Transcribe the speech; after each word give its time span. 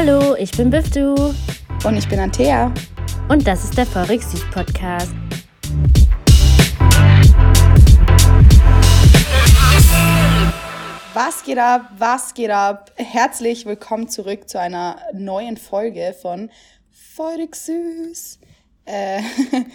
Hallo, 0.00 0.36
ich 0.36 0.52
bin 0.52 0.70
Biftu. 0.70 1.16
Und 1.84 1.96
ich 1.96 2.08
bin 2.08 2.20
Antea. 2.20 2.72
Und 3.28 3.44
das 3.48 3.64
ist 3.64 3.76
der 3.76 3.84
Forex 3.84 4.30
Süd 4.30 4.48
Podcast. 4.52 5.12
Was 11.14 11.42
geht 11.42 11.58
ab? 11.58 11.90
Was 11.98 12.32
geht 12.32 12.50
ab? 12.50 12.92
Herzlich 12.94 13.66
willkommen 13.66 14.08
zurück 14.08 14.48
zu 14.48 14.60
einer 14.60 15.00
neuen 15.14 15.56
Folge 15.56 16.14
von 16.22 16.48
Forex 17.16 17.66
Süß. 17.66 18.38
Äh, 18.84 19.20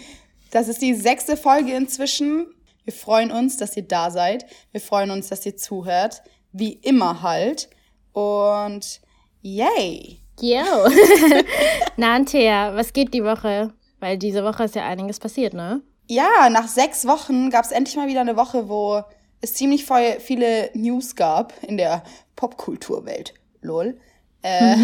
das 0.50 0.68
ist 0.68 0.80
die 0.80 0.94
sechste 0.94 1.36
Folge 1.36 1.74
inzwischen. 1.74 2.46
Wir 2.84 2.94
freuen 2.94 3.30
uns, 3.30 3.58
dass 3.58 3.76
ihr 3.76 3.86
da 3.86 4.10
seid. 4.10 4.46
Wir 4.72 4.80
freuen 4.80 5.10
uns, 5.10 5.28
dass 5.28 5.44
ihr 5.44 5.58
zuhört. 5.58 6.22
Wie 6.50 6.72
immer 6.72 7.20
halt. 7.20 7.68
Und 8.14 9.03
yay! 9.44 10.18
Yo! 10.40 10.64
Na, 11.96 12.16
Antea, 12.16 12.74
was 12.74 12.92
geht 12.92 13.14
die 13.14 13.22
Woche? 13.22 13.72
Weil 14.00 14.18
diese 14.18 14.42
Woche 14.42 14.64
ist 14.64 14.74
ja 14.74 14.84
einiges 14.84 15.20
passiert, 15.20 15.54
ne? 15.54 15.82
Ja, 16.08 16.50
nach 16.50 16.66
sechs 16.66 17.06
Wochen 17.06 17.50
gab 17.50 17.64
es 17.64 17.70
endlich 17.70 17.96
mal 17.96 18.08
wieder 18.08 18.22
eine 18.22 18.36
Woche, 18.36 18.68
wo 18.68 19.02
es 19.40 19.54
ziemlich 19.54 19.86
viele 20.18 20.70
News 20.74 21.14
gab 21.14 21.52
in 21.62 21.76
der 21.76 22.02
Popkulturwelt. 22.36 23.34
Lol. 23.60 23.98
Äh, 24.42 24.76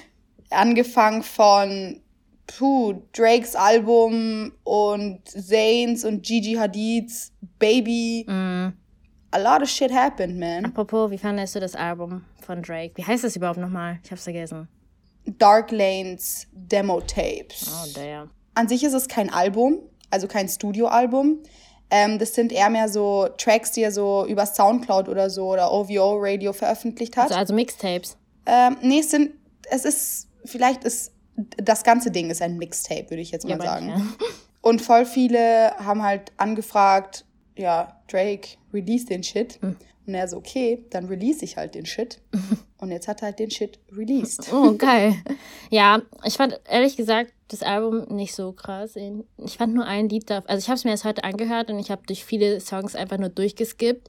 angefangen 0.50 1.22
von 1.22 2.00
puh, 2.46 3.02
Drakes 3.12 3.54
Album 3.54 4.52
und 4.64 5.28
Zayn's 5.28 6.04
und 6.04 6.22
Gigi 6.22 6.54
Hadids 6.54 7.32
Baby. 7.58 8.24
Mm. 8.28 8.68
A 9.32 9.38
lot 9.38 9.62
of 9.62 9.68
shit 9.68 9.92
happened, 9.92 10.38
man. 10.38 10.64
Apropos, 10.64 11.10
wie 11.10 11.18
fandest 11.18 11.54
du 11.54 11.60
das 11.60 11.74
Album 11.76 12.24
von 12.44 12.62
Drake? 12.62 12.92
Wie 12.96 13.04
heißt 13.04 13.22
das 13.22 13.36
überhaupt 13.36 13.58
nochmal? 13.60 13.98
Ich 14.02 14.10
hab's 14.10 14.24
vergessen. 14.24 14.68
Dark 15.26 15.70
Lanes 15.70 16.48
Demo 16.52 17.00
Tapes. 17.00 17.70
Oh, 17.70 17.88
damn. 17.94 18.30
An 18.54 18.66
sich 18.68 18.82
ist 18.82 18.94
es 18.94 19.06
kein 19.06 19.32
Album, 19.32 19.78
also 20.10 20.26
kein 20.26 20.48
Studioalbum. 20.48 21.38
Ähm, 21.92 22.18
das 22.18 22.34
sind 22.34 22.52
eher 22.52 22.70
mehr 22.70 22.88
so 22.88 23.28
Tracks, 23.36 23.72
die 23.72 23.82
er 23.82 23.92
so 23.92 24.26
über 24.26 24.46
Soundcloud 24.46 25.08
oder 25.08 25.30
so 25.30 25.46
oder 25.52 25.72
OVO 25.72 26.16
Radio 26.20 26.52
veröffentlicht 26.52 27.16
hat. 27.16 27.24
Also, 27.24 27.34
also 27.36 27.54
Mixtapes. 27.54 28.16
Ähm, 28.46 28.76
nee, 28.82 29.00
es 29.00 29.10
sind, 29.10 29.32
es 29.70 29.84
ist, 29.84 30.28
vielleicht 30.44 30.84
ist, 30.84 31.12
das 31.56 31.84
ganze 31.84 32.10
Ding 32.10 32.30
ist 32.30 32.42
ein 32.42 32.56
Mixtape, 32.58 33.10
würde 33.10 33.22
ich 33.22 33.30
jetzt 33.30 33.44
mal 33.46 33.58
Ja, 33.58 33.64
sagen. 33.64 33.86
manche. 33.88 34.04
Und 34.62 34.82
voll 34.82 35.06
viele 35.06 35.72
haben 35.78 36.02
halt 36.02 36.32
angefragt, 36.36 37.24
ja, 37.60 38.00
Drake, 38.10 38.56
release 38.72 39.06
den 39.06 39.22
Shit. 39.22 39.60
Hm. 39.60 39.76
Und 40.06 40.14
er 40.14 40.26
so, 40.26 40.38
okay, 40.38 40.84
dann 40.90 41.06
release 41.06 41.44
ich 41.44 41.56
halt 41.56 41.74
den 41.74 41.86
Shit. 41.86 42.20
Und 42.78 42.90
jetzt 42.90 43.06
hat 43.06 43.22
er 43.22 43.26
halt 43.26 43.38
den 43.38 43.50
Shit 43.50 43.78
released. 43.92 44.50
Oh, 44.52 44.74
geil. 44.74 45.14
Ja, 45.70 46.00
ich 46.24 46.34
fand 46.34 46.58
ehrlich 46.68 46.96
gesagt 46.96 47.32
das 47.48 47.62
Album 47.62 48.06
nicht 48.14 48.34
so 48.34 48.52
krass. 48.52 48.96
Ich 48.96 49.58
fand 49.58 49.74
nur 49.74 49.84
ein 49.84 50.08
Lied 50.08 50.30
da. 50.30 50.38
Also 50.46 50.58
ich 50.60 50.68
habe 50.68 50.76
es 50.76 50.84
mir 50.84 50.92
erst 50.92 51.04
heute 51.04 51.24
angehört 51.24 51.70
und 51.70 51.78
ich 51.78 51.90
habe 51.90 52.02
durch 52.06 52.24
viele 52.24 52.60
Songs 52.60 52.96
einfach 52.96 53.18
nur 53.18 53.28
durchgeskippt. 53.28 54.08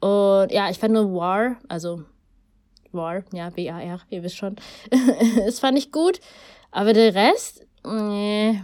Und 0.00 0.50
ja, 0.50 0.70
ich 0.70 0.78
fand 0.78 0.94
nur 0.94 1.12
War, 1.12 1.58
also 1.68 2.04
War, 2.90 3.22
ja, 3.34 3.54
W-A-R, 3.54 4.00
ihr 4.08 4.22
wisst 4.22 4.38
schon. 4.38 4.56
das 5.44 5.60
fand 5.60 5.76
ich 5.76 5.92
gut. 5.92 6.20
Aber 6.70 6.94
der 6.94 7.14
Rest, 7.14 7.66
nee, 7.84 8.58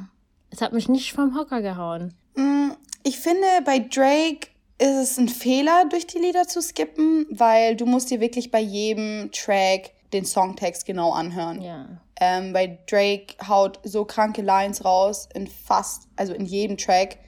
es 0.50 0.62
hat 0.62 0.72
mich 0.72 0.89
nicht 0.89 1.12
vom 1.12 1.37
Hocker 1.37 1.61
gehauen. 1.61 2.14
Mm, 2.36 2.70
Ich 3.02 3.18
finde, 3.18 3.46
bei 3.64 3.78
Drake 3.78 4.48
ist 4.78 4.94
es 5.12 5.18
ein 5.18 5.28
Fehler, 5.28 5.84
durch 5.88 6.06
die 6.06 6.18
Lieder 6.18 6.46
zu 6.48 6.60
skippen, 6.60 7.26
weil 7.30 7.76
du 7.76 7.86
musst 7.86 8.10
dir 8.10 8.20
wirklich 8.20 8.50
bei 8.50 8.60
jedem 8.60 9.30
Track 9.32 9.92
den 10.12 10.24
Songtext 10.24 10.84
genau 10.86 11.12
anhören. 11.12 11.62
Ja. 11.62 11.86
Ähm, 12.20 12.52
weil 12.54 12.78
Drake 12.88 13.34
haut 13.46 13.78
so 13.84 14.04
kranke 14.04 14.42
Lines 14.42 14.84
raus 14.84 15.28
in 15.34 15.46
fast, 15.46 16.08
also 16.16 16.32
in 16.32 16.46
jedem 16.46 16.76
Track. 16.78 17.19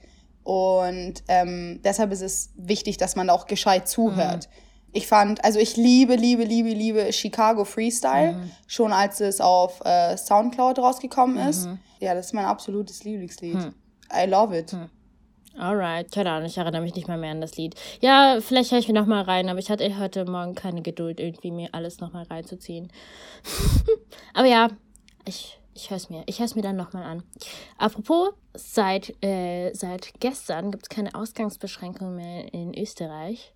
Und 0.44 1.22
ähm, 1.28 1.80
deshalb 1.84 2.10
ist 2.12 2.22
es 2.22 2.50
wichtig, 2.56 2.96
dass 2.96 3.16
man 3.16 3.28
auch 3.30 3.46
gescheit 3.46 3.86
zuhört. 3.88 4.48
Ich 4.92 5.06
fand, 5.06 5.44
also 5.44 5.58
ich 5.58 5.76
liebe, 5.76 6.14
liebe, 6.16 6.44
liebe, 6.44 6.70
liebe 6.70 7.12
Chicago 7.12 7.64
Freestyle, 7.66 8.36
schon 8.66 8.92
als 8.92 9.20
es 9.20 9.40
auf 9.40 9.80
äh, 9.84 10.16
Soundcloud 10.16 10.78
rausgekommen 10.78 11.36
ist. 11.48 11.66
Ja, 12.00 12.14
das 12.14 12.26
ist 12.26 12.32
mein 12.32 12.46
absolutes 12.46 13.04
Lieblingslied. 13.04 13.56
I 14.10 14.26
love 14.26 14.56
it. 14.58 14.74
Alright, 15.56 16.12
keine 16.12 16.30
Ahnung, 16.30 16.46
ich 16.46 16.56
erinnere 16.58 16.82
mich 16.82 16.94
nicht 16.94 17.08
mal 17.08 17.18
mehr 17.18 17.32
an 17.32 17.40
das 17.40 17.56
Lied. 17.56 17.74
Ja, 18.00 18.38
vielleicht 18.40 18.70
höre 18.70 18.78
ich 18.78 18.86
mir 18.88 18.94
nochmal 18.94 19.22
rein, 19.24 19.48
aber 19.48 19.58
ich 19.58 19.70
hatte 19.70 19.98
heute 19.98 20.24
Morgen 20.24 20.54
keine 20.54 20.82
Geduld, 20.82 21.18
irgendwie 21.18 21.50
mir 21.50 21.70
alles 21.72 21.98
nochmal 22.00 22.24
reinzuziehen. 22.24 22.92
aber 24.34 24.46
ja, 24.46 24.68
ich, 25.24 25.58
ich 25.74 25.90
höre 25.90 25.96
es 25.96 26.10
mir. 26.10 26.22
Ich 26.26 26.38
höre 26.38 26.46
es 26.46 26.54
mir 26.54 26.62
dann 26.62 26.76
nochmal 26.76 27.02
an. 27.04 27.22
Apropos, 27.76 28.30
seit, 28.54 29.14
äh, 29.24 29.72
seit 29.74 30.20
gestern 30.20 30.70
gibt 30.70 30.84
es 30.84 30.88
keine 30.88 31.14
Ausgangsbeschränkungen 31.14 32.14
mehr 32.14 32.52
in 32.54 32.78
Österreich. 32.78 33.52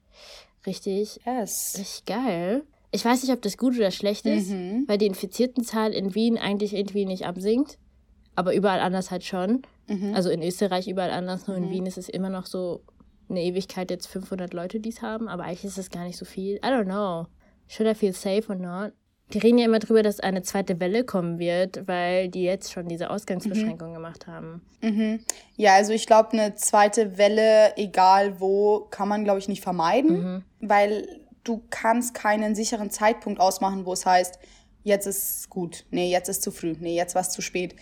Richtig, 0.67 1.21
Yes. 1.25 1.75
richtig 1.79 2.05
geil. 2.07 2.63
Ich 2.91 3.05
weiß 3.05 3.23
nicht, 3.23 3.33
ob 3.33 3.43
das 3.43 3.57
gut 3.57 3.77
oder 3.77 3.91
schlecht 3.91 4.27
ist, 4.27 4.51
Mhm. 4.51 4.85
weil 4.89 4.99
die 4.99 5.07
Infiziertenzahl 5.07 5.93
in 5.93 6.15
Wien 6.15 6.37
eigentlich 6.37 6.75
irgendwie 6.75 7.07
nicht 7.07 7.27
absinkt, 7.27 7.79
aber 8.35 8.55
überall 8.55 8.81
anders 8.81 9.11
halt 9.11 9.25
schon. 9.25 9.63
Mhm. 9.89 10.15
Also 10.15 10.31
in 10.31 10.43
Österreich 10.43 10.89
überall 10.89 11.11
anders, 11.11 11.47
nur 11.47 11.57
in 11.57 11.71
Wien 11.71 11.87
ist 11.87 11.99
es 11.99 12.09
immer 12.09 12.31
noch 12.31 12.47
so 12.47 12.83
eine 13.29 13.43
Ewigkeit 13.43 13.91
jetzt 13.91 14.07
500 14.07 14.53
Leute, 14.53 14.81
die 14.81 14.91
es 14.91 15.03
haben, 15.03 15.29
aber 15.29 15.45
eigentlich 15.45 15.65
ist 15.65 15.79
es 15.79 15.91
gar 15.91 16.05
nicht 16.05 16.19
so 16.19 16.25
viel. 16.25 16.57
I 16.57 16.69
don't 16.69 16.85
know. 16.85 17.27
Should 17.69 17.89
I 17.91 17.95
feel 17.95 18.13
safe 18.13 18.45
or 18.49 18.55
not? 18.55 18.93
Die 19.33 19.39
reden 19.39 19.59
ja 19.59 19.65
immer 19.65 19.79
drüber, 19.79 20.03
dass 20.03 20.21
eine 20.21 20.43
zweite 20.43 20.79
Welle 20.79 21.05
kommen 21.05 21.39
wird, 21.39 21.89
weil 21.89 22.29
die 22.29 22.43
jetzt 22.43 22.71
schon 22.71 22.89
diese 22.89 23.09
Ausgangsbeschränkungen 23.09 23.95
gemacht 23.95 24.27
haben. 24.27 24.61
Mhm. 24.83 25.21
Ja, 25.57 25.75
also 25.75 25.93
ich 25.93 26.07
glaube, 26.07 26.33
eine 26.33 26.55
zweite 26.55 27.17
Welle, 27.17 27.75
egal 27.77 28.41
wo, 28.41 28.81
kann 28.91 29.09
man, 29.09 29.25
glaube 29.25 29.39
ich, 29.39 29.49
nicht 29.49 29.63
vermeiden, 29.63 30.45
weil 30.61 31.09
du 31.45 31.63
kannst 31.71 32.13
keinen 32.15 32.55
sicheren 32.55 32.91
Zeitpunkt 32.91 33.41
ausmachen, 33.41 33.87
wo 33.87 33.95
es 33.95 34.05
heißt, 34.05 34.39
jetzt 34.83 35.07
ist 35.07 35.49
gut, 35.49 35.87
nee, 35.91 36.11
jetzt 36.11 36.29
ist 36.29 36.43
zu 36.43 36.51
früh, 36.51 36.75
nee, 36.79 36.95
jetzt 36.95 37.15
war 37.15 37.23
es 37.23 37.31
zu 37.31 37.41
spät. 37.41 37.75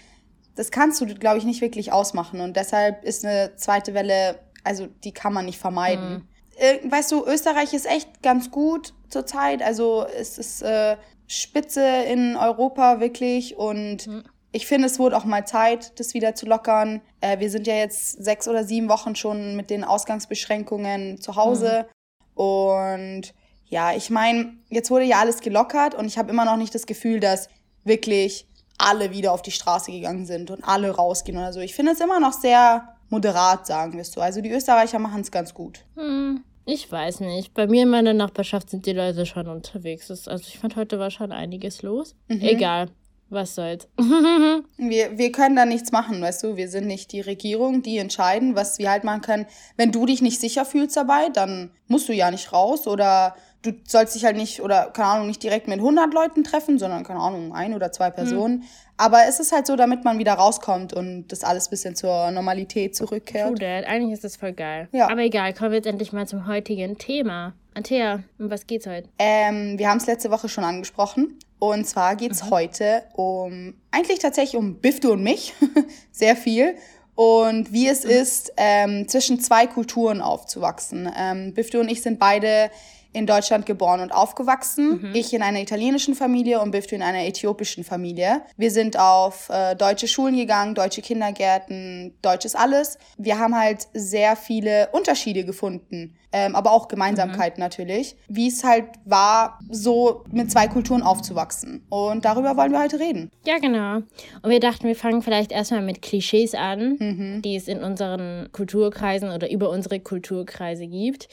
Das 0.60 0.70
kannst 0.70 1.00
du, 1.00 1.06
glaube 1.06 1.38
ich, 1.38 1.44
nicht 1.44 1.62
wirklich 1.62 1.90
ausmachen. 1.90 2.42
Und 2.42 2.54
deshalb 2.54 3.02
ist 3.02 3.24
eine 3.24 3.56
zweite 3.56 3.94
Welle, 3.94 4.40
also 4.62 4.88
die 5.04 5.12
kann 5.12 5.32
man 5.32 5.46
nicht 5.46 5.58
vermeiden. 5.58 6.28
Äh, 6.58 6.80
weißt 6.84 7.12
du, 7.12 7.24
Österreich 7.24 7.72
ist 7.72 7.86
echt 7.86 8.22
ganz 8.22 8.50
gut 8.50 8.92
zurzeit, 9.08 9.62
also 9.62 10.04
es 10.04 10.36
ist 10.36 10.60
äh, 10.60 10.98
Spitze 11.26 11.82
in 12.12 12.36
Europa 12.36 13.00
wirklich. 13.00 13.56
Und 13.56 14.06
ich 14.52 14.66
finde, 14.66 14.88
es 14.88 14.98
wurde 14.98 15.16
auch 15.16 15.24
mal 15.24 15.46
Zeit, 15.46 15.98
das 15.98 16.12
wieder 16.12 16.34
zu 16.34 16.44
lockern. 16.44 17.00
Äh, 17.22 17.38
wir 17.38 17.48
sind 17.48 17.66
ja 17.66 17.76
jetzt 17.76 18.22
sechs 18.22 18.46
oder 18.46 18.62
sieben 18.62 18.90
Wochen 18.90 19.16
schon 19.16 19.56
mit 19.56 19.70
den 19.70 19.82
Ausgangsbeschränkungen 19.82 21.22
zu 21.22 21.36
Hause. 21.36 21.86
Und 22.34 23.32
ja, 23.64 23.94
ich 23.94 24.10
meine, 24.10 24.58
jetzt 24.68 24.90
wurde 24.90 25.06
ja 25.06 25.20
alles 25.20 25.40
gelockert. 25.40 25.94
Und 25.94 26.04
ich 26.04 26.18
habe 26.18 26.28
immer 26.28 26.44
noch 26.44 26.58
nicht 26.58 26.74
das 26.74 26.84
Gefühl, 26.84 27.18
dass 27.18 27.48
wirklich 27.82 28.46
alle 28.80 29.10
wieder 29.10 29.32
auf 29.32 29.42
die 29.42 29.50
Straße 29.50 29.92
gegangen 29.92 30.26
sind 30.26 30.50
und 30.50 30.64
alle 30.64 30.90
rausgehen 30.90 31.38
oder 31.38 31.52
so. 31.52 31.60
Ich 31.60 31.74
finde 31.74 31.92
es 31.92 32.00
immer 32.00 32.20
noch 32.20 32.32
sehr 32.32 32.96
moderat, 33.08 33.66
sagen 33.66 33.92
wir 33.94 34.00
es 34.00 34.12
so. 34.12 34.20
Also 34.20 34.40
die 34.40 34.50
Österreicher 34.50 34.98
machen 34.98 35.20
es 35.20 35.30
ganz 35.30 35.54
gut. 35.54 35.84
Hm, 35.96 36.44
ich 36.64 36.90
weiß 36.90 37.20
nicht. 37.20 37.54
Bei 37.54 37.66
mir 37.66 37.82
in 37.82 37.90
meiner 37.90 38.14
Nachbarschaft 38.14 38.70
sind 38.70 38.86
die 38.86 38.92
Leute 38.92 39.26
schon 39.26 39.48
unterwegs. 39.48 40.10
Also 40.10 40.46
ich 40.46 40.58
fand, 40.58 40.76
heute 40.76 40.98
war 40.98 41.10
schon 41.10 41.32
einiges 41.32 41.82
los. 41.82 42.14
Egal. 42.28 42.88
Was 43.30 43.54
soll's. 43.54 43.86
Wir, 44.76 45.16
wir 45.16 45.30
können 45.30 45.54
da 45.54 45.64
nichts 45.64 45.92
machen, 45.92 46.20
weißt 46.20 46.42
du? 46.42 46.56
Wir 46.56 46.68
sind 46.68 46.88
nicht 46.88 47.12
die 47.12 47.20
Regierung, 47.20 47.80
die 47.82 47.98
entscheiden, 47.98 48.56
was 48.56 48.80
wir 48.80 48.90
halt 48.90 49.04
machen 49.04 49.20
können. 49.20 49.46
Wenn 49.76 49.92
du 49.92 50.04
dich 50.04 50.20
nicht 50.20 50.40
sicher 50.40 50.64
fühlst 50.64 50.96
dabei, 50.96 51.28
dann 51.28 51.70
musst 51.86 52.08
du 52.08 52.12
ja 52.12 52.30
nicht 52.32 52.52
raus 52.52 52.88
oder 52.88 53.36
du 53.62 53.72
sollst 53.86 54.14
dich 54.14 54.24
halt 54.24 54.36
nicht, 54.36 54.62
oder 54.62 54.90
keine 54.92 55.08
Ahnung, 55.08 55.26
nicht 55.26 55.42
direkt 55.42 55.68
mit 55.68 55.78
100 55.78 56.12
Leuten 56.14 56.44
treffen, 56.44 56.78
sondern 56.78 57.04
keine 57.04 57.20
Ahnung, 57.20 57.52
ein 57.54 57.74
oder 57.74 57.92
zwei 57.92 58.10
Personen. 58.10 58.64
Aber 58.96 59.26
es 59.28 59.40
ist 59.40 59.52
halt 59.52 59.66
so, 59.66 59.76
damit 59.76 60.04
man 60.04 60.18
wieder 60.18 60.34
rauskommt 60.34 60.92
und 60.92 61.28
das 61.28 61.42
alles 61.42 61.68
ein 61.68 61.70
bisschen 61.70 61.96
zur 61.96 62.30
Normalität 62.30 62.96
True 62.96 63.08
zurückkehrt. 63.08 63.58
that. 63.58 63.86
Eigentlich 63.86 64.12
ist 64.12 64.24
das 64.24 64.36
voll 64.36 64.52
geil. 64.52 64.88
Ja. 64.92 65.08
Aber 65.10 65.22
egal, 65.22 65.54
kommen 65.54 65.70
wir 65.70 65.78
jetzt 65.78 65.86
endlich 65.86 66.12
mal 66.12 66.26
zum 66.26 66.46
heutigen 66.46 66.98
Thema. 66.98 67.54
Antea, 67.74 68.22
um 68.38 68.50
was 68.50 68.66
geht's 68.66 68.86
heute? 68.86 69.08
Ähm, 69.18 69.78
wir 69.78 69.88
haben 69.88 69.98
es 69.98 70.06
letzte 70.06 70.30
Woche 70.30 70.48
schon 70.48 70.64
angesprochen. 70.64 71.38
Und 71.58 71.86
zwar 71.86 72.16
geht's 72.16 72.50
heute 72.50 73.02
um, 73.14 73.74
eigentlich 73.90 74.18
tatsächlich 74.18 74.56
um 74.56 74.76
Bifte 74.76 75.10
und 75.10 75.22
mich. 75.22 75.54
Sehr 76.10 76.36
viel. 76.36 76.74
Und 77.14 77.72
wie 77.72 77.86
es 77.86 78.04
ist, 78.04 78.52
ähm, 78.56 79.06
zwischen 79.08 79.40
zwei 79.40 79.66
Kulturen 79.66 80.22
aufzuwachsen. 80.22 81.10
Ähm, 81.16 81.52
Bifte 81.52 81.78
und 81.78 81.90
ich 81.90 82.00
sind 82.00 82.18
beide 82.18 82.70
in 83.12 83.26
Deutschland 83.26 83.66
geboren 83.66 84.00
und 84.00 84.12
aufgewachsen. 84.12 85.00
Mhm. 85.02 85.14
Ich 85.14 85.32
in 85.32 85.42
einer 85.42 85.60
italienischen 85.60 86.14
Familie 86.14 86.60
und 86.60 86.70
Biftu 86.70 86.94
in 86.94 87.02
einer 87.02 87.24
äthiopischen 87.26 87.84
Familie. 87.84 88.42
Wir 88.56 88.70
sind 88.70 88.98
auf 88.98 89.48
äh, 89.48 89.74
deutsche 89.74 90.08
Schulen 90.08 90.36
gegangen, 90.36 90.74
deutsche 90.74 91.02
Kindergärten, 91.02 92.14
deutsches 92.22 92.54
alles. 92.54 92.98
Wir 93.18 93.38
haben 93.38 93.58
halt 93.58 93.88
sehr 93.94 94.36
viele 94.36 94.88
Unterschiede 94.92 95.44
gefunden, 95.44 96.16
ähm, 96.32 96.54
aber 96.54 96.72
auch 96.72 96.88
Gemeinsamkeiten 96.88 97.60
mhm. 97.60 97.64
natürlich, 97.64 98.16
wie 98.28 98.48
es 98.48 98.62
halt 98.62 98.86
war, 99.04 99.58
so 99.68 100.24
mit 100.30 100.50
zwei 100.50 100.68
Kulturen 100.68 101.02
aufzuwachsen. 101.02 101.84
Und 101.88 102.24
darüber 102.24 102.56
wollen 102.56 102.72
wir 102.72 102.80
heute 102.80 103.00
reden. 103.00 103.30
Ja, 103.44 103.58
genau. 103.58 103.96
Und 104.42 104.50
wir 104.50 104.60
dachten, 104.60 104.86
wir 104.86 104.94
fangen 104.94 105.22
vielleicht 105.22 105.50
erstmal 105.50 105.82
mit 105.82 106.02
Klischees 106.02 106.54
an, 106.54 106.96
mhm. 106.98 107.42
die 107.42 107.56
es 107.56 107.66
in 107.66 107.82
unseren 107.82 108.48
Kulturkreisen 108.52 109.30
oder 109.30 109.50
über 109.50 109.70
unsere 109.70 109.98
Kulturkreise 109.98 110.86
gibt. 110.86 111.28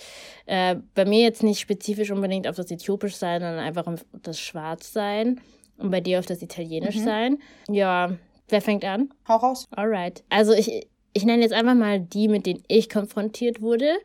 Äh, 0.48 0.78
bei 0.96 1.06
mir 1.06 1.22
jetzt 1.22 1.44
nicht 1.44 1.60
spezifisch 1.60 2.12
unbedingt 2.12 2.48
auf 2.48 2.56
das 2.56 2.72
Äthiopisch 2.72 3.16
sein, 3.16 3.42
sondern 3.42 3.60
einfach 3.60 3.86
auf 3.86 4.06
das 4.24 4.40
Schwarz 4.40 4.94
sein. 4.94 5.42
Und 5.78 5.92
bei 5.92 6.02
dir 6.02 6.18
auf 6.18 6.26
das 6.26 6.42
Italienisch 6.42 6.96
mhm. 6.96 7.04
sein. 7.04 7.38
Ja, 7.70 8.14
wer 8.50 8.62
fängt 8.62 8.84
an? 8.84 9.14
Hau 9.28 9.36
raus. 9.36 9.68
Alright. 9.70 10.24
Also 10.30 10.54
ich, 10.54 10.88
ich 11.18 11.26
nenne 11.26 11.42
jetzt 11.42 11.52
einfach 11.52 11.74
mal 11.74 12.00
die, 12.00 12.28
mit 12.28 12.46
denen 12.46 12.64
ich 12.68 12.90
konfrontiert 12.90 13.60
wurde, 13.60 13.98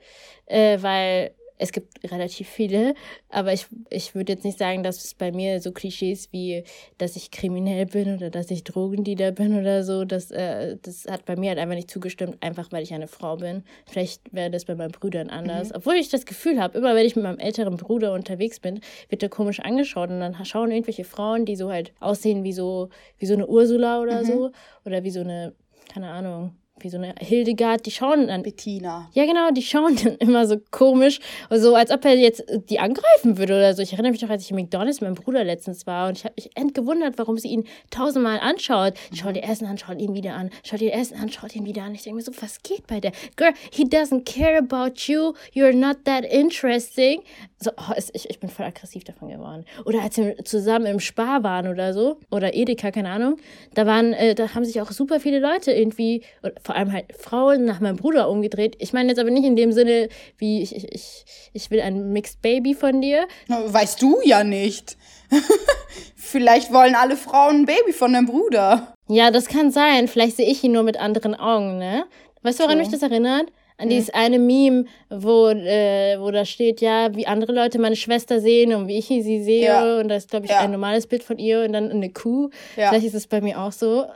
äh, 0.47 0.79
weil 0.81 1.33
es 1.59 1.71
gibt 1.71 2.11
relativ 2.11 2.49
viele, 2.49 2.95
aber 3.29 3.53
ich, 3.53 3.67
ich 3.91 4.15
würde 4.15 4.33
jetzt 4.33 4.45
nicht 4.45 4.59
sagen, 4.59 4.83
dass 4.83 5.05
es 5.05 5.15
bei 5.15 5.31
mir 5.31 5.61
so 5.61 5.71
Klischees 5.73 6.33
wie, 6.33 6.65
dass 6.97 7.15
ich 7.15 7.31
kriminell 7.31 7.85
bin 7.87 8.17
oder 8.17 8.31
dass 8.31 8.51
ich 8.51 8.65
Drogendealer 8.65 9.31
bin 9.31 9.61
oder 9.61 9.85
so, 9.85 10.05
das, 10.05 10.31
äh, 10.31 10.79
das 10.83 11.05
hat 11.05 11.27
bei 11.27 11.37
mir 11.37 11.51
halt 11.51 11.59
einfach 11.59 11.77
nicht 11.77 11.91
zugestimmt, 11.91 12.39
einfach 12.41 12.73
weil 12.73 12.83
ich 12.83 12.95
eine 12.95 13.07
Frau 13.07 13.37
bin. 13.37 13.63
Vielleicht 13.87 14.33
wäre 14.33 14.51
das 14.51 14.65
bei 14.65 14.75
meinen 14.75 14.91
Brüdern 14.91 15.29
anders. 15.29 15.69
Mhm. 15.69 15.77
Obwohl 15.77 15.95
ich 15.95 16.09
das 16.09 16.25
Gefühl 16.25 16.61
habe, 16.61 16.79
immer 16.79 16.95
wenn 16.95 17.07
ich 17.07 17.15
mit 17.15 17.25
meinem 17.25 17.39
älteren 17.39 17.77
Bruder 17.77 18.15
unterwegs 18.15 18.59
bin, 18.59 18.81
wird 19.11 19.23
er 19.23 19.29
komisch 19.29 19.61
angeschaut 19.61 20.09
und 20.09 20.21
dann 20.21 20.45
schauen 20.47 20.71
irgendwelche 20.71 21.05
Frauen, 21.05 21.45
die 21.45 21.57
so 21.57 21.71
halt 21.71 21.93
aussehen 22.01 22.43
wie 22.43 22.55
so, 22.55 22.89
wie 23.19 23.27
so 23.27 23.35
eine 23.35 23.47
Ursula 23.47 24.01
oder 24.01 24.23
mhm. 24.23 24.27
so 24.27 24.51
oder 24.87 25.05
wie 25.05 25.11
so 25.11 25.21
eine, 25.21 25.53
keine 25.93 26.09
Ahnung, 26.09 26.57
wie 26.81 26.89
so 26.89 26.97
eine 26.97 27.15
Hildegard, 27.21 27.87
die 27.87 27.91
schauen 27.91 28.27
dann. 28.27 28.43
Bettina. 28.43 29.09
Ja, 29.13 29.25
genau, 29.25 29.51
die 29.51 29.63
schauen 29.63 29.97
dann 30.03 30.17
immer 30.17 30.47
so 30.47 30.57
komisch, 30.71 31.21
so 31.51 31.75
als 31.75 31.91
ob 31.91 32.05
er 32.05 32.17
jetzt 32.17 32.45
die 32.71 32.81
angreifen 32.81 33.39
würde 33.39 33.55
oder 33.55 33.75
so. 33.75 33.83
Ich 33.83 33.93
erinnere 33.93 34.13
mich 34.13 34.23
noch, 34.23 34.31
als 34.31 34.45
ich 34.45 34.51
in 34.51 34.57
McDonalds 34.57 35.01
mit 35.01 35.11
meinem 35.11 35.23
Bruder 35.23 35.45
letztens 35.45 35.87
war 35.87 36.09
und 36.09 36.19
ich 36.19 36.25
habe 36.25 36.35
mich 36.37 36.51
entgewundert, 36.57 37.15
warum 37.19 37.39
sie 37.39 37.49
ihn 37.49 37.65
tausendmal 37.91 38.41
anschaut. 38.41 38.95
Schaut 39.15 39.37
ihr 39.37 39.45
Essen 39.45 39.67
an, 39.67 39.79
schaut 39.79 40.01
ihn 40.01 40.15
wieder 40.15 40.35
an, 40.35 40.51
schaut 40.65 40.81
ihr 40.81 40.95
Essen 40.95 41.19
an, 41.19 41.31
schaut 41.31 41.55
ihn 41.55 41.65
wieder 41.65 41.83
an. 41.83 41.95
Ich 41.95 42.03
denke 42.03 42.17
mir 42.17 42.23
so, 42.23 42.33
was 42.41 42.63
geht 42.63 42.87
bei 42.87 43.01
der? 43.01 43.13
Girl, 43.37 43.53
he 43.71 43.85
doesn't 43.85 44.25
care 44.25 44.59
about 44.59 44.95
you, 45.07 45.35
you're 45.53 45.75
not 45.75 46.05
that 46.05 46.25
interesting. 46.25 47.23
So, 47.59 47.71
oh, 47.77 47.93
ich, 47.97 48.29
ich 48.29 48.41
bin 48.41 48.51
voll 48.51 48.67
aggressiv 48.67 49.05
davon 49.05 49.29
geworden. 49.29 49.65
Oder 49.85 50.03
als 50.03 50.17
wir 50.17 50.37
zusammen 50.45 50.87
im 50.87 50.99
Spar 50.99 51.45
waren 51.45 51.69
oder 51.69 51.93
so, 51.93 52.19
oder 52.31 52.55
Edeka, 52.55 52.91
keine 52.91 53.11
Ahnung, 53.11 53.37
da 53.75 53.87
waren, 53.87 54.13
äh, 54.15 54.35
da 54.35 54.55
haben 54.55 54.65
sich 54.65 54.81
auch 54.81 54.91
super 54.91 55.21
viele 55.21 55.39
Leute 55.39 55.71
irgendwie, 55.71 56.23
vor 56.63 56.77
allem 56.77 56.93
halt 56.93 57.07
Frauen 57.19 57.65
nach 57.65 57.81
meinem 57.81 57.97
Bruder 57.97 58.29
umgedreht. 58.29 58.77
Ich 58.79 58.93
meine 58.93 59.09
jetzt 59.09 59.19
aber 59.19 59.31
nicht 59.31 59.45
in 59.45 59.57
dem 59.57 59.73
Sinne, 59.73 60.09
wie 60.39 60.63
ich, 60.63 60.75
ich, 60.75 60.93
ich, 60.93 61.25
ich 61.53 61.71
will 61.71 61.81
ein 61.81 62.13
Mixed 62.13 62.43
Baby 62.43 62.75
von 62.75 63.01
dir. 63.01 63.27
Weißt 63.49 64.01
du 64.01 64.21
ja 64.25 64.45
nicht. 64.45 64.97
Vielleicht 66.17 66.73
wollen 66.73 66.95
alle 66.95 67.17
Frauen 67.17 67.63
ein 67.63 67.67
Baby 67.67 67.93
von 67.93 68.13
deinem 68.13 68.27
Bruder. 68.27 68.95
Ja, 69.09 69.31
das 69.31 69.47
kann 69.47 69.71
sein. 69.71 70.09
Vielleicht 70.09 70.37
sehe 70.37 70.47
ich 70.51 70.63
ihn 70.65 70.73
nur 70.73 70.83
mit 70.83 70.99
anderen 70.99 71.35
Augen, 71.35 71.79
ne? 71.79 72.05
Weißt 72.43 72.59
du, 72.59 72.65
woran 72.65 72.79
so. 72.79 72.83
mich 72.83 72.93
das 72.93 73.03
erinnert? 73.03 73.53
An 73.83 73.89
dieses 73.89 74.11
eine 74.11 74.39
Meme, 74.39 74.85
wo, 75.11 75.49
äh, 75.49 76.17
wo 76.21 76.31
da 76.31 76.45
steht, 76.45 76.81
ja, 76.81 77.15
wie 77.17 77.27
andere 77.27 77.53
Leute 77.53 77.81
meine 77.81 77.97
Schwester 77.97 78.41
sehen 78.41 78.73
und 78.73 78.87
wie 78.87 78.99
ich 78.99 79.07
sie 79.07 79.43
sehe. 79.43 79.65
Ja. 79.65 79.99
Und 79.99 80.09
da 80.09 80.15
ist, 80.17 80.31
glaube 80.31 80.47
ich, 80.47 80.53
ja. 80.53 80.61
ein 80.61 80.71
normales 80.71 81.09
Bild 81.09 81.25
von 81.25 81.39
ihr 81.39 81.65
und 81.65 81.73
dann 81.73 81.91
eine 81.91 82.11
Kuh. 82.11 82.51
Ja. 82.77 82.89
Vielleicht 82.89 83.07
ist 83.07 83.15
es 83.15 83.27
bei 83.27 83.41
mir 83.41 83.61
auch 83.61 83.73
so. 83.73 84.07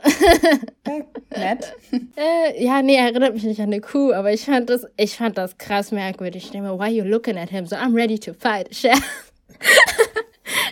Nett. 1.35 1.73
äh, 2.15 2.63
ja, 2.63 2.81
nee, 2.81 2.95
erinnert 2.95 3.33
mich 3.33 3.43
nicht 3.43 3.59
an 3.59 3.65
eine 3.65 3.81
Kuh, 3.81 4.13
aber 4.13 4.31
ich 4.31 4.45
fand 4.45 4.69
das, 4.69 4.87
ich 4.95 5.17
fand 5.17 5.37
das 5.37 5.57
krass 5.57 5.91
merkwürdig. 5.91 6.45
Ich 6.45 6.51
denke 6.51 6.69
mir, 6.69 6.79
why 6.79 6.89
you 6.89 7.03
looking 7.03 7.37
at 7.37 7.49
him? 7.49 7.65
So, 7.65 7.75
I'm 7.75 7.93
ready 7.93 8.17
to 8.19 8.33
fight. 8.33 8.69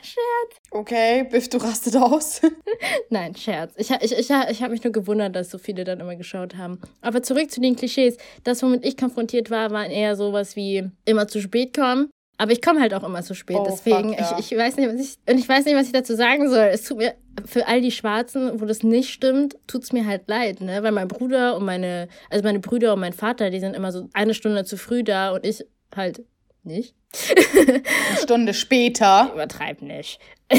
Scherz. 0.01 0.62
Okay, 0.72 1.24
Biff, 1.30 1.50
du 1.50 1.57
rastet 1.57 1.95
aus. 1.95 2.42
Nein, 3.10 3.36
Scherz. 3.36 3.74
Ich, 3.77 3.92
ich, 3.92 4.12
ich, 4.12 4.30
ich 4.30 4.62
habe 4.62 4.72
mich 4.72 4.83
nur 4.83 4.94
gewundert, 4.94 5.36
dass 5.36 5.50
so 5.51 5.57
viele 5.57 5.83
dann 5.83 6.00
immer 6.00 6.16
geschaut 6.16 6.56
haben. 6.56 6.80
Aber 7.01 7.24
zurück 7.24 7.51
zu 7.51 7.62
den 7.62 7.75
Klischees. 7.75 8.18
Das, 8.44 8.63
womit 8.63 8.86
ich 8.86 8.98
konfrontiert 8.98 9.51
war, 9.51 9.72
waren 9.72 9.92
eher 9.92 10.16
sowas 10.16 10.56
wie 10.56 10.89
immer 11.06 11.27
zu 11.27 11.42
spät 11.42 11.75
kommen. 11.75 12.10
Aber 12.38 12.51
ich 12.51 12.62
komme 12.62 12.81
halt 12.81 12.94
auch 12.94 13.04
immer 13.04 13.24
zu 13.24 13.33
spät. 13.33 13.57
Oh, 13.57 13.68
Deswegen, 13.69 14.10
fuck, 14.10 14.19
ja. 14.19 14.38
ich, 14.39 14.51
ich 14.51 14.57
weiß 14.57 14.75
nicht, 14.75 14.89
was 14.89 15.00
ich. 15.00 15.16
Und 15.30 15.39
ich 15.39 15.48
weiß 15.48 15.66
nicht, 15.66 15.75
was 15.75 15.88
ich 15.88 15.94
dazu 15.94 16.16
sagen 16.16 16.50
soll. 16.50 16.69
Es 16.72 16.83
tut 16.83 16.98
mir 16.98 17.16
für 17.45 17.68
all 17.68 17.81
die 17.81 17.92
Schwarzen, 17.92 18.60
wo 18.60 18.66
das 18.66 18.83
nicht 18.83 19.10
stimmt, 19.10 19.57
tut 19.68 19.83
es 19.83 19.94
mir 19.94 20.06
halt 20.06 20.27
leid, 20.27 20.62
ne? 20.62 20.83
Weil 20.83 20.92
mein 20.92 21.07
Bruder 21.07 21.56
und 21.56 21.66
meine, 21.66 22.07
also 22.30 22.44
meine 22.44 22.60
Brüder 22.60 22.94
und 22.94 23.00
mein 23.00 23.13
Vater, 23.13 23.50
die 23.50 23.60
sind 23.60 23.75
immer 23.75 23.92
so 23.92 24.10
eine 24.13 24.33
Stunde 24.33 24.66
zu 24.66 24.77
früh 24.77 25.04
da 25.04 25.31
und 25.31 25.45
ich 25.45 25.66
halt 25.95 26.24
nicht. 26.66 26.96
Eine 27.56 27.84
Stunde 28.22 28.54
später. 28.54 29.32
Übertreib 29.34 29.82
nicht. 29.82 30.20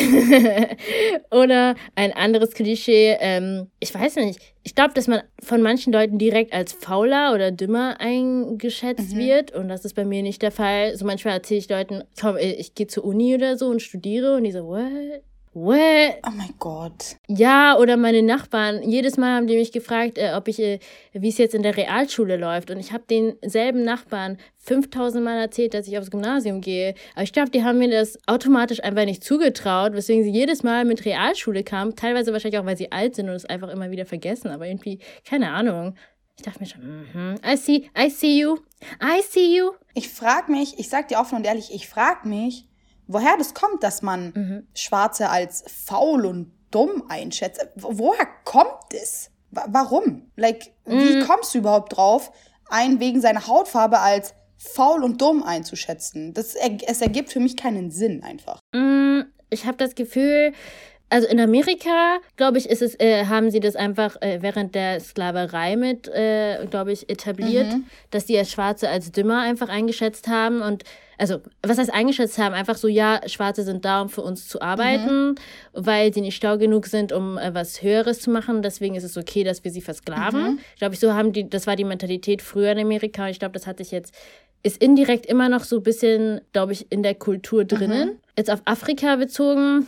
Oder 1.31 1.77
ein 1.95 2.13
anderes 2.13 2.53
Klischee, 2.53 3.17
ähm, 3.21 3.69
ich 3.79 3.95
weiß 3.95 4.17
nicht. 4.17 4.41
Ich 4.65 4.75
glaube, 4.75 4.95
dass 4.95 5.07
man 5.07 5.23
von 5.43 5.63
manchen 5.63 5.93
Leuten 5.93 6.19
direkt 6.19 6.53
als 6.53 6.73
fauler 6.73 7.33
oder 7.33 7.53
dümmer 7.53 8.01
eingeschätzt 8.01 9.15
mhm. 9.15 9.19
wird. 9.19 9.53
Und 9.53 9.69
das 9.69 9.85
ist 9.85 9.95
bei 9.95 10.05
mir 10.05 10.23
nicht 10.25 10.43
der 10.43 10.51
Fall. 10.51 10.97
So 10.97 11.05
manchmal 11.05 11.35
erzähle 11.35 11.59
ich 11.59 11.69
Leuten, 11.69 12.03
komm, 12.21 12.37
ich 12.37 12.75
gehe 12.75 12.89
zur 12.89 13.05
Uni 13.05 13.37
oder 13.37 13.57
so 13.57 13.69
und 13.69 13.81
studiere. 13.81 14.35
Und 14.35 14.43
die 14.43 14.51
so, 14.51 14.67
what? 14.67 15.23
What? 15.59 16.19
Oh 16.27 16.33
mein 16.37 16.53
Gott. 16.59 17.17
Ja, 17.29 17.79
oder 17.79 17.97
meine 17.97 18.23
Nachbarn. 18.23 18.83
Jedes 18.83 19.17
Mal 19.17 19.37
haben 19.37 19.47
die 19.47 19.57
mich 19.57 19.73
gefragt, 19.73 20.19
äh, 20.19 20.35
ob 20.35 20.49
ich, 20.49 20.59
äh, 20.59 20.81
wie 21.15 21.31
es 21.31 21.39
jetzt 21.39 21.55
in 21.55 21.63
der 21.63 21.79
Realschule 21.79 22.37
läuft. 22.37 22.71
Und 22.71 22.79
ich 22.79 22.93
habe 22.93 23.05
denselben 23.09 23.83
Nachbarn 23.83 24.37
5000 24.59 25.25
Mal 25.25 25.41
erzählt, 25.41 25.73
dass 25.73 25.89
ich 25.89 25.97
aufs 25.97 26.11
Gymnasium 26.11 26.61
gehe. 26.61 26.95
Aber 27.15 27.23
ich 27.23 27.33
glaube, 27.33 27.49
die 27.49 27.65
haben 27.65 27.79
mir 27.79 27.89
das 27.89 28.19
automatisch 28.27 28.85
einfach 28.85 29.07
nicht 29.07 29.25
zugetraut, 29.25 29.95
weswegen 29.95 30.25
sie 30.25 30.31
jedes 30.31 30.63
Mal 30.63 30.85
mit 30.85 31.07
Realschule 31.07 31.65
kamen. 31.65 31.97
Teilweise 31.97 32.35
wahrscheinlich 32.35 32.61
auch, 32.61 32.67
weil 32.67 32.77
sie 32.77 32.93
alt 32.93 33.15
sind 33.15 33.31
und 33.31 33.35
es 33.37 33.47
einfach 33.47 33.71
immer 33.71 33.91
wieder 33.91 34.05
vergessen. 34.05 34.49
Aber 34.49 34.67
irgendwie, 34.67 34.99
keine 35.25 35.53
Ahnung. 35.53 35.95
Ich 36.37 36.43
dachte 36.43 36.61
mir 36.61 36.67
schon, 36.67 36.83
mm 36.83 37.07
-hmm, 37.15 37.51
I 37.51 37.57
see, 37.57 37.91
I 37.99 38.11
see 38.11 38.39
you, 38.39 38.59
I 39.03 39.23
see 39.23 39.57
you. 39.57 39.71
Ich 39.95 40.11
frage 40.11 40.53
mich, 40.53 40.79
ich 40.79 40.91
sag 40.91 41.09
dir 41.09 41.19
offen 41.19 41.37
und 41.37 41.47
ehrlich, 41.47 41.73
ich 41.73 41.89
frage 41.89 42.29
mich, 42.29 42.67
woher 43.07 43.37
das 43.37 43.55
kommt, 43.55 43.83
dass 43.83 44.03
man 44.03 44.33
mhm. 44.35 44.67
Schwarze 44.75 45.29
als 45.29 45.65
faul 45.67 46.27
und 46.27 46.53
dumm 46.71 47.05
einschätzt. 47.09 47.67
Woher 47.77 48.27
kommt 48.45 48.93
es? 48.93 49.31
Warum? 49.51 50.31
Like, 50.37 50.73
mhm. 50.85 50.99
wie 50.99 51.21
kommst 51.21 51.55
du 51.55 51.59
überhaupt 51.59 51.97
drauf, 51.97 52.33
einen 52.69 53.01
wegen 53.01 53.21
seiner 53.21 53.47
Hautfarbe 53.47 54.01
als 54.01 54.35
faul 54.57 55.03
und 55.03 55.21
dumm 55.21 55.43
einzuschätzen? 55.43 56.35
Das, 56.35 56.55
es 56.55 57.01
ergibt 57.01 57.33
für 57.33 57.41
mich 57.41 57.57
keinen 57.57 57.91
Sinn 57.91 58.23
einfach. 58.23 58.59
Mm, 58.75 59.21
ich 59.51 59.67
habe 59.67 59.77
das 59.77 59.95
Gefühl, 59.95 60.53
also 61.09 61.29
in 61.29 61.39
Amerika, 61.39 62.19
glaube 62.37 62.59
ich, 62.59 62.69
ist 62.69 62.83
es, 62.83 62.99
äh, 62.99 63.27
haben 63.27 63.51
sie 63.51 63.61
das 63.61 63.77
einfach 63.77 64.21
äh, 64.21 64.43
während 64.43 64.75
der 64.75 64.99
Sklaverei 65.01 65.77
mit, 65.77 66.09
äh, 66.09 66.67
glaube 66.67 66.93
ich, 66.93 67.09
etabliert, 67.09 67.73
mhm. 67.73 67.87
dass 68.11 68.27
die 68.27 68.37
als 68.37 68.51
Schwarze 68.51 68.89
als 68.89 69.13
dümmer 69.13 69.41
einfach 69.43 69.69
eingeschätzt 69.69 70.27
haben 70.27 70.63
und 70.63 70.83
also 71.19 71.41
was 71.63 71.79
heißt 71.79 71.93
eingeschätzt 71.93 72.39
haben, 72.39 72.55
einfach 72.55 72.77
so, 72.77 72.89
ja, 72.89 73.21
Schwarze 73.27 73.63
sind 73.63 73.85
da, 73.85 74.03
um 74.03 74.09
für 74.09 74.23
uns 74.23 74.49
zu 74.49 74.61
arbeiten, 74.61 75.31
mhm. 75.31 75.35
weil 75.73 76.13
sie 76.13 76.21
nicht 76.21 76.37
stau 76.37 76.59
genug 76.59 76.87
sind, 76.87 77.13
um 77.13 77.39
äh, 77.39 77.55
was 77.55 77.83
Höheres 77.83 78.21
zu 78.21 78.31
machen. 78.31 78.63
Deswegen 78.63 78.95
ist 78.95 79.05
es 79.05 79.17
okay, 79.17 79.45
dass 79.45 79.65
wir 79.65 79.71
sie 79.71 79.81
versklaven. 79.81 80.43
Mhm. 80.43 80.59
Ich 80.75 80.81
glaube, 80.81 80.97
so 80.97 81.15
haben 81.15 81.33
die, 81.33 81.49
das 81.49 81.67
war 81.67 81.77
die 81.77 81.85
Mentalität 81.85 82.43
früher 82.43 82.73
in 82.73 82.79
Amerika. 82.79 83.25
Und 83.25 83.31
ich 83.31 83.39
glaube, 83.39 83.53
das 83.53 83.67
hat 83.67 83.79
sich 83.79 83.91
jetzt, 83.91 84.15
ist 84.63 84.83
indirekt 84.83 85.27
immer 85.27 85.49
noch 85.49 85.65
so 85.65 85.77
ein 85.77 85.83
bisschen, 85.83 86.41
glaube 86.53 86.73
ich, 86.73 86.91
in 86.91 87.03
der 87.03 87.15
Kultur 87.15 87.65
drinnen. 87.65 88.09
Mhm. 88.09 88.19
Jetzt 88.37 88.51
auf 88.51 88.61
Afrika 88.65 89.17
bezogen, 89.17 89.87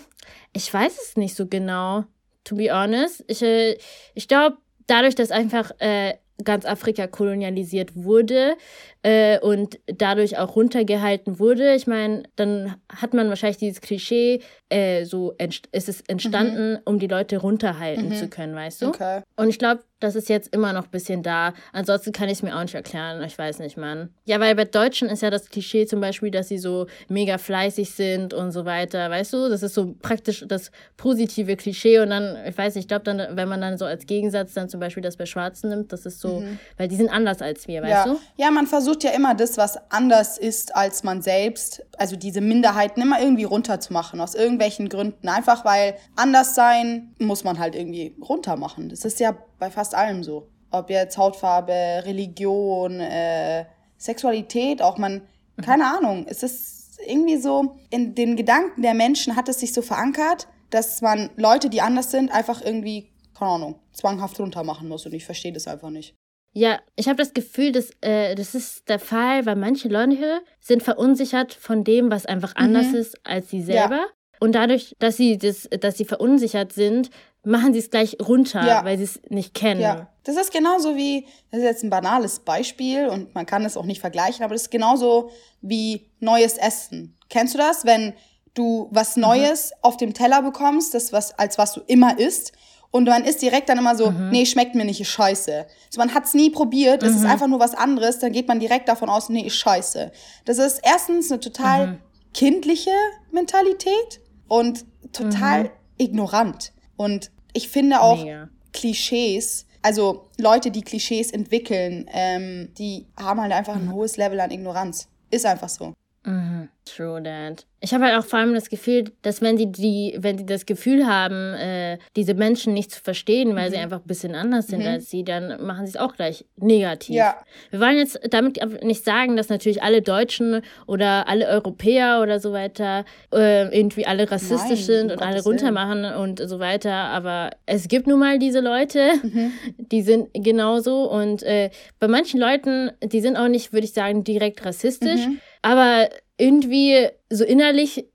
ich 0.52 0.72
weiß 0.72 0.98
es 0.98 1.16
nicht 1.16 1.34
so 1.34 1.46
genau, 1.46 2.04
to 2.44 2.56
be 2.56 2.72
honest. 2.72 3.24
Ich, 3.26 3.42
äh, 3.42 3.76
ich 4.14 4.28
glaube, 4.28 4.56
dadurch, 4.86 5.14
dass 5.14 5.30
einfach 5.30 5.72
äh, 5.78 6.14
ganz 6.44 6.64
Afrika 6.64 7.06
kolonialisiert 7.06 7.96
wurde 7.96 8.56
äh, 9.02 9.38
und 9.38 9.78
dadurch 9.86 10.38
auch 10.38 10.56
runtergehalten 10.56 11.38
wurde. 11.38 11.74
Ich 11.74 11.86
meine, 11.86 12.24
dann 12.36 12.76
hat 12.88 13.14
man 13.14 13.28
wahrscheinlich 13.28 13.58
dieses 13.58 13.80
Klischee, 13.80 14.40
äh, 14.68 15.04
so 15.04 15.34
ist 15.38 15.88
es 15.88 16.00
entstanden, 16.02 16.72
mhm. 16.72 16.80
um 16.84 16.98
die 16.98 17.06
Leute 17.06 17.38
runterhalten 17.38 18.10
mhm. 18.10 18.14
zu 18.14 18.28
können, 18.28 18.54
weißt 18.54 18.82
du? 18.82 18.88
Okay. 18.88 19.22
Und 19.36 19.48
ich 19.48 19.58
glaube, 19.58 19.82
das 20.00 20.14
ist 20.14 20.28
jetzt 20.28 20.54
immer 20.54 20.72
noch 20.72 20.84
ein 20.84 20.90
bisschen 20.90 21.22
da. 21.22 21.54
Ansonsten 21.72 22.12
kann 22.12 22.28
ich 22.28 22.34
es 22.34 22.42
mir 22.42 22.56
auch 22.56 22.62
nicht 22.62 22.74
erklären. 22.74 23.22
Ich 23.24 23.36
weiß 23.36 23.58
nicht, 23.58 23.76
Mann. 23.76 24.10
Ja, 24.26 24.38
weil 24.38 24.54
bei 24.54 24.64
Deutschen 24.64 25.08
ist 25.08 25.22
ja 25.22 25.30
das 25.30 25.48
Klischee 25.48 25.86
zum 25.86 26.00
Beispiel, 26.00 26.30
dass 26.30 26.48
sie 26.48 26.58
so 26.58 26.86
mega 27.08 27.36
fleißig 27.38 27.90
sind 27.90 28.32
und 28.32 28.52
so 28.52 28.64
weiter. 28.64 29.10
Weißt 29.10 29.32
du, 29.32 29.48
das 29.48 29.62
ist 29.62 29.74
so 29.74 29.96
praktisch 30.00 30.44
das 30.46 30.70
positive 30.96 31.56
Klischee. 31.56 31.98
Und 31.98 32.10
dann, 32.10 32.36
ich 32.46 32.56
weiß 32.56 32.76
nicht, 32.76 32.84
ich 32.84 32.88
glaube 32.88 33.04
dann, 33.04 33.36
wenn 33.36 33.48
man 33.48 33.60
dann 33.60 33.76
so 33.76 33.86
als 33.86 34.06
Gegensatz 34.06 34.54
dann 34.54 34.68
zum 34.68 34.78
Beispiel 34.78 35.02
das 35.02 35.16
bei 35.16 35.26
Schwarzen 35.26 35.70
nimmt, 35.70 35.92
das 35.92 36.06
ist 36.06 36.20
so, 36.20 36.40
mhm. 36.40 36.60
weil 36.76 36.86
die 36.86 36.96
sind 36.96 37.08
anders 37.08 37.42
als 37.42 37.66
wir, 37.66 37.82
weißt 37.82 38.06
ja. 38.06 38.12
du? 38.12 38.20
Ja, 38.36 38.50
man 38.52 38.68
versucht 38.68 38.87
versucht 38.88 39.04
ja 39.04 39.10
immer 39.10 39.34
das, 39.34 39.58
was 39.58 39.78
anders 39.90 40.38
ist 40.38 40.74
als 40.74 41.04
man 41.04 41.20
selbst, 41.20 41.84
also 41.98 42.16
diese 42.16 42.40
Minderheiten 42.40 43.02
immer 43.02 43.20
irgendwie 43.20 43.44
runterzumachen, 43.44 44.18
aus 44.18 44.34
irgendwelchen 44.34 44.88
Gründen. 44.88 45.28
Einfach 45.28 45.66
weil 45.66 45.96
anders 46.16 46.54
sein 46.54 47.14
muss 47.18 47.44
man 47.44 47.58
halt 47.58 47.74
irgendwie 47.74 48.16
runtermachen. 48.18 48.88
Das 48.88 49.04
ist 49.04 49.20
ja 49.20 49.36
bei 49.58 49.70
fast 49.70 49.94
allem 49.94 50.24
so. 50.24 50.48
Ob 50.70 50.88
jetzt 50.88 51.18
Hautfarbe, 51.18 51.72
Religion, 52.06 53.00
äh, 53.00 53.66
Sexualität, 53.98 54.80
auch 54.80 54.96
man, 54.96 55.22
mhm. 55.56 55.62
keine 55.62 55.84
Ahnung, 55.84 56.24
es 56.26 56.42
ist 56.42 56.98
irgendwie 57.06 57.36
so, 57.36 57.76
in 57.90 58.14
den 58.14 58.36
Gedanken 58.36 58.80
der 58.80 58.94
Menschen 58.94 59.36
hat 59.36 59.50
es 59.50 59.60
sich 59.60 59.74
so 59.74 59.82
verankert, 59.82 60.48
dass 60.70 61.02
man 61.02 61.28
Leute, 61.36 61.68
die 61.68 61.82
anders 61.82 62.10
sind, 62.10 62.32
einfach 62.32 62.62
irgendwie, 62.62 63.10
keine 63.38 63.50
Ahnung, 63.50 63.74
zwanghaft 63.92 64.40
runtermachen 64.40 64.88
muss 64.88 65.04
und 65.04 65.12
ich 65.12 65.26
verstehe 65.26 65.52
das 65.52 65.68
einfach 65.68 65.90
nicht. 65.90 66.14
Ja, 66.52 66.80
ich 66.96 67.08
habe 67.08 67.16
das 67.16 67.34
Gefühl, 67.34 67.72
dass, 67.72 67.90
äh, 68.00 68.34
das 68.34 68.54
ist 68.54 68.88
der 68.88 68.98
Fall, 68.98 69.46
weil 69.46 69.56
manche 69.56 69.88
Leute 69.88 70.40
sind 70.60 70.82
verunsichert 70.82 71.54
von 71.54 71.84
dem, 71.84 72.10
was 72.10 72.26
einfach 72.26 72.56
anders 72.56 72.88
mhm. 72.88 72.94
ist 72.96 73.26
als 73.26 73.50
sie 73.50 73.62
selber. 73.62 73.96
Ja. 73.96 74.06
Und 74.40 74.54
dadurch, 74.54 74.94
dass 74.98 75.16
sie, 75.16 75.36
das, 75.36 75.68
dass 75.80 75.98
sie 75.98 76.04
verunsichert 76.04 76.72
sind, 76.72 77.10
machen 77.44 77.72
sie 77.72 77.78
es 77.80 77.90
gleich 77.90 78.16
runter, 78.20 78.66
ja. 78.66 78.84
weil 78.84 78.98
sie 78.98 79.04
es 79.04 79.20
nicht 79.28 79.54
kennen. 79.54 79.80
Ja. 79.80 80.08
Das 80.24 80.36
ist 80.36 80.52
genauso 80.52 80.96
wie, 80.96 81.26
das 81.50 81.60
ist 81.60 81.66
jetzt 81.66 81.84
ein 81.84 81.90
banales 81.90 82.40
Beispiel 82.40 83.08
und 83.08 83.34
man 83.34 83.46
kann 83.46 83.64
es 83.64 83.76
auch 83.76 83.84
nicht 83.84 84.00
vergleichen, 84.00 84.44
aber 84.44 84.54
das 84.54 84.62
ist 84.62 84.70
genauso 84.70 85.30
wie 85.60 86.10
neues 86.20 86.58
Essen. 86.58 87.16
Kennst 87.30 87.54
du 87.54 87.58
das, 87.58 87.84
wenn 87.84 88.14
du 88.54 88.88
was 88.90 89.16
mhm. 89.16 89.22
Neues 89.22 89.70
mhm. 89.70 89.76
auf 89.82 89.96
dem 89.96 90.14
Teller 90.14 90.42
bekommst, 90.42 90.94
das 90.94 91.12
was, 91.12 91.38
als 91.38 91.58
was 91.58 91.72
du 91.72 91.80
immer 91.86 92.18
isst 92.18 92.52
und 92.90 93.04
man 93.06 93.24
ist 93.24 93.42
direkt 93.42 93.68
dann 93.68 93.78
immer 93.78 93.94
so, 93.96 94.10
mhm. 94.10 94.30
nee, 94.30 94.46
schmeckt 94.46 94.74
mir 94.74 94.84
nicht, 94.84 95.00
ist 95.00 95.08
scheiße. 95.08 95.66
So, 95.90 96.00
man 96.00 96.14
hat's 96.14 96.34
nie 96.34 96.50
probiert, 96.50 97.02
es 97.02 97.12
mhm. 97.12 97.18
ist 97.18 97.24
einfach 97.26 97.46
nur 97.46 97.60
was 97.60 97.74
anderes, 97.74 98.18
dann 98.18 98.32
geht 98.32 98.48
man 98.48 98.60
direkt 98.60 98.88
davon 98.88 99.10
aus, 99.10 99.28
nee, 99.28 99.46
ist 99.46 99.56
scheiße. 99.56 100.10
Das 100.44 100.58
ist 100.58 100.80
erstens 100.82 101.30
eine 101.30 101.40
total 101.40 101.86
mhm. 101.86 101.98
kindliche 102.32 102.92
Mentalität 103.30 104.20
und 104.48 104.84
total 105.12 105.64
mhm. 105.64 105.70
ignorant. 105.98 106.72
Und 106.96 107.30
ich 107.52 107.68
finde 107.68 108.00
auch 108.00 108.22
Mega. 108.22 108.48
Klischees, 108.72 109.66
also 109.82 110.28
Leute, 110.38 110.70
die 110.70 110.82
Klischees 110.82 111.30
entwickeln, 111.30 112.08
ähm, 112.12 112.72
die 112.78 113.06
haben 113.16 113.40
halt 113.40 113.52
einfach 113.52 113.74
ein 113.74 113.86
mhm. 113.86 113.92
hohes 113.92 114.16
Level 114.16 114.40
an 114.40 114.50
Ignoranz. 114.50 115.08
Ist 115.30 115.44
einfach 115.44 115.68
so. 115.68 115.92
Mhm. 116.24 116.68
True 116.88 117.22
that. 117.22 117.66
Ich 117.80 117.94
habe 117.94 118.04
halt 118.06 118.16
auch 118.16 118.24
vor 118.24 118.40
allem 118.40 118.54
das 118.54 118.70
Gefühl, 118.70 119.04
dass 119.22 119.40
wenn 119.40 119.56
sie 119.56 119.70
die, 119.70 120.16
wenn 120.18 120.36
sie 120.36 120.46
das 120.46 120.66
Gefühl 120.66 121.06
haben, 121.06 121.54
äh, 121.54 121.98
diese 122.16 122.34
Menschen 122.34 122.74
nicht 122.74 122.90
zu 122.90 123.00
verstehen, 123.00 123.54
weil 123.54 123.68
mhm. 123.68 123.72
sie 123.72 123.78
einfach 123.78 123.98
ein 123.98 124.06
bisschen 124.06 124.34
anders 124.34 124.66
sind 124.66 124.80
mhm. 124.80 124.88
als 124.88 125.10
sie, 125.10 125.22
dann 125.22 125.64
machen 125.64 125.86
sie 125.86 125.90
es 125.90 125.96
auch 125.96 126.14
gleich 126.14 126.44
negativ. 126.56 127.14
Ja. 127.14 127.36
Wir 127.70 127.80
wollen 127.80 127.98
jetzt 127.98 128.18
damit 128.30 128.58
nicht 128.82 129.04
sagen, 129.04 129.36
dass 129.36 129.48
natürlich 129.48 129.82
alle 129.82 130.02
Deutschen 130.02 130.62
oder 130.86 131.28
alle 131.28 131.46
Europäer 131.46 132.20
oder 132.20 132.40
so 132.40 132.52
weiter 132.52 133.04
äh, 133.32 133.68
irgendwie 133.76 134.06
alle 134.06 134.28
rassistisch 134.28 134.88
Nein, 134.88 134.98
sind 134.98 135.12
und 135.12 135.22
alle 135.22 135.42
runtermachen 135.42 136.04
und 136.04 136.40
so 136.48 136.58
weiter. 136.58 136.92
Aber 136.92 137.50
es 137.66 137.86
gibt 137.86 138.08
nun 138.08 138.18
mal 138.18 138.40
diese 138.40 138.60
Leute, 138.60 139.12
mhm. 139.22 139.52
die 139.78 140.02
sind 140.02 140.30
genauso. 140.32 141.08
Und 141.08 141.44
äh, 141.44 141.70
bei 142.00 142.08
manchen 142.08 142.40
Leuten, 142.40 142.90
die 143.02 143.20
sind 143.20 143.36
auch 143.36 143.48
nicht, 143.48 143.72
würde 143.72 143.84
ich 143.84 143.92
sagen, 143.92 144.24
direkt 144.24 144.64
rassistisch. 144.64 145.20
Mhm. 145.68 145.78
Aber 145.78 146.08
irgendwie 146.36 147.08
so 147.30 147.44
innerlich, 147.44 148.06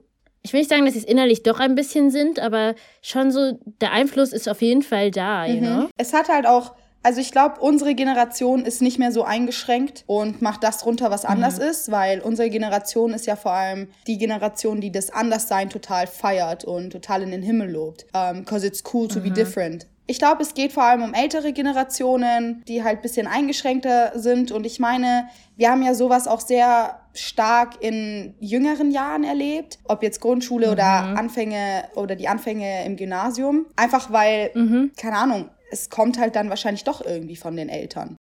ich 0.41 0.53
will 0.53 0.59
nicht 0.59 0.69
sagen, 0.69 0.85
dass 0.85 0.93
sie 0.93 0.99
es 0.99 1.05
innerlich 1.05 1.43
doch 1.43 1.59
ein 1.59 1.75
bisschen 1.75 2.09
sind, 2.11 2.39
aber 2.39 2.75
schon 3.01 3.31
so, 3.31 3.59
der 3.81 3.91
Einfluss 3.91 4.33
ist 4.33 4.49
auf 4.49 4.61
jeden 4.61 4.81
Fall 4.81 5.11
da, 5.11 5.47
mhm. 5.47 5.53
you 5.53 5.59
know? 5.59 5.89
Es 5.97 6.13
hat 6.13 6.29
halt 6.29 6.47
auch, 6.47 6.73
also 7.03 7.19
ich 7.19 7.31
glaube, 7.31 7.59
unsere 7.59 7.95
Generation 7.95 8.65
ist 8.65 8.81
nicht 8.81 8.97
mehr 8.97 9.11
so 9.11 9.23
eingeschränkt 9.23 10.05
und 10.07 10.41
macht 10.41 10.63
das 10.63 10.85
runter, 10.85 11.11
was 11.11 11.25
anders 11.25 11.57
mhm. 11.57 11.65
ist, 11.65 11.91
weil 11.91 12.21
unsere 12.21 12.49
Generation 12.49 13.13
ist 13.13 13.25
ja 13.25 13.35
vor 13.35 13.51
allem 13.51 13.89
die 14.07 14.17
Generation, 14.17 14.79
die 14.79 14.91
das 14.91 15.09
Anderssein 15.09 15.69
total 15.69 16.07
feiert 16.07 16.63
und 16.63 16.91
total 16.91 17.23
in 17.23 17.31
den 17.31 17.43
Himmel 17.43 17.71
lobt. 17.71 18.05
Because 18.11 18.65
um, 18.65 18.71
it's 18.71 18.83
cool 18.93 19.07
to 19.07 19.19
mhm. 19.19 19.23
be 19.23 19.31
different. 19.31 19.85
Ich 20.05 20.19
glaube, 20.19 20.41
es 20.41 20.53
geht 20.53 20.73
vor 20.73 20.83
allem 20.83 21.01
um 21.01 21.13
ältere 21.13 21.53
Generationen, 21.53 22.63
die 22.67 22.83
halt 22.83 23.01
bisschen 23.01 23.27
eingeschränkter 23.27 24.11
sind. 24.15 24.51
Und 24.51 24.65
ich 24.65 24.79
meine, 24.79 25.27
wir 25.55 25.69
haben 25.69 25.81
ja 25.81 25.93
sowas 25.93 26.27
auch 26.27 26.41
sehr 26.41 26.99
stark 27.13 27.81
in 27.81 28.33
jüngeren 28.39 28.91
Jahren 28.91 29.23
erlebt, 29.23 29.79
ob 29.85 30.03
jetzt 30.03 30.19
Grundschule 30.19 30.67
mhm. 30.67 30.73
oder 30.73 30.87
Anfänge 30.87 31.85
oder 31.95 32.15
die 32.15 32.27
Anfänge 32.27 32.85
im 32.85 32.97
Gymnasium. 32.97 33.67
Einfach 33.75 34.11
weil, 34.11 34.51
mhm. 34.55 34.91
keine 34.97 35.17
Ahnung, 35.17 35.49
es 35.71 35.89
kommt 35.89 36.19
halt 36.19 36.35
dann 36.35 36.49
wahrscheinlich 36.49 36.83
doch 36.83 37.03
irgendwie 37.03 37.35
von 37.35 37.55
den 37.55 37.69
Eltern. 37.69 38.17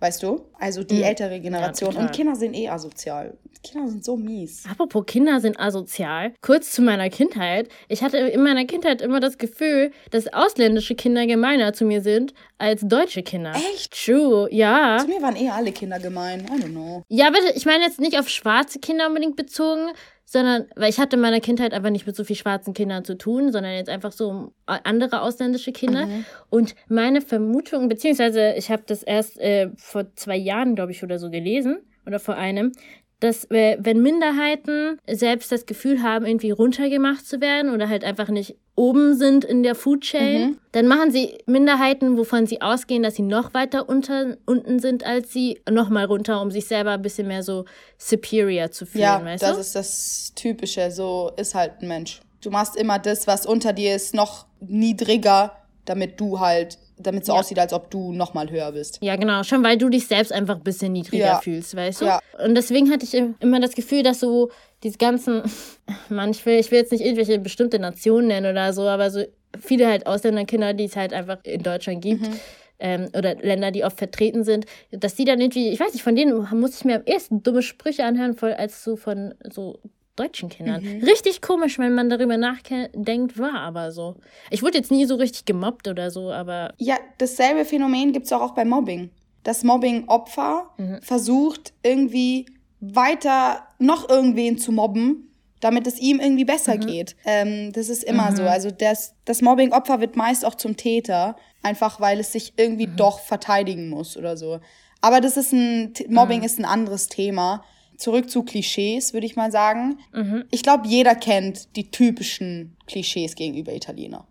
Weißt 0.00 0.22
du? 0.22 0.46
Also 0.58 0.84
die 0.84 0.96
mhm. 0.98 1.02
ältere 1.02 1.40
Generation. 1.40 1.92
Ja, 1.92 2.00
und 2.00 2.12
Kinder 2.12 2.36
sind 2.36 2.54
eh 2.54 2.68
asozial. 2.68 3.36
Kinder 3.64 3.88
sind 3.88 4.04
so 4.04 4.16
mies. 4.16 4.64
Apropos 4.70 5.04
Kinder 5.06 5.40
sind 5.40 5.58
asozial. 5.58 6.34
Kurz 6.40 6.70
zu 6.70 6.82
meiner 6.82 7.10
Kindheit. 7.10 7.68
Ich 7.88 8.04
hatte 8.04 8.18
in 8.18 8.42
meiner 8.44 8.64
Kindheit 8.64 9.02
immer 9.02 9.18
das 9.18 9.38
Gefühl, 9.38 9.90
dass 10.12 10.32
ausländische 10.32 10.94
Kinder 10.94 11.26
gemeiner 11.26 11.72
zu 11.72 11.84
mir 11.84 12.00
sind 12.00 12.32
als 12.58 12.82
deutsche 12.82 13.24
Kinder. 13.24 13.54
Echt? 13.74 13.92
True, 14.04 14.48
ja. 14.52 14.98
Zu 15.00 15.08
mir 15.08 15.20
waren 15.20 15.34
eh 15.34 15.50
alle 15.50 15.72
Kinder 15.72 15.98
gemein. 15.98 16.46
I 16.46 16.62
don't 16.62 16.70
know. 16.70 17.02
Ja, 17.08 17.30
bitte, 17.30 17.52
ich 17.56 17.66
meine 17.66 17.82
jetzt 17.82 17.98
nicht 17.98 18.18
auf 18.20 18.28
schwarze 18.28 18.78
Kinder 18.78 19.08
unbedingt 19.08 19.34
bezogen, 19.34 19.90
sondern 20.30 20.66
weil 20.76 20.90
ich 20.90 20.98
hatte 20.98 21.16
in 21.16 21.22
meiner 21.22 21.40
Kindheit 21.40 21.72
einfach 21.72 21.88
nicht 21.88 22.06
mit 22.06 22.14
so 22.14 22.22
viel 22.22 22.36
schwarzen 22.36 22.74
Kindern 22.74 23.02
zu 23.02 23.16
tun, 23.16 23.50
sondern 23.50 23.72
jetzt 23.72 23.88
einfach 23.88 24.12
so 24.12 24.52
andere 24.66 25.22
ausländische 25.22 25.72
Kinder. 25.72 26.04
Mhm. 26.04 26.26
Und 26.50 26.74
meine 26.86 27.22
Vermutung, 27.22 27.88
beziehungsweise 27.88 28.52
ich 28.52 28.70
habe 28.70 28.82
das 28.84 29.02
erst 29.02 29.38
äh, 29.38 29.70
vor 29.76 30.14
zwei 30.16 30.36
Jahren, 30.36 30.74
glaube 30.74 30.92
ich, 30.92 31.02
oder 31.02 31.18
so 31.18 31.30
gelesen, 31.30 31.78
oder 32.04 32.18
vor 32.18 32.36
einem, 32.36 32.72
dass 33.20 33.50
äh, 33.50 33.76
wenn 33.80 34.00
Minderheiten 34.00 34.98
selbst 35.08 35.50
das 35.50 35.66
Gefühl 35.66 36.02
haben, 36.02 36.24
irgendwie 36.24 36.50
runtergemacht 36.50 37.26
zu 37.26 37.40
werden 37.40 37.72
oder 37.72 37.88
halt 37.88 38.04
einfach 38.04 38.28
nicht 38.28 38.56
oben 38.76 39.16
sind 39.16 39.44
in 39.44 39.64
der 39.64 39.74
Food 39.74 40.02
Chain, 40.02 40.50
mhm. 40.50 40.58
dann 40.70 40.86
machen 40.86 41.10
sie 41.10 41.38
Minderheiten, 41.46 42.16
wovon 42.16 42.46
sie 42.46 42.62
ausgehen, 42.62 43.02
dass 43.02 43.16
sie 43.16 43.22
noch 43.22 43.52
weiter 43.54 43.88
unter, 43.88 44.36
unten 44.46 44.78
sind 44.78 45.04
als 45.04 45.32
sie, 45.32 45.60
nochmal 45.68 46.04
runter, 46.04 46.40
um 46.40 46.52
sich 46.52 46.66
selber 46.66 46.92
ein 46.92 47.02
bisschen 47.02 47.26
mehr 47.26 47.42
so 47.42 47.64
superior 47.96 48.70
zu 48.70 48.86
fühlen, 48.86 49.02
ja, 49.02 49.24
weißt 49.24 49.42
das 49.42 49.54
du? 49.54 49.60
ist 49.60 49.74
das 49.74 50.32
Typische, 50.36 50.90
so 50.92 51.32
ist 51.36 51.56
halt 51.56 51.82
ein 51.82 51.88
Mensch. 51.88 52.20
Du 52.40 52.50
machst 52.50 52.76
immer 52.76 53.00
das, 53.00 53.26
was 53.26 53.46
unter 53.46 53.72
dir 53.72 53.96
ist, 53.96 54.14
noch 54.14 54.46
niedriger, 54.60 55.56
damit 55.84 56.20
du 56.20 56.38
halt 56.38 56.78
damit 57.00 57.22
es 57.22 57.26
so 57.26 57.32
ja. 57.32 57.40
aussieht, 57.40 57.58
als 57.58 57.72
ob 57.72 57.90
du 57.90 58.12
noch 58.12 58.34
mal 58.34 58.50
höher 58.50 58.72
bist. 58.72 58.98
Ja, 59.00 59.16
genau. 59.16 59.42
Schon 59.42 59.62
weil 59.62 59.78
du 59.78 59.88
dich 59.88 60.06
selbst 60.06 60.32
einfach 60.32 60.56
ein 60.56 60.64
bisschen 60.64 60.92
niedriger 60.92 61.24
ja. 61.24 61.40
fühlst, 61.40 61.76
weißt 61.76 62.00
du? 62.00 62.04
Ja. 62.06 62.20
Und 62.44 62.54
deswegen 62.54 62.90
hatte 62.90 63.04
ich 63.04 63.14
immer 63.14 63.60
das 63.60 63.74
Gefühl, 63.74 64.02
dass 64.02 64.20
so 64.20 64.50
diese 64.82 64.98
ganzen, 64.98 65.42
manchmal, 66.08 66.56
ich 66.56 66.70
will 66.70 66.78
jetzt 66.78 66.92
nicht 66.92 67.04
irgendwelche 67.04 67.38
bestimmte 67.38 67.78
Nationen 67.78 68.28
nennen 68.28 68.50
oder 68.50 68.72
so, 68.72 68.82
aber 68.82 69.10
so 69.10 69.24
viele 69.58 69.88
halt 69.88 70.06
Ausländerkinder, 70.06 70.74
die 70.74 70.84
es 70.84 70.96
halt 70.96 71.12
einfach 71.12 71.38
in 71.44 71.62
Deutschland 71.62 72.02
gibt. 72.02 72.22
Mhm. 72.22 72.40
Ähm, 72.80 73.08
oder 73.16 73.34
Länder, 73.34 73.72
die 73.72 73.82
oft 73.82 73.98
vertreten 73.98 74.44
sind, 74.44 74.64
dass 74.92 75.16
die 75.16 75.24
dann 75.24 75.40
irgendwie, 75.40 75.70
ich 75.70 75.80
weiß 75.80 75.94
nicht, 75.94 76.04
von 76.04 76.14
denen 76.14 76.46
muss 76.52 76.76
ich 76.76 76.84
mir 76.84 76.96
am 76.96 77.04
ersten 77.06 77.42
dumme 77.42 77.62
Sprüche 77.62 78.04
anhören, 78.04 78.34
voll 78.34 78.52
als 78.52 78.84
so 78.84 78.94
von 78.94 79.34
so 79.50 79.80
deutschen 80.18 80.48
Kindern. 80.48 80.82
Mhm. 80.82 81.04
Richtig 81.04 81.40
komisch, 81.42 81.78
wenn 81.78 81.94
man 81.94 82.08
darüber 82.10 82.36
nachdenkt, 82.36 83.38
war 83.38 83.60
aber 83.60 83.92
so. 83.92 84.16
Ich 84.50 84.62
wurde 84.62 84.78
jetzt 84.78 84.90
nie 84.90 85.04
so 85.04 85.16
richtig 85.16 85.44
gemobbt 85.44 85.88
oder 85.88 86.10
so, 86.10 86.32
aber. 86.32 86.74
Ja, 86.78 86.96
dasselbe 87.18 87.64
Phänomen 87.64 88.12
gibt 88.12 88.26
es 88.26 88.32
auch, 88.32 88.42
auch 88.42 88.54
bei 88.54 88.64
Mobbing. 88.64 89.10
Das 89.44 89.64
Mobbing-Opfer 89.64 90.70
mhm. 90.76 91.00
versucht 91.02 91.72
irgendwie 91.82 92.46
weiter 92.80 93.66
noch 93.78 94.08
irgendwen 94.08 94.58
zu 94.58 94.72
mobben, 94.72 95.32
damit 95.60 95.86
es 95.86 95.98
ihm 95.98 96.20
irgendwie 96.20 96.44
besser 96.44 96.76
mhm. 96.76 96.80
geht. 96.80 97.16
Ähm, 97.24 97.72
das 97.72 97.88
ist 97.88 98.04
immer 98.04 98.34
so. 98.34 98.42
Mhm. 98.42 98.48
Also 98.48 98.70
das, 98.70 99.14
das 99.24 99.42
Mobbing-Opfer 99.42 100.00
wird 100.00 100.16
meist 100.16 100.44
auch 100.44 100.54
zum 100.54 100.76
Täter, 100.76 101.36
einfach 101.62 102.00
weil 102.00 102.20
es 102.20 102.32
sich 102.32 102.54
irgendwie 102.56 102.86
mhm. 102.86 102.96
doch 102.96 103.20
verteidigen 103.20 103.88
muss 103.88 104.16
oder 104.16 104.36
so. 104.36 104.60
Aber 105.00 105.20
das 105.20 105.36
ist 105.36 105.52
ein, 105.52 105.94
Mobbing 106.08 106.40
mhm. 106.40 106.46
ist 106.46 106.58
ein 106.58 106.64
anderes 106.64 107.08
Thema 107.08 107.64
zurück 107.98 108.30
zu 108.30 108.44
Klischees, 108.44 109.12
würde 109.12 109.26
ich 109.26 109.36
mal 109.36 109.52
sagen. 109.52 109.98
Mhm. 110.14 110.44
Ich 110.50 110.62
glaube, 110.62 110.86
jeder 110.86 111.14
kennt 111.14 111.76
die 111.76 111.90
typischen 111.90 112.76
Klischees 112.86 113.34
gegenüber 113.34 113.74
Italiener. 113.74 114.26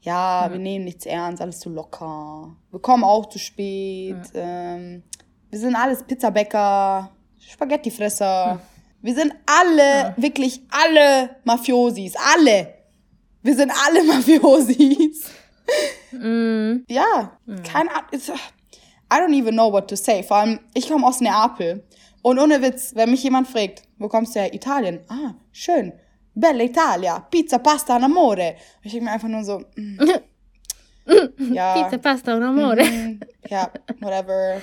Ja, 0.00 0.46
mhm. 0.48 0.52
wir 0.52 0.60
nehmen 0.60 0.84
nichts 0.86 1.06
ernst, 1.06 1.40
alles 1.40 1.60
zu 1.60 1.70
locker. 1.70 2.56
Wir 2.70 2.80
kommen 2.80 3.04
auch 3.04 3.26
zu 3.28 3.38
spät. 3.38 4.16
Mhm. 4.16 4.30
Ähm, 4.34 5.02
wir 5.50 5.58
sind 5.58 5.76
alles 5.76 6.02
Pizzabäcker, 6.02 7.10
Spaghettifresser. 7.38 8.60
Wir 9.00 9.14
sind 9.14 9.34
alle, 9.46 10.14
wirklich 10.16 10.62
alle 10.70 11.36
Mafiosis. 11.44 12.14
Alle. 12.16 12.74
Wir 13.42 13.54
sind 13.54 13.70
alle 13.86 14.02
Mafiosis. 14.12 15.30
Mhm. 16.10 16.84
Ja, 16.88 17.38
keine 17.62 17.90
Ahnung. 17.90 18.38
I 19.12 19.16
don't 19.16 19.34
even 19.34 19.54
know 19.54 19.70
what 19.70 19.88
to 19.88 19.96
say. 19.96 20.22
Vor 20.22 20.38
allem, 20.38 20.60
ich 20.72 20.88
komme 20.88 21.06
aus 21.06 21.20
Neapel. 21.20 21.84
Und 22.24 22.38
ohne 22.38 22.62
Witz, 22.62 22.92
wenn 22.94 23.10
mich 23.10 23.22
jemand 23.22 23.46
fragt, 23.48 23.82
wo 23.98 24.08
kommst 24.08 24.34
du 24.34 24.40
her? 24.40 24.54
Italien. 24.54 25.00
Ah, 25.08 25.34
schön. 25.52 25.92
Bella 26.34 26.64
Italia. 26.64 27.18
Pizza, 27.30 27.58
Pasta, 27.58 27.96
Amore. 27.96 28.56
Ich 28.82 28.92
denke 28.92 29.04
mir 29.04 29.12
einfach 29.12 29.28
nur 29.28 29.44
so, 29.44 29.62
mm. 29.76 29.98
Ja. 31.52 31.74
Pizza, 31.74 31.98
Pasta 31.98 32.34
und 32.34 32.42
Amore. 32.42 32.82
Mhm. 32.82 33.20
Ja, 33.50 33.70
whatever. 34.00 34.62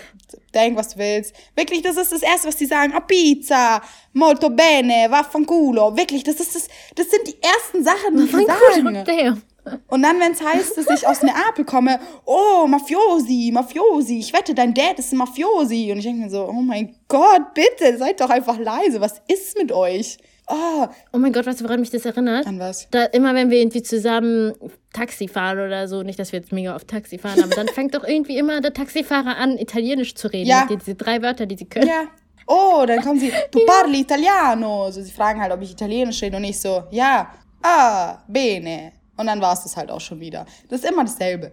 Denk, 0.55 0.75
was 0.75 0.89
du 0.89 0.97
willst. 0.97 1.35
Wirklich, 1.55 1.83
das 1.83 1.97
ist 1.97 2.11
das 2.11 2.23
Erste, 2.23 2.47
was 2.47 2.55
die 2.55 2.65
sagen. 2.65 2.93
Ah, 2.95 3.01
Pizza, 3.01 3.79
molto 4.13 4.49
bene, 4.49 5.05
vaffanculo. 5.07 5.95
Wirklich, 5.95 6.23
das 6.23 6.39
ist 6.39 6.55
das, 6.55 6.67
das 6.95 7.11
sind 7.11 7.27
die 7.27 7.37
ersten 7.43 7.83
Sachen, 7.83 8.17
die 8.17 8.25
sie 8.25 8.43
sagen. 8.43 9.03
Damn. 9.05 9.43
Und 9.87 10.01
dann, 10.03 10.19
wenn 10.19 10.31
es 10.31 10.41
heißt, 10.41 10.77
dass 10.77 10.89
ich 10.89 11.07
aus 11.07 11.21
Neapel 11.21 11.65
komme, 11.65 11.99
oh, 12.25 12.65
Mafiosi, 12.67 13.51
Mafiosi, 13.53 14.19
ich 14.19 14.33
wette, 14.33 14.53
dein 14.53 14.73
Dad 14.73 14.97
ist 14.99 15.11
ein 15.11 15.17
Mafiosi. 15.17 15.91
Und 15.91 15.99
ich 15.99 16.05
denke 16.05 16.23
mir 16.23 16.29
so, 16.29 16.47
oh 16.47 16.61
mein 16.61 16.95
Gott, 17.07 17.53
bitte, 17.53 17.97
seid 17.97 18.19
doch 18.21 18.29
einfach 18.29 18.57
leise. 18.57 19.01
Was 19.01 19.21
ist 19.27 19.57
mit 19.57 19.71
euch? 19.71 20.17
Oh, 20.47 20.87
Oh 21.13 21.17
mein 21.17 21.31
Gott, 21.31 21.45
du, 21.45 21.63
woran 21.63 21.79
mich 21.79 21.91
das 21.91 22.05
erinnert? 22.05 22.45
an 22.47 22.59
was? 22.59 22.87
Da, 22.91 23.05
immer 23.05 23.33
wenn 23.35 23.49
wir 23.49 23.59
irgendwie 23.59 23.83
zusammen 23.83 24.53
Taxi 24.91 25.27
fahren 25.27 25.59
oder 25.59 25.87
so, 25.87 26.03
nicht, 26.03 26.19
dass 26.19 26.31
wir 26.31 26.39
jetzt 26.39 26.51
mega 26.51 26.75
oft 26.75 26.87
Taxi 26.87 27.17
fahren, 27.17 27.43
aber 27.43 27.55
dann 27.55 27.67
fängt 27.67 27.95
doch 27.95 28.03
irgendwie 28.03 28.37
immer 28.37 28.59
der 28.59 28.73
Taxifahrer 28.73 29.37
an, 29.37 29.57
Italienisch 29.57 30.15
zu 30.15 30.27
reden. 30.27 30.49
Ja. 30.49 30.65
Mit 30.69 30.81
diese 30.81 30.95
drei 30.95 31.21
Wörter, 31.21 31.45
die 31.45 31.57
sie 31.57 31.65
können. 31.65 31.87
Ja. 31.87 32.03
Oh, 32.47 32.83
dann 32.85 33.01
kommen 33.01 33.19
sie, 33.19 33.31
du 33.51 33.65
parli 33.65 34.01
italiano. 34.01 34.91
So, 34.91 35.01
sie 35.01 35.11
fragen 35.11 35.41
halt, 35.41 35.53
ob 35.53 35.61
ich 35.61 35.71
Italienisch 35.71 36.21
rede 36.21 36.35
und 36.35 36.43
ich 36.43 36.59
so, 36.59 36.83
ja, 36.91 37.31
ah, 37.61 38.17
bene. 38.27 38.91
Und 39.21 39.27
dann 39.27 39.39
war 39.39 39.53
es 39.53 39.61
das 39.61 39.77
halt 39.77 39.91
auch 39.91 40.01
schon 40.01 40.19
wieder. 40.19 40.47
Das 40.67 40.81
ist 40.81 40.89
immer 40.89 41.03
dasselbe. 41.03 41.51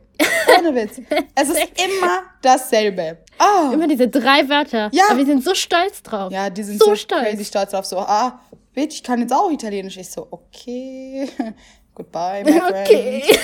Ohne 0.59 0.75
Witz. 0.75 1.03
Es 1.35 1.51
ist 1.51 1.59
immer 1.85 2.23
dasselbe. 2.41 3.19
Oh. 3.39 3.73
Immer 3.75 3.87
diese 3.87 4.09
drei 4.09 4.49
Wörter. 4.49 4.89
Ja. 4.91 5.05
Aber 5.11 5.19
wir 5.19 5.27
sind 5.27 5.45
so 5.45 5.55
stolz 5.55 6.03
drauf. 6.03 6.33
Ja, 6.33 6.49
die 6.49 6.63
sind 6.63 6.79
so, 6.79 6.87
so, 6.87 6.97
stolz. 6.97 7.25
crazy 7.25 7.45
stolz 7.45 7.73
drauf. 7.73 7.85
So, 7.85 7.99
ah, 7.99 8.41
bitch, 8.73 8.95
ich 8.95 9.03
kann 9.03 9.21
jetzt 9.21 9.35
auch 9.35 9.51
Italienisch. 9.51 9.99
Ich 9.99 10.11
so, 10.11 10.29
okay. 10.31 11.29
Goodbye, 11.95 12.43
my 12.43 12.53
friend. 12.59 12.89
Okay. 12.89 13.39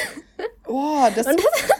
Boah, 0.63 1.11
das, 1.15 1.27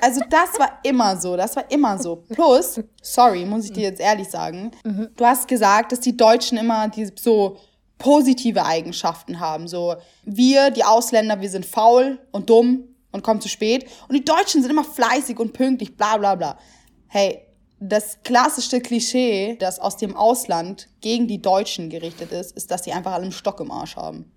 also 0.03 0.21
das 0.29 0.59
war 0.59 0.81
immer 0.83 1.17
so, 1.17 1.39
das 1.39 1.57
war 1.57 1.65
immer 1.71 1.97
so. 1.99 2.17
Plus, 2.29 2.79
sorry, 3.01 3.47
muss 3.47 3.65
ich 3.65 3.73
dir 3.73 3.85
jetzt 3.85 4.01
ehrlich 4.03 4.29
sagen, 4.29 4.71
du 4.85 5.25
hast 5.25 5.49
gesagt, 5.49 5.93
dass 5.93 6.01
die 6.01 6.15
Deutschen 6.15 6.59
immer 6.59 6.89
die 6.89 7.11
so 7.19 7.57
positive 7.99 8.65
Eigenschaften 8.65 9.41
haben. 9.41 9.69
So, 9.69 9.97
wir, 10.25 10.71
die 10.71 10.85
Ausländer, 10.85 11.41
wir 11.41 11.51
sind 11.51 11.67
faul 11.67 12.19
und 12.33 12.51
dumm 12.51 12.85
und 13.13 13.23
kommen 13.23 13.41
zu 13.41 13.49
spät. 13.49 13.87
Und 14.09 14.15
die 14.15 14.25
Deutschen 14.25 14.63
sind 14.63 14.71
immer 14.71 14.85
fleißig 14.85 15.39
und 15.39 15.53
pünktlich, 15.53 15.97
bla 15.97 16.17
bla 16.17 16.35
bla. 16.35 16.59
Hey, 17.07 17.43
das 17.81 18.19
klassischste 18.23 18.81
Klischee, 18.81 19.57
das 19.59 19.79
aus 19.79 19.97
dem 19.97 20.17
Ausland 20.17 20.89
gegen 21.01 21.29
die 21.29 21.41
Deutschen 21.41 21.91
gerichtet 21.91 22.33
ist, 22.33 22.57
ist, 22.57 22.71
dass 22.71 22.83
die 22.83 22.93
einfach 22.93 23.13
alle 23.13 23.25
einen 23.25 23.33
Stock 23.33 23.61
im 23.61 23.71
Arsch 23.71 23.97
haben. 23.97 24.31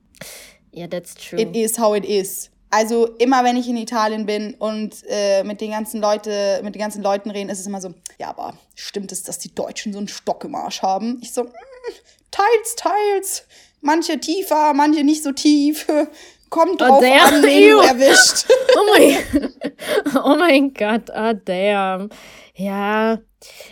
Ja, 0.71 0.87
that's 0.87 1.15
true. 1.15 1.41
It 1.41 1.55
is 1.55 1.79
how 1.79 1.95
it 1.95 2.05
is. 2.05 2.51
Also 2.69 3.07
immer 3.17 3.43
wenn 3.45 3.55
ich 3.55 3.69
in 3.69 3.77
Italien 3.77 4.25
bin 4.25 4.53
und 4.55 5.03
äh, 5.07 5.43
mit 5.43 5.61
den 5.61 5.71
ganzen 5.71 6.01
Leute, 6.01 6.59
mit 6.63 6.75
den 6.75 6.81
ganzen 6.81 7.01
Leuten 7.01 7.31
reden, 7.31 7.49
ist 7.49 7.61
es 7.61 7.67
immer 7.67 7.79
so, 7.79 7.93
ja, 8.19 8.29
aber 8.29 8.57
stimmt 8.75 9.11
es, 9.13 9.23
dass 9.23 9.39
die 9.39 9.55
Deutschen 9.55 9.93
so 9.93 9.99
einen 9.99 10.09
Stock 10.09 10.43
im 10.43 10.53
Arsch 10.53 10.81
haben? 10.81 11.19
Ich 11.21 11.31
so, 11.31 11.43
mm, 11.45 11.47
teils, 12.31 12.75
teils. 12.75 13.47
Manche 13.81 14.19
tiefer, 14.19 14.73
manche 14.73 15.03
nicht 15.03 15.23
so 15.23 15.31
tief. 15.31 15.85
Kommt 16.49 16.79
drauf 16.79 17.01
damn, 17.01 17.35
an, 17.35 17.43
wen 17.43 17.71
du 17.71 17.77
erwischt. 17.81 18.45
Oh 18.75 18.97
mein, 18.97 19.53
oh 20.23 20.35
mein 20.37 20.73
Gott, 20.73 21.09
ah 21.11 21.33
damn. 21.33 22.09
Ja. 22.55 23.19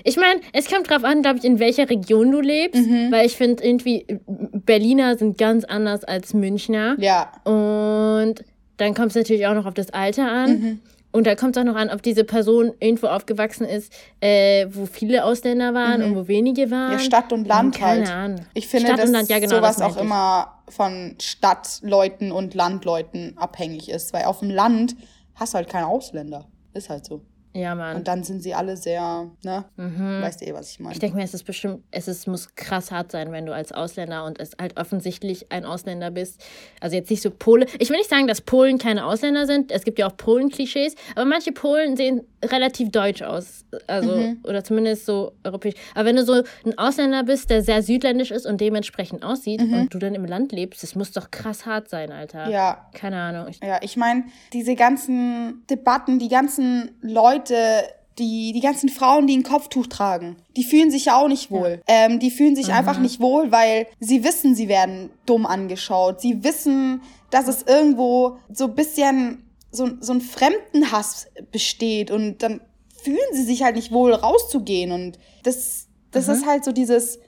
Ich 0.03 0.17
meine, 0.17 0.41
es 0.53 0.67
kommt 0.69 0.89
drauf 0.89 1.03
an, 1.05 1.21
glaube 1.21 1.39
ich, 1.39 1.45
in 1.45 1.57
welcher 1.59 1.89
Region 1.89 2.31
du 2.31 2.41
lebst, 2.41 2.85
Mhm. 2.85 3.11
weil 3.11 3.25
ich 3.25 3.35
finde 3.37 3.63
irgendwie, 3.63 4.05
Berliner 4.27 5.17
sind 5.17 5.37
ganz 5.37 5.63
anders 5.63 6.03
als 6.03 6.33
Münchner. 6.33 6.95
Ja, 6.99 7.31
Und 7.45 8.43
dann 8.77 8.93
kommt 8.93 9.07
es 9.09 9.15
natürlich 9.15 9.47
auch 9.47 9.55
noch 9.55 9.65
auf 9.65 9.73
das 9.73 9.91
Alter 9.91 10.29
an. 10.29 10.49
Mhm. 10.51 10.79
Und 11.15 11.25
da 11.27 11.35
kommt 11.35 11.55
es 11.55 11.61
auch 11.61 11.65
noch 11.65 11.77
an, 11.77 11.89
ob 11.89 12.01
diese 12.01 12.25
Person 12.25 12.73
irgendwo 12.81 13.07
aufgewachsen 13.07 13.65
ist, 13.65 13.93
äh, 14.19 14.67
wo 14.69 14.85
viele 14.85 15.23
Ausländer 15.23 15.73
waren 15.73 16.03
und 16.03 16.13
wo 16.13 16.27
wenige 16.27 16.69
waren. 16.71 16.87
Mhm. 16.87 16.93
ja 16.93 16.99
Stadt 16.99 17.31
und 17.31 17.47
Land 17.47 17.75
Keine 17.75 18.01
halt. 18.01 18.11
Ahnung. 18.11 18.45
Ich 18.53 18.67
finde, 18.67 18.87
Stadt 18.87 18.99
dass 18.99 19.05
und 19.07 19.13
Land, 19.13 19.29
ja, 19.29 19.39
genau, 19.39 19.55
sowas 19.55 19.77
das 19.77 19.87
auch 19.87 19.95
ich. 19.95 20.01
immer 20.01 20.59
von 20.67 21.15
Stadtleuten 21.21 22.33
und 22.33 22.53
Landleuten 22.53 23.37
abhängig 23.37 23.87
ist. 23.87 24.11
Weil 24.11 24.25
auf 24.25 24.39
dem 24.39 24.49
Land 24.49 24.97
hast 25.35 25.53
du 25.53 25.55
halt 25.55 25.69
keine 25.69 25.87
Ausländer. 25.87 26.49
Ist 26.73 26.89
halt 26.89 27.05
so. 27.05 27.21
Ja, 27.55 27.73
Mann. 27.73 27.95
Und 27.95 28.07
dann 28.07 28.23
sind 28.23 28.43
sie 28.43 28.53
alle 28.53 28.75
sehr, 28.75 29.31
ne? 29.43 29.65
Weißt 29.77 30.41
du 30.41 30.45
eh, 30.45 30.53
was 30.53 30.71
ich 30.71 30.79
meine. 30.81 30.93
Ich 30.93 30.99
denke 30.99 31.15
mir, 31.15 31.23
es 31.23 31.33
ist 31.33 31.45
bestimmt, 31.45 31.83
es 31.89 32.09
ist, 32.09 32.27
muss 32.27 32.53
krass 32.55 32.91
hart 32.91 33.11
sein, 33.11 33.31
wenn 33.31 33.45
du 33.45 33.53
als 33.53 33.71
Ausländer 33.71 34.25
und 34.25 34.39
es 34.41 34.51
halt 34.59 34.77
offensichtlich 34.77 35.51
ein 35.53 35.63
Ausländer 35.63 36.11
bist. 36.11 36.43
Also 36.81 36.97
jetzt 36.97 37.09
nicht 37.09 37.21
so 37.21 37.31
Pole. 37.31 37.65
Ich 37.79 37.89
will 37.89 37.97
nicht 37.97 38.09
sagen, 38.09 38.27
dass 38.27 38.41
Polen 38.41 38.77
keine 38.77 39.05
Ausländer 39.05 39.45
sind. 39.45 39.71
Es 39.71 39.85
gibt 39.85 39.99
ja 39.99 40.07
auch 40.07 40.17
Polen-Klischees, 40.17 40.95
aber 41.15 41.23
manche 41.23 41.53
Polen 41.53 41.95
sehen 41.95 42.23
relativ 42.43 42.91
deutsch 42.91 43.21
aus. 43.21 43.65
Also, 43.87 44.35
oder 44.43 44.63
zumindest 44.63 45.05
so 45.05 45.31
europäisch. 45.43 45.75
Aber 45.93 46.05
wenn 46.05 46.17
du 46.17 46.25
so 46.25 46.43
ein 46.65 46.77
Ausländer 46.77 47.23
bist, 47.23 47.49
der 47.49 47.63
sehr 47.63 47.81
südländisch 47.81 48.31
ist 48.31 48.45
und 48.45 48.59
dementsprechend 48.59 49.23
aussieht 49.23 49.61
und 49.61 49.93
du 49.93 49.97
dann 49.97 50.13
im 50.13 50.25
Land 50.25 50.51
lebst, 50.51 50.83
das 50.83 50.93
muss 50.95 51.11
doch 51.11 51.31
krass 51.31 51.65
hart 51.65 51.89
sein, 51.89 52.11
Alter. 52.11 52.49
Ja. 52.49 52.89
Keine 52.93 53.17
Ahnung. 53.21 53.53
Ja, 53.63 53.79
ich 53.81 53.95
meine, 53.95 54.25
diese 54.51 54.75
ganzen 54.75 55.63
Debatten, 55.69 56.19
die 56.19 56.27
ganzen 56.27 56.91
Leute, 57.01 57.44
die, 57.49 58.53
die 58.53 58.61
ganzen 58.61 58.89
Frauen, 58.89 59.27
die 59.27 59.37
ein 59.37 59.43
Kopftuch 59.43 59.87
tragen, 59.87 60.37
die 60.55 60.63
fühlen 60.63 60.89
sich 60.89 61.05
ja 61.05 61.17
auch 61.17 61.27
nicht 61.27 61.51
wohl. 61.51 61.81
Ähm, 61.87 62.19
die 62.19 62.31
fühlen 62.31 62.55
sich 62.55 62.71
einfach 62.71 62.97
nicht 62.97 63.19
wohl, 63.19 63.51
weil 63.51 63.87
sie 63.99 64.23
wissen, 64.23 64.55
sie 64.55 64.67
werden 64.67 65.09
dumm 65.25 65.45
angeschaut. 65.45 66.21
Sie 66.21 66.43
wissen, 66.43 67.01
dass 67.29 67.47
es 67.47 67.63
irgendwo 67.63 68.37
so 68.51 68.65
ein 68.65 68.75
bisschen 68.75 69.43
so, 69.71 69.89
so 69.99 70.13
ein 70.13 70.21
Fremdenhass 70.21 71.27
besteht 71.51 72.09
und 72.09 72.41
dann 72.41 72.61
fühlen 73.03 73.17
sie 73.33 73.43
sich 73.43 73.63
halt 73.63 73.75
nicht 73.75 73.91
wohl, 73.91 74.13
rauszugehen. 74.13 74.91
Und 74.91 75.19
das, 75.43 75.87
das 76.11 76.29
ist 76.29 76.45
halt 76.45 76.63
so 76.63 76.71
dieses 76.71 77.19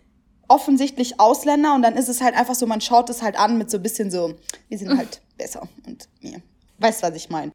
offensichtlich 0.48 1.20
Ausländer 1.20 1.76
und 1.76 1.82
dann 1.82 1.98
ist 1.98 2.08
es 2.08 2.22
halt 2.22 2.36
einfach 2.36 2.56
so, 2.56 2.66
man 2.66 2.80
schaut 2.80 3.10
es 3.10 3.22
halt 3.22 3.38
an 3.38 3.58
mit 3.58 3.70
so 3.70 3.78
ein 3.78 3.84
bisschen 3.84 4.10
so, 4.10 4.36
wir 4.70 4.78
sind 4.78 4.98
halt 4.98 5.22
besser 5.38 5.68
und 5.86 6.08
mir. 6.22 6.42
Weißt, 6.80 7.04
was 7.04 7.16
ich 7.16 7.30
meine? 7.30 7.52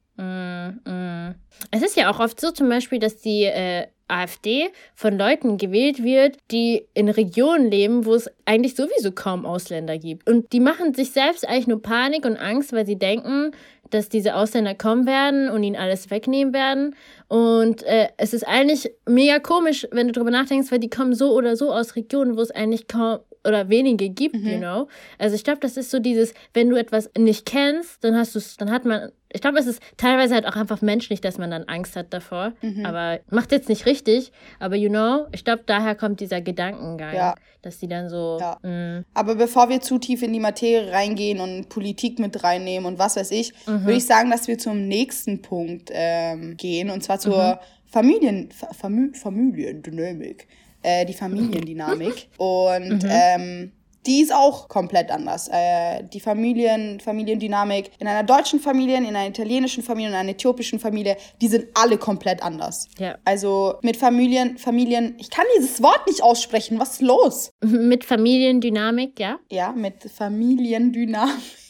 Es 1.70 1.82
ist 1.82 1.96
ja 1.96 2.10
auch 2.10 2.20
oft 2.20 2.40
so 2.40 2.50
zum 2.50 2.68
Beispiel, 2.68 2.98
dass 2.98 3.16
die 3.16 3.44
äh, 3.44 3.86
AfD 4.08 4.68
von 4.94 5.16
Leuten 5.16 5.56
gewählt 5.56 6.02
wird, 6.02 6.36
die 6.50 6.86
in 6.94 7.08
Regionen 7.08 7.70
leben, 7.70 8.04
wo 8.04 8.14
es 8.14 8.30
eigentlich 8.44 8.74
sowieso 8.74 9.12
kaum 9.12 9.46
Ausländer 9.46 9.98
gibt. 9.98 10.28
Und 10.28 10.52
die 10.52 10.60
machen 10.60 10.94
sich 10.94 11.12
selbst 11.12 11.48
eigentlich 11.48 11.66
nur 11.66 11.80
Panik 11.80 12.26
und 12.26 12.36
Angst, 12.36 12.72
weil 12.72 12.86
sie 12.86 12.98
denken, 12.98 13.52
dass 13.90 14.08
diese 14.08 14.34
Ausländer 14.34 14.74
kommen 14.74 15.06
werden 15.06 15.48
und 15.48 15.62
ihnen 15.62 15.76
alles 15.76 16.10
wegnehmen 16.10 16.52
werden. 16.52 16.94
Und 17.28 17.82
äh, 17.84 18.08
es 18.16 18.34
ist 18.34 18.46
eigentlich 18.46 18.90
mega 19.08 19.38
komisch, 19.38 19.86
wenn 19.90 20.08
du 20.08 20.12
drüber 20.12 20.30
nachdenkst, 20.30 20.70
weil 20.70 20.78
die 20.78 20.90
kommen 20.90 21.14
so 21.14 21.32
oder 21.32 21.56
so 21.56 21.72
aus 21.72 21.96
Regionen, 21.96 22.36
wo 22.36 22.42
es 22.42 22.50
eigentlich 22.50 22.88
kaum 22.88 23.18
oder 23.46 23.68
wenige 23.68 24.08
gibt, 24.10 24.36
you 24.36 24.58
know. 24.58 24.88
Also 25.18 25.34
ich 25.34 25.42
glaube, 25.44 25.58
das 25.60 25.76
ist 25.76 25.90
so 25.90 25.98
dieses, 25.98 26.32
wenn 26.54 26.68
du 26.70 26.76
etwas 26.76 27.10
nicht 27.18 27.44
kennst, 27.46 28.02
dann 28.04 28.16
hast 28.16 28.34
du 28.34 28.38
es, 28.38 28.56
dann 28.56 28.70
hat 28.70 28.84
man, 28.84 29.10
ich 29.32 29.40
glaube, 29.40 29.58
es 29.58 29.66
ist 29.66 29.82
teilweise 29.96 30.34
halt 30.34 30.46
auch 30.46 30.54
einfach 30.56 30.80
menschlich, 30.82 31.20
dass 31.20 31.38
man 31.38 31.50
dann 31.50 31.64
Angst 31.64 31.96
hat 31.96 32.12
davor. 32.12 32.52
Aber 32.84 33.18
macht 33.30 33.50
jetzt 33.50 33.68
nicht 33.68 33.86
richtig, 33.86 34.30
aber 34.60 34.76
you 34.76 34.88
know, 34.90 35.26
ich 35.32 35.44
glaube, 35.44 35.62
daher 35.66 35.94
kommt 35.94 36.20
dieser 36.20 36.40
Gedankengang, 36.40 37.14
Ja. 37.14 37.34
dass 37.62 37.78
die 37.78 37.88
dann 37.88 38.08
so, 38.08 38.38
Ja. 38.40 38.58
mm, 38.62 39.04
Aber 39.14 39.34
bevor 39.34 39.68
wir 39.68 39.80
zu 39.80 39.98
tief 39.98 40.22
in 40.22 40.32
die 40.32 40.40
Materie 40.40 40.92
reingehen 40.92 41.40
und 41.40 41.68
Politik 41.68 42.18
mit 42.20 42.44
reinnehmen 42.44 42.86
und 42.86 42.98
was 42.98 43.16
weiß 43.16 43.30
ich, 43.32 43.52
würde 43.66 43.94
ich 43.94 44.06
sagen, 44.06 44.30
dass 44.30 44.46
wir 44.48 44.58
zum 44.58 44.86
nächsten 44.86 45.42
Punkt 45.42 45.90
ähm, 45.92 46.56
gehen 46.56 46.90
und 46.90 47.02
zwar 47.02 47.18
zur 47.18 47.58
Familien, 47.86 48.50
Fa- 48.52 48.72
Famü 48.72 49.12
Familiendynamik. 49.14 50.46
Äh, 50.82 51.06
die 51.06 51.14
Familiendynamik. 51.14 52.28
und 52.38 53.04
ähm, 53.08 53.72
die 54.06 54.20
ist 54.20 54.34
auch 54.34 54.68
komplett 54.68 55.10
anders. 55.10 55.48
Äh, 55.48 56.02
die 56.12 56.20
Familien, 56.20 56.98
Familiendynamik 57.00 57.90
in 57.98 58.06
einer 58.08 58.24
deutschen 58.24 58.58
Familie, 58.58 58.96
in 58.96 59.06
einer 59.06 59.28
italienischen 59.28 59.82
Familie, 59.82 60.10
in 60.10 60.16
einer 60.16 60.30
äthiopischen 60.30 60.80
Familie, 60.80 61.16
die 61.40 61.48
sind 61.48 61.66
alle 61.74 61.98
komplett 61.98 62.42
anders. 62.42 62.88
ja. 62.98 63.16
Also 63.24 63.74
mit 63.82 63.96
Familien, 63.96 64.58
Familien, 64.58 65.14
ich 65.18 65.30
kann 65.30 65.44
dieses 65.56 65.82
Wort 65.82 66.06
nicht 66.06 66.22
aussprechen. 66.22 66.78
Was 66.80 66.94
ist 66.94 67.02
los? 67.02 67.52
Mit 67.62 68.04
Familiendynamik, 68.04 69.18
ja. 69.20 69.38
Ja, 69.50 69.72
mit 69.72 70.02
Familiendynamik. 70.10 71.61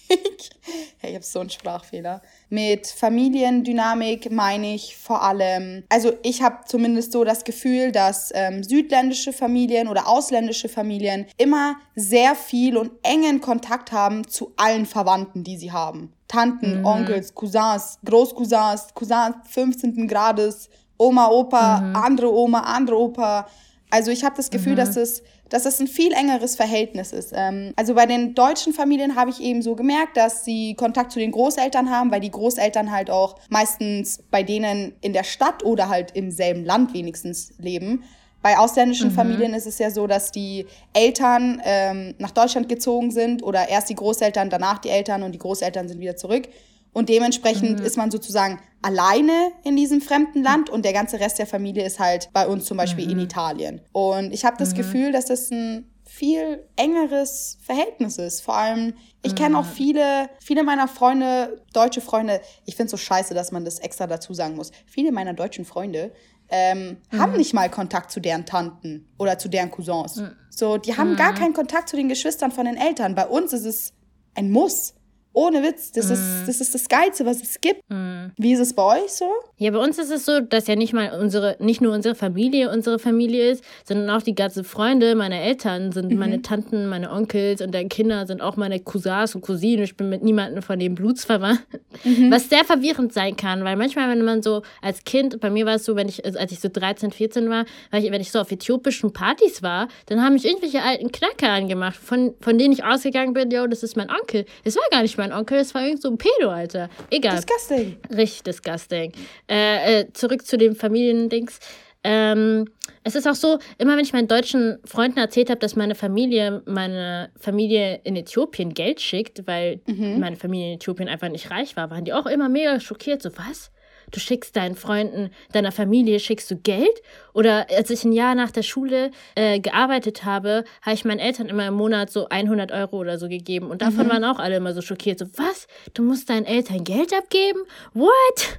Hey, 0.98 1.10
ich 1.10 1.14
habe 1.14 1.24
so 1.24 1.40
einen 1.40 1.50
Sprachfehler. 1.50 2.22
Mit 2.48 2.86
Familiendynamik 2.86 4.30
meine 4.30 4.74
ich 4.74 4.96
vor 4.96 5.22
allem, 5.22 5.84
also 5.88 6.12
ich 6.22 6.42
habe 6.42 6.64
zumindest 6.66 7.12
so 7.12 7.24
das 7.24 7.44
Gefühl, 7.44 7.92
dass 7.92 8.30
ähm, 8.34 8.62
südländische 8.62 9.32
Familien 9.32 9.88
oder 9.88 10.08
ausländische 10.08 10.68
Familien 10.68 11.26
immer 11.36 11.76
sehr 11.94 12.34
viel 12.34 12.76
und 12.76 12.92
engen 13.02 13.40
Kontakt 13.40 13.92
haben 13.92 14.26
zu 14.28 14.52
allen 14.56 14.86
Verwandten, 14.86 15.44
die 15.44 15.56
sie 15.56 15.72
haben. 15.72 16.12
Tanten, 16.28 16.84
Onkels, 16.84 17.34
Cousins, 17.34 17.98
Großcousins, 18.04 18.94
Cousins 18.94 19.36
15. 19.50 20.08
Grades, 20.08 20.70
Oma, 20.96 21.28
Opa, 21.28 21.92
andere 21.94 22.32
Oma, 22.32 22.60
andere 22.60 22.98
Opa 22.98 23.46
Also 23.90 24.10
ich 24.10 24.24
habe 24.24 24.36
das 24.36 24.50
Gefühl, 24.50 24.72
mhm. 24.72 24.76
dass, 24.76 24.96
es, 24.96 25.22
dass 25.52 25.66
es 25.66 25.78
ein 25.80 25.86
viel 25.86 26.12
engeres 26.12 26.56
Verhältnis 26.56 27.12
ist. 27.12 27.32
Ähm, 27.36 27.74
also 27.76 27.94
bei 27.94 28.06
den 28.06 28.34
deutschen 28.34 28.72
Familien 28.72 29.16
habe 29.16 29.30
ich 29.30 29.40
eben 29.40 29.60
so 29.60 29.76
gemerkt, 29.76 30.16
dass 30.16 30.46
sie 30.46 30.74
Kontakt 30.74 31.12
zu 31.12 31.18
den 31.18 31.30
Großeltern 31.30 31.90
haben, 31.90 32.10
weil 32.10 32.20
die 32.20 32.30
Großeltern 32.30 32.90
halt 32.90 33.10
auch 33.10 33.36
meistens 33.50 34.22
bei 34.30 34.42
denen 34.42 34.94
in 35.02 35.12
der 35.12 35.24
Stadt 35.24 35.62
oder 35.62 35.90
halt 35.90 36.12
im 36.12 36.30
selben 36.30 36.64
Land 36.64 36.94
wenigstens 36.94 37.52
leben. 37.58 38.02
Bei 38.40 38.58
ausländischen 38.58 39.10
mhm. 39.10 39.14
Familien 39.14 39.54
ist 39.54 39.66
es 39.66 39.78
ja 39.78 39.90
so, 39.90 40.06
dass 40.06 40.32
die 40.32 40.66
Eltern 40.94 41.60
ähm, 41.64 42.14
nach 42.18 42.30
Deutschland 42.30 42.68
gezogen 42.70 43.10
sind 43.10 43.42
oder 43.42 43.68
erst 43.68 43.90
die 43.90 43.94
Großeltern, 43.94 44.48
danach 44.48 44.78
die 44.78 44.88
Eltern 44.88 45.22
und 45.22 45.32
die 45.32 45.38
Großeltern 45.38 45.86
sind 45.86 46.00
wieder 46.00 46.16
zurück. 46.16 46.48
Und 46.92 47.08
dementsprechend 47.08 47.80
mhm. 47.80 47.86
ist 47.86 47.96
man 47.96 48.10
sozusagen 48.10 48.60
alleine 48.82 49.52
in 49.64 49.76
diesem 49.76 50.00
fremden 50.00 50.42
Land 50.42 50.68
und 50.68 50.84
der 50.84 50.92
ganze 50.92 51.20
Rest 51.20 51.38
der 51.38 51.46
Familie 51.46 51.84
ist 51.84 51.98
halt 51.98 52.28
bei 52.32 52.46
uns 52.46 52.64
zum 52.64 52.76
Beispiel 52.76 53.06
mhm. 53.06 53.12
in 53.12 53.18
Italien. 53.20 53.80
Und 53.92 54.32
ich 54.32 54.44
habe 54.44 54.56
das 54.58 54.72
mhm. 54.72 54.76
Gefühl, 54.76 55.12
dass 55.12 55.26
das 55.26 55.50
ein 55.50 55.88
viel 56.04 56.62
engeres 56.76 57.56
Verhältnis 57.62 58.18
ist. 58.18 58.42
Vor 58.42 58.54
allem, 58.54 58.92
ich 59.22 59.34
kenne 59.34 59.56
auch 59.58 59.64
mhm. 59.64 59.70
viele, 59.70 60.28
viele 60.40 60.62
meiner 60.62 60.86
Freunde, 60.86 61.62
deutsche 61.72 62.02
Freunde, 62.02 62.42
ich 62.66 62.76
finde 62.76 62.86
es 62.86 62.90
so 62.90 62.96
scheiße, 62.98 63.32
dass 63.32 63.50
man 63.52 63.64
das 63.64 63.78
extra 63.78 64.06
dazu 64.06 64.34
sagen 64.34 64.56
muss. 64.56 64.72
Viele 64.84 65.10
meiner 65.12 65.32
deutschen 65.32 65.64
Freunde 65.64 66.12
ähm, 66.50 66.98
mhm. 67.10 67.18
haben 67.18 67.32
nicht 67.32 67.54
mal 67.54 67.70
Kontakt 67.70 68.10
zu 68.10 68.20
deren 68.20 68.44
Tanten 68.44 69.08
oder 69.18 69.38
zu 69.38 69.48
deren 69.48 69.70
Cousins. 69.70 70.16
Mhm. 70.16 70.32
So, 70.50 70.76
die 70.76 70.96
haben 70.98 71.16
gar 71.16 71.34
keinen 71.34 71.54
Kontakt 71.54 71.88
zu 71.88 71.96
den 71.96 72.10
Geschwistern 72.10 72.52
von 72.52 72.66
den 72.66 72.76
Eltern. 72.76 73.14
Bei 73.14 73.26
uns 73.26 73.54
ist 73.54 73.64
es 73.64 73.94
ein 74.34 74.50
Muss. 74.50 74.94
Ohne 75.34 75.62
Witz, 75.62 75.92
das, 75.92 76.08
mm. 76.08 76.12
ist, 76.12 76.20
mhm. 76.20 76.46
das 76.46 76.60
ist 76.60 76.74
das 76.74 76.88
Geilste, 76.88 77.24
was 77.24 77.42
es 77.42 77.60
gibt. 77.60 77.82
Mm. 77.88 78.26
Wie 78.36 78.52
ist 78.52 78.60
es 78.60 78.74
bei 78.74 79.02
euch 79.02 79.10
so? 79.12 79.30
Ja, 79.56 79.70
bei 79.70 79.78
uns 79.78 79.98
ist 79.98 80.10
es 80.10 80.26
so, 80.26 80.40
dass 80.40 80.66
ja 80.66 80.76
nicht 80.76 80.92
mal 80.92 81.18
unsere, 81.18 81.56
nicht 81.58 81.80
nur 81.80 81.94
unsere 81.94 82.14
Familie 82.14 82.70
unsere 82.70 82.98
Familie 82.98 83.50
ist, 83.50 83.64
sondern 83.84 84.10
auch 84.10 84.22
die 84.22 84.34
ganzen 84.34 84.64
Freunde 84.64 85.14
meiner 85.14 85.40
Eltern 85.40 85.92
sind 85.92 86.10
mhm. 86.10 86.18
meine 86.18 86.42
Tanten, 86.42 86.86
meine 86.86 87.10
Onkels 87.10 87.60
und 87.60 87.72
deren 87.72 87.88
Kinder 87.88 88.26
sind 88.26 88.40
auch 88.40 88.56
meine 88.56 88.80
Cousins 88.80 89.34
und 89.34 89.40
Cousinen. 89.40 89.84
Ich 89.84 89.96
bin 89.96 90.08
mit 90.08 90.22
niemandem 90.22 90.62
von 90.62 90.78
dem 90.78 90.94
Bluts 90.94 91.24
verwandt. 91.24 91.62
Mhm. 92.04 92.30
Was 92.30 92.48
sehr 92.48 92.64
verwirrend 92.64 93.12
sein 93.12 93.36
kann, 93.36 93.64
weil 93.64 93.76
manchmal, 93.76 94.08
wenn 94.08 94.24
man 94.24 94.42
so 94.42 94.62
als 94.80 95.04
Kind, 95.04 95.40
bei 95.40 95.50
mir 95.50 95.66
war 95.66 95.76
es 95.76 95.84
so, 95.84 95.96
wenn 95.96 96.08
ich, 96.08 96.24
als 96.24 96.52
ich 96.52 96.60
so 96.60 96.68
13, 96.72 97.12
14 97.12 97.48
war, 97.48 97.64
weil 97.90 98.04
ich, 98.04 98.10
wenn 98.10 98.20
ich 98.20 98.32
so 98.32 98.40
auf 98.40 98.50
äthiopischen 98.50 99.12
Partys 99.12 99.62
war, 99.62 99.88
dann 100.06 100.22
haben 100.22 100.32
mich 100.34 100.44
irgendwelche 100.44 100.82
alten 100.82 101.12
Knacker 101.12 101.50
angemacht, 101.50 101.96
von, 101.96 102.34
von 102.40 102.58
denen 102.58 102.72
ich 102.72 102.84
ausgegangen 102.84 103.34
bin, 103.34 103.50
yo, 103.50 103.66
das 103.66 103.82
ist 103.82 103.96
mein 103.96 104.10
Onkel. 104.10 104.46
Es 104.64 104.76
war 104.76 104.82
gar 104.90 105.02
nicht 105.02 105.16
mein 105.18 105.21
Onkel, 105.30 105.58
es 105.58 105.74
war 105.74 105.84
irgend 105.84 106.00
so 106.00 106.08
ein 106.08 106.16
Pedo, 106.16 106.48
Alter. 106.50 106.88
Egal. 107.10 107.36
Disgusting. 107.36 107.98
Richtig 108.10 108.42
disgusting. 108.42 109.12
Äh, 109.48 110.00
äh, 110.00 110.12
zurück 110.14 110.46
zu 110.46 110.56
dem 110.56 110.74
Familiendings. 110.74 111.60
Ähm, 112.04 112.64
es 113.04 113.14
ist 113.14 113.28
auch 113.28 113.34
so, 113.34 113.58
immer 113.78 113.96
wenn 113.96 114.04
ich 114.04 114.12
meinen 114.12 114.28
deutschen 114.28 114.78
Freunden 114.84 115.18
erzählt 115.18 115.50
habe, 115.50 115.60
dass 115.60 115.76
meine 115.76 115.94
Familie, 115.94 116.62
meine 116.66 117.30
Familie 117.38 118.00
in 118.04 118.16
Äthiopien 118.16 118.74
Geld 118.74 119.00
schickt, 119.00 119.46
weil 119.46 119.80
mhm. 119.86 120.18
meine 120.18 120.36
Familie 120.36 120.68
in 120.68 120.74
Äthiopien 120.74 121.08
einfach 121.08 121.28
nicht 121.28 121.50
reich 121.50 121.76
war, 121.76 121.90
waren 121.90 122.04
die 122.04 122.12
auch 122.12 122.26
immer 122.26 122.48
mega 122.48 122.80
schockiert. 122.80 123.22
So, 123.22 123.30
was? 123.36 123.70
Du 124.12 124.20
schickst 124.20 124.54
deinen 124.56 124.76
Freunden, 124.76 125.30
deiner 125.52 125.72
Familie, 125.72 126.20
schickst 126.20 126.50
du 126.50 126.56
Geld? 126.56 127.02
Oder 127.34 127.66
als 127.70 127.90
ich 127.90 128.04
ein 128.04 128.12
Jahr 128.12 128.34
nach 128.34 128.50
der 128.50 128.62
Schule 128.62 129.10
äh, 129.34 129.58
gearbeitet 129.58 130.24
habe, 130.24 130.64
habe 130.82 130.94
ich 130.94 131.04
meinen 131.04 131.18
Eltern 131.18 131.48
immer 131.48 131.66
im 131.66 131.74
Monat 131.74 132.10
so 132.10 132.28
100 132.28 132.72
Euro 132.72 132.98
oder 132.98 133.18
so 133.18 133.28
gegeben. 133.28 133.70
Und 133.70 133.82
davon 133.82 134.06
mhm. 134.06 134.10
waren 134.10 134.24
auch 134.24 134.38
alle 134.38 134.56
immer 134.56 134.74
so 134.74 134.82
schockiert. 134.82 135.18
So, 135.18 135.26
was? 135.36 135.66
Du 135.94 136.02
musst 136.02 136.28
deinen 136.30 136.44
Eltern 136.44 136.84
Geld 136.84 137.12
abgeben? 137.12 137.60
What? 137.94 138.58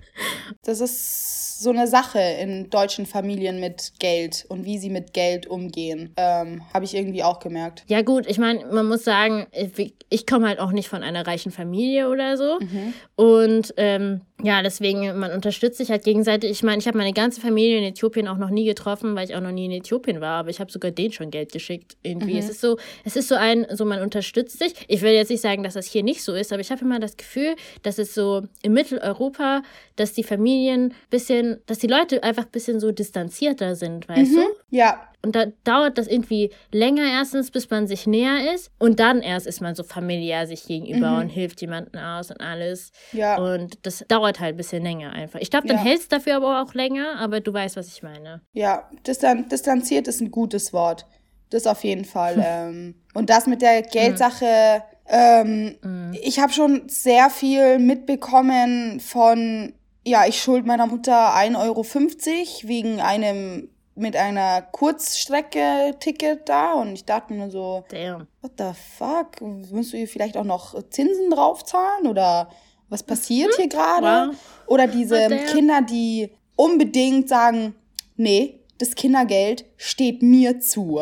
Das 0.63 0.81
ist 0.81 1.61
so 1.61 1.69
eine 1.69 1.87
Sache 1.87 2.19
in 2.19 2.69
deutschen 2.69 3.05
Familien 3.05 3.59
mit 3.59 3.93
Geld 3.99 4.45
und 4.49 4.65
wie 4.65 4.77
sie 4.77 4.89
mit 4.89 5.13
Geld 5.13 5.47
umgehen. 5.47 6.13
Ähm, 6.17 6.61
habe 6.73 6.85
ich 6.85 6.95
irgendwie 6.95 7.23
auch 7.23 7.39
gemerkt. 7.39 7.83
Ja, 7.87 8.01
gut, 8.01 8.25
ich 8.27 8.37
meine, 8.37 8.65
man 8.65 8.87
muss 8.87 9.03
sagen, 9.03 9.47
ich, 9.51 9.93
ich 10.09 10.27
komme 10.27 10.47
halt 10.47 10.59
auch 10.59 10.71
nicht 10.71 10.89
von 10.89 11.03
einer 11.03 11.25
reichen 11.25 11.51
Familie 11.51 12.09
oder 12.09 12.37
so. 12.37 12.59
Mhm. 12.59 12.93
Und 13.15 13.73
ähm, 13.77 14.21
ja, 14.43 14.61
deswegen, 14.61 15.17
man 15.17 15.31
unterstützt 15.31 15.77
sich 15.77 15.89
halt 15.89 16.03
gegenseitig. 16.03 16.51
Ich 16.51 16.63
meine, 16.63 16.79
ich 16.79 16.87
habe 16.87 16.97
meine 16.97 17.13
ganze 17.13 17.39
Familie 17.39 17.77
in 17.77 17.85
Äthiopien 17.85 18.27
auch 18.27 18.37
noch 18.37 18.49
nie 18.49 18.65
getroffen, 18.65 19.15
weil 19.15 19.29
ich 19.29 19.35
auch 19.35 19.41
noch 19.41 19.53
nie 19.53 19.65
in 19.65 19.71
Äthiopien 19.71 20.19
war, 20.19 20.39
aber 20.39 20.49
ich 20.49 20.59
habe 20.59 20.69
sogar 20.69 20.91
denen 20.91 21.13
schon 21.13 21.31
Geld 21.31 21.53
geschickt. 21.53 21.95
Irgendwie. 22.03 22.33
Mhm. 22.33 22.39
Es 22.39 22.49
ist 22.49 22.59
so, 22.59 22.77
es 23.05 23.15
ist 23.15 23.29
so 23.29 23.35
ein, 23.35 23.65
so 23.71 23.85
man 23.85 24.01
unterstützt 24.01 24.59
sich. 24.59 24.73
Ich 24.89 25.01
will 25.01 25.13
jetzt 25.13 25.29
nicht 25.29 25.41
sagen, 25.41 25.63
dass 25.63 25.75
das 25.75 25.85
hier 25.85 26.03
nicht 26.03 26.21
so 26.23 26.33
ist, 26.33 26.51
aber 26.51 26.59
ich 26.59 26.71
habe 26.71 26.81
immer 26.81 26.99
das 26.99 27.15
Gefühl, 27.15 27.55
dass 27.83 27.97
es 27.99 28.13
so 28.13 28.43
in 28.61 28.73
Mitteleuropa, 28.73 29.61
dass 29.95 30.11
die 30.11 30.23
Familien 30.23 30.93
bisschen, 31.09 31.61
dass 31.65 31.79
die 31.79 31.87
Leute 31.87 32.21
einfach 32.21 32.43
ein 32.43 32.51
bisschen 32.51 32.81
so 32.81 32.91
distanzierter 32.91 33.75
sind, 33.75 34.09
weißt 34.09 34.33
mhm. 34.33 34.35
du? 34.35 34.43
Ja, 34.71 35.07
und 35.25 35.37
da 35.37 35.45
dauert 35.63 35.97
das 35.97 36.07
irgendwie 36.07 36.51
länger 36.71 37.05
erstens, 37.05 37.49
bis 37.49 37.69
man 37.69 37.87
sich 37.87 38.05
näher 38.05 38.53
ist. 38.53 38.71
Und 38.77 38.99
dann 38.99 39.21
erst 39.21 39.47
ist 39.47 39.61
man 39.61 39.73
so 39.73 39.83
familiär 39.83 40.47
sich 40.47 40.65
gegenüber 40.65 41.11
mhm. 41.11 41.21
und 41.21 41.29
hilft 41.29 41.61
jemandem 41.61 42.01
aus 42.01 42.29
und 42.29 42.41
alles. 42.41 42.91
Ja. 43.13 43.37
Und 43.37 43.85
das 43.85 44.03
dauert 44.09 44.41
halt 44.41 44.55
ein 44.55 44.57
bisschen 44.57 44.83
länger 44.83 45.13
einfach. 45.13 45.39
Ich 45.39 45.49
glaube, 45.49 45.67
dann 45.67 45.77
ja. 45.77 45.83
hält 45.83 46.01
es 46.01 46.07
dafür 46.09 46.35
aber 46.35 46.61
auch 46.61 46.73
länger, 46.73 47.19
aber 47.19 47.39
du 47.39 47.53
weißt, 47.53 47.77
was 47.77 47.87
ich 47.87 48.03
meine. 48.03 48.41
Ja, 48.51 48.89
Distan 49.07 49.47
distanziert 49.47 50.09
ist 50.09 50.19
ein 50.19 50.29
gutes 50.29 50.73
Wort. 50.73 51.05
Das 51.51 51.67
auf 51.67 51.85
jeden 51.85 52.03
Fall. 52.03 52.35
ähm, 52.45 52.95
und 53.13 53.29
das 53.29 53.47
mit 53.47 53.61
der 53.61 53.81
Geldsache, 53.81 54.83
ähm, 55.07 55.77
mhm. 55.81 56.17
ich 56.21 56.39
habe 56.39 56.51
schon 56.51 56.89
sehr 56.89 57.29
viel 57.29 57.79
mitbekommen 57.79 58.99
von, 58.99 59.73
ja, 60.05 60.25
ich 60.27 60.41
schuld 60.41 60.65
meiner 60.65 60.87
Mutter 60.87 61.33
1,50 61.33 61.55
Euro 61.57 61.85
wegen 62.67 62.99
einem 62.99 63.69
mit 63.95 64.15
einer 64.15 64.61
Kurzstrecke-Ticket 64.61 66.49
da 66.49 66.73
und 66.73 66.93
ich 66.93 67.05
dachte 67.05 67.33
mir 67.33 67.51
so, 67.51 67.83
Damn. 67.89 68.27
what 68.41 68.53
the 68.57 68.71
fuck? 68.97 69.41
Müsst 69.41 69.93
du 69.93 69.97
ihr 69.97 70.07
vielleicht 70.07 70.35
auch 70.37 70.43
noch 70.43 70.75
Zinsen 70.89 71.29
draufzahlen 71.29 72.07
oder 72.07 72.49
was 72.89 73.03
passiert 73.03 73.51
hm? 73.51 73.55
hier 73.57 73.69
gerade? 73.69 74.29
Wow. 74.29 74.35
Oder 74.67 74.87
diese 74.87 75.27
oh, 75.31 75.51
Kinder, 75.51 75.81
die 75.81 76.31
unbedingt 76.55 77.29
sagen, 77.29 77.75
nee, 78.15 78.61
das 78.77 78.95
Kindergeld 78.95 79.65
steht 79.77 80.21
mir 80.21 80.59
zu. 80.59 80.99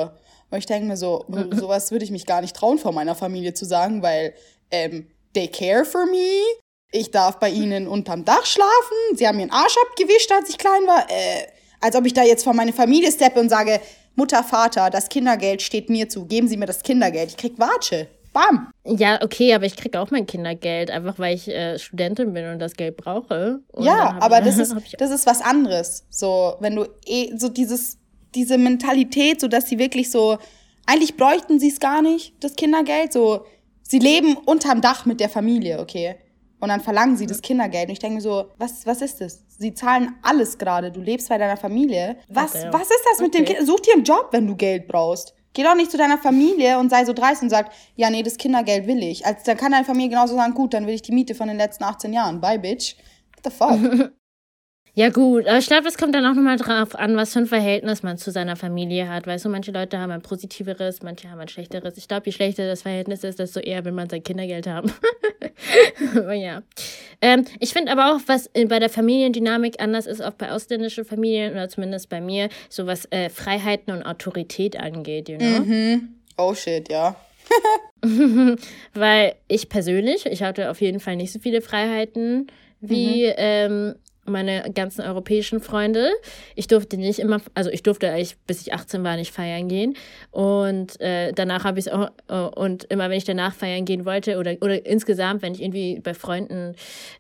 Und 0.50 0.58
ich 0.58 0.66
denke 0.66 0.88
mir 0.88 0.98
so, 0.98 1.26
sowas 1.52 1.92
würde 1.92 2.06
ich 2.06 2.12
mich 2.12 2.26
gar 2.26 2.42
nicht 2.42 2.56
trauen, 2.56 2.78
vor 2.78 2.92
meiner 2.92 3.16
Familie 3.16 3.54
zu 3.54 3.66
sagen, 3.66 4.02
weil 4.02 4.34
ähm, 4.70 5.08
they 5.34 5.48
care 5.48 5.86
for 5.86 6.06
me. 6.06 6.42
Ich 6.94 7.12
darf 7.12 7.40
bei 7.40 7.50
ihnen 7.50 7.88
unterm 7.88 8.26
Dach 8.26 8.46
schlafen. 8.46 9.16
Sie 9.16 9.26
haben 9.26 9.38
mir 9.38 9.46
den 9.46 9.54
Arsch 9.54 9.78
abgewischt, 9.88 10.30
als 10.32 10.50
ich 10.50 10.58
klein 10.58 10.86
war. 10.88 11.10
Äh, 11.10 11.48
als 11.82 11.96
ob 11.96 12.06
ich 12.06 12.14
da 12.14 12.24
jetzt 12.24 12.44
vor 12.44 12.54
meine 12.54 12.74
Familie 12.74 13.12
steppe 13.12 13.40
und 13.40 13.50
sage, 13.50 13.82
Mutter, 14.16 14.44
Vater, 14.44 14.90
das 14.90 15.10
Kindergeld 15.10 15.62
steht 15.62 15.90
mir 15.90 16.08
zu, 16.10 16.26
geben 16.26 16.48
Sie 16.48 16.58
mir 16.58 16.66
das 16.66 16.84
Kindergeld. 16.84 17.30
Ich 17.30 17.38
krieg 17.38 17.58
Watsche. 17.58 18.08
Bam. 18.34 18.72
Ja, 18.86 19.22
okay, 19.22 19.54
aber 19.54 19.66
ich 19.66 19.76
krieg 19.76 19.96
auch 19.98 20.10
mein 20.10 20.26
Kindergeld, 20.26 20.90
einfach 20.90 21.20
weil 21.20 21.36
ich 21.36 21.50
äh, 21.50 21.78
Studentin 21.78 22.34
bin 22.34 22.48
und 22.48 22.60
das 22.60 22.76
Geld 22.76 22.96
brauche. 22.96 23.60
Und 23.72 23.84
ja, 23.84 24.18
aber 24.22 24.40
ich, 24.40 24.46
das, 24.46 24.58
ist, 24.58 24.76
das 25.00 25.12
ist 25.12 25.26
was 25.26 25.42
anderes. 25.42 26.06
So, 26.10 26.56
wenn 26.60 26.76
du 26.76 26.86
eh, 27.06 27.36
so 27.36 27.50
dieses, 27.50 27.98
diese 28.34 28.58
Mentalität, 28.58 29.42
so 29.42 29.48
dass 29.50 29.68
sie 29.68 29.80
wirklich 29.80 30.12
so, 30.12 30.38
eigentlich 30.86 31.18
bräuchten 31.18 31.60
sie 31.60 31.70
es 31.70 31.80
gar 31.80 32.02
nicht, 32.02 32.34
das 32.42 32.56
Kindergeld. 32.56 33.12
So, 33.12 33.46
sie 33.84 34.00
leben 34.00 34.38
unterm 34.38 34.80
Dach 34.82 35.06
mit 35.06 35.20
der 35.20 35.30
Familie, 35.30 35.80
okay? 35.80 36.16
Und 36.62 36.70
dann 36.70 36.80
verlangen 36.80 37.18
sie 37.18 37.26
das 37.26 37.42
Kindergeld. 37.42 37.90
Und 37.90 37.94
ich 37.94 38.00
denke 38.00 38.16
mir 38.16 38.22
so, 38.22 38.46
was, 38.58 38.86
was 38.86 39.02
ist 39.02 39.20
das? 39.20 39.44
Sie 39.58 39.74
zahlen 39.74 40.16
alles 40.22 40.58
gerade. 40.58 40.92
Du 40.92 41.02
lebst 41.02 41.28
bei 41.28 41.38
deiner 41.38 41.58
Familie. 41.58 42.18
Was, 42.30 42.56
okay. 42.56 42.70
was 42.72 42.84
ist 42.84 43.04
das 43.12 43.20
mit 43.20 43.36
okay. 43.36 43.44
dem 43.44 43.56
Kind? 43.56 43.68
Such 43.68 43.80
dir 43.82 43.96
einen 43.96 44.04
Job, 44.04 44.30
wenn 44.32 44.48
du 44.48 44.56
Geld 44.56 44.88
brauchst. 44.88 45.34
Geh 45.54 45.64
doch 45.64 45.76
nicht 45.76 45.92
zu 45.92 45.98
deiner 45.98 46.18
Familie 46.18 46.80
und 46.80 46.90
sei 46.90 47.04
so 47.04 47.12
dreist 47.12 47.42
und 47.42 47.50
sag, 47.50 47.72
ja, 47.96 48.10
nee, 48.10 48.24
das 48.24 48.38
Kindergeld 48.38 48.88
will 48.88 49.04
ich. 49.04 49.26
Also, 49.26 49.40
dann 49.46 49.58
kann 49.58 49.72
deine 49.72 49.84
Familie 49.84 50.10
genauso 50.12 50.36
sagen, 50.36 50.54
gut, 50.54 50.74
dann 50.74 50.88
will 50.88 50.94
ich 50.94 51.02
die 51.02 51.12
Miete 51.12 51.36
von 51.36 51.48
den 51.48 51.58
letzten 51.58 51.84
18 51.84 52.14
Jahren. 52.14 52.40
Bye, 52.40 52.60
bitch. 52.60 52.96
What 53.36 53.44
the 53.44 53.50
fuck? 53.52 54.12
Ja, 54.94 55.10
gut, 55.10 55.48
aber 55.48 55.58
ich 55.58 55.68
glaube, 55.68 55.88
es 55.88 55.98
kommt 55.98 56.14
dann 56.16 56.26
auch 56.26 56.34
nochmal 56.34 56.58
drauf 56.58 56.96
an, 56.96 57.16
was 57.16 57.32
für 57.32 57.40
ein 57.40 57.46
Verhältnis 57.46 58.04
man 58.04 58.18
zu 58.18 58.30
seiner 58.30 58.58
Familie 58.58 59.08
hat. 59.08 59.26
Weißt 59.26 59.46
du, 59.46 59.50
manche 59.50 59.72
Leute 59.72 59.98
haben 59.98 60.12
ein 60.12 60.22
positiveres, 60.22 61.02
manche 61.02 61.30
haben 61.30 61.40
ein 61.40 61.48
schlechteres. 61.48 61.96
Ich 61.96 62.10
glaube, 62.10 62.26
je 62.26 62.34
schlechter 62.34 62.68
das 62.68 62.82
Verhältnis 62.82 63.24
ist, 63.24 63.40
desto 63.40 63.62
eher 63.62 63.86
will 63.86 63.94
man 63.94 64.10
sein 64.10 64.22
Kindergeld 64.22 64.68
haben. 64.68 64.92
aber 66.14 66.34
ja. 66.34 66.62
Ähm, 67.22 67.46
ich 67.62 67.72
finde 67.72 67.94
aber 67.94 68.14
auch, 68.14 68.20
was 68.26 68.50
bei 68.50 68.80
der 68.80 68.90
Familiendynamik 68.90 69.82
anders 69.82 70.08
ist, 70.08 70.22
auch 70.22 70.34
bei 70.34 70.52
ausländischen 70.52 71.06
Familien 71.06 71.54
oder 71.54 71.70
zumindest 71.70 72.10
bei 72.10 72.20
mir, 72.20 72.50
so 72.68 72.86
was 72.86 73.06
äh, 73.12 73.30
Freiheiten 73.30 73.94
und 73.94 74.04
Autorität 74.04 74.78
angeht, 74.78 75.30
you 75.30 75.38
know? 75.38 75.62
Mhm. 75.62 76.16
Oh 76.38 76.54
shit, 76.54 76.92
ja. 76.92 77.16
Weil 78.94 79.36
ich 79.48 79.70
persönlich, 79.70 80.26
ich 80.26 80.44
hatte 80.44 80.70
auf 80.70 80.82
jeden 80.82 81.00
Fall 81.00 81.16
nicht 81.16 81.32
so 81.32 81.40
viele 81.40 81.62
Freiheiten 81.62 82.48
wie 82.82 83.28
mhm. 83.28 83.34
ähm, 83.38 83.96
meine 84.26 84.72
ganzen 84.74 85.02
europäischen 85.02 85.62
Freunde. 85.62 86.12
Ich 86.56 86.68
durfte 86.68 86.98
nicht 86.98 87.20
immer, 87.20 87.42
also 87.56 87.70
ich 87.70 87.84
durfte 87.84 88.10
eigentlich, 88.10 88.38
bis 88.46 88.62
ich 88.62 88.74
18 88.74 89.04
war, 89.04 89.16
nicht 89.16 89.34
feiern 89.34 89.68
gehen. 89.68 89.96
Und 90.30 91.00
äh, 91.02 91.32
danach 91.34 91.64
habe 91.64 91.80
ich 91.80 91.88
es 91.88 91.92
auch, 91.92 92.10
äh, 92.28 92.36
und 92.36 92.84
immer 92.86 93.10
wenn 93.10 93.18
ich 93.18 93.24
danach 93.24 93.54
feiern 93.54 93.86
gehen 93.86 94.06
wollte 94.06 94.38
oder, 94.38 94.56
oder 94.62 94.86
insgesamt, 94.86 95.42
wenn 95.42 95.54
ich 95.54 95.62
irgendwie 95.62 96.00
bei 96.00 96.14
Freunden 96.14 96.76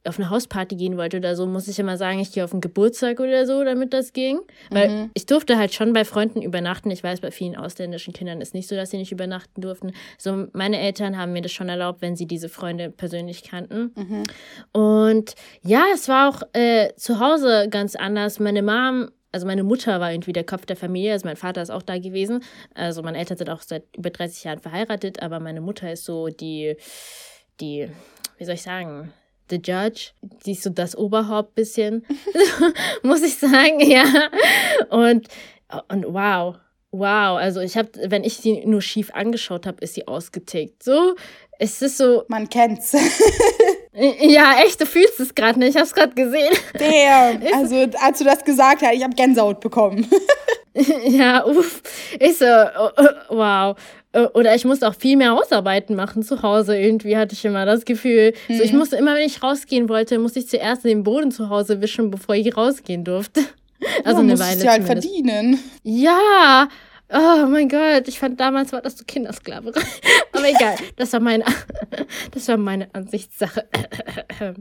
auf 0.05 0.19
eine 0.19 0.29
Hausparty 0.29 0.75
gehen 0.75 0.97
wollte 0.97 1.17
oder 1.17 1.35
so, 1.35 1.47
muss 1.47 1.67
ich 1.67 1.79
immer 1.79 1.97
sagen, 1.97 2.19
ich 2.19 2.31
gehe 2.31 2.43
auf 2.43 2.51
einen 2.51 2.61
Geburtstag 2.61 3.19
oder 3.19 3.45
so, 3.45 3.63
damit 3.63 3.93
das 3.93 4.13
ging. 4.13 4.39
Weil 4.69 4.89
mhm. 4.89 5.11
ich 5.13 5.25
durfte 5.25 5.57
halt 5.57 5.73
schon 5.73 5.93
bei 5.93 6.05
Freunden 6.05 6.41
übernachten. 6.41 6.91
Ich 6.91 7.03
weiß, 7.03 7.21
bei 7.21 7.31
vielen 7.31 7.55
ausländischen 7.55 8.13
Kindern 8.13 8.41
ist 8.41 8.53
nicht 8.53 8.67
so, 8.67 8.75
dass 8.75 8.91
sie 8.91 8.97
nicht 8.97 9.11
übernachten 9.11 9.61
durften. 9.61 9.93
So, 10.17 10.47
meine 10.53 10.79
Eltern 10.79 11.17
haben 11.17 11.33
mir 11.33 11.41
das 11.41 11.51
schon 11.51 11.69
erlaubt, 11.69 12.01
wenn 12.01 12.15
sie 12.15 12.27
diese 12.27 12.49
Freunde 12.49 12.91
persönlich 12.91 13.43
kannten. 13.43 13.91
Mhm. 13.95 14.23
Und 14.71 15.35
ja, 15.63 15.85
es 15.93 16.07
war 16.07 16.29
auch 16.29 16.43
äh, 16.53 16.89
zu 17.01 17.19
Hause 17.19 17.67
ganz 17.67 17.95
anders. 17.95 18.39
Meine 18.39 18.61
Mom, 18.61 19.09
also 19.31 19.47
meine 19.47 19.63
Mutter 19.63 19.99
war 19.99 20.11
irgendwie 20.11 20.33
der 20.33 20.43
Kopf 20.43 20.67
der 20.67 20.75
Familie, 20.75 21.13
also 21.13 21.27
mein 21.27 21.35
Vater 21.35 21.59
ist 21.63 21.71
auch 21.71 21.81
da 21.81 21.97
gewesen. 21.97 22.43
Also 22.75 23.01
meine 23.01 23.17
Eltern 23.17 23.37
sind 23.37 23.49
auch 23.49 23.63
seit 23.63 23.85
über 23.97 24.11
30 24.11 24.43
Jahren 24.43 24.59
verheiratet, 24.59 25.19
aber 25.19 25.39
meine 25.39 25.61
Mutter 25.61 25.91
ist 25.91 26.05
so 26.05 26.27
die, 26.27 26.75
die, 27.59 27.89
wie 28.37 28.45
soll 28.45 28.53
ich 28.53 28.61
sagen, 28.61 29.11
The 29.49 29.55
Judge. 29.55 30.11
Sie 30.43 30.51
ist 30.51 30.61
so 30.61 30.69
das 30.69 30.95
Oberhaupt 30.95 31.55
bisschen, 31.55 32.05
muss 33.03 33.23
ich 33.23 33.35
sagen, 33.35 33.79
ja. 33.79 34.05
Und, 34.91 35.27
und 35.87 36.05
wow, 36.05 36.57
wow. 36.91 37.37
Also 37.39 37.61
ich 37.61 37.77
habe, 37.77 37.89
wenn 38.11 38.23
ich 38.23 38.37
sie 38.37 38.63
nur 38.67 38.83
schief 38.83 39.09
angeschaut 39.11 39.65
habe, 39.65 39.81
ist 39.81 39.95
sie 39.95 40.07
ausgetickt. 40.07 40.83
So, 40.83 41.15
es 41.57 41.81
ist 41.81 41.97
so. 41.97 42.25
Man 42.27 42.47
kennt's. 42.47 42.95
Ja, 43.93 44.55
echt, 44.63 44.79
du 44.79 44.85
fühlst 44.85 45.19
es 45.19 45.35
gerade 45.35 45.59
nicht. 45.59 45.75
Ich 45.75 45.81
hab's 45.81 45.93
gerade 45.93 46.13
gesehen. 46.13 46.53
Damn. 46.73 47.41
Also, 47.53 47.87
als 47.99 48.19
du 48.19 48.23
das 48.23 48.43
gesagt 48.43 48.81
hast, 48.81 48.93
ich 48.93 49.03
habe 49.03 49.13
Gänsehaut 49.15 49.59
bekommen. 49.59 50.09
ja, 51.07 51.45
uff. 51.45 51.81
Ich 52.19 52.37
so, 52.37 52.45
oh, 52.45 52.89
oh, 52.97 53.35
wow. 53.35 53.77
Äh, 54.13 54.25
oder 54.33 54.55
ich 54.55 54.63
musste 54.63 54.87
auch 54.87 54.95
viel 54.95 55.17
mehr 55.17 55.31
Hausarbeiten 55.31 55.95
machen 55.95 56.23
zu 56.23 56.41
Hause. 56.41 56.77
Irgendwie 56.77 57.17
hatte 57.17 57.33
ich 57.33 57.43
immer 57.43 57.65
das 57.65 57.83
Gefühl. 57.83 58.33
Mhm. 58.47 58.57
So, 58.57 58.63
ich 58.63 58.71
mhm. 58.71 58.79
musste 58.79 58.95
immer, 58.95 59.15
wenn 59.15 59.25
ich 59.25 59.43
rausgehen 59.43 59.89
wollte, 59.89 60.17
musste 60.19 60.39
ich 60.39 60.47
zuerst 60.47 60.85
den 60.85 61.03
Boden 61.03 61.31
zu 61.31 61.49
Hause 61.49 61.81
wischen, 61.81 62.11
bevor 62.11 62.35
ich 62.35 62.55
rausgehen 62.55 63.03
durfte. 63.03 63.41
Also 64.05 64.21
ja, 64.21 64.27
eine 64.27 64.39
Weile. 64.39 64.61
Du 64.61 64.69
halt 64.69 64.83
verdienen. 64.83 65.59
Ja, 65.83 66.69
Oh 67.13 67.45
mein 67.45 67.67
Gott, 67.67 68.07
ich 68.07 68.19
fand 68.19 68.39
damals 68.39 68.71
war 68.71 68.81
das 68.81 68.97
so 68.97 69.03
Kindersklaverei. 69.05 69.81
Aber 70.41 70.49
egal, 70.49 70.75
das 70.95 71.13
war 71.13 71.19
meine, 71.19 71.45
das 72.31 72.47
war 72.47 72.57
meine 72.57 72.93
Ansichtssache. 72.93 73.67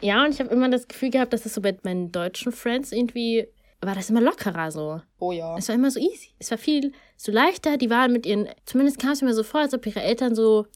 Ja, 0.00 0.24
und 0.24 0.32
ich 0.32 0.40
habe 0.40 0.50
immer 0.50 0.68
das 0.68 0.88
Gefühl 0.88 1.10
gehabt, 1.10 1.32
dass 1.32 1.42
das 1.42 1.54
so 1.54 1.60
bei 1.60 1.76
meinen 1.84 2.10
deutschen 2.10 2.50
Friends 2.50 2.90
irgendwie 2.90 3.46
war 3.80 3.94
das 3.94 4.10
immer 4.10 4.20
lockerer 4.20 4.72
so. 4.72 5.00
Oh 5.20 5.30
ja. 5.30 5.56
Es 5.56 5.68
war 5.68 5.76
immer 5.76 5.92
so 5.92 6.00
easy. 6.00 6.30
Es 6.40 6.50
war 6.50 6.58
viel 6.58 6.92
so 7.16 7.30
leichter. 7.30 7.76
Die 7.76 7.88
waren 7.88 8.12
mit 8.12 8.26
ihren, 8.26 8.48
zumindest 8.66 8.98
kam 8.98 9.12
es 9.12 9.22
mir 9.22 9.32
so 9.32 9.44
vor, 9.44 9.60
als 9.60 9.72
ob 9.72 9.86
ihre 9.86 10.02
Eltern 10.02 10.34
so 10.34 10.66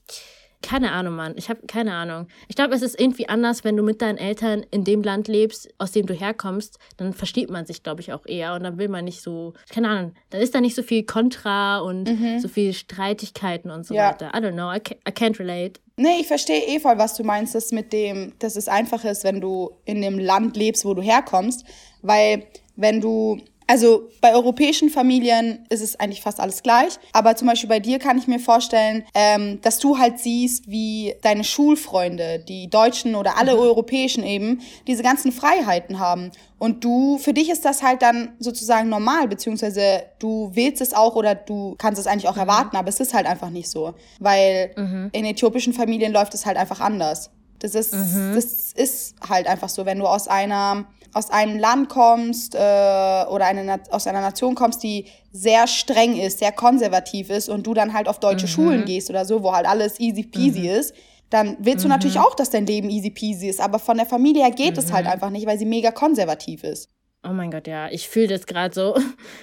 keine 0.65 0.93
Ahnung, 0.93 1.15
Mann. 1.15 1.35
Ich 1.37 1.51
habe 1.51 1.67
keine 1.67 1.93
Ahnung. 1.93 2.27
Ich 2.49 2.57
glaube, 2.57 2.75
es 2.75 2.81
ist 2.81 2.99
irgendwie 2.99 3.29
anders, 3.29 3.65
wenn 3.65 3.77
du 3.77 3.83
mit 3.83 4.01
deinen 4.01 4.17
Eltern 4.17 4.65
in 4.71 4.83
dem 4.83 5.03
Land 5.03 5.29
lebst, 5.29 5.69
aus 5.77 5.93
dem 5.93 6.07
du 6.07 6.15
herkommst. 6.15 6.79
Dann 6.97 7.13
versteht 7.13 7.51
man 7.51 7.67
sich, 7.67 7.83
glaube 7.83 8.01
ich, 8.01 8.15
auch 8.15 8.25
eher. 8.25 8.55
Und 8.55 8.65
dann 8.65 8.79
will 8.79 8.89
man 8.89 9.05
nicht 9.05 9.21
so, 9.21 9.53
keine 9.69 9.91
Ahnung, 9.91 10.15
dann 10.31 10.41
ist 10.41 10.55
da 10.55 10.63
nicht 10.63 10.75
so 10.75 10.83
viel 10.83 11.05
Kontra 11.05 11.81
und 11.81 12.09
mhm. 12.09 12.41
so 12.41 12.49
viel 12.49 12.73
Streitigkeiten 12.73 13.71
und 13.71 13.85
so 13.85 13.95
ja. 13.95 14.09
weiter. 14.09 14.29
I 14.35 14.39
don't 14.39 14.53
know, 14.53 14.73
I 14.73 14.79
can't, 14.79 14.99
I 15.07 15.13
can't 15.13 15.39
relate. 15.39 15.81
Nee, 15.97 16.21
ich 16.21 16.27
verstehe 16.27 16.67
eh 16.67 16.81
voll, 16.81 16.97
was 16.97 17.15
du 17.15 17.25
meinst, 17.25 17.55
dass 17.55 17.71
mit 17.71 17.93
dem, 17.93 18.33
dass 18.39 18.57
es 18.57 18.67
einfach 18.67 19.05
ist, 19.05 19.23
wenn 19.23 19.43
du 19.43 19.71
in 19.85 20.01
dem 20.01 20.19
Land 20.19 20.57
lebst, 20.57 20.87
wo 20.87 20.95
du 20.95 21.03
herkommst. 21.03 21.65
Weil 22.01 22.47
wenn 22.77 23.03
du 23.03 23.39
also 23.67 24.11
bei 24.21 24.35
europäischen 24.35 24.91
Familien 24.91 25.65
ist 25.71 25.81
es 25.81 25.99
eigentlich 25.99 26.21
fast 26.21 26.39
alles 26.39 26.63
gleich. 26.63 26.99
Aber 27.13 27.35
zum 27.35 27.49
Beispiel 27.49 27.69
bei 27.69 27.81
dir 27.81 27.99
kann 27.99 28.19
ich 28.19 28.27
mir 28.27 28.39
vorstellen, 28.39 29.05
ähm, 29.15 29.61
dass 29.63 29.79
du 29.79 29.99
halt 29.99 30.19
siehst, 30.19 30.71
wie 30.71 31.15
deine 31.23 31.45
Schulfreunde, 31.45 32.41
die 32.47 32.69
Deutschen 32.69 33.15
oder 33.15 33.39
alle 33.39 33.55
mhm. 33.55 33.61
Europäischen 33.61 34.25
eben, 34.25 34.61
diese 34.87 35.03
ganzen 35.03 35.33
Freiheiten 35.33 35.99
haben. 35.99 36.31
Und 36.59 36.85
du, 36.85 37.19
für 37.19 37.33
dich 37.33 37.51
ist 37.51 37.65
das 37.65 37.83
halt 37.83 38.03
dann 38.03 38.35
sozusagen 38.39 38.89
normal, 38.89 39.29
beziehungsweise 39.29 40.05
du 40.19 40.51
willst 40.55 40.81
es 40.81 40.93
auch 40.93 41.17
oder 41.17 41.35
du 41.35 41.75
kannst 41.79 42.01
es 42.01 42.07
eigentlich 42.07 42.29
auch 42.29 42.35
mhm. 42.35 42.43
erwarten, 42.43 42.77
aber 42.77 42.89
es 42.89 43.01
ist 43.01 43.15
halt 43.15 43.27
einfach 43.27 43.51
nicht 43.51 43.71
so. 43.71 43.95
Weil 44.19 44.73
mhm. 44.77 45.09
in 45.13 45.25
äthiopischen 45.25 45.73
Familien 45.73 46.13
läuft 46.13 46.35
es 46.35 46.45
halt 46.45 46.59
einfach 46.59 46.81
anders. 46.81 47.31
Das 47.61 47.75
ist, 47.75 47.95
mhm. 47.95 48.33
das 48.35 48.73
ist 48.73 49.15
halt 49.27 49.47
einfach 49.47 49.71
so, 49.71 49.87
wenn 49.87 49.99
du 49.99 50.07
aus 50.07 50.29
einer 50.29 50.85
aus 51.15 51.31
einem 51.31 51.59
Land 51.59 51.89
kommst 51.89 52.55
äh, 52.55 52.59
oder 52.59 53.47
eine, 53.47 53.81
aus 53.91 54.07
einer 54.07 54.21
Nation 54.21 54.55
kommst, 54.55 54.83
die 54.83 55.07
sehr 55.33 55.67
streng 55.67 56.17
ist, 56.19 56.41
sehr 56.41 56.53
konservativ 56.53 57.31
ist 57.31 57.49
und 57.49 57.67
du 57.67 57.73
dann 57.73 57.93
halt 57.93 58.09
auf 58.09 58.21
deutsche 58.21 58.47
mhm. 58.47 58.51
Schulen 58.51 58.85
gehst 58.85 59.11
oder 59.11 59.25
so, 59.25 59.43
wo 59.43 59.53
halt 59.53 59.67
alles 59.67 59.99
easy 60.01 60.25
peasy 60.25 60.61
mhm. 60.61 60.69
ist, 60.69 60.95
dann 61.31 61.57
willst 61.61 61.85
du 61.85 61.89
mhm. 61.89 61.95
natürlich 61.95 62.19
auch, 62.19 62.35
dass 62.35 62.51
dein 62.51 62.67
Leben 62.67 62.91
easy 62.91 63.11
peasy 63.11 63.49
ist. 63.49 63.61
Aber 63.61 63.79
von 63.79 63.97
der 63.97 64.07
Familie 64.07 64.43
her 64.43 64.51
geht 64.51 64.77
es 64.77 64.93
halt 64.93 65.07
mhm. 65.07 65.13
einfach 65.13 65.31
nicht, 65.31 65.47
weil 65.47 65.59
sie 65.59 65.67
mega 65.67 65.91
konservativ 65.91 66.65
ist. 66.65 66.91
Oh 67.27 67.33
mein 67.33 67.51
Gott, 67.51 67.67
ja, 67.67 67.89
ich 67.89 68.09
fühle 68.09 68.29
das 68.29 68.47
gerade 68.47 68.75
so. 68.75 68.97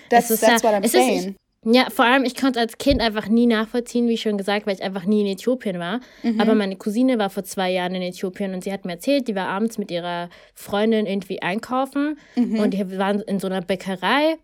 Das 0.10 0.30
ist 0.30 0.42
that's 0.42 0.62
ja, 0.62 0.70
what 0.70 0.78
I'm 0.78 0.88
saying. 0.88 1.30
Ist, 1.30 1.36
ja, 1.64 1.92
vor 1.92 2.06
allem, 2.06 2.24
ich 2.24 2.36
konnte 2.36 2.60
als 2.60 2.80
Kind 2.80 3.02
einfach 3.02 3.28
nie 3.28 3.46
nachvollziehen, 3.46 4.08
wie 4.08 4.18
schon 4.18 4.38
gesagt, 4.38 4.66
weil 4.66 4.74
ich 4.74 4.82
einfach 4.82 5.06
nie 5.06 5.22
in 5.22 5.28
Äthiopien 5.28 5.78
war. 5.78 6.00
Mhm. 6.24 6.42
Aber 6.42 6.56
meine 6.56 6.76
Cousine 6.76 7.20
war 7.20 7.30
vor 7.30 7.44
zwei 7.44 7.72
Jahren 7.72 7.94
in 7.94 8.02
Äthiopien 8.02 8.56
und 8.56 8.64
sie 8.64 8.74
hat 8.74 8.84
mir 8.84 8.94
erzählt, 8.94 9.28
die 9.28 9.36
war 9.36 9.48
abends 9.48 9.78
mit 9.78 9.92
ihrer 9.92 10.30
Freundin 10.56 11.06
irgendwie 11.06 11.44
einkaufen 11.44 12.18
mhm. 12.36 12.60
und 12.60 12.74
die 12.74 12.98
waren 12.98 13.22
in 13.22 13.40
so 13.40 13.46
einer 13.46 13.62
Bäckerei 13.62 14.38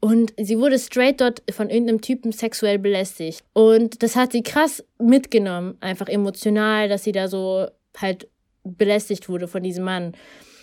und 0.00 0.32
sie 0.38 0.58
wurde 0.58 0.78
straight 0.78 1.20
dort 1.20 1.42
von 1.50 1.68
irgendeinem 1.68 2.00
Typen 2.00 2.32
sexuell 2.32 2.78
belästigt. 2.78 3.44
Und 3.52 4.02
das 4.02 4.16
hat 4.16 4.32
sie 4.32 4.42
krass 4.42 4.82
mitgenommen, 4.98 5.76
einfach 5.80 6.08
emotional, 6.08 6.88
dass 6.88 7.04
sie 7.04 7.12
da 7.12 7.28
so 7.28 7.66
halt 7.98 8.28
belästigt 8.64 9.28
wurde 9.28 9.46
von 9.46 9.62
diesem 9.62 9.84
Mann. 9.84 10.14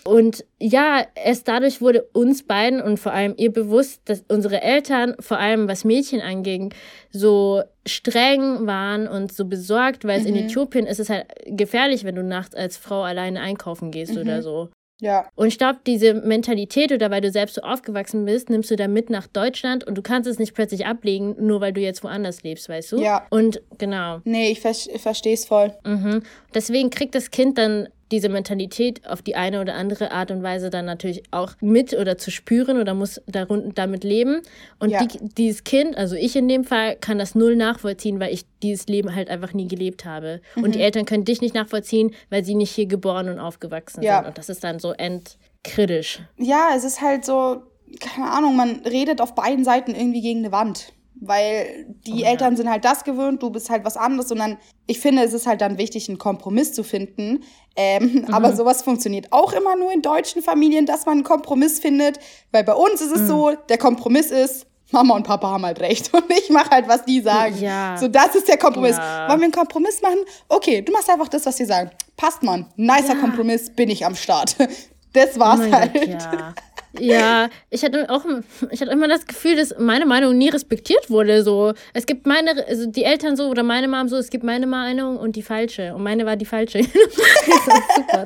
Und 0.04 0.44
ja, 0.58 1.04
erst 1.14 1.48
dadurch 1.48 1.80
wurde 1.80 2.02
uns 2.12 2.46
beiden 2.46 2.80
und 2.80 2.98
vor 2.98 3.12
allem 3.12 3.34
ihr 3.36 3.52
bewusst, 3.52 4.02
dass 4.06 4.24
unsere 4.28 4.62
Eltern, 4.62 5.14
vor 5.20 5.38
allem 5.38 5.68
was 5.68 5.84
Mädchen 5.84 6.20
anging, 6.20 6.72
so 7.10 7.62
streng 7.86 8.66
waren 8.66 9.08
und 9.08 9.32
so 9.32 9.44
besorgt, 9.44 10.04
weil 10.04 10.20
mhm. 10.20 10.26
in 10.26 10.36
Äthiopien 10.36 10.86
ist 10.86 11.00
es 11.00 11.10
halt 11.10 11.26
gefährlich, 11.46 12.04
wenn 12.04 12.14
du 12.14 12.22
nachts 12.22 12.54
als 12.54 12.76
Frau 12.76 13.02
alleine 13.02 13.40
einkaufen 13.40 13.90
gehst 13.90 14.14
mhm. 14.14 14.20
oder 14.20 14.42
so. 14.42 14.70
Ja. 15.00 15.28
Und 15.34 15.48
ich 15.48 15.58
glaube, 15.58 15.80
diese 15.86 16.14
Mentalität 16.14 16.92
oder 16.92 17.10
weil 17.10 17.20
du 17.20 17.30
selbst 17.30 17.54
so 17.54 17.62
aufgewachsen 17.62 18.24
bist, 18.24 18.50
nimmst 18.50 18.70
du 18.70 18.76
da 18.76 18.86
mit 18.86 19.10
nach 19.10 19.26
Deutschland 19.26 19.84
und 19.84 19.96
du 19.96 20.02
kannst 20.02 20.28
es 20.28 20.38
nicht 20.38 20.54
plötzlich 20.54 20.86
ablegen, 20.86 21.36
nur 21.38 21.60
weil 21.60 21.72
du 21.72 21.80
jetzt 21.80 22.04
woanders 22.04 22.42
lebst, 22.42 22.68
weißt 22.68 22.92
du? 22.92 23.00
Ja. 23.00 23.26
Und 23.30 23.62
genau. 23.78 24.20
Nee, 24.24 24.50
ich, 24.50 24.60
ver 24.60 24.72
ich 24.72 25.00
verstehe 25.00 25.34
es 25.34 25.46
voll. 25.46 25.72
Mhm. 25.84 26.22
Deswegen 26.54 26.90
kriegt 26.90 27.14
das 27.14 27.30
Kind 27.30 27.58
dann 27.58 27.88
diese 28.10 28.28
Mentalität 28.28 29.06
auf 29.06 29.22
die 29.22 29.36
eine 29.36 29.60
oder 29.60 29.74
andere 29.74 30.10
Art 30.10 30.30
und 30.30 30.42
Weise 30.42 30.70
dann 30.70 30.84
natürlich 30.84 31.22
auch 31.30 31.52
mit 31.60 31.94
oder 31.94 32.18
zu 32.18 32.30
spüren 32.30 32.80
oder 32.80 32.94
muss 32.94 33.20
darun 33.26 33.72
damit 33.74 34.04
leben. 34.04 34.42
Und 34.78 34.90
ja. 34.90 35.04
die, 35.04 35.18
dieses 35.36 35.64
Kind, 35.64 35.96
also 35.96 36.16
ich 36.16 36.36
in 36.36 36.48
dem 36.48 36.64
Fall, 36.64 36.96
kann 36.96 37.18
das 37.18 37.34
null 37.34 37.56
nachvollziehen, 37.56 38.20
weil 38.20 38.32
ich 38.32 38.44
dieses 38.62 38.86
Leben 38.86 39.14
halt 39.14 39.30
einfach 39.30 39.52
nie 39.54 39.68
gelebt 39.68 40.04
habe. 40.04 40.40
Mhm. 40.56 40.64
Und 40.64 40.74
die 40.74 40.80
Eltern 40.80 41.04
können 41.04 41.24
dich 41.24 41.40
nicht 41.40 41.54
nachvollziehen, 41.54 42.14
weil 42.30 42.44
sie 42.44 42.54
nicht 42.54 42.72
hier 42.72 42.86
geboren 42.86 43.28
und 43.28 43.38
aufgewachsen 43.38 44.02
ja. 44.02 44.18
sind. 44.18 44.28
Und 44.28 44.38
das 44.38 44.48
ist 44.48 44.64
dann 44.64 44.78
so 44.78 44.92
endkritisch. 44.92 46.20
Ja, 46.36 46.70
es 46.76 46.84
ist 46.84 47.00
halt 47.00 47.24
so, 47.24 47.62
keine 48.00 48.30
Ahnung, 48.30 48.56
man 48.56 48.80
redet 48.80 49.20
auf 49.20 49.34
beiden 49.34 49.64
Seiten 49.64 49.94
irgendwie 49.94 50.20
gegen 50.20 50.40
eine 50.40 50.52
Wand 50.52 50.92
weil 51.20 51.86
die 52.06 52.22
oh, 52.22 52.26
Eltern 52.26 52.52
ja. 52.52 52.56
sind 52.56 52.70
halt 52.70 52.84
das 52.84 53.04
gewöhnt, 53.04 53.42
du 53.42 53.50
bist 53.50 53.70
halt 53.70 53.84
was 53.84 53.96
anderes 53.96 54.32
und 54.32 54.38
dann, 54.38 54.56
ich 54.86 55.00
finde, 55.00 55.22
es 55.22 55.34
ist 55.34 55.46
halt 55.46 55.60
dann 55.60 55.78
wichtig, 55.78 56.08
einen 56.08 56.18
Kompromiss 56.18 56.72
zu 56.72 56.82
finden. 56.82 57.44
Ähm, 57.76 58.24
mhm. 58.26 58.34
Aber 58.34 58.56
sowas 58.56 58.82
funktioniert 58.82 59.26
auch 59.30 59.52
immer 59.52 59.76
nur 59.76 59.92
in 59.92 60.02
deutschen 60.02 60.42
Familien, 60.42 60.86
dass 60.86 61.06
man 61.06 61.18
einen 61.18 61.24
Kompromiss 61.24 61.78
findet, 61.78 62.18
weil 62.52 62.64
bei 62.64 62.74
uns 62.74 63.00
ist 63.00 63.12
es 63.12 63.22
mhm. 63.22 63.26
so, 63.26 63.52
der 63.68 63.78
Kompromiss 63.78 64.30
ist, 64.30 64.66
Mama 64.92 65.14
und 65.14 65.22
Papa 65.22 65.48
haben 65.48 65.64
halt 65.64 65.80
recht 65.80 66.12
und 66.14 66.24
ich 66.30 66.50
mache 66.50 66.70
halt, 66.70 66.88
was 66.88 67.04
die 67.04 67.20
sagen. 67.20 67.56
Ja. 67.60 67.96
So, 67.98 68.08
das 68.08 68.34
ist 68.34 68.48
der 68.48 68.58
Kompromiss. 68.58 68.96
Ja. 68.96 69.28
Wollen 69.28 69.40
wir 69.40 69.44
einen 69.44 69.52
Kompromiss 69.52 70.02
machen? 70.02 70.18
Okay, 70.48 70.82
du 70.82 70.92
machst 70.92 71.08
einfach 71.10 71.28
das, 71.28 71.46
was 71.46 71.56
sie 71.56 71.64
sagen. 71.64 71.90
Passt, 72.16 72.42
man. 72.42 72.66
Nicer 72.76 73.14
ja. 73.14 73.20
Kompromiss, 73.20 73.70
bin 73.70 73.90
ich 73.90 74.04
am 74.04 74.14
Start. 74.14 74.56
Das 75.12 75.36
war's 75.40 75.58
oh 75.68 75.72
halt. 75.72 75.92
Gott, 75.92 76.06
ja. 76.06 76.54
Ja, 76.98 77.48
ich 77.70 77.84
hatte 77.84 78.10
auch, 78.10 78.24
ich 78.70 78.80
hatte 78.80 78.90
immer 78.90 79.06
das 79.06 79.26
Gefühl, 79.26 79.56
dass 79.56 79.74
meine 79.78 80.06
Meinung 80.06 80.36
nie 80.36 80.48
respektiert 80.48 81.08
wurde. 81.08 81.44
So, 81.44 81.72
es 81.94 82.06
gibt 82.06 82.26
meine, 82.26 82.66
also 82.66 82.86
die 82.86 83.04
Eltern 83.04 83.36
so 83.36 83.48
oder 83.48 83.62
meine 83.62 83.86
Mom 83.86 84.08
so, 84.08 84.16
es 84.16 84.30
gibt 84.30 84.42
meine 84.42 84.66
Meinung 84.66 85.16
und 85.16 85.36
die 85.36 85.42
falsche. 85.42 85.94
Und 85.94 86.02
meine 86.02 86.26
war 86.26 86.36
die 86.36 86.46
falsche. 86.46 86.82
super. 87.96 88.24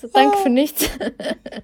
So, 0.00 0.08
danke 0.12 0.36
für 0.38 0.50
nichts. 0.50 0.88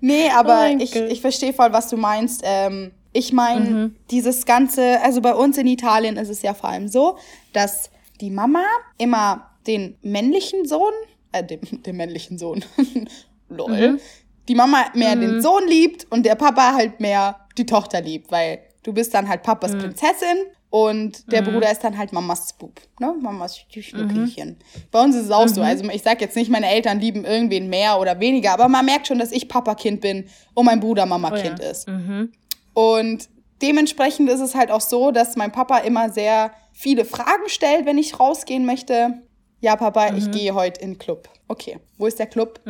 Nee, 0.00 0.28
aber 0.30 0.68
oh 0.70 0.76
ich, 0.78 0.96
ich 0.96 1.20
verstehe 1.20 1.52
voll, 1.52 1.72
was 1.72 1.88
du 1.88 1.96
meinst. 1.96 2.42
Ähm, 2.44 2.92
ich 3.12 3.32
meine, 3.32 3.70
mhm. 3.70 3.96
dieses 4.10 4.46
ganze, 4.46 5.00
also 5.02 5.20
bei 5.20 5.34
uns 5.34 5.58
in 5.58 5.66
Italien 5.66 6.16
ist 6.16 6.30
es 6.30 6.42
ja 6.42 6.54
vor 6.54 6.70
allem 6.70 6.88
so, 6.88 7.18
dass 7.52 7.90
die 8.20 8.30
Mama 8.30 8.64
immer 8.98 9.50
den 9.66 9.96
männlichen 10.02 10.66
Sohn, 10.66 10.92
äh, 11.32 11.44
den, 11.44 11.60
den 11.82 11.96
männlichen 11.96 12.38
Sohn, 12.38 12.64
lol, 13.48 13.90
mhm 13.92 14.00
die 14.48 14.54
Mama 14.54 14.86
mehr 14.94 15.16
mhm. 15.16 15.20
den 15.20 15.42
Sohn 15.42 15.66
liebt 15.66 16.06
und 16.10 16.24
der 16.26 16.34
Papa 16.34 16.74
halt 16.74 17.00
mehr 17.00 17.40
die 17.56 17.66
Tochter 17.66 18.00
liebt, 18.00 18.30
weil 18.30 18.60
du 18.82 18.92
bist 18.92 19.14
dann 19.14 19.28
halt 19.28 19.42
Papas 19.42 19.74
mhm. 19.74 19.80
Prinzessin 19.80 20.38
und 20.74 21.30
der 21.30 21.42
mhm. 21.42 21.52
Bruder 21.52 21.70
ist 21.70 21.84
dann 21.84 21.96
halt 21.96 22.12
Mamas 22.12 22.52
Bub, 22.54 22.80
ne? 22.98 23.14
Mamas 23.20 23.58
Schnuckelchen. 23.58 24.48
Mhm. 24.48 24.82
Bei 24.90 25.02
uns 25.02 25.14
ist 25.14 25.26
es 25.26 25.30
auch 25.30 25.46
so. 25.46 25.60
Mhm. 25.60 25.66
Also 25.68 25.88
ich 25.88 26.02
sag 26.02 26.20
jetzt 26.20 26.34
nicht, 26.34 26.50
meine 26.50 26.68
Eltern 26.68 26.98
lieben 26.98 27.24
irgendwen 27.24 27.68
mehr 27.68 28.00
oder 28.00 28.18
weniger, 28.18 28.52
aber 28.52 28.68
man 28.68 28.84
merkt 28.84 29.06
schon, 29.06 29.20
dass 29.20 29.30
ich 29.30 29.48
Papa-Kind 29.48 30.00
bin 30.00 30.26
und 30.52 30.66
mein 30.66 30.80
Bruder 30.80 31.06
Mama-Kind 31.06 31.60
oh 31.60 31.62
ja. 31.62 31.70
ist. 31.70 31.86
Mhm. 31.86 32.32
Und 32.72 33.28
dementsprechend 33.62 34.28
ist 34.28 34.40
es 34.40 34.56
halt 34.56 34.72
auch 34.72 34.80
so, 34.80 35.12
dass 35.12 35.36
mein 35.36 35.52
Papa 35.52 35.78
immer 35.78 36.10
sehr 36.10 36.50
viele 36.72 37.04
Fragen 37.04 37.48
stellt, 37.48 37.86
wenn 37.86 37.96
ich 37.96 38.18
rausgehen 38.18 38.66
möchte. 38.66 39.22
Ja, 39.60 39.76
Papa, 39.76 40.12
ich 40.16 40.32
gehe 40.32 40.54
heute 40.54 40.80
in 40.80 40.94
den 40.94 40.98
Club. 40.98 41.28
Okay, 41.46 41.78
wo 41.98 42.06
ist 42.06 42.18
der 42.18 42.26
Club? 42.26 42.60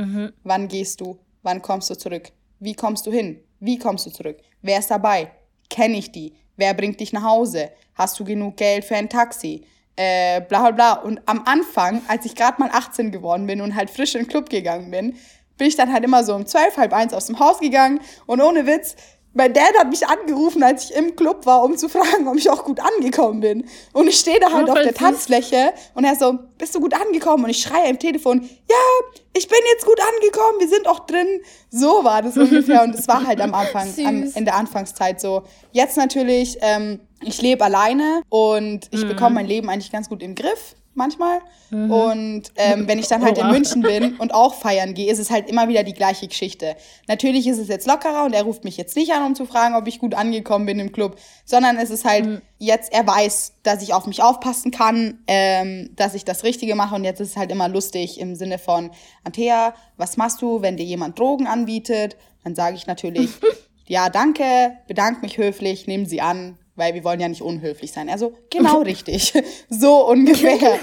Wann 0.44 0.68
gehst 0.68 1.00
du? 1.00 1.18
Wann 1.44 1.61
kommst 1.61 1.90
du 1.90 1.94
zurück? 1.94 2.33
Wie 2.59 2.74
kommst 2.74 3.07
du 3.07 3.12
hin? 3.12 3.38
Wie 3.61 3.78
kommst 3.78 4.07
du 4.07 4.11
zurück? 4.11 4.38
Wer 4.62 4.78
ist 4.78 4.90
dabei? 4.90 5.30
Kenne 5.68 5.98
ich 5.98 6.11
die? 6.11 6.35
Wer 6.57 6.72
bringt 6.72 7.00
dich 7.00 7.12
nach 7.12 7.22
Hause? 7.22 7.70
Hast 7.94 8.18
du 8.18 8.24
genug 8.24 8.57
Geld 8.57 8.83
für 8.85 8.96
ein 8.96 9.11
Taxi? 9.11 9.66
Äh, 9.94 10.40
bla 10.40 10.61
bla 10.61 10.70
bla. 10.70 10.92
Und 10.94 11.20
am 11.26 11.42
Anfang, 11.44 12.00
als 12.09 12.24
ich 12.24 12.35
gerade 12.35 12.61
mal 12.61 12.70
18 12.72 13.12
geworden 13.12 13.46
bin 13.46 13.61
und 13.61 13.74
halt 13.74 13.90
frisch 13.90 14.14
in 14.14 14.22
den 14.22 14.28
Club 14.28 14.48
gegangen 14.48 14.90
bin, 14.90 15.16
bin 15.59 15.68
ich 15.68 15.76
dann 15.76 15.92
halt 15.92 16.02
immer 16.02 16.24
so 16.24 16.35
um 16.35 16.46
zwölf, 16.46 16.78
halb 16.78 16.94
eins 16.94 17.12
aus 17.12 17.26
dem 17.26 17.38
Haus 17.38 17.61
gegangen 17.61 18.00
und 18.24 18.40
ohne 18.40 18.66
Witz, 18.66 18.96
mein 19.34 19.52
Dad 19.52 19.76
hat 19.78 19.90
mich 19.90 20.06
angerufen, 20.06 20.62
als 20.62 20.90
ich 20.90 20.96
im 20.96 21.16
Club 21.16 21.44
war, 21.44 21.62
um 21.62 21.76
zu 21.76 21.88
fragen, 21.88 22.28
ob 22.28 22.36
ich 22.36 22.48
auch 22.48 22.64
gut 22.64 22.78
angekommen 22.80 23.40
bin. 23.40 23.64
Und 23.92 24.08
ich 24.08 24.18
stehe 24.18 24.38
da 24.40 24.52
halt 24.52 24.68
oh, 24.68 24.72
auf 24.72 24.80
der. 24.80 24.94
Tanzfläche 24.94 25.72
und 25.94 26.04
er 26.04 26.14
so, 26.14 26.38
bist 26.56 26.74
du 26.74 26.80
gut 26.80 26.94
angekommen? 26.94 27.44
Und 27.44 27.50
ich 27.50 27.60
schreie 27.60 27.90
im 27.90 27.98
Telefon, 27.98 28.42
ja, 28.42 29.10
ich 29.36 29.48
bin 29.48 29.58
jetzt 29.72 29.84
gut 29.84 29.98
angekommen, 30.00 30.60
wir 30.60 30.68
sind 30.68 30.86
auch 30.86 31.00
drin. 31.00 31.26
So 31.68 32.04
war 32.04 32.22
das 32.22 32.36
ungefähr 32.36 32.84
und 32.84 32.94
es 32.94 33.08
war 33.08 33.26
halt 33.26 33.40
am 33.40 33.52
Anfang, 33.54 33.92
am, 34.06 34.22
in 34.22 34.44
der 34.44 34.54
Anfangszeit 34.54 35.20
so. 35.20 35.42
Jetzt 35.72 35.96
natürlich, 35.96 36.56
ähm, 36.60 37.00
ich 37.20 37.42
lebe 37.42 37.64
alleine 37.64 38.22
und 38.28 38.88
ich 38.92 39.02
mhm. 39.02 39.08
bekomme 39.08 39.34
mein 39.36 39.46
Leben 39.46 39.68
eigentlich 39.68 39.90
ganz 39.90 40.08
gut 40.08 40.22
im 40.22 40.36
Griff 40.36 40.76
manchmal. 40.96 41.40
Mhm. 41.70 41.90
Und 41.90 42.42
ähm, 42.57 42.87
wenn 42.88 42.98
ich 42.98 43.09
dann 43.09 43.22
halt 43.22 43.38
oh, 43.38 43.42
in 43.42 43.50
München 43.50 43.83
bin 43.83 44.16
und 44.16 44.33
auch 44.35 44.54
feiern 44.54 44.94
gehe, 44.94 45.11
ist 45.11 45.18
es 45.18 45.30
halt 45.30 45.48
immer 45.48 45.68
wieder 45.68 45.83
die 45.83 45.92
gleiche 45.92 46.28
Geschichte. 46.28 46.76
Natürlich 47.09 47.46
ist 47.46 47.59
es 47.59 47.68
jetzt 47.68 47.87
lockerer 47.87 48.24
und 48.24 48.33
er 48.33 48.42
ruft 48.42 48.64
mich 48.64 48.76
jetzt 48.76 48.96
nicht 48.96 49.12
an, 49.12 49.24
um 49.24 49.35
zu 49.35 49.46
fragen, 49.46 49.74
ob 49.74 49.87
ich 49.87 49.98
gut 49.98 50.14
angekommen 50.14 50.66
bin 50.66 50.78
im 50.78 50.92
Club, 50.92 51.16
sondern 51.44 51.76
es 51.76 51.90
ist 51.90 52.04
halt 52.04 52.26
mhm. 52.26 52.42
jetzt, 52.59 52.92
er 52.92 53.07
weiß, 53.07 53.54
dass 53.62 53.83
ich 53.83 53.94
auf 53.94 54.07
mich 54.07 54.22
aufpassen 54.22 54.70
kann, 54.70 55.18
ähm, 55.26 55.90
dass 55.96 56.14
ich 56.14 56.24
das 56.24 56.44
Richtige 56.44 56.74
mache 56.74 56.94
und 56.94 57.04
jetzt 57.04 57.20
ist 57.20 57.30
es 57.30 57.37
halt 57.37 57.50
immer 57.50 57.68
lustig 57.68 58.20
im 58.20 58.35
Sinne 58.35 58.59
von, 58.59 58.90
Antea, 59.24 59.74
was 59.96 60.16
machst 60.16 60.42
du, 60.42 60.62
wenn 60.62 60.76
dir 60.76 60.85
jemand 60.85 61.18
Drogen 61.18 61.46
anbietet? 61.46 62.16
Dann 62.44 62.54
sage 62.54 62.76
ich 62.76 62.87
natürlich, 62.87 63.30
ja, 63.87 64.11
danke, 64.11 64.76
bedanke 64.87 65.20
mich 65.22 65.38
höflich, 65.38 65.87
nehmen 65.87 66.07
Sie 66.07 66.20
an, 66.20 66.59
weil 66.76 66.94
wir 66.94 67.04
wollen 67.04 67.20
ja 67.20 67.28
nicht 67.28 67.42
unhöflich 67.42 67.92
sein. 67.92 68.08
Also 68.08 68.34
genau 68.50 68.78
richtig. 68.82 69.32
So 69.68 70.08
ungefähr. 70.08 70.78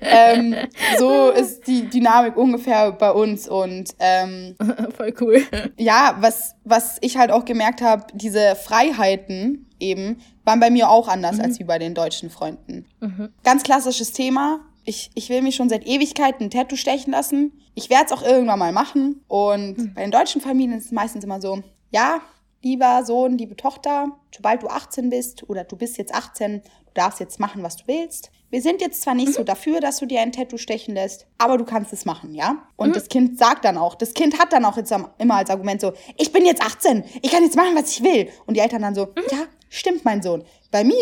ähm, 0.00 0.54
so 0.98 1.30
ist 1.30 1.66
die 1.66 1.88
Dynamik 1.88 2.36
ungefähr 2.36 2.92
bei 2.92 3.10
uns 3.10 3.48
und 3.48 3.90
ähm, 3.98 4.56
voll 4.96 5.14
cool. 5.20 5.42
Ja, 5.76 6.16
was 6.20 6.54
was 6.64 6.98
ich 7.00 7.16
halt 7.16 7.30
auch 7.30 7.44
gemerkt 7.44 7.82
habe, 7.82 8.06
diese 8.14 8.56
Freiheiten 8.56 9.66
eben 9.80 10.20
waren 10.44 10.60
bei 10.60 10.70
mir 10.70 10.88
auch 10.90 11.08
anders 11.08 11.36
mhm. 11.36 11.42
als 11.42 11.58
wie 11.58 11.64
bei 11.64 11.78
den 11.78 11.94
deutschen 11.94 12.30
Freunden. 12.30 12.86
Mhm. 13.00 13.30
Ganz 13.42 13.62
klassisches 13.62 14.12
Thema. 14.12 14.60
Ich, 14.84 15.10
ich 15.14 15.28
will 15.30 15.42
mich 15.42 15.56
schon 15.56 15.68
seit 15.68 15.86
Ewigkeiten 15.86 16.44
ein 16.46 16.50
Tattoo 16.50 16.76
stechen 16.76 17.12
lassen. 17.12 17.52
Ich 17.74 17.90
werde 17.90 18.06
es 18.06 18.12
auch 18.12 18.22
irgendwann 18.22 18.58
mal 18.58 18.72
machen. 18.72 19.22
Und 19.28 19.78
mhm. 19.78 19.94
bei 19.94 20.02
den 20.02 20.10
deutschen 20.10 20.40
Familien 20.40 20.78
ist 20.78 20.86
es 20.86 20.92
meistens 20.92 21.24
immer 21.24 21.40
so, 21.40 21.62
ja, 21.90 22.20
lieber 22.64 23.04
Sohn, 23.04 23.38
liebe 23.38 23.56
Tochter, 23.56 24.08
sobald 24.34 24.62
du 24.62 24.68
18 24.68 25.10
bist 25.10 25.48
oder 25.48 25.64
du 25.64 25.76
bist 25.76 25.98
jetzt 25.98 26.14
18, 26.14 26.62
du 26.62 26.92
darfst 26.94 27.20
jetzt 27.20 27.38
machen, 27.38 27.62
was 27.62 27.76
du 27.76 27.84
willst. 27.86 28.30
Wir 28.50 28.62
sind 28.62 28.80
jetzt 28.80 29.02
zwar 29.02 29.14
nicht 29.14 29.28
mhm. 29.28 29.32
so 29.32 29.44
dafür, 29.44 29.80
dass 29.80 29.98
du 29.98 30.06
dir 30.06 30.20
ein 30.20 30.32
Tattoo 30.32 30.56
stechen 30.56 30.94
lässt, 30.94 31.26
aber 31.38 31.58
du 31.58 31.64
kannst 31.64 31.92
es 31.92 32.04
machen, 32.04 32.34
ja? 32.34 32.62
Und 32.76 32.90
mhm. 32.90 32.92
das 32.94 33.08
Kind 33.08 33.38
sagt 33.38 33.64
dann 33.64 33.76
auch, 33.76 33.94
das 33.94 34.14
Kind 34.14 34.38
hat 34.38 34.52
dann 34.52 34.64
auch 34.64 34.76
jetzt 34.76 34.92
immer 35.18 35.34
als 35.34 35.50
Argument 35.50 35.80
so, 35.80 35.92
ich 36.16 36.32
bin 36.32 36.46
jetzt 36.46 36.62
18, 36.62 37.04
ich 37.20 37.30
kann 37.30 37.42
jetzt 37.42 37.56
machen, 37.56 37.74
was 37.74 37.90
ich 37.90 38.02
will. 38.02 38.28
Und 38.46 38.56
die 38.56 38.60
Eltern 38.60 38.82
dann 38.82 38.94
so, 38.94 39.06
mhm. 39.06 39.22
ja, 39.30 39.44
stimmt, 39.68 40.04
mein 40.04 40.22
Sohn. 40.22 40.44
Bei 40.70 40.84
mir, 40.84 40.94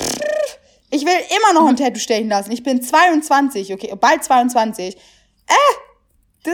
pff, 0.00 0.58
ich 0.90 1.04
will 1.04 1.14
immer 1.36 1.60
noch 1.60 1.66
ein 1.66 1.74
mhm. 1.74 1.78
Tattoo 1.78 1.98
stechen 1.98 2.28
lassen. 2.28 2.52
Ich 2.52 2.62
bin 2.62 2.82
22, 2.82 3.72
okay, 3.72 3.92
bald 3.98 4.22
22. 4.22 4.96
Äh, 4.96 5.52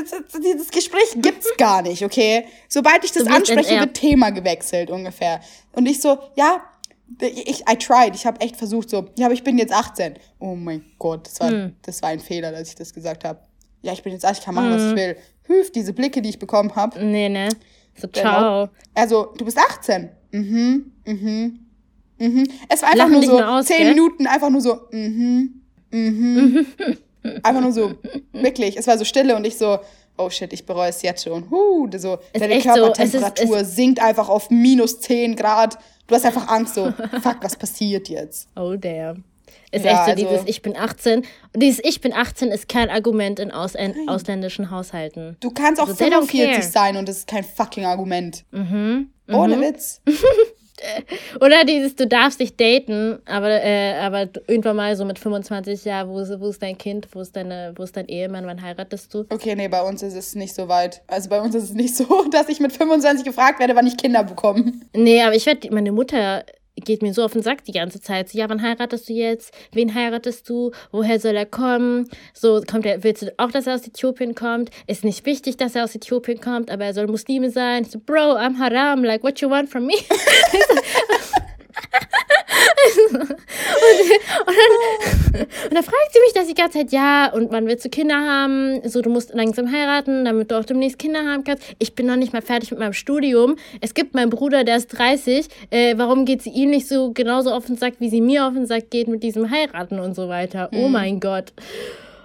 das, 0.02 0.11
das, 0.11 0.40
dieses 0.40 0.70
Gespräch 0.70 1.16
gibt's 1.16 1.48
gar 1.59 1.83
nicht, 1.83 2.04
okay? 2.04 2.46
Sobald 2.68 3.04
ich 3.04 3.12
das 3.12 3.26
anspreche, 3.26 3.80
wird 3.80 3.94
Thema 3.94 4.30
gewechselt 4.30 4.90
ungefähr. 4.90 5.40
Und 5.72 5.87
ich 5.87 6.00
so, 6.00 6.18
ja, 6.37 6.62
ich, 7.20 7.61
I 7.70 7.76
tried, 7.76 8.14
ich 8.14 8.26
habe 8.26 8.40
echt 8.40 8.57
versucht 8.57 8.90
so, 8.90 9.09
ja, 9.16 9.26
aber 9.26 9.35
ich 9.35 9.44
bin 9.44 9.59
jetzt 9.59 9.72
18. 9.72 10.14
Oh 10.38 10.54
mein 10.54 10.85
Gott, 10.98 11.26
das 11.26 11.40
war, 11.40 11.50
hm. 11.50 11.76
das 11.83 12.02
war 12.02 12.11
ein 12.11 12.20
Fehler, 12.20 12.52
dass 12.52 12.68
ich 12.68 12.74
das 12.74 12.92
gesagt 12.92 13.24
habe. 13.24 13.40
Ja, 13.83 13.92
ich 13.92 14.02
bin 14.02 14.12
jetzt 14.12 14.24
18, 14.24 14.38
ich 14.38 14.44
kann 14.44 14.54
machen, 14.54 14.68
hm. 14.68 14.74
was 14.74 14.83
ich 14.83 14.88
hm. 14.90 14.96
will. 14.96 15.16
Hüf, 15.46 15.72
diese 15.72 15.92
Blicke, 15.92 16.22
die 16.22 16.30
ich 16.30 16.38
bekommen 16.38 16.74
habe. 16.74 17.04
Nee, 17.04 17.28
ne. 17.28 17.48
So, 17.96 18.09
ciao. 18.09 18.68
Also, 18.94 19.35
du 19.37 19.44
bist 19.44 19.59
18. 19.59 20.09
Mhm, 20.33 20.92
mhm, 21.07 21.61
mhm. 22.18 22.48
Es 22.68 22.83
war 22.83 22.90
einfach 22.90 23.09
Lachen 23.09 23.12
nur 23.12 23.22
so 23.22 23.40
aus, 23.40 23.66
10 23.66 23.76
gell? 23.76 23.88
Minuten, 23.90 24.26
einfach 24.26 24.50
nur 24.50 24.61
so, 24.61 24.80
mhm, 24.90 25.62
mhm. 25.90 26.66
Einfach 27.42 27.60
nur 27.60 27.72
so, 27.72 27.94
wirklich. 28.32 28.76
Es 28.76 28.87
war 28.87 28.98
so 28.98 29.04
stille 29.04 29.34
und 29.37 29.46
ich 29.46 29.56
so, 29.56 29.78
oh 30.16 30.30
shit, 30.30 30.52
ich 30.52 30.66
bereue 30.66 30.90
es 30.90 31.02
jetzt 31.02 31.24
schon. 31.24 31.50
Huh, 31.50 31.88
so, 31.96 32.18
deine 32.32 32.60
Körpertemperatur 32.60 33.46
so, 33.46 33.54
ist, 33.54 33.76
sinkt 33.76 34.00
einfach 34.00 34.28
auf 34.28 34.50
minus 34.50 35.00
10 35.00 35.37
Grad. 35.37 35.78
Du 36.06 36.14
hast 36.14 36.24
einfach 36.24 36.48
Angst, 36.48 36.74
so, 36.74 36.92
fuck, 37.22 37.38
was 37.40 37.56
passiert 37.56 38.08
jetzt? 38.08 38.48
Oh 38.56 38.74
damn. 38.76 39.24
Ist 39.70 39.84
ja, 39.84 39.90
echt 39.90 40.04
so 40.04 40.10
also, 40.12 40.24
dieses 40.24 40.48
Ich 40.48 40.62
bin 40.62 40.76
18. 40.76 41.18
Und 41.18 41.26
dieses 41.62 41.80
Ich 41.84 42.00
bin 42.00 42.12
18 42.12 42.50
ist 42.50 42.68
kein 42.68 42.90
Argument 42.90 43.40
in 43.40 43.50
aus 43.50 43.74
ausländischen 44.06 44.70
Haushalten. 44.70 45.37
Du 45.40 45.50
kannst 45.50 45.80
auch 45.80 45.88
also, 45.88 46.04
45 46.04 46.64
sein 46.64 46.96
und 46.96 47.08
das 47.08 47.18
ist 47.18 47.26
kein 47.26 47.42
fucking 47.42 47.84
Argument. 47.84 48.44
Mhm. 48.52 49.10
Ohne 49.28 49.56
mhm. 49.56 49.62
Witz. 49.62 50.00
Oder 51.40 51.64
dieses, 51.64 51.97
du 51.97 52.07
darfst 52.07 52.40
dich 52.40 52.57
daten, 52.57 53.18
aber, 53.27 53.62
äh, 53.62 53.94
aber 53.94 54.29
irgendwann 54.47 54.77
mal 54.77 54.97
so 54.97 55.05
mit 55.05 55.18
25 55.18 55.85
Jahren, 55.85 56.09
wo, 56.09 56.14
wo 56.40 56.49
ist 56.49 56.62
dein 56.62 56.79
Kind, 56.79 57.09
wo 57.12 57.20
ist, 57.20 57.35
deine, 57.37 57.73
wo 57.77 57.83
ist 57.83 57.97
dein 57.97 58.09
Ehemann, 58.09 58.47
wann 58.47 58.62
heiratest 58.62 59.12
du? 59.12 59.27
Okay, 59.31 59.55
nee, 59.55 59.68
bei 59.68 59.83
uns 59.83 60.03
ist 60.03 60.14
es 60.14 60.35
nicht 60.35 60.55
so 60.55 60.68
weit. 60.68 61.03
Also 61.07 61.29
bei 61.29 61.40
uns 61.40 61.55
ist 61.55 61.64
es 61.64 61.75
nicht 61.75 61.97
so, 61.97 62.25
dass 62.31 62.49
ich 62.49 62.61
mit 62.61 62.73
25 62.73 63.25
gefragt 63.25 63.61
werde, 63.61 63.75
wann 63.77 63.87
ich 63.87 63.97
Kinder 63.97 64.25
bekomme. 64.25 64.73
Nee, 64.94 65.23
aber 65.23 65.35
ich 65.35 65.47
werde, 65.47 65.73
meine 65.73 65.92
Mutter 65.92 66.44
geht 66.76 67.02
mir 67.02 67.14
so 67.14 67.24
auf 67.24 67.32
den 67.32 67.42
Sack 67.42 67.64
die 67.64 67.72
ganze 67.72 68.00
Zeit. 68.00 68.28
So, 68.28 68.38
ja, 68.38 68.48
wann 68.48 68.62
heiratest 68.62 69.08
du 69.08 69.12
jetzt? 69.12 69.54
Wen 69.72 69.94
heiratest 69.94 70.48
du? 70.48 70.72
Woher 70.90 71.20
soll 71.20 71.37
er 71.37 71.46
kommen? 71.46 72.08
So, 72.32 72.62
kommt 72.68 72.87
er, 72.87 73.02
willst 73.04 73.22
du 73.22 73.32
auch, 73.37 73.50
dass 73.50 73.66
er 73.66 73.74
aus 73.74 73.87
Äthiopien 73.87 74.34
kommt? 74.34 74.70
Ist 74.87 75.04
nicht 75.04 75.24
wichtig, 75.26 75.56
dass 75.56 75.74
er 75.74 75.84
aus 75.84 75.94
Äthiopien 75.94 76.40
kommt, 76.40 76.70
aber 76.70 76.84
er 76.84 76.94
soll 76.94 77.06
Muslime 77.06 77.50
sein. 77.50 77.84
so, 77.84 77.98
Bro, 77.98 78.37
I'm 78.37 78.58
haram, 78.58 79.04
like, 79.04 79.22
what 79.22 79.40
you 79.40 79.48
want 79.48 79.70
from 79.70 79.87
me? 79.87 79.94
und, 83.12 83.20
und, 83.20 83.28
dann, 84.48 85.40
und 85.42 85.74
dann 85.74 85.84
fragt 85.84 86.12
sie 86.12 86.20
mich 86.20 86.32
das 86.34 86.46
die 86.46 86.54
ganze 86.54 86.78
Zeit, 86.78 86.92
ja, 86.92 87.32
und 87.32 87.50
wann 87.52 87.66
willst 87.66 87.84
du 87.84 87.88
Kinder 87.88 88.16
haben? 88.16 88.80
So, 88.88 89.02
du 89.02 89.10
musst 89.10 89.34
langsam 89.34 89.70
heiraten, 89.70 90.24
damit 90.24 90.50
du 90.50 90.58
auch 90.58 90.64
demnächst 90.64 90.98
Kinder 90.98 91.24
haben 91.24 91.44
kannst. 91.44 91.64
Ich 91.78 91.94
bin 91.94 92.06
noch 92.06 92.16
nicht 92.16 92.32
mal 92.32 92.42
fertig 92.42 92.70
mit 92.70 92.80
meinem 92.80 92.92
Studium. 92.92 93.56
Es 93.80 93.94
gibt 93.94 94.14
meinen 94.14 94.30
Bruder, 94.30 94.64
der 94.64 94.76
ist 94.76 94.88
30. 94.88 95.48
Äh, 95.70 95.94
warum 95.96 96.24
geht 96.24 96.42
sie 96.42 96.50
ihm 96.50 96.70
nicht 96.70 96.88
so 96.88 97.12
genauso 97.12 97.50
auf 97.50 97.66
den 97.66 97.76
Sack, 97.76 97.94
wie 97.98 98.08
sie 98.08 98.20
mir 98.20 98.46
auf 98.46 98.54
den 98.54 98.66
Sack 98.66 98.90
geht 98.90 99.08
mit 99.08 99.22
diesem 99.22 99.50
Heiraten 99.50 99.98
und 99.98 100.14
so 100.14 100.28
weiter? 100.28 100.68
Oh 100.72 100.76
mhm. 100.76 100.84
Oh 100.84 100.88
mein 100.88 101.20
Gott. 101.20 101.52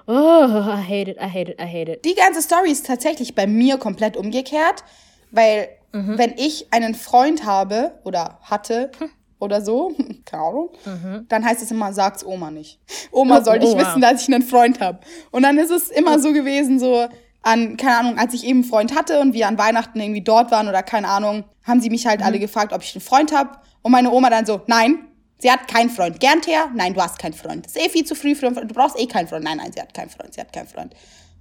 Oh, 0.08 0.12
I 0.12 0.82
hate 0.82 1.12
it, 1.12 1.18
I 1.18 1.30
hate 1.30 1.52
it, 1.52 1.62
I 1.62 1.66
hate 1.66 1.92
it. 1.92 2.06
Die 2.06 2.16
ganze 2.16 2.42
Story 2.42 2.72
ist 2.72 2.88
tatsächlich 2.88 3.36
bei 3.36 3.46
mir 3.46 3.78
komplett 3.78 4.18
umgekehrt, 4.18 4.84
weil 5.30 5.70
mhm. 5.92 6.18
wenn 6.18 6.34
ich 6.36 6.68
einen 6.72 6.96
Freund 6.96 7.46
habe 7.46 7.92
oder 8.04 8.40
hatte, 8.42 8.92
hm 8.98 9.10
oder 9.40 9.62
so, 9.62 9.94
keine 10.26 10.44
Ahnung, 10.44 10.70
mhm. 10.86 11.26
dann 11.28 11.44
heißt 11.44 11.62
es 11.62 11.72
immer, 11.72 11.94
sag's 11.94 12.26
Oma 12.26 12.52
nicht. 12.52 12.80
Oma 13.12 13.40
oh, 13.40 13.44
soll 13.44 13.60
nicht 13.60 13.74
oh, 13.74 13.78
wissen, 13.78 14.02
dass 14.02 14.22
ich 14.22 14.34
einen 14.34 14.44
Freund 14.44 14.80
habe. 14.80 15.00
Und 15.32 15.44
dann 15.44 15.58
ist 15.58 15.72
es 15.72 15.90
immer 15.90 16.20
so 16.20 16.34
gewesen, 16.34 16.80
so 16.80 17.08
an, 17.42 17.78
keine 17.78 17.98
Ahnung, 17.98 18.18
als 18.18 18.34
ich 18.34 18.44
eben 18.44 18.62
einen 18.62 18.70
Freund 18.70 18.96
hatte 18.96 19.20
und 19.22 19.34
wir 19.34 19.48
an 19.48 19.58
Weihnachten 19.58 20.00
irgendwie 20.00 20.22
dort 20.22 20.52
waren 20.52 20.68
oder 20.68 20.84
keine 20.84 21.08
Ahnung, 21.08 21.46
haben 21.64 21.82
sie 21.82 21.90
mich 21.90 22.06
halt 22.06 22.20
mhm. 22.20 22.26
alle 22.26 22.40
gefragt, 22.40 22.74
ob 22.74 22.84
ich 22.84 22.94
einen 22.96 23.02
Freund 23.02 23.32
habe. 23.32 23.52
Und 23.82 23.92
meine 23.92 24.12
Oma 24.12 24.30
dann 24.30 24.46
so, 24.46 24.62
nein, 24.68 25.06
sie 25.40 25.50
hat 25.50 25.68
keinen 25.68 25.90
Freund. 25.90 26.20
Gern 26.20 26.42
her? 26.46 26.70
Nein, 26.76 26.94
du 26.94 27.02
hast 27.02 27.18
keinen 27.18 27.34
Freund. 27.34 27.66
Das 27.66 27.76
ist 27.76 27.86
eh 27.86 27.90
viel 27.90 28.06
zu 28.06 28.16
früh 28.16 28.36
für 28.36 28.48
einen 28.48 28.56
Freund. 28.56 28.70
Du 28.70 28.76
brauchst 28.76 29.00
eh 29.00 29.06
keinen 29.06 29.28
Freund. 29.28 29.46
Nein, 29.46 29.58
nein, 29.58 29.72
sie 29.74 29.82
hat 29.82 29.94
keinen 29.94 30.10
Freund. 30.10 30.34
Sie 30.34 30.42
hat 30.42 30.52
keinen 30.52 30.68
Freund. 30.68 30.94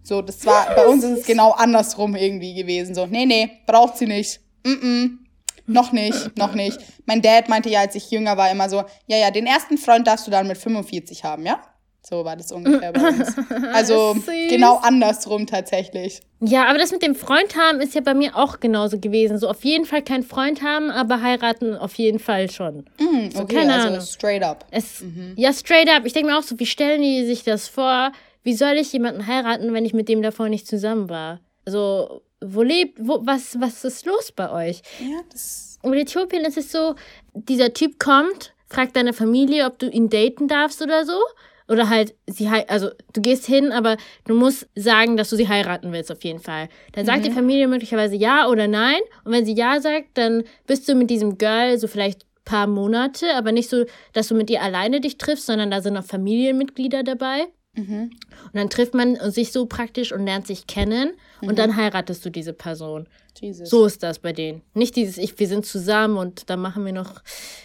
So, 0.04 0.22
das 0.22 0.46
war, 0.46 0.74
bei 0.74 0.87
uns 0.87 1.04
ist 1.04 1.18
es 1.18 1.26
genau 1.26 1.50
andersrum 1.50 2.14
irgendwie 2.14 2.54
gewesen. 2.54 2.94
So, 2.94 3.06
nee, 3.06 3.26
nee, 3.26 3.50
braucht 3.66 3.98
sie 3.98 4.06
nicht. 4.06 4.40
Mm, 4.64 4.70
-mm. 4.70 5.11
Noch 5.68 5.92
nicht, 5.92 6.37
noch 6.37 6.54
nicht. 6.54 6.78
Mein 7.07 7.22
Dad 7.22 7.48
meinte 7.48 7.68
ja, 7.68 7.81
als 7.81 7.94
ich 7.94 8.11
jünger 8.11 8.37
war, 8.37 8.50
immer 8.50 8.68
so, 8.68 8.85
ja, 9.07 9.16
ja, 9.16 9.31
den 9.31 9.46
ersten 9.46 9.78
Freund 9.78 10.07
darfst 10.07 10.26
du 10.26 10.31
dann 10.31 10.46
mit 10.46 10.59
45 10.59 11.24
haben, 11.24 11.44
ja? 11.44 11.61
So 12.09 12.24
war 12.24 12.37
das 12.37 12.52
ungefähr 12.52 12.92
bei 12.92 13.07
uns. 13.07 13.35
Also 13.72 14.16
genau 14.48 14.76
andersrum 14.78 15.46
tatsächlich. 15.46 16.20
Ja, 16.40 16.66
aber 16.66 16.78
das 16.78 16.90
mit 16.90 17.02
dem 17.02 17.14
Freund 17.14 17.57
haben 17.57 17.81
ist 17.81 17.94
ja 17.94 18.00
bei 18.00 18.14
mir 18.14 18.35
auch 18.37 18.61
genauso 18.61 18.98
gewesen. 18.98 19.38
So 19.38 19.48
auf 19.48 19.64
jeden 19.64 19.85
Fall 19.85 20.02
keinen 20.02 20.22
Freund 20.22 20.62
haben, 20.62 20.90
aber 20.90 21.20
heiraten 21.20 21.76
auf 21.76 21.94
jeden 21.96 22.18
Fall 22.18 22.50
schon. 22.50 22.88
Mm, 22.98 23.31
so, 23.31 23.42
okay, 23.42 23.57
keine 23.57 23.74
also 23.74 23.88
Ahnung. 23.88 24.01
straight 24.01 24.42
up. 24.42 24.64
Es, 24.70 25.03
mhm. 25.03 25.34
Ja, 25.36 25.53
straight 25.53 25.88
up. 25.90 26.07
Ich 26.07 26.12
denke 26.12 26.30
mir 26.30 26.38
auch 26.38 26.42
so, 26.42 26.59
wie 26.59 26.66
stellen 26.66 27.03
die 27.03 27.26
sich 27.26 27.45
das 27.45 27.68
vor? 27.68 28.12
Wie 28.42 28.55
soll 28.55 28.74
ich 28.78 28.92
jemanden 28.92 29.26
heiraten, 29.26 29.74
wenn 29.74 29.84
ich 29.84 29.92
mit 29.92 30.09
dem 30.09 30.22
davor 30.22 30.49
nicht 30.49 30.66
zusammen 30.66 31.11
war? 31.11 31.40
Also, 31.66 32.22
wo 32.41 32.62
lebt, 32.62 32.99
wo, 33.01 33.20
was, 33.24 33.61
was 33.61 33.84
ist 33.84 34.07
los 34.07 34.32
bei 34.32 34.51
euch? 34.51 34.82
Ja, 35.01 35.20
das. 35.30 35.78
Und 35.82 35.93
in 35.95 36.01
Äthiopien 36.01 36.45
ist 36.45 36.57
es 36.57 36.72
so, 36.72 36.95
dieser 37.34 37.72
Typ 37.72 37.99
kommt, 37.99 38.55
fragt 38.68 38.97
deine 38.97 39.12
Familie, 39.12 39.66
ob 39.66 39.78
du 39.78 39.89
ihn 39.89 40.09
daten 40.09 40.49
darfst 40.49 40.82
oder 40.82 41.05
so. 41.05 41.18
Oder 41.68 41.91
halt, 41.91 42.14
sie 42.26 42.49
also 42.49 42.89
du 43.12 43.20
gehst 43.20 43.45
hin, 43.45 43.72
aber 43.72 43.99
du 44.26 44.34
musst 44.34 44.66
sagen, 44.74 45.18
dass 45.18 45.28
du 45.28 45.36
sie 45.36 45.49
heiraten 45.49 45.93
willst, 45.93 46.11
auf 46.11 46.24
jeden 46.24 46.39
Fall. 46.39 46.70
Dann 46.93 47.05
sagt 47.05 47.20
mhm. 47.20 47.24
die 47.24 47.30
Familie 47.30 47.68
möglicherweise 47.68 48.16
ja 48.16 48.49
oder 48.49 48.66
nein. 48.66 49.01
Und 49.24 49.32
wenn 49.32 49.45
sie 49.45 49.55
ja 49.55 49.78
sagt, 49.78 50.16
dann 50.16 50.45
bist 50.66 50.89
du 50.89 50.95
mit 50.95 51.11
diesem 51.11 51.36
Girl 51.36 51.78
so 51.78 51.86
vielleicht 51.86 52.24
paar 52.49 52.66
Monate, 52.66 53.34
aber 53.34 53.53
nicht 53.53 53.68
so, 53.68 53.84
dass 54.14 54.28
du 54.28 54.34
mit 54.34 54.49
ihr 54.49 54.62
alleine 54.62 55.03
dich 55.03 55.18
triffst, 55.18 55.45
sondern 55.45 55.70
da 55.70 55.82
sind 55.82 55.93
noch 55.93 56.05
Familienmitglieder 56.05 57.03
dabei. 57.03 57.49
Mhm. 57.79 58.11
Und 58.45 58.55
dann 58.55 58.70
trifft 58.70 58.95
man 58.95 59.16
sich 59.31 59.53
so 59.53 59.66
praktisch 59.66 60.12
und 60.12 60.24
lernt 60.24 60.47
sich 60.47 60.66
kennen 60.66 61.12
mhm. 61.41 61.49
und 61.49 61.59
dann 61.59 61.76
heiratest 61.76 62.24
du 62.24 62.31
diese 62.31 62.53
Person. 62.53 63.07
Jesus. 63.41 63.70
So 63.70 63.87
ist 63.87 64.03
das 64.03 64.18
bei 64.18 64.33
denen. 64.33 64.62
Nicht 64.74 64.97
dieses, 64.97 65.16
ich, 65.16 65.39
wir 65.39 65.47
sind 65.47 65.64
zusammen 65.64 66.16
und 66.16 66.51
da 66.51 66.57
machen 66.57 66.85
wir 66.85 66.93
noch 66.93 67.22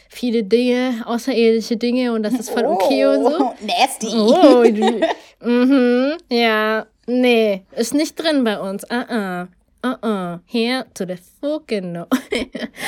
viele 0.07 0.43
Dinge, 0.43 1.03
außerirdische 1.05 1.77
Dinge 1.77 2.13
und 2.13 2.23
das 2.23 2.33
ist 2.33 2.51
voll 2.51 2.65
okay 2.65 3.05
oh, 3.05 3.11
und 3.11 3.23
so. 3.23 3.53
Nasty. 3.65 4.07
Oh, 4.07 4.63
mhm, 5.45 6.13
ja, 6.29 6.85
nee, 7.07 7.63
ist 7.75 7.93
nicht 7.93 8.15
drin 8.15 8.43
bei 8.43 8.59
uns. 8.59 8.83
Uh 8.83 8.95
-uh. 8.95 9.47
Uh 9.85 9.95
-uh. 10.01 10.39
Here 10.45 10.85
to 10.93 11.05
the 11.05 11.17
fucking 11.41 11.91
no. 11.91 12.05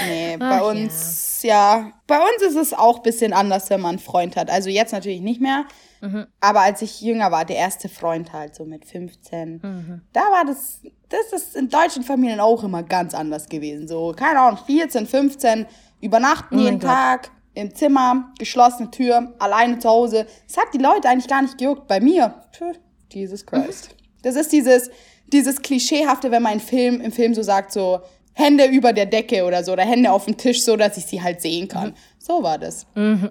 nee, 0.07 0.37
bei 0.37 0.61
Ach, 0.61 0.67
uns, 0.67 1.43
ja. 1.43 1.79
ja. 1.79 1.91
Bei 2.07 2.19
uns 2.19 2.41
ist 2.41 2.55
es 2.55 2.73
auch 2.73 2.97
ein 2.97 3.03
bisschen 3.03 3.33
anders, 3.33 3.69
wenn 3.69 3.81
man 3.81 3.89
einen 3.89 3.99
Freund 3.99 4.37
hat. 4.37 4.49
Also 4.49 4.69
jetzt 4.69 4.93
natürlich 4.93 5.19
nicht 5.19 5.41
mehr. 5.41 5.65
Mhm. 5.99 6.27
Aber 6.39 6.61
als 6.61 6.81
ich 6.81 7.01
jünger 7.01 7.31
war, 7.31 7.43
der 7.43 7.57
erste 7.57 7.89
Freund 7.89 8.31
halt, 8.31 8.55
so 8.55 8.63
mit 8.63 8.85
15, 8.85 9.59
mhm. 9.61 10.01
da 10.13 10.21
war 10.21 10.45
das, 10.45 10.81
das 11.09 11.33
ist 11.33 11.55
in 11.55 11.67
deutschen 11.67 12.03
Familien 12.03 12.39
auch 12.39 12.63
immer 12.63 12.83
ganz 12.83 13.13
anders 13.13 13.49
gewesen. 13.49 13.87
So, 13.87 14.13
keine 14.15 14.39
Ahnung, 14.39 14.59
14, 14.65 15.05
15, 15.05 15.65
übernachten 16.01 16.57
oh 16.57 16.61
jeden 16.61 16.79
Gott. 16.79 16.89
Tag 16.89 17.31
im 17.55 17.73
Zimmer, 17.73 18.31
geschlossene 18.37 18.91
Tür, 18.91 19.33
alleine 19.39 19.79
zu 19.79 19.89
Hause. 19.89 20.27
Das 20.47 20.57
hat 20.57 20.73
die 20.73 20.77
Leute 20.77 21.09
eigentlich 21.09 21.27
gar 21.27 21.41
nicht 21.41 21.57
gejuckt. 21.57 21.87
Bei 21.87 21.99
mir, 21.99 22.35
Jesus 23.11 23.45
Christ. 23.45 23.95
Das 24.21 24.35
ist 24.35 24.51
dieses, 24.51 24.89
dieses 25.31 25.61
Klischeehafte, 25.61 26.31
wenn 26.31 26.43
man 26.43 26.59
Film, 26.59 27.01
im 27.01 27.11
Film 27.11 27.33
so 27.33 27.41
sagt, 27.41 27.71
so 27.71 28.01
Hände 28.33 28.65
über 28.65 28.93
der 28.93 29.05
Decke 29.05 29.45
oder 29.45 29.63
so, 29.63 29.73
oder 29.73 29.83
Hände 29.83 30.11
auf 30.11 30.25
dem 30.25 30.37
Tisch, 30.37 30.63
so 30.63 30.75
dass 30.75 30.97
ich 30.97 31.05
sie 31.05 31.21
halt 31.21 31.41
sehen 31.41 31.67
kann. 31.67 31.89
Mhm. 31.89 31.95
So 32.19 32.43
war 32.43 32.57
das. 32.57 32.85
Mhm. 32.95 33.29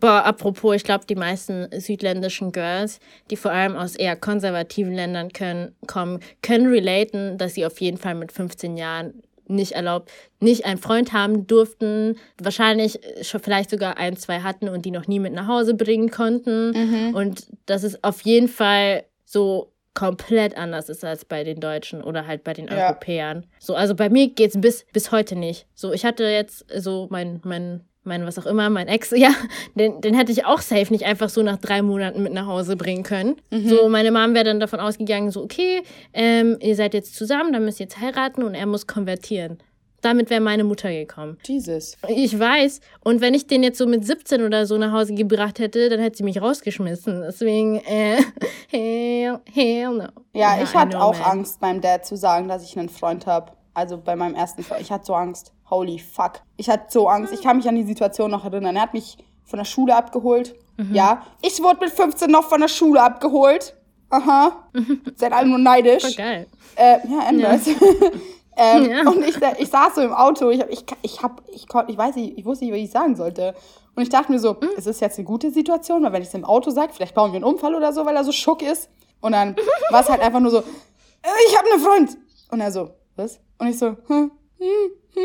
Boah, 0.00 0.24
apropos, 0.24 0.74
ich 0.74 0.82
glaube, 0.82 1.04
die 1.06 1.14
meisten 1.14 1.68
südländischen 1.78 2.50
Girls, 2.50 2.98
die 3.30 3.36
vor 3.36 3.52
allem 3.52 3.76
aus 3.76 3.94
eher 3.94 4.16
konservativen 4.16 4.92
Ländern 4.92 5.32
können, 5.32 5.76
kommen, 5.86 6.20
können 6.42 6.66
relaten, 6.66 7.38
dass 7.38 7.54
sie 7.54 7.64
auf 7.64 7.80
jeden 7.80 7.96
Fall 7.96 8.16
mit 8.16 8.32
15 8.32 8.76
Jahren 8.76 9.22
nicht 9.48 9.72
erlaubt, 9.72 10.10
nicht 10.40 10.64
einen 10.64 10.78
Freund 10.78 11.12
haben 11.12 11.46
durften, 11.46 12.16
wahrscheinlich 12.42 12.98
schon 13.22 13.40
vielleicht 13.40 13.70
sogar 13.70 13.96
ein, 13.96 14.16
zwei 14.16 14.40
hatten 14.40 14.68
und 14.68 14.84
die 14.84 14.90
noch 14.90 15.06
nie 15.06 15.20
mit 15.20 15.32
nach 15.34 15.46
Hause 15.46 15.74
bringen 15.74 16.10
konnten. 16.10 16.72
Mhm. 16.72 17.14
Und 17.14 17.46
dass 17.66 17.84
es 17.84 18.02
auf 18.02 18.22
jeden 18.22 18.48
Fall 18.48 19.04
so 19.24 19.72
komplett 19.96 20.56
anders 20.56 20.88
ist 20.88 21.04
als 21.04 21.24
bei 21.24 21.42
den 21.42 21.58
Deutschen 21.58 22.02
oder 22.04 22.28
halt 22.28 22.44
bei 22.44 22.52
den 22.52 22.68
ja. 22.68 22.86
Europäern. 22.86 23.46
So, 23.58 23.74
also 23.74 23.96
bei 23.96 24.08
mir 24.08 24.28
geht 24.28 24.54
es 24.54 24.60
bis, 24.60 24.86
bis 24.92 25.10
heute 25.10 25.34
nicht. 25.34 25.66
So, 25.74 25.92
ich 25.92 26.04
hatte 26.04 26.24
jetzt 26.24 26.66
so 26.76 27.08
mein, 27.10 27.40
mein 27.42 27.80
mein 28.06 28.24
was 28.24 28.38
auch 28.38 28.46
immer, 28.46 28.70
mein 28.70 28.86
Ex, 28.86 29.10
ja, 29.16 29.34
den, 29.74 30.00
den 30.00 30.14
hätte 30.14 30.30
ich 30.30 30.44
auch 30.44 30.60
safe 30.60 30.92
nicht 30.92 31.04
einfach 31.04 31.28
so 31.28 31.42
nach 31.42 31.56
drei 31.56 31.82
Monaten 31.82 32.22
mit 32.22 32.32
nach 32.32 32.46
Hause 32.46 32.76
bringen 32.76 33.02
können. 33.02 33.34
Mhm. 33.50 33.68
So, 33.68 33.88
meine 33.88 34.12
Mom 34.12 34.32
wäre 34.32 34.44
dann 34.44 34.60
davon 34.60 34.78
ausgegangen, 34.78 35.32
so, 35.32 35.42
okay, 35.42 35.82
ähm, 36.12 36.56
ihr 36.60 36.76
seid 36.76 36.94
jetzt 36.94 37.16
zusammen, 37.16 37.52
dann 37.52 37.64
müsst 37.64 37.80
ihr 37.80 37.86
jetzt 37.86 38.00
heiraten 38.00 38.44
und 38.44 38.54
er 38.54 38.66
muss 38.66 38.86
konvertieren. 38.86 39.58
Damit 40.00 40.30
wäre 40.30 40.40
meine 40.40 40.64
Mutter 40.64 40.90
gekommen. 40.90 41.38
Jesus. 41.44 41.96
Ich 42.08 42.38
weiß. 42.38 42.80
Und 43.02 43.20
wenn 43.20 43.34
ich 43.34 43.46
den 43.46 43.62
jetzt 43.62 43.78
so 43.78 43.86
mit 43.86 44.04
17 44.04 44.42
oder 44.42 44.66
so 44.66 44.78
nach 44.78 44.92
Hause 44.92 45.14
gebracht 45.14 45.58
hätte, 45.58 45.88
dann 45.88 46.00
hätte 46.00 46.18
sie 46.18 46.24
mich 46.24 46.40
rausgeschmissen. 46.40 47.22
Deswegen, 47.22 47.76
äh, 47.86 48.18
hell, 48.70 49.40
hell 49.52 49.88
no. 49.90 50.04
Ja, 50.32 50.56
ja 50.56 50.62
ich 50.62 50.74
hatte 50.74 51.00
auch 51.00 51.18
man. 51.18 51.38
Angst, 51.38 51.60
meinem 51.60 51.80
Dad 51.80 52.06
zu 52.06 52.16
sagen, 52.16 52.48
dass 52.48 52.62
ich 52.62 52.78
einen 52.78 52.88
Freund 52.88 53.26
habe. 53.26 53.52
Also 53.74 53.98
bei 53.98 54.16
meinem 54.16 54.34
ersten 54.34 54.62
Freund. 54.62 54.80
Ich 54.80 54.90
hatte 54.90 55.06
so 55.06 55.14
Angst 55.14 55.52
holy 55.70 55.98
fuck. 55.98 56.40
Ich 56.56 56.68
hatte 56.68 56.86
so 56.88 57.08
Angst. 57.08 57.32
Ich 57.32 57.42
kann 57.42 57.56
mich 57.56 57.68
an 57.68 57.74
die 57.74 57.84
Situation 57.84 58.30
noch 58.30 58.44
erinnern. 58.44 58.76
Er 58.76 58.82
hat 58.82 58.94
mich 58.94 59.18
von 59.44 59.58
der 59.58 59.64
Schule 59.64 59.94
abgeholt. 59.94 60.54
Mhm. 60.76 60.94
Ja. 60.94 61.22
Ich 61.42 61.62
wurde 61.62 61.80
mit 61.80 61.90
15 61.90 62.30
noch 62.30 62.48
von 62.48 62.60
der 62.60 62.68
Schule 62.68 63.02
abgeholt. 63.02 63.76
Aha. 64.10 64.68
Seid 65.16 65.32
alle 65.32 65.48
nur 65.48 65.58
neidisch. 65.58 66.02
Voll 66.02 66.14
geil. 66.14 66.46
Äh, 66.76 66.98
ja, 67.08 67.18
anders. 67.28 67.66
Ja. 67.66 67.74
ähm, 68.56 68.90
ja. 68.90 69.08
Und 69.08 69.22
ich, 69.22 69.36
ich 69.58 69.68
saß 69.68 69.94
so 69.96 70.00
im 70.00 70.12
Auto. 70.12 70.48
Ich, 70.50 70.60
hab, 70.60 70.70
ich, 70.70 70.84
ich, 71.02 71.22
hab, 71.22 71.42
ich, 71.52 71.68
konnt, 71.68 71.90
ich 71.90 71.98
weiß 71.98 72.16
nicht, 72.16 72.38
ich 72.38 72.44
wusste 72.44 72.64
nicht, 72.64 72.72
was 72.72 72.80
ich 72.80 72.90
sagen 72.90 73.14
sollte. 73.14 73.54
Und 73.94 74.02
ich 74.02 74.08
dachte 74.08 74.32
mir 74.32 74.38
so, 74.38 74.54
mhm. 74.54 74.70
ist 74.76 74.86
das 74.86 75.00
jetzt 75.00 75.18
eine 75.18 75.26
gute 75.26 75.50
Situation? 75.50 76.02
Weil 76.02 76.12
wenn 76.12 76.22
ich 76.22 76.28
es 76.28 76.34
im 76.34 76.44
Auto 76.44 76.70
sage, 76.70 76.92
vielleicht 76.94 77.14
bauen 77.14 77.32
wir 77.32 77.36
einen 77.36 77.44
Unfall 77.44 77.74
oder 77.74 77.92
so, 77.92 78.04
weil 78.06 78.16
er 78.16 78.24
so 78.24 78.32
schock 78.32 78.62
ist. 78.62 78.88
Und 79.20 79.32
dann 79.32 79.56
war 79.90 80.00
es 80.00 80.08
halt 80.08 80.20
einfach 80.20 80.40
nur 80.40 80.50
so, 80.50 80.58
äh, 80.58 81.28
ich 81.48 81.56
habe 81.56 81.70
einen 81.70 81.82
Freund. 81.82 82.18
Und 82.50 82.60
er 82.60 82.72
so, 82.72 82.90
was? 83.16 83.40
Und 83.58 83.68
ich 83.68 83.78
so, 83.78 83.88
hm, 83.88 84.30
hm, 84.58 84.90
hm. 85.14 85.22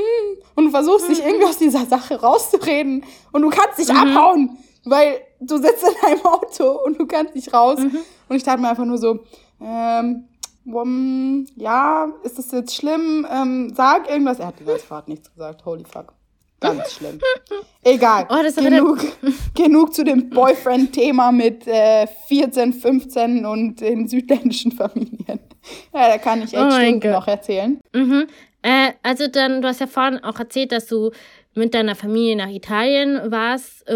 und 0.55 0.65
du 0.65 0.71
versuchst 0.71 1.09
dich 1.09 1.23
irgendwie 1.23 1.45
aus 1.45 1.57
dieser 1.57 1.85
Sache 1.85 2.19
rauszureden 2.19 3.03
und 3.31 3.41
du 3.41 3.49
kannst 3.49 3.77
nicht 3.77 3.91
mhm. 3.91 3.97
abhauen, 3.97 4.57
weil 4.85 5.21
du 5.39 5.57
sitzt 5.57 5.83
in 5.83 6.09
einem 6.09 6.25
Auto 6.25 6.79
und 6.85 6.99
du 6.99 7.05
kannst 7.05 7.35
nicht 7.35 7.53
raus. 7.53 7.79
Mhm. 7.79 7.99
Und 8.27 8.35
ich 8.35 8.43
dachte 8.43 8.61
mir 8.61 8.69
einfach 8.69 8.85
nur 8.85 8.97
so, 8.97 9.19
ähm, 9.61 10.27
um, 10.65 11.45
ja, 11.55 12.13
ist 12.23 12.37
das 12.37 12.51
jetzt 12.51 12.75
schlimm? 12.75 13.27
Ähm, 13.31 13.73
sag 13.75 14.09
irgendwas. 14.09 14.39
Er 14.39 14.47
hat 14.47 14.59
die 14.59 14.65
ganze 14.65 14.85
Fahrt 14.85 15.07
nichts 15.07 15.31
gesagt. 15.31 15.65
Holy 15.65 15.83
fuck. 15.83 16.13
Ganz 16.61 16.93
schlimm. 16.93 17.19
Egal. 17.83 18.27
Oh, 18.29 18.61
genug, 18.61 18.99
genug 19.55 19.93
zu 19.93 20.03
dem 20.03 20.29
Boyfriend-Thema 20.29 21.31
mit 21.31 21.67
äh, 21.67 22.05
14, 22.27 22.73
15 22.73 23.45
und 23.45 23.81
den 23.81 24.07
südländischen 24.07 24.71
Familien. 24.71 25.39
Ja, 25.93 26.07
da 26.07 26.17
kann 26.17 26.41
ich 26.41 26.55
echt 26.55 27.05
oh 27.05 27.07
noch 27.09 27.27
erzählen. 27.27 27.79
Mhm. 27.93 28.25
Äh, 28.63 28.93
also 29.03 29.27
dann, 29.27 29.61
du 29.61 29.67
hast 29.67 29.79
ja 29.79 29.85
vorhin 29.85 30.23
auch 30.23 30.39
erzählt, 30.39 30.71
dass 30.71 30.87
du 30.87 31.11
mit 31.53 31.73
deiner 31.73 31.95
Familie 31.95 32.35
nach 32.35 32.49
Italien 32.49 33.19
warst 33.29 33.87
äh, 33.89 33.93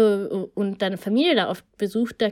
und 0.54 0.82
deine 0.82 0.98
Familie 0.98 1.34
da 1.34 1.50
oft 1.50 1.64
besucht, 1.78 2.16
da, 2.18 2.28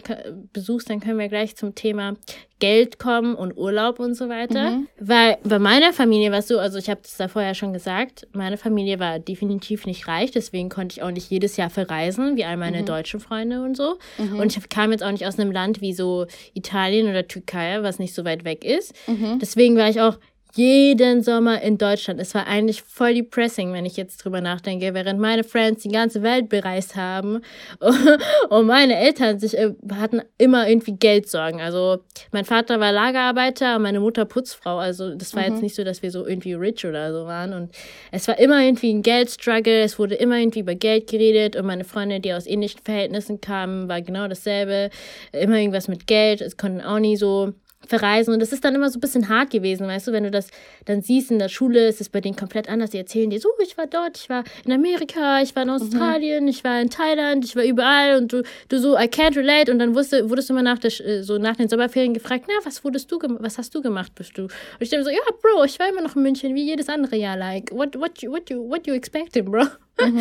besuchst, 0.52 0.90
dann 0.90 1.00
können 1.00 1.18
wir 1.18 1.28
gleich 1.28 1.56
zum 1.56 1.74
Thema 1.74 2.14
Geld 2.58 2.98
kommen 2.98 3.34
und 3.34 3.56
Urlaub 3.56 4.00
und 4.00 4.14
so 4.14 4.28
weiter. 4.28 4.70
Mhm. 4.70 4.88
Weil 4.98 5.38
bei 5.42 5.58
meiner 5.58 5.92
Familie 5.92 6.30
war 6.30 6.38
es 6.38 6.48
so, 6.48 6.58
also 6.58 6.78
ich 6.78 6.88
habe 6.88 7.00
das 7.02 7.16
da 7.16 7.28
vorher 7.28 7.54
schon 7.54 7.72
gesagt, 7.72 8.26
meine 8.32 8.56
Familie 8.56 9.00
war 9.00 9.18
definitiv 9.18 9.86
nicht 9.86 10.06
reich, 10.08 10.30
deswegen 10.30 10.68
konnte 10.68 10.94
ich 10.94 11.02
auch 11.02 11.10
nicht 11.10 11.30
jedes 11.30 11.56
Jahr 11.56 11.70
verreisen, 11.70 12.36
wie 12.36 12.44
all 12.44 12.56
meine 12.56 12.82
mhm. 12.82 12.86
deutschen 12.86 13.20
Freunde 13.20 13.62
und 13.62 13.76
so. 13.76 13.98
Mhm. 14.18 14.40
Und 14.40 14.56
ich 14.56 14.68
kam 14.68 14.92
jetzt 14.92 15.02
auch 15.02 15.12
nicht 15.12 15.26
aus 15.26 15.38
einem 15.38 15.52
Land 15.52 15.80
wie 15.80 15.94
so 15.94 16.26
Italien 16.52 17.08
oder 17.08 17.26
Türkei, 17.26 17.82
was 17.82 17.98
nicht 17.98 18.14
so 18.14 18.24
weit 18.24 18.44
weg 18.44 18.64
ist. 18.64 18.94
Mhm. 19.06 19.38
Deswegen 19.40 19.76
war 19.76 19.88
ich 19.88 20.00
auch 20.00 20.18
jeden 20.56 21.22
Sommer 21.22 21.60
in 21.62 21.78
Deutschland. 21.78 22.20
Es 22.20 22.34
war 22.34 22.46
eigentlich 22.46 22.82
voll 22.82 23.14
depressing, 23.14 23.72
wenn 23.72 23.84
ich 23.84 23.96
jetzt 23.96 24.18
drüber 24.18 24.40
nachdenke, 24.40 24.94
während 24.94 25.18
meine 25.20 25.42
Friends 25.42 25.82
die 25.82 25.88
ganze 25.88 26.22
Welt 26.22 26.48
bereist 26.48 26.94
haben 26.94 27.40
und 28.48 28.66
meine 28.66 28.96
Eltern 28.96 29.38
sich 29.38 29.58
äh, 29.58 29.72
hatten 29.92 30.22
immer 30.38 30.68
irgendwie 30.68 30.92
Geldsorgen. 30.92 31.60
Also 31.60 31.98
mein 32.30 32.44
Vater 32.44 32.78
war 32.78 32.92
Lagerarbeiter 32.92 33.76
und 33.76 33.82
meine 33.82 34.00
Mutter 34.00 34.24
Putzfrau. 34.24 34.78
Also 34.78 35.14
das 35.14 35.34
war 35.34 35.42
mhm. 35.42 35.54
jetzt 35.54 35.62
nicht 35.62 35.74
so, 35.74 35.82
dass 35.82 36.02
wir 36.02 36.10
so 36.10 36.26
irgendwie 36.26 36.54
rich 36.54 36.86
oder 36.86 37.12
so 37.12 37.26
waren. 37.26 37.52
Und 37.52 37.74
es 38.12 38.28
war 38.28 38.38
immer 38.38 38.62
irgendwie 38.62 38.92
ein 38.92 39.02
Geldstruggle. 39.02 39.82
Es 39.82 39.98
wurde 39.98 40.14
immer 40.14 40.38
irgendwie 40.38 40.60
über 40.60 40.74
Geld 40.74 41.08
geredet 41.10 41.56
und 41.56 41.66
meine 41.66 41.84
Freunde, 41.84 42.20
die 42.20 42.32
aus 42.32 42.46
ähnlichen 42.46 42.80
Verhältnissen 42.84 43.40
kamen, 43.40 43.88
war 43.88 44.02
genau 44.02 44.28
dasselbe. 44.28 44.90
Immer 45.32 45.58
irgendwas 45.58 45.88
mit 45.88 46.06
Geld. 46.06 46.40
Es 46.40 46.56
konnten 46.56 46.80
auch 46.80 47.00
nie 47.00 47.16
so 47.16 47.54
verreisen. 47.86 48.34
Und 48.34 48.40
das 48.40 48.52
ist 48.52 48.64
dann 48.64 48.74
immer 48.74 48.90
so 48.90 48.98
ein 48.98 49.00
bisschen 49.00 49.28
hart 49.28 49.50
gewesen, 49.50 49.86
weißt 49.86 50.08
du, 50.08 50.12
wenn 50.12 50.24
du 50.24 50.30
das 50.30 50.48
dann 50.84 51.02
siehst 51.02 51.30
in 51.30 51.38
der 51.38 51.48
Schule, 51.48 51.88
ist 51.88 52.00
es 52.00 52.08
bei 52.08 52.20
denen 52.20 52.36
komplett 52.36 52.68
anders. 52.68 52.90
Die 52.90 52.98
erzählen 52.98 53.30
dir 53.30 53.40
so, 53.40 53.48
ich 53.62 53.76
war 53.76 53.86
dort, 53.86 54.18
ich 54.18 54.28
war 54.28 54.44
in 54.64 54.72
Amerika, 54.72 55.40
ich 55.42 55.54
war 55.54 55.62
in 55.62 55.68
mhm. 55.68 55.74
Australien, 55.74 56.44
mhm. 56.44 56.50
ich 56.50 56.64
war 56.64 56.80
in 56.80 56.90
Thailand, 56.90 57.44
ich 57.44 57.56
war 57.56 57.64
überall 57.64 58.16
und 58.16 58.32
du, 58.32 58.42
du 58.68 58.78
so, 58.78 58.96
I 58.96 59.04
can't 59.04 59.36
relate. 59.36 59.70
Und 59.70 59.78
dann 59.78 59.94
wusste, 59.94 60.28
wurdest 60.28 60.48
du 60.48 60.54
immer 60.54 60.62
nach, 60.62 60.78
der, 60.78 60.90
so 61.22 61.38
nach 61.38 61.56
den 61.56 61.68
Sommerferien 61.68 62.14
gefragt, 62.14 62.44
na, 62.48 62.54
was 62.64 62.84
wurdest 62.84 63.10
du, 63.10 63.18
was 63.40 63.58
hast 63.58 63.74
du 63.74 63.82
gemacht, 63.82 64.14
bist 64.14 64.36
du? 64.36 64.42
Und 64.42 64.50
ich 64.80 64.90
denke 64.90 65.04
so, 65.04 65.10
ja, 65.10 65.20
Bro, 65.40 65.64
ich 65.64 65.78
war 65.78 65.88
immer 65.88 66.02
noch 66.02 66.16
in 66.16 66.22
München, 66.22 66.54
wie 66.54 66.64
jedes 66.64 66.88
andere 66.88 67.16
Jahr, 67.16 67.36
like, 67.36 67.70
what, 67.72 67.98
what, 67.98 68.22
you, 68.22 68.30
what, 68.30 68.48
you, 68.50 68.68
what 68.68 68.86
you 68.86 68.94
expecting, 68.94 69.44
bro? 69.50 69.66
Mhm. 70.00 70.20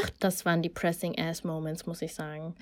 Ach, 0.00 0.10
das 0.20 0.44
waren 0.44 0.62
depressing 0.62 1.16
ass 1.18 1.44
Moments, 1.44 1.86
muss 1.86 2.02
ich 2.02 2.14
sagen. 2.14 2.54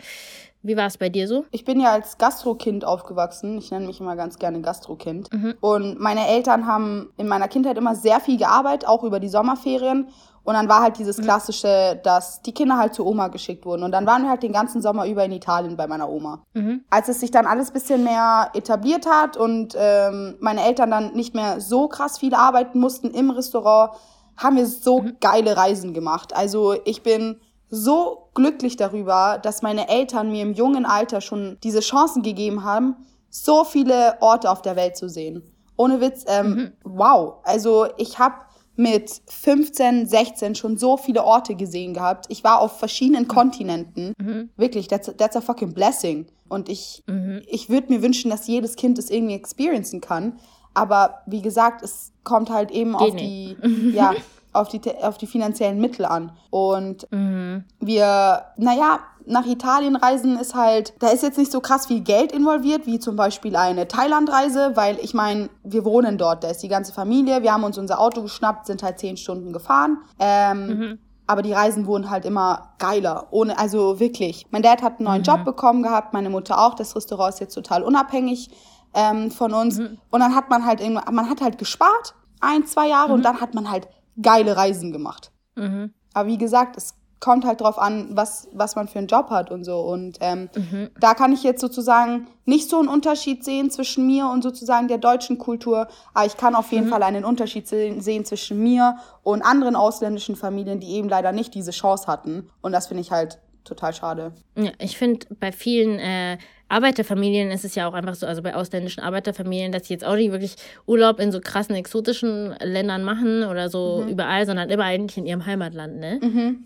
Wie 0.62 0.76
war 0.76 0.86
es 0.86 0.98
bei 0.98 1.08
dir 1.08 1.28
so? 1.28 1.44
Ich 1.50 1.64
bin 1.64 1.80
ja 1.80 1.92
als 1.92 2.18
Gastrokind 2.18 2.84
aufgewachsen. 2.84 3.58
Ich 3.58 3.70
nenne 3.70 3.86
mich 3.86 4.00
immer 4.00 4.16
ganz 4.16 4.38
gerne 4.38 4.60
Gastrokind. 4.60 5.32
Mhm. 5.32 5.54
Und 5.60 6.00
meine 6.00 6.26
Eltern 6.26 6.66
haben 6.66 7.10
in 7.16 7.28
meiner 7.28 7.48
Kindheit 7.48 7.78
immer 7.78 7.94
sehr 7.94 8.20
viel 8.20 8.38
gearbeitet, 8.38 8.88
auch 8.88 9.04
über 9.04 9.20
die 9.20 9.28
Sommerferien. 9.28 10.08
Und 10.42 10.54
dann 10.54 10.68
war 10.68 10.82
halt 10.82 10.98
dieses 10.98 11.18
mhm. 11.18 11.24
klassische, 11.24 12.00
dass 12.02 12.42
die 12.42 12.52
Kinder 12.52 12.78
halt 12.78 12.94
zur 12.94 13.06
Oma 13.06 13.28
geschickt 13.28 13.66
wurden. 13.66 13.82
Und 13.82 13.92
dann 13.92 14.06
waren 14.06 14.22
wir 14.22 14.30
halt 14.30 14.42
den 14.42 14.52
ganzen 14.52 14.80
Sommer 14.80 15.06
über 15.06 15.24
in 15.24 15.32
Italien 15.32 15.76
bei 15.76 15.86
meiner 15.86 16.08
Oma. 16.08 16.42
Mhm. 16.54 16.84
Als 16.90 17.08
es 17.08 17.20
sich 17.20 17.30
dann 17.30 17.46
alles 17.46 17.70
bisschen 17.70 18.02
mehr 18.02 18.50
etabliert 18.54 19.06
hat 19.06 19.36
und 19.36 19.76
ähm, 19.78 20.36
meine 20.40 20.64
Eltern 20.64 20.90
dann 20.90 21.12
nicht 21.14 21.34
mehr 21.34 21.60
so 21.60 21.86
krass 21.86 22.18
viel 22.18 22.34
arbeiten 22.34 22.80
mussten 22.80 23.10
im 23.10 23.30
Restaurant, 23.30 23.92
haben 24.38 24.56
wir 24.56 24.66
so 24.66 25.02
mhm. 25.02 25.16
geile 25.20 25.56
Reisen 25.56 25.92
gemacht. 25.92 26.34
Also 26.34 26.74
ich 26.84 27.02
bin 27.02 27.40
so 27.68 28.30
glücklich 28.34 28.76
darüber, 28.76 29.38
dass 29.42 29.60
meine 29.60 29.88
Eltern 29.88 30.30
mir 30.30 30.42
im 30.42 30.54
jungen 30.54 30.86
Alter 30.86 31.20
schon 31.20 31.58
diese 31.62 31.80
Chancen 31.80 32.22
gegeben 32.22 32.64
haben, 32.64 32.96
so 33.28 33.64
viele 33.64 34.16
Orte 34.20 34.50
auf 34.50 34.62
der 34.62 34.76
Welt 34.76 34.96
zu 34.96 35.08
sehen. 35.08 35.42
Ohne 35.76 36.00
Witz, 36.00 36.24
ähm, 36.26 36.48
mhm. 36.48 36.72
wow. 36.84 37.34
Also 37.44 37.88
ich 37.98 38.18
habe 38.18 38.36
mit 38.76 39.10
15, 39.26 40.06
16 40.06 40.54
schon 40.54 40.78
so 40.78 40.96
viele 40.96 41.24
Orte 41.24 41.56
gesehen 41.56 41.94
gehabt. 41.94 42.26
Ich 42.28 42.44
war 42.44 42.60
auf 42.60 42.78
verschiedenen 42.78 43.24
mhm. 43.24 43.28
Kontinenten. 43.28 44.14
Mhm. 44.18 44.50
Wirklich, 44.56 44.86
that's, 44.86 45.12
that's 45.16 45.36
a 45.36 45.40
fucking 45.40 45.74
blessing. 45.74 46.26
Und 46.48 46.68
ich, 46.68 47.02
mhm. 47.06 47.42
ich 47.46 47.68
würde 47.68 47.92
mir 47.92 48.02
wünschen, 48.02 48.30
dass 48.30 48.46
jedes 48.46 48.76
Kind 48.76 48.96
das 48.96 49.10
irgendwie 49.10 49.34
experiencen 49.34 50.00
kann. 50.00 50.38
Aber 50.74 51.22
wie 51.26 51.42
gesagt, 51.42 51.82
es 51.82 52.12
kommt 52.24 52.50
halt 52.50 52.70
eben 52.70 52.92
Geht 52.92 53.00
auf 53.00 53.14
nicht. 53.14 53.58
die, 53.64 53.90
ja, 53.94 54.12
auf 54.52 54.68
die, 54.68 54.80
auf 55.02 55.18
die 55.18 55.26
finanziellen 55.26 55.80
Mittel 55.80 56.04
an. 56.04 56.32
Und 56.50 57.06
mhm. 57.10 57.64
wir, 57.80 58.44
naja, 58.56 59.00
nach 59.26 59.46
Italien 59.46 59.96
reisen 59.96 60.38
ist 60.38 60.54
halt, 60.54 60.94
da 61.00 61.08
ist 61.08 61.22
jetzt 61.22 61.38
nicht 61.38 61.52
so 61.52 61.60
krass 61.60 61.86
viel 61.86 62.00
Geld 62.00 62.32
involviert, 62.32 62.86
wie 62.86 62.98
zum 62.98 63.16
Beispiel 63.16 63.56
eine 63.56 63.86
Thailandreise, 63.86 64.72
weil 64.74 64.98
ich 65.00 65.14
meine, 65.14 65.50
wir 65.64 65.84
wohnen 65.84 66.18
dort, 66.18 66.44
da 66.44 66.48
ist 66.48 66.62
die 66.62 66.68
ganze 66.68 66.92
Familie, 66.92 67.42
wir 67.42 67.52
haben 67.52 67.64
uns 67.64 67.78
unser 67.78 68.00
Auto 68.00 68.22
geschnappt, 68.22 68.66
sind 68.66 68.82
halt 68.82 68.98
zehn 68.98 69.16
Stunden 69.16 69.52
gefahren. 69.52 69.98
Ähm, 70.18 70.66
mhm. 70.66 70.98
Aber 71.26 71.42
die 71.42 71.52
Reisen 71.52 71.86
wurden 71.86 72.08
halt 72.08 72.24
immer 72.24 72.70
geiler. 72.78 73.26
Ohne, 73.30 73.58
also 73.58 74.00
wirklich. 74.00 74.46
Mein 74.50 74.62
Dad 74.62 74.80
hat 74.80 74.98
einen 74.98 75.04
neuen 75.04 75.18
mhm. 75.18 75.24
Job 75.24 75.44
bekommen 75.44 75.82
gehabt, 75.82 76.14
meine 76.14 76.30
Mutter 76.30 76.58
auch. 76.58 76.74
Das 76.74 76.96
Restaurant 76.96 77.34
ist 77.34 77.40
jetzt 77.40 77.54
total 77.54 77.82
unabhängig 77.82 78.50
ähm, 78.94 79.30
von 79.30 79.52
uns. 79.52 79.78
Mhm. 79.78 79.98
Und 80.10 80.20
dann 80.20 80.34
hat 80.34 80.50
man 80.50 80.64
halt, 80.64 80.80
man 80.88 81.28
hat 81.28 81.40
halt 81.40 81.58
gespart, 81.58 82.14
ein, 82.40 82.66
zwei 82.66 82.88
Jahre, 82.88 83.12
und 83.12 83.20
mhm. 83.20 83.24
dann 83.24 83.40
hat 83.40 83.54
man 83.54 83.70
halt 83.70 83.88
geile 84.20 84.56
Reisen 84.56 84.92
gemacht. 84.92 85.32
Mhm. 85.56 85.92
Aber 86.14 86.28
wie 86.28 86.38
gesagt, 86.38 86.76
es 86.76 86.94
kommt 87.20 87.44
halt 87.44 87.60
drauf 87.60 87.78
an, 87.78 88.10
was, 88.12 88.48
was 88.52 88.76
man 88.76 88.88
für 88.88 88.98
einen 88.98 89.08
Job 89.08 89.30
hat 89.30 89.50
und 89.50 89.64
so. 89.64 89.80
Und 89.80 90.18
ähm, 90.20 90.48
mhm. 90.54 90.90
da 91.00 91.14
kann 91.14 91.32
ich 91.32 91.42
jetzt 91.42 91.60
sozusagen 91.60 92.28
nicht 92.44 92.68
so 92.70 92.78
einen 92.78 92.88
Unterschied 92.88 93.44
sehen 93.44 93.70
zwischen 93.70 94.06
mir 94.06 94.28
und 94.28 94.42
sozusagen 94.42 94.88
der 94.88 94.98
deutschen 94.98 95.38
Kultur. 95.38 95.88
Aber 96.14 96.26
ich 96.26 96.36
kann 96.36 96.54
auf 96.54 96.70
jeden 96.70 96.86
mhm. 96.86 96.90
Fall 96.90 97.02
einen 97.02 97.24
Unterschied 97.24 97.66
sehen, 97.66 98.00
sehen 98.00 98.24
zwischen 98.24 98.62
mir 98.62 98.98
und 99.22 99.42
anderen 99.42 99.74
ausländischen 99.74 100.36
Familien, 100.36 100.80
die 100.80 100.90
eben 100.92 101.08
leider 101.08 101.32
nicht 101.32 101.54
diese 101.54 101.72
Chance 101.72 102.06
hatten. 102.06 102.50
Und 102.60 102.72
das 102.72 102.86
finde 102.86 103.00
ich 103.00 103.10
halt 103.10 103.38
total 103.64 103.92
schade. 103.92 104.32
Ja, 104.56 104.70
ich 104.78 104.96
finde 104.96 105.26
bei 105.40 105.52
vielen 105.52 105.98
äh, 105.98 106.38
Arbeiterfamilien 106.68 107.50
ist 107.50 107.64
es 107.64 107.74
ja 107.74 107.88
auch 107.88 107.94
einfach 107.94 108.14
so, 108.14 108.26
also 108.26 108.42
bei 108.42 108.54
ausländischen 108.54 109.02
Arbeiterfamilien, 109.02 109.72
dass 109.72 109.86
sie 109.86 109.94
jetzt 109.94 110.04
auch 110.04 110.16
nicht 110.16 110.32
wirklich 110.32 110.56
Urlaub 110.86 111.18
in 111.18 111.32
so 111.32 111.40
krassen 111.40 111.74
exotischen 111.74 112.54
Ländern 112.60 113.04
machen 113.04 113.44
oder 113.44 113.70
so 113.70 114.02
mhm. 114.02 114.08
überall, 114.10 114.46
sondern 114.46 114.68
immer 114.68 114.84
eigentlich 114.84 115.16
in 115.16 115.26
ihrem 115.26 115.46
Heimatland, 115.46 115.96
ne? 115.96 116.20
Mhm. 116.22 116.64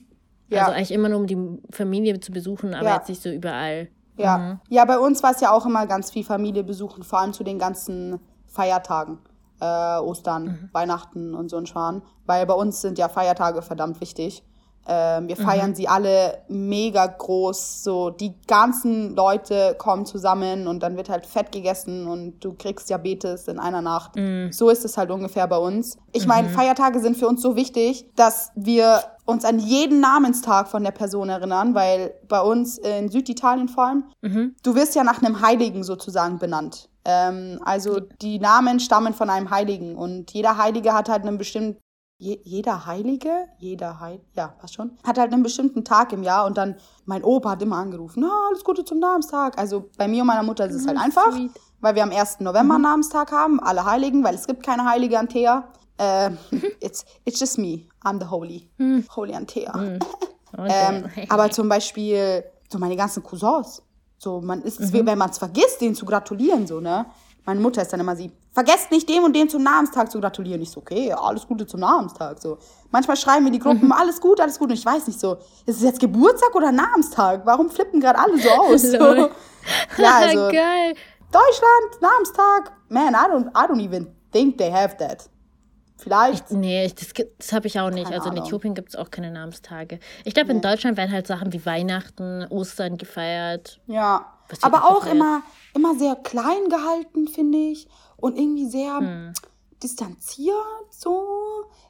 Ja. 0.48 0.62
Also 0.62 0.72
eigentlich 0.72 0.92
immer 0.92 1.09
nur 1.09 1.20
um 1.20 1.26
die 1.26 1.38
Familie 1.70 2.20
zu 2.20 2.32
besuchen, 2.32 2.74
aber 2.74 2.88
ja. 2.88 2.96
jetzt 2.96 3.09
nicht 3.09 3.22
so 3.22 3.30
überall. 3.30 3.88
Ja. 4.16 4.38
Mhm. 4.38 4.61
Ja, 4.68 4.84
bei 4.84 4.98
uns 4.98 5.22
war 5.22 5.30
es 5.30 5.40
ja 5.40 5.50
auch 5.50 5.64
immer 5.66 5.86
ganz 5.86 6.11
viel 6.11 6.24
Familie 6.24 6.64
besuchen, 6.64 7.03
vor 7.05 7.20
allem 7.20 7.32
zu 7.32 7.44
den 7.44 7.59
ganzen 7.59 8.20
Feiertagen. 8.46 9.18
Äh, 9.61 9.98
Ostern, 10.00 10.44
mhm. 10.44 10.68
Weihnachten 10.72 11.34
und 11.34 11.48
so 11.48 11.57
ein 11.57 11.66
Schwan. 11.66 12.03
Weil 12.26 12.44
bei 12.46 12.55
uns 12.55 12.80
sind 12.80 12.98
ja 12.98 13.09
Feiertage 13.09 13.62
verdammt 13.62 14.00
wichtig. 14.00 14.42
Ähm, 14.87 15.28
wir 15.28 15.37
feiern 15.37 15.70
mhm. 15.70 15.74
sie 15.74 15.89
alle 15.89 16.39
mega 16.49 17.07
groß. 17.07 17.85
So, 17.85 18.11
die 18.11 18.35
ganzen 18.47 19.14
Leute 19.14 19.76
kommen 19.78 20.07
zusammen 20.07 20.66
und 20.66 20.83
dann 20.83 20.97
wird 20.97 21.09
halt 21.09 21.26
fett 21.26 21.53
gegessen 21.53 22.09
und 22.09 22.41
du 22.41 22.55
kriegst 22.55 22.91
Diabetes 22.91 23.47
in 23.49 23.59
einer 23.59 23.83
Nacht. 23.83 24.16
Mhm. 24.16 24.51
So 24.53 24.70
ist 24.70 24.85
es 24.85 24.97
halt 24.97 25.11
ungefähr 25.11 25.47
bei 25.47 25.59
uns. 25.59 25.97
Ich 26.12 26.26
meine, 26.26 26.49
mhm. 26.49 26.53
Feiertage 26.53 27.01
sind 27.01 27.16
für 27.16 27.28
uns 27.28 27.43
so 27.43 27.55
wichtig, 27.55 28.07
dass 28.16 28.51
wir 28.55 29.01
uns 29.24 29.45
an 29.45 29.59
jeden 29.61 30.01
Namenstag 30.01 30.68
von 30.68 30.83
der 30.83 30.91
Person 30.91 31.28
erinnern, 31.28 31.74
weil 31.74 32.14
bei 32.28 32.41
uns 32.41 32.78
in 32.78 33.09
Süditalien 33.09 33.68
vor 33.68 33.87
allem, 33.87 34.05
mhm. 34.20 34.57
du 34.62 34.74
wirst 34.74 34.95
ja 34.95 35.05
nach 35.05 35.22
einem 35.22 35.41
Heiligen 35.41 35.85
sozusagen 35.85 36.39
benannt. 36.39 36.89
Ähm, 37.05 37.59
also 37.64 38.01
die 38.01 38.39
Namen 38.39 38.80
stammen 38.80 39.14
von 39.14 39.30
einem 39.30 39.51
Heiligen 39.51 39.97
und 39.97 40.33
jeder 40.33 40.57
Heilige 40.57 40.93
hat 40.93 41.09
halt 41.09 41.24
einen 41.24 41.39
bestimmten 41.39 41.82
je, 42.22 42.40
jeder 42.44 42.86
Heilige, 42.86 43.48
jeder 43.58 43.98
Heil, 43.98 44.20
ja, 44.34 44.48
passt 44.48 44.74
schon, 44.74 44.92
hat 45.02 45.18
halt 45.18 45.32
einen 45.32 45.42
bestimmten 45.42 45.84
Tag 45.84 46.12
im 46.12 46.22
Jahr 46.22 46.46
und 46.46 46.56
dann 46.56 46.76
mein 47.04 47.24
Opa 47.24 47.50
hat 47.50 47.62
immer 47.62 47.76
angerufen, 47.76 48.20
na, 48.20 48.30
alles 48.48 48.62
Gute 48.62 48.84
zum 48.84 49.00
Namenstag. 49.00 49.58
Also 49.58 49.90
bei 49.98 50.06
mir 50.06 50.22
und 50.22 50.28
meiner 50.28 50.44
Mutter 50.44 50.66
ist 50.66 50.76
es 50.76 50.86
halt 50.86 50.98
einfach, 50.98 51.32
sweet. 51.32 51.50
weil 51.80 51.96
wir 51.96 52.04
am 52.04 52.12
1. 52.12 52.40
November 52.40 52.78
mhm. 52.78 52.82
Namenstag 52.82 53.32
haben, 53.32 53.58
alle 53.60 53.84
Heiligen, 53.84 54.22
weil 54.22 54.36
es 54.36 54.46
gibt 54.46 54.62
keine 54.62 54.84
Heilige 54.84 55.18
Antea. 55.18 55.68
Äh, 55.98 56.30
it's, 56.80 57.04
it's 57.24 57.40
just 57.40 57.58
me, 57.58 57.88
I'm 58.04 58.20
the 58.20 58.30
holy, 58.30 58.70
mhm. 58.78 59.04
holy 59.14 59.34
Antea. 59.34 59.76
Mhm. 59.76 59.98
ähm, 60.58 61.04
aber 61.28 61.50
zum 61.50 61.68
Beispiel 61.68 62.44
so 62.70 62.78
meine 62.78 62.94
ganzen 62.94 63.24
Cousins, 63.24 63.82
so 64.16 64.40
man 64.40 64.62
ist 64.62 64.80
mhm. 64.80 65.06
wenn 65.06 65.18
man 65.18 65.30
es 65.30 65.38
vergisst, 65.38 65.80
denen 65.80 65.96
zu 65.96 66.06
gratulieren, 66.06 66.68
so, 66.68 66.80
ne? 66.80 67.06
Meine 67.45 67.61
Mutter 67.61 67.82
ist 67.82 67.93
dann 67.93 68.01
immer 68.01 68.14
sie, 68.14 68.30
vergesst 68.53 68.90
nicht 68.93 69.09
dem 69.09 69.24
und 69.24 69.34
dem 69.34 69.49
zum 69.49 69.62
Namenstag 69.62 70.11
zu 70.11 70.20
gratulieren. 70.20 70.62
Ich 70.62 70.70
so, 70.70 70.80
okay, 70.80 71.12
alles 71.12 71.47
Gute 71.47 71.66
zum 71.66 71.80
Namenstag. 71.80 72.40
So. 72.40 72.59
Manchmal 72.90 73.16
schreiben 73.16 73.45
wir 73.45 73.53
die 73.53 73.59
Gruppen, 73.59 73.86
mhm. 73.86 73.93
alles 73.93 74.20
gut, 74.20 74.40
alles 74.40 74.59
gut. 74.59 74.68
Und 74.68 74.76
ich 74.76 74.86
weiß 74.86 75.07
nicht 75.09 75.18
so, 75.18 75.38
ist 75.66 75.76
es 75.76 75.82
jetzt 75.82 75.99
Geburtstag 76.01 76.55
oder 76.55 76.70
Namenstag? 76.70 77.45
Warum 77.45 77.68
flippen 77.68 78.01
gerade 78.01 78.18
alle 78.18 78.38
so 78.38 78.49
aus? 78.51 78.82
so. 78.82 78.97
Ja, 78.97 79.28
also, 80.18 80.49
Geil. 80.53 80.95
Deutschland, 81.32 82.01
Namenstag. 82.01 82.72
Man, 82.88 83.14
I 83.14 83.26
don't, 83.28 83.49
I 83.49 83.66
don't 83.66 83.80
even 83.80 84.07
think 84.30 84.59
they 84.59 84.70
have 84.70 84.97
that. 84.99 85.28
Vielleicht. 86.03 86.51
Ich, 86.51 86.57
nee, 86.57 86.88
das, 86.88 87.12
das 87.38 87.53
habe 87.53 87.66
ich 87.68 87.78
auch 87.78 87.90
nicht. 87.90 88.05
Keine 88.05 88.16
also 88.16 88.30
in 88.30 88.36
Äthiopien 88.36 88.74
gibt 88.74 88.90
es 88.90 88.97
auch 88.97 89.11
keine 89.11 89.30
Namenstage. 89.30 90.01
Ich 90.24 90.34
glaube, 90.34 90.49
nee. 90.49 90.57
in 90.57 90.61
Deutschland 90.61 90.97
werden 90.97 91.12
halt 91.12 91.26
Sachen 91.26 91.53
wie 91.53 91.64
Weihnachten, 91.64 92.45
Ostern 92.51 92.99
gefeiert. 92.99 93.80
Ja. 93.86 94.26
Aber 94.61 94.84
auch 94.84 95.07
immer, 95.07 95.42
immer 95.74 95.94
sehr 95.94 96.16
klein 96.16 96.68
gehalten, 96.68 97.28
finde 97.28 97.59
ich. 97.59 97.88
Und 98.16 98.38
irgendwie 98.38 98.68
sehr 98.68 98.98
hm. 98.98 99.32
distanziert 99.82 100.57
so. 100.90 101.24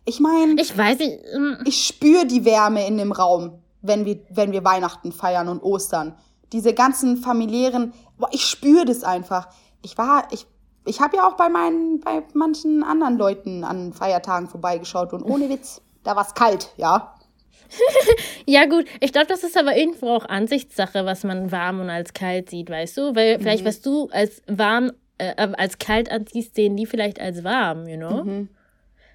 Ich 0.04 0.20
meine. 0.20 0.60
Ich 0.60 0.76
weiß 0.76 0.98
nicht. 0.98 1.18
Hm. 1.32 1.58
Ich 1.64 1.86
spüre 1.86 2.26
die 2.26 2.44
Wärme 2.44 2.86
in 2.86 2.98
dem 2.98 3.12
Raum, 3.12 3.62
wenn 3.82 4.04
wir, 4.04 4.20
wenn 4.30 4.52
wir 4.52 4.64
Weihnachten 4.64 5.12
feiern 5.12 5.48
und 5.48 5.62
Ostern. 5.62 6.16
Diese 6.52 6.74
ganzen 6.74 7.16
familiären, 7.16 7.92
boah, 8.18 8.28
ich 8.32 8.44
spüre 8.44 8.84
das 8.84 9.04
einfach. 9.04 9.48
Ich 9.82 9.98
war, 9.98 10.28
ich, 10.30 10.46
ich 10.84 11.00
habe 11.00 11.16
ja 11.16 11.26
auch 11.26 11.36
bei 11.36 11.48
meinen, 11.48 12.00
bei 12.00 12.22
manchen 12.34 12.82
anderen 12.82 13.16
Leuten 13.16 13.64
an 13.64 13.92
Feiertagen 13.92 14.48
vorbeigeschaut 14.48 15.12
und 15.12 15.22
ohne 15.22 15.48
Witz, 15.48 15.80
da 16.04 16.16
war 16.16 16.26
es 16.26 16.34
kalt, 16.34 16.72
ja. 16.76 17.14
ja, 18.46 18.66
gut, 18.66 18.86
ich 19.00 19.12
glaube, 19.12 19.26
das 19.28 19.44
ist 19.44 19.56
aber 19.56 19.76
irgendwo 19.76 20.08
auch 20.08 20.26
Ansichtssache, 20.26 21.04
was 21.04 21.24
man 21.24 21.52
warm 21.52 21.80
und 21.80 21.90
als 21.90 22.12
kalt 22.12 22.50
sieht, 22.50 22.70
weißt 22.70 22.96
du? 22.96 23.14
Weil 23.14 23.38
mhm. 23.38 23.42
vielleicht, 23.42 23.64
was 23.64 23.80
du 23.80 24.08
als 24.10 24.42
warm, 24.46 24.92
äh, 25.18 25.34
als 25.36 25.78
kalt 25.78 26.10
ansiehst, 26.10 26.54
sehen 26.54 26.76
die 26.76 26.86
vielleicht 26.86 27.20
als 27.20 27.44
warm, 27.44 27.86
you 27.86 27.96
know? 27.96 28.24
Mhm. 28.24 28.48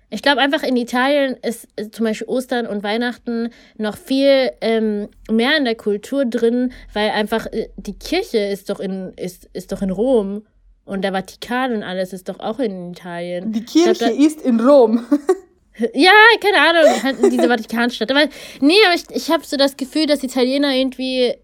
Ich 0.09 0.21
glaube 0.21 0.39
einfach 0.39 0.63
in 0.63 0.77
Italien 0.77 1.35
ist, 1.43 1.67
ist, 1.75 1.93
zum 1.93 2.05
Beispiel 2.05 2.27
Ostern 2.27 2.65
und 2.65 2.81
Weihnachten 2.81 3.49
noch 3.77 3.97
viel 3.97 4.51
ähm, 4.61 5.09
mehr 5.29 5.57
in 5.57 5.65
der 5.65 5.75
Kultur 5.75 6.23
drin, 6.23 6.71
weil 6.93 7.09
einfach 7.09 7.45
äh, 7.47 7.67
die 7.75 7.97
Kirche 7.97 8.37
ist 8.37 8.69
doch 8.69 8.79
in, 8.79 9.11
ist, 9.17 9.49
ist 9.51 9.73
doch 9.73 9.81
in 9.81 9.91
Rom 9.91 10.45
und 10.85 11.01
der 11.01 11.11
Vatikan 11.11 11.73
und 11.73 11.83
alles 11.83 12.13
ist 12.13 12.29
doch 12.29 12.39
auch 12.39 12.59
in 12.59 12.91
Italien. 12.91 13.51
Die 13.51 13.65
Kirche 13.65 14.05
glaub, 14.05 14.17
ist 14.17 14.41
in 14.41 14.61
Rom. 14.61 15.05
Ja, 15.93 16.11
keine 16.41 16.69
Ahnung, 16.69 17.03
halt 17.03 17.17
diese 17.31 17.47
Vatikanstadt. 17.47 18.11
Aber 18.11 18.27
nee, 18.61 18.73
aber 18.85 18.95
ich, 18.95 19.03
ich 19.15 19.29
habe 19.31 19.45
so 19.45 19.57
das 19.57 19.77
Gefühl, 19.77 20.07
dass 20.07 20.23
Italiener 20.23 20.73
irgendwie 20.73 21.35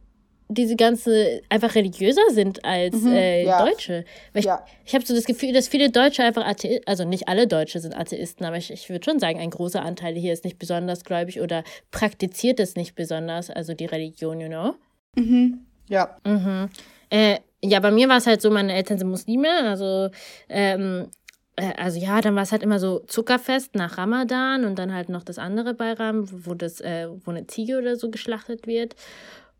diese 0.49 0.75
ganze 0.75 1.41
einfach 1.49 1.75
religiöser 1.75 2.21
sind 2.29 2.63
als 2.63 2.95
mhm, 2.95 3.13
äh, 3.13 3.43
ja. 3.45 3.65
Deutsche. 3.65 4.05
Weil 4.33 4.39
ich, 4.41 4.45
ja. 4.45 4.65
ich 4.85 4.93
habe 4.93 5.05
so 5.05 5.13
das 5.13 5.25
Gefühl, 5.25 5.53
dass 5.53 5.67
viele 5.67 5.89
Deutsche 5.89 6.23
einfach 6.23 6.45
Atheisten, 6.45 6.87
also 6.87 7.05
nicht 7.05 7.27
alle 7.27 7.47
Deutsche 7.47 7.79
sind 7.79 7.95
Atheisten, 7.95 8.45
aber 8.45 8.57
ich, 8.57 8.71
ich 8.71 8.89
würde 8.89 9.03
schon 9.03 9.19
sagen, 9.19 9.39
ein 9.39 9.49
großer 9.49 9.81
Anteil 9.81 10.15
hier 10.15 10.33
ist 10.33 10.43
nicht 10.43 10.59
besonders 10.59 11.03
gläubig 11.03 11.41
oder 11.41 11.63
praktiziert 11.91 12.59
es 12.59 12.75
nicht 12.75 12.95
besonders, 12.95 13.49
also 13.49 13.73
die 13.73 13.85
Religion, 13.85 14.39
you 14.39 14.47
know? 14.47 14.75
Mhm. 15.15 15.65
Ja. 15.89 16.17
Mhm. 16.25 16.69
Äh, 17.09 17.39
ja, 17.63 17.79
bei 17.79 17.91
mir 17.91 18.09
war 18.09 18.17
es 18.17 18.27
halt 18.27 18.41
so, 18.41 18.51
meine 18.51 18.73
Eltern 18.73 18.97
sind 18.97 19.09
Muslime, 19.09 19.49
also 19.49 20.09
ähm, 20.49 21.07
äh, 21.07 21.22
also 21.55 21.99
ja, 21.99 22.21
dann 22.21 22.35
war 22.35 22.43
es 22.43 22.51
halt 22.51 22.63
immer 22.63 22.79
so 22.79 22.99
Zuckerfest 22.99 23.75
nach 23.75 23.97
Ramadan 23.97 24.65
und 24.65 24.79
dann 24.79 24.93
halt 24.93 25.09
noch 25.09 25.23
das 25.23 25.37
andere 25.37 25.73
Bayram, 25.73 26.27
wo 26.45 26.53
das, 26.53 26.81
äh, 26.81 27.07
wo 27.23 27.31
eine 27.31 27.47
Ziege 27.47 27.77
oder 27.77 27.95
so 27.95 28.09
geschlachtet 28.09 28.65
wird. 28.65 28.95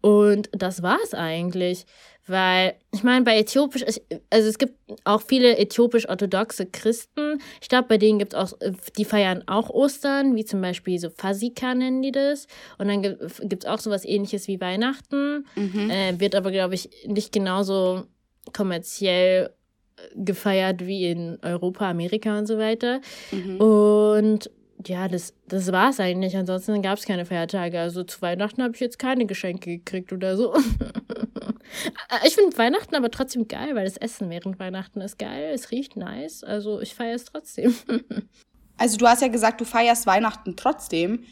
Und 0.02 0.50
das 0.52 0.84
war 0.84 0.98
es 1.04 1.14
eigentlich. 1.14 1.86
Weil, 2.26 2.76
ich 2.92 3.04
meine, 3.04 3.26
bei 3.26 3.38
äthiopisch, 3.38 3.84
also 4.30 4.50
es 4.50 4.58
gibt 4.58 4.78
auch 5.04 5.22
viele 5.22 5.58
äthiopisch-orthodoxe 5.58 6.66
Christen. 6.68 7.42
Ich 7.62 7.68
glaube, 7.68 7.90
bei 7.90 7.98
denen 7.98 8.18
gibt 8.18 8.34
es 8.34 8.40
auch, 8.40 8.58
die 8.98 9.04
feiern 9.04 9.44
auch 9.48 9.70
Ostern, 9.70 10.36
wie 10.36 10.46
zum 10.46 10.62
Beispiel 10.62 11.00
so 11.00 11.10
Fasika 11.10 11.76
nennen 11.76 12.02
die 12.02 12.14
das. 12.14 12.48
Und 12.78 12.88
dann 12.88 13.02
gibt 13.02 13.64
es 13.64 13.70
auch 13.70 13.80
sowas 13.80 14.06
ähnliches 14.06 14.48
wie 14.48 14.62
Weihnachten. 14.62 15.46
Mhm. 15.56 15.90
Äh, 15.90 16.20
wird 16.20 16.36
aber, 16.36 16.52
glaube 16.52 16.76
ich, 16.76 16.90
nicht 17.06 17.34
genauso 17.34 18.04
kommerziell 18.54 19.52
gefeiert 20.16 20.86
wie 20.86 21.10
in 21.10 21.40
Europa, 21.42 21.90
Amerika 21.90 22.38
und 22.38 22.48
so 22.48 22.58
weiter. 22.58 23.02
Mhm. 23.32 23.58
Und 23.60 24.52
ja, 24.88 25.08
das, 25.08 25.34
das 25.48 25.72
war 25.72 25.90
es 25.90 26.00
eigentlich. 26.00 26.36
Ansonsten 26.36 26.82
gab 26.82 26.98
es 26.98 27.06
keine 27.06 27.26
Feiertage. 27.26 27.80
Also 27.80 28.04
zu 28.04 28.22
Weihnachten 28.22 28.62
habe 28.64 28.74
ich 28.74 28.82
jetzt 28.82 29.00
keine 29.00 29.26
Geschenke 29.26 29.78
gekriegt 29.78 30.12
oder 30.12 30.36
so. 30.36 30.54
ich 32.26 32.36
finde 32.36 32.58
Weihnachten 32.58 32.96
aber 32.96 33.12
trotzdem 33.12 33.48
geil, 33.48 33.76
weil 33.76 33.86
das 33.86 33.98
Essen 33.98 34.30
während 34.30 34.60
Weihnachten 34.60 35.02
ist 35.02 35.20
geil. 35.20 35.52
Es 35.54 35.72
riecht 35.72 35.96
nice. 35.96 36.44
Also 36.44 36.82
ich 36.82 36.96
feiere 36.96 37.16
es 37.16 37.26
trotzdem. 37.26 37.74
also 38.78 38.98
du 38.98 39.08
hast 39.08 39.22
ja 39.22 39.28
gesagt, 39.28 39.62
du 39.62 39.66
feierst 39.66 40.06
Weihnachten 40.06 40.56
trotzdem. 40.56 41.24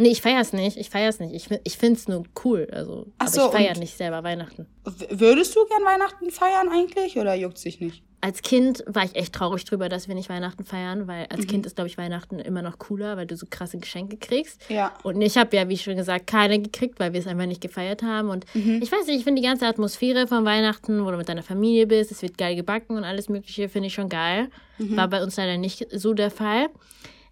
Nee, 0.00 0.10
ich 0.10 0.22
feiere 0.22 0.40
es 0.40 0.52
nicht. 0.52 0.76
Ich 0.76 0.90
feiere 0.90 1.08
es 1.08 1.20
nicht. 1.20 1.34
Ich, 1.34 1.48
ich 1.64 1.76
finde 1.76 1.98
es 1.98 2.08
nur 2.08 2.24
cool. 2.44 2.68
Also, 2.72 3.06
Ach 3.18 3.26
aber 3.26 3.30
so, 3.30 3.46
ich 3.46 3.52
feiere 3.52 3.78
nicht 3.78 3.96
selber 3.96 4.22
Weihnachten. 4.22 4.66
Würdest 5.10 5.54
du 5.54 5.66
gern 5.66 5.84
Weihnachten 5.84 6.30
feiern 6.30 6.68
eigentlich 6.68 7.18
oder 7.18 7.34
juckt 7.34 7.58
sich 7.58 7.80
nicht? 7.80 8.02
als 8.22 8.42
Kind 8.42 8.84
war 8.86 9.04
ich 9.04 9.16
echt 9.16 9.34
traurig 9.34 9.64
drüber, 9.64 9.88
dass 9.88 10.06
wir 10.06 10.14
nicht 10.14 10.28
Weihnachten 10.28 10.64
feiern, 10.64 11.06
weil 11.06 11.26
als 11.30 11.42
mhm. 11.42 11.46
Kind 11.46 11.66
ist, 11.66 11.76
glaube 11.76 11.88
ich, 11.88 11.96
Weihnachten 11.96 12.38
immer 12.38 12.60
noch 12.60 12.78
cooler, 12.78 13.16
weil 13.16 13.26
du 13.26 13.36
so 13.36 13.46
krasse 13.48 13.78
Geschenke 13.78 14.18
kriegst. 14.18 14.68
Ja. 14.68 14.92
Und 15.02 15.20
ich 15.22 15.38
habe 15.38 15.56
ja, 15.56 15.68
wie 15.68 15.78
schon 15.78 15.96
gesagt, 15.96 16.26
keine 16.26 16.60
gekriegt, 16.60 17.00
weil 17.00 17.12
wir 17.12 17.20
es 17.20 17.26
einfach 17.26 17.46
nicht 17.46 17.62
gefeiert 17.62 18.02
haben. 18.02 18.28
Und 18.28 18.44
mhm. 18.54 18.80
ich 18.82 18.92
weiß 18.92 19.06
nicht, 19.06 19.18
ich 19.18 19.24
finde 19.24 19.40
die 19.40 19.46
ganze 19.46 19.66
Atmosphäre 19.66 20.26
von 20.26 20.44
Weihnachten, 20.44 21.04
wo 21.04 21.10
du 21.10 21.16
mit 21.16 21.28
deiner 21.28 21.42
Familie 21.42 21.86
bist, 21.86 22.10
es 22.10 22.20
wird 22.20 22.36
geil 22.36 22.56
gebacken 22.56 22.96
und 22.96 23.04
alles 23.04 23.28
Mögliche, 23.28 23.68
finde 23.68 23.86
ich 23.86 23.94
schon 23.94 24.10
geil. 24.10 24.48
Mhm. 24.78 24.96
War 24.96 25.08
bei 25.08 25.22
uns 25.22 25.36
leider 25.36 25.56
nicht 25.56 25.86
so 25.90 26.12
der 26.12 26.30
Fall. 26.30 26.68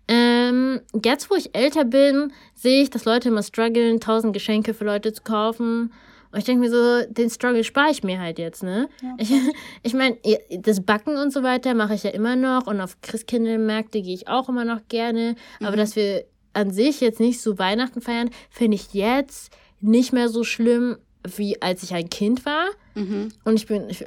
Ähm, 0.09 0.80
jetzt, 1.04 1.30
wo 1.30 1.34
ich 1.34 1.54
älter 1.54 1.84
bin, 1.84 2.32
sehe 2.54 2.82
ich, 2.82 2.90
dass 2.90 3.04
Leute 3.04 3.28
immer 3.28 3.42
strugglen, 3.42 4.00
tausend 4.00 4.32
Geschenke 4.32 4.72
für 4.74 4.84
Leute 4.84 5.12
zu 5.12 5.22
kaufen. 5.22 5.92
Und 6.30 6.38
ich 6.38 6.44
denke 6.44 6.61
mir 6.61 6.70
so, 6.70 7.11
den 7.11 7.30
Struggle 7.30 7.64
spare 7.64 7.90
ich 7.90 8.02
mir 8.02 8.18
halt 8.18 8.38
jetzt, 8.38 8.62
ne? 8.62 8.88
Ja. 9.02 9.14
Ich, 9.18 9.32
ich 9.82 9.94
meine, 9.94 10.16
das 10.50 10.82
Backen 10.82 11.16
und 11.16 11.32
so 11.32 11.42
weiter 11.42 11.74
mache 11.74 11.94
ich 11.94 12.02
ja 12.02 12.11
immer 12.11 12.36
noch 12.36 12.66
und 12.66 12.80
auf 12.80 13.00
Christkindlmärkte 13.02 14.02
gehe 14.02 14.14
ich 14.14 14.28
auch 14.28 14.48
immer 14.48 14.64
noch 14.64 14.80
gerne. 14.88 15.36
Mhm. 15.61 15.66
Aber 15.66 15.76
dass 15.76 15.96
wir 15.96 16.24
an 16.52 16.70
sich 16.70 17.00
jetzt 17.00 17.20
nicht 17.20 17.40
so 17.40 17.59
Weihnachten 17.59 18.00
feiern, 18.00 18.30
finde 18.50 18.76
ich 18.76 18.92
jetzt 18.94 19.52
nicht 19.80 20.12
mehr 20.12 20.28
so 20.28 20.44
schlimm, 20.44 20.96
wie 21.36 21.61
als 21.62 21.82
ich 21.82 21.94
ein 21.94 22.11
Kind 22.11 22.44
war. 22.44 22.66
Mhm. 22.94 23.28
Und 23.44 23.56
ich 23.56 23.66
bin, 23.66 23.88
ich, 23.88 24.04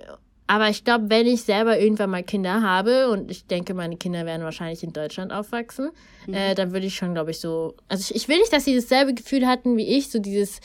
aber 0.51 0.67
ich 0.67 0.83
glaube, 0.83 1.09
wenn 1.09 1.27
ich 1.27 1.43
selber 1.43 1.79
irgendwann 1.79 2.09
mal 2.09 2.23
Kinder 2.23 2.61
habe 2.61 3.09
und 3.09 3.31
ich 3.31 3.47
denke, 3.47 3.73
meine 3.73 3.95
Kinder 3.95 4.25
werden 4.25 4.43
wahrscheinlich 4.43 4.83
in 4.83 4.91
Deutschland 4.91 5.31
aufwachsen, 5.31 5.91
mhm. 6.27 6.33
äh, 6.33 6.55
dann 6.55 6.73
würde 6.73 6.87
ich 6.87 6.95
schon, 6.95 7.13
glaube 7.13 7.31
ich, 7.31 7.39
so. 7.39 7.73
Also 7.87 8.01
ich, 8.01 8.23
ich 8.23 8.27
will 8.27 8.37
nicht, 8.37 8.51
dass 8.51 8.65
sie 8.65 8.75
dasselbe 8.75 9.13
Gefühl 9.13 9.47
hatten 9.47 9.77
wie 9.77 9.87
ich, 9.87 10.09
so 10.09 10.19
dieses 10.19 10.59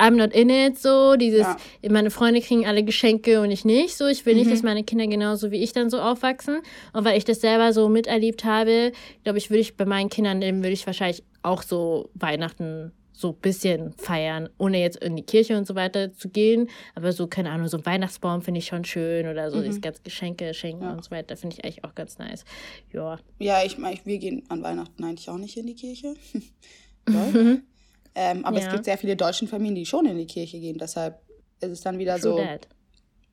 I'm 0.00 0.16
not 0.16 0.32
in 0.32 0.50
it, 0.50 0.76
so 0.76 1.14
dieses, 1.14 1.46
ja. 1.46 1.56
meine 1.88 2.10
Freunde 2.10 2.40
kriegen 2.40 2.66
alle 2.66 2.82
Geschenke 2.82 3.40
und 3.40 3.52
ich 3.52 3.64
nicht, 3.64 3.96
so 3.96 4.08
ich 4.08 4.26
will 4.26 4.34
mhm. 4.34 4.40
nicht, 4.40 4.50
dass 4.50 4.64
meine 4.64 4.82
Kinder 4.82 5.06
genauso 5.06 5.52
wie 5.52 5.62
ich 5.62 5.72
dann 5.72 5.88
so 5.88 6.00
aufwachsen 6.00 6.58
und 6.92 7.04
weil 7.04 7.16
ich 7.16 7.24
das 7.24 7.40
selber 7.40 7.72
so 7.72 7.88
miterlebt 7.88 8.44
habe, 8.44 8.90
glaube 9.22 9.38
ich, 9.38 9.50
würde 9.50 9.60
ich 9.60 9.76
bei 9.76 9.84
meinen 9.84 10.10
Kindern, 10.10 10.42
würde 10.42 10.70
ich 10.70 10.84
wahrscheinlich 10.84 11.22
auch 11.44 11.62
so 11.62 12.10
Weihnachten 12.14 12.90
so 13.16 13.30
ein 13.30 13.36
bisschen 13.36 13.94
feiern, 13.94 14.50
ohne 14.58 14.78
jetzt 14.78 14.98
in 14.98 15.16
die 15.16 15.22
Kirche 15.22 15.56
und 15.56 15.66
so 15.66 15.74
weiter 15.74 16.12
zu 16.12 16.28
gehen, 16.28 16.68
aber 16.94 17.12
so, 17.12 17.26
keine 17.26 17.50
Ahnung, 17.50 17.66
so 17.66 17.78
ein 17.78 17.86
Weihnachtsbaum 17.86 18.42
finde 18.42 18.58
ich 18.58 18.66
schon 18.66 18.84
schön 18.84 19.26
oder 19.26 19.50
so, 19.50 19.56
mhm. 19.56 19.64
dieses 19.64 19.80
ganze 19.80 20.02
Geschenke 20.02 20.52
schenken 20.52 20.84
ja. 20.84 20.92
und 20.92 21.02
so 21.02 21.10
weiter, 21.10 21.34
finde 21.36 21.56
ich 21.56 21.64
eigentlich 21.64 21.84
auch 21.84 21.94
ganz 21.94 22.18
nice, 22.18 22.44
ja. 22.92 23.18
Ja, 23.38 23.64
ich 23.64 23.78
meine, 23.78 23.98
wir 24.04 24.18
gehen 24.18 24.44
an 24.50 24.62
Weihnachten 24.62 25.02
eigentlich 25.02 25.30
auch 25.30 25.38
nicht 25.38 25.56
in 25.56 25.66
die 25.66 25.74
Kirche. 25.74 26.14
Mhm. 27.08 27.62
Ähm, 28.16 28.44
aber 28.44 28.58
ja. 28.58 28.66
es 28.66 28.72
gibt 28.72 28.84
sehr 28.84 28.98
viele 28.98 29.14
deutsche 29.14 29.46
Familien, 29.46 29.76
die 29.76 29.86
schon 29.86 30.06
in 30.06 30.18
die 30.18 30.26
Kirche 30.26 30.58
gehen. 30.58 30.76
Deshalb 30.76 31.20
ist 31.60 31.70
es 31.70 31.80
dann 31.82 32.00
wieder 32.00 32.18
True 32.18 32.32
so. 32.32 32.36
That. 32.38 32.66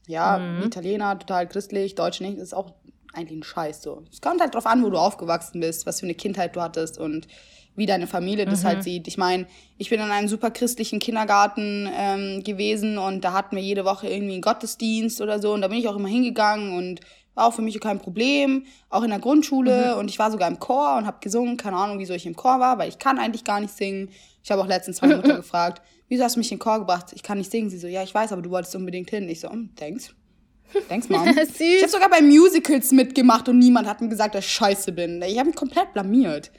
Ja, 0.05 0.37
mhm. 0.37 0.67
Italiener 0.67 1.17
total 1.17 1.47
christlich, 1.47 1.95
Deutsche 1.95 2.21
nicht. 2.21 2.37
Das 2.37 2.49
ist 2.49 2.53
auch 2.53 2.75
eigentlich 3.13 3.39
ein 3.39 3.43
Scheiß 3.43 3.81
so. 3.81 4.03
Es 4.11 4.21
kommt 4.21 4.41
halt 4.41 4.53
drauf 4.53 4.65
an, 4.65 4.83
wo 4.83 4.91
du 4.91 4.97
aufgewachsen 4.99 5.59
bist, 5.59 5.87
was 5.87 6.01
für 6.01 6.05
eine 6.05 6.13
Kindheit 6.13 6.55
du 6.55 6.61
hattest 6.61 6.99
und 6.99 7.27
wie 7.75 7.85
deine 7.85 8.07
Familie 8.07 8.45
das 8.45 8.63
halt 8.63 8.73
mhm. 8.73 8.77
halt 8.77 8.83
sieht. 8.83 9.07
Ich 9.07 9.17
meine, 9.17 9.47
ich 9.77 9.89
bin 9.89 9.99
in 9.99 10.11
einem 10.11 10.27
super 10.27 10.51
christlichen 10.51 10.99
Kindergarten 10.99 11.89
ähm, 11.95 12.43
gewesen 12.43 12.97
und 12.97 13.23
da 13.23 13.33
hatten 13.33 13.55
wir 13.55 13.63
jede 13.63 13.85
Woche 13.85 14.07
irgendwie 14.07 14.33
einen 14.33 14.41
Gottesdienst 14.41 15.21
oder 15.21 15.41
so 15.41 15.53
und 15.53 15.61
da 15.61 15.67
bin 15.67 15.77
ich 15.77 15.87
auch 15.87 15.95
immer 15.95 16.09
hingegangen 16.09 16.77
und 16.77 17.01
war 17.35 17.47
auch 17.47 17.53
für 17.53 17.63
mich 17.63 17.79
kein 17.79 17.99
Problem, 17.99 18.65
auch 18.89 19.01
in 19.01 19.09
der 19.09 19.19
Grundschule 19.19 19.93
mhm. 19.93 19.99
und 19.99 20.09
ich 20.09 20.19
war 20.19 20.29
sogar 20.29 20.47
im 20.47 20.59
Chor 20.59 20.97
und 20.97 21.07
habe 21.07 21.17
gesungen, 21.19 21.57
keine 21.57 21.77
Ahnung, 21.77 21.97
wieso 21.97 22.13
ich 22.13 22.27
im 22.27 22.35
Chor 22.35 22.59
war, 22.59 22.77
weil 22.77 22.89
ich 22.89 22.99
kann 22.99 23.17
eigentlich 23.17 23.43
gar 23.43 23.59
nicht 23.59 23.75
singen 23.75 24.09
ich 24.43 24.51
habe 24.51 24.61
auch 24.61 24.67
letztens 24.67 25.01
meine 25.01 25.15
Mutter 25.15 25.35
gefragt, 25.37 25.81
wieso 26.09 26.23
hast 26.23 26.35
du 26.35 26.39
mich 26.39 26.51
in 26.51 26.57
den 26.57 26.61
Chor 26.61 26.79
gebracht? 26.79 27.07
Ich 27.13 27.23
kann 27.23 27.37
nicht 27.37 27.49
singen. 27.49 27.69
Sie 27.69 27.77
so, 27.77 27.87
ja, 27.87 28.03
ich 28.03 28.13
weiß, 28.13 28.31
aber 28.33 28.41
du 28.41 28.49
wolltest 28.49 28.75
unbedingt 28.75 29.09
hin. 29.09 29.29
Ich 29.29 29.39
so, 29.39 29.49
oh, 29.49 29.57
thanks. 29.75 30.13
Thanks, 30.89 31.07
Mom. 31.07 31.25
ich 31.27 31.81
habe 31.81 31.89
sogar 31.89 32.09
bei 32.09 32.21
Musicals 32.21 32.91
mitgemacht 32.91 33.47
und 33.47 33.59
niemand 33.59 33.87
hat 33.87 34.01
mir 34.01 34.09
gesagt, 34.09 34.35
dass 34.35 34.45
ich 34.45 34.51
scheiße 34.51 34.91
bin. 34.91 35.21
Ich 35.21 35.37
habe 35.37 35.47
mich 35.47 35.55
komplett 35.55 35.93
blamiert. 35.93 36.51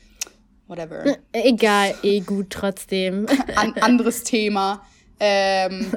Whatever. 0.67 1.17
Egal, 1.33 1.95
eh 2.03 2.21
gut 2.21 2.51
trotzdem. 2.51 3.27
An, 3.57 3.75
anderes 3.81 4.25
Thema. 4.25 4.83
Ähm, 5.21 5.93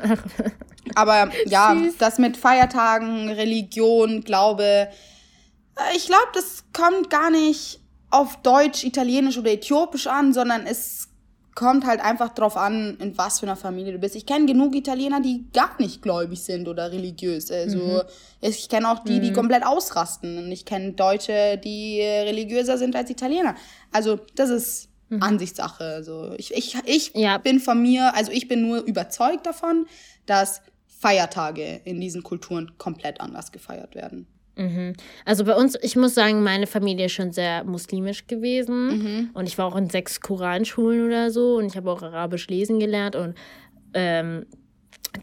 aber 0.95 1.32
ja, 1.45 1.76
Süß. 1.76 1.97
das 1.97 2.18
mit 2.18 2.38
Feiertagen, 2.38 3.30
Religion, 3.30 4.22
Glaube, 4.22 4.63
äh, 4.63 5.95
ich 5.95 6.07
glaube, 6.07 6.28
das 6.34 6.65
kommt 6.74 7.09
gar 7.09 7.30
nicht 7.30 7.80
auf 8.09 8.41
Deutsch, 8.41 8.84
Italienisch 8.84 9.38
oder 9.38 9.51
Äthiopisch 9.51 10.07
an, 10.07 10.34
sondern 10.34 10.65
es 10.65 11.07
kommt 11.58 11.88
halt 11.88 12.01
einfach 12.01 12.30
drauf 12.30 12.55
an, 12.55 12.97
in 12.99 13.18
was 13.18 13.39
für 13.39 13.47
einer 13.47 13.55
Familie 13.55 13.91
du 13.91 13.97
bist. 13.97 14.16
Ich 14.16 14.28
kenne 14.28 14.45
genug 14.45 14.76
Italiener, 14.76 15.22
die 15.22 15.47
gar 15.53 15.72
nicht 15.80 16.03
gläubig 16.03 16.43
sind 16.43 16.68
oder 16.68 16.91
religiös. 16.91 17.49
Also 17.49 17.80
mhm. 17.80 18.01
ich 18.41 18.70
kenne 18.70 18.91
auch 18.91 18.99
die, 18.99 19.20
die 19.20 19.32
mhm. 19.32 19.34
komplett 19.34 19.66
ausrasten. 19.66 20.38
Und 20.38 20.51
ich 20.51 20.66
kenne 20.66 20.91
Deutsche, 20.91 21.58
die 21.58 21.99
religiöser 21.99 22.78
sind 22.78 22.95
als 22.95 23.10
Italiener. 23.10 23.55
Also 23.91 24.20
das 24.36 24.51
ist 24.51 24.89
mhm. 25.10 25.24
Ansichtssache. 25.24 25.84
Also 25.84 26.36
ich, 26.38 26.53
ich, 26.53 26.78
ich 26.86 27.14
ja. 27.16 27.39
bin 27.39 27.60
von 27.60 27.82
mir, 27.82 28.14
also 28.14 28.32
ich 28.32 28.47
bin 28.47 28.62
nur 28.62 28.84
überzeugt 28.84 29.47
davon, 29.47 29.88
dass 30.28 30.62
Feiertage 30.86 31.82
in 31.86 31.99
diesen 31.99 32.22
Kulturen 32.22 32.78
komplett 32.78 33.20
anders 33.20 33.51
gefeiert 33.51 33.95
werden. 33.95 34.28
Mhm. 34.58 34.93
Also 35.26 35.45
bei 35.45 35.55
uns, 35.55 35.78
ich 35.82 35.95
muss 35.95 36.16
sagen, 36.16 36.43
meine 36.43 36.68
Familie 36.68 37.05
ist 37.05 37.14
schon 37.14 37.32
sehr 37.32 37.64
muslimisch 37.64 38.28
gewesen. 38.28 38.88
Mhm. 38.88 39.30
Und 39.34 39.47
ich 39.47 39.58
war 39.58 39.66
auch 39.66 39.76
in 39.76 39.89
sechs 39.89 40.20
Koranschulen 40.22 41.05
oder 41.05 41.32
so. 41.32 41.58
Und 41.58 41.68
ich 41.68 41.78
habe 41.78 41.91
auch 41.91 42.01
Arabisch 42.01 42.47
lesen 42.47 42.80
gelernt. 42.80 43.16
Und 43.16 43.36
ähm, 43.93 44.45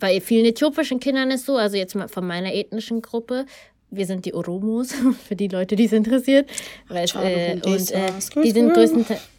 bei 0.01 0.20
vielen 0.20 0.47
äthiopischen 0.47 1.01
Kindern 1.01 1.30
ist 1.30 1.47
so, 1.47 1.57
also 1.57 1.76
jetzt 1.76 1.95
mal 1.95 2.09
von 2.09 2.26
meiner 2.26 2.55
ethnischen 2.55 3.03
Gruppe, 3.03 3.47
wir 3.91 4.07
sind 4.07 4.24
die 4.24 4.35
Oromos, 4.35 4.93
für 5.28 5.37
die 5.37 5.49
Leute, 5.49 5.76
die 5.76 5.85
es 5.85 5.93
interessiert. 5.93 6.49
Weil, 6.89 7.07
äh, 7.22 7.55
und 7.55 7.91
äh, 7.93 8.11
die 8.43 8.51
sind 8.51 8.72
größtenteils 8.72 9.34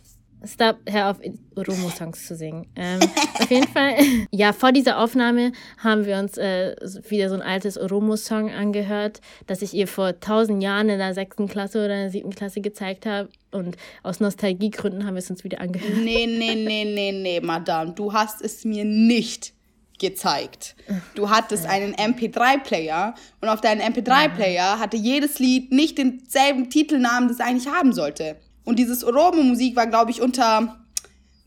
Stop, 0.47 0.77
hör 0.87 1.11
auf, 1.11 1.17
Oromo-Songs 1.55 2.27
zu 2.27 2.35
singen. 2.35 2.67
Ähm, 2.75 2.99
auf 3.39 3.49
jeden 3.49 3.67
Fall, 3.67 3.95
ja, 4.31 4.53
vor 4.53 4.71
dieser 4.71 4.99
Aufnahme 4.99 5.51
haben 5.77 6.05
wir 6.05 6.17
uns 6.17 6.37
äh, 6.37 6.75
wieder 7.09 7.29
so 7.29 7.35
ein 7.35 7.41
altes 7.41 7.77
Oromo-Song 7.77 8.51
angehört, 8.51 9.21
das 9.47 9.61
ich 9.61 9.73
ihr 9.73 9.87
vor 9.87 10.19
tausend 10.19 10.61
Jahren 10.61 10.89
in 10.89 10.99
der 10.99 11.13
sechsten 11.13 11.47
Klasse 11.47 11.79
oder 11.79 11.95
in 11.95 12.01
der 12.01 12.09
siebten 12.11 12.31
Klasse 12.31 12.61
gezeigt 12.61 13.05
habe. 13.05 13.29
Und 13.51 13.77
aus 14.03 14.19
Nostalgiegründen 14.19 15.05
haben 15.05 15.15
wir 15.15 15.19
es 15.19 15.29
uns 15.29 15.43
wieder 15.43 15.61
angehört. 15.61 15.97
Nee, 15.97 16.27
nee, 16.27 16.55
nee, 16.55 16.85
nee, 16.85 17.11
nee, 17.11 17.39
Madame. 17.39 17.93
Du 17.93 18.13
hast 18.13 18.41
es 18.41 18.65
mir 18.65 18.83
nicht 18.83 19.53
gezeigt. 19.99 20.75
Du 21.15 21.29
hattest 21.29 21.65
einen 21.65 21.95
MP3-Player 21.95 23.15
und 23.41 23.47
auf 23.47 23.61
deinem 23.61 23.81
MP3-Player 23.81 24.79
hatte 24.79 24.97
jedes 24.97 25.39
Lied 25.39 25.71
nicht 25.71 25.97
denselben 25.97 26.69
Titelnamen, 26.69 27.29
das 27.29 27.39
es 27.39 27.45
eigentlich 27.45 27.71
haben 27.71 27.93
sollte. 27.93 28.35
Und 28.66 28.78
dieses 28.78 29.03
Oromo-Musik 29.03 29.76
war, 29.76 29.88
glaube 29.88 30.11
ich, 30.11 30.22
unter 30.22 30.86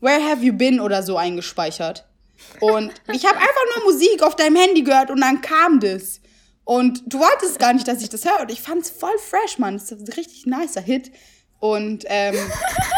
Where 0.01 0.23
Have 0.23 0.43
You 0.43 0.53
Been 0.53 0.79
oder 0.79 1.03
so 1.03 1.17
eingespeichert. 1.17 2.05
Und 2.59 2.91
ich 3.13 3.25
habe 3.25 3.37
einfach 3.37 3.75
nur 3.75 3.91
Musik 3.91 4.23
auf 4.23 4.35
deinem 4.35 4.55
Handy 4.55 4.81
gehört 4.81 5.11
und 5.11 5.21
dann 5.21 5.41
kam 5.41 5.79
das. 5.79 6.21
Und 6.63 7.01
du 7.07 7.19
wolltest 7.19 7.59
gar 7.59 7.73
nicht, 7.73 7.87
dass 7.87 8.01
ich 8.01 8.09
das 8.09 8.25
höre. 8.25 8.41
Und 8.41 8.51
ich 8.51 8.61
fand's 8.61 8.89
voll 8.89 9.17
fresh, 9.17 9.57
Mann. 9.57 9.73
Das 9.73 9.91
ist 9.91 10.07
ein 10.07 10.13
richtig 10.13 10.45
nicer 10.45 10.81
Hit. 10.81 11.11
Und 11.59 12.05
ähm, 12.07 12.35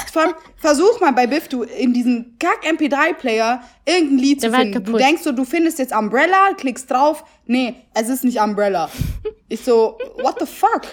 versuch 0.57 0.99
mal 0.99 1.11
bei 1.13 1.25
Biff, 1.25 1.47
du 1.47 1.63
in 1.63 1.93
diesem 1.93 2.37
kack 2.37 2.63
MP3-Player 2.65 3.63
irgendein 3.85 4.17
Lied 4.17 4.43
Der 4.43 4.51
zu 4.51 4.57
finden. 4.57 4.83
Du 4.83 4.97
denkst 4.97 5.23
so, 5.23 5.31
du 5.31 5.45
findest 5.45 5.79
jetzt 5.79 5.95
Umbrella, 5.95 6.53
klickst 6.57 6.91
drauf. 6.91 7.23
Nee, 7.45 7.75
es 7.93 8.09
ist 8.09 8.23
nicht 8.23 8.39
Umbrella. 8.39 8.89
Ich 9.47 9.65
so, 9.65 9.97
what 10.21 10.37
the 10.39 10.45
fuck? 10.45 10.83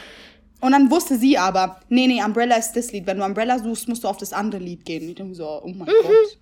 Und 0.61 0.73
dann 0.73 0.91
wusste 0.91 1.17
sie 1.17 1.39
aber, 1.39 1.81
nee, 1.89 2.07
nee, 2.07 2.23
Umbrella 2.23 2.57
ist 2.57 2.73
das 2.73 2.91
Lied. 2.93 3.07
Wenn 3.07 3.19
du 3.19 3.25
Umbrella 3.25 3.59
suchst, 3.59 3.89
musst 3.89 4.05
du 4.05 4.09
auf 4.09 4.17
das 4.17 4.33
andere 4.33 4.61
Lied 4.61 4.85
gehen. 4.85 5.09
Ich 5.09 5.15
denke 5.15 5.35
so, 5.35 5.47
oh 5.47 5.69
mein 5.69 5.87
mhm. 5.87 6.03
Gott. 6.03 6.39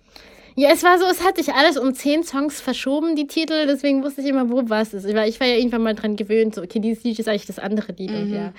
Ja, 0.55 0.71
es 0.71 0.81
war 0.81 0.97
so, 0.97 1.05
es 1.05 1.23
hat 1.23 1.37
sich 1.37 1.53
alles 1.53 1.77
um 1.77 1.93
zehn 1.93 2.23
Songs 2.23 2.59
verschoben, 2.59 3.15
die 3.15 3.27
Titel, 3.27 3.67
deswegen 3.67 4.03
wusste 4.03 4.21
ich 4.21 4.27
immer, 4.27 4.49
wo 4.49 4.63
was 4.67 4.91
ist. 4.95 5.05
Ich 5.05 5.13
war, 5.13 5.27
ich 5.27 5.39
war 5.39 5.45
ja 5.45 5.55
irgendwann 5.55 5.83
mal 5.83 5.93
dran 5.93 6.15
gewöhnt, 6.15 6.55
so, 6.55 6.63
okay, 6.63 6.79
dieses 6.79 7.03
Lied 7.03 7.19
ist 7.19 7.27
eigentlich 7.27 7.45
das 7.45 7.59
andere 7.59 7.91
Lied. 7.91 8.09
Mhm. 8.09 8.17
Und 8.17 8.33
ja. 8.33 8.53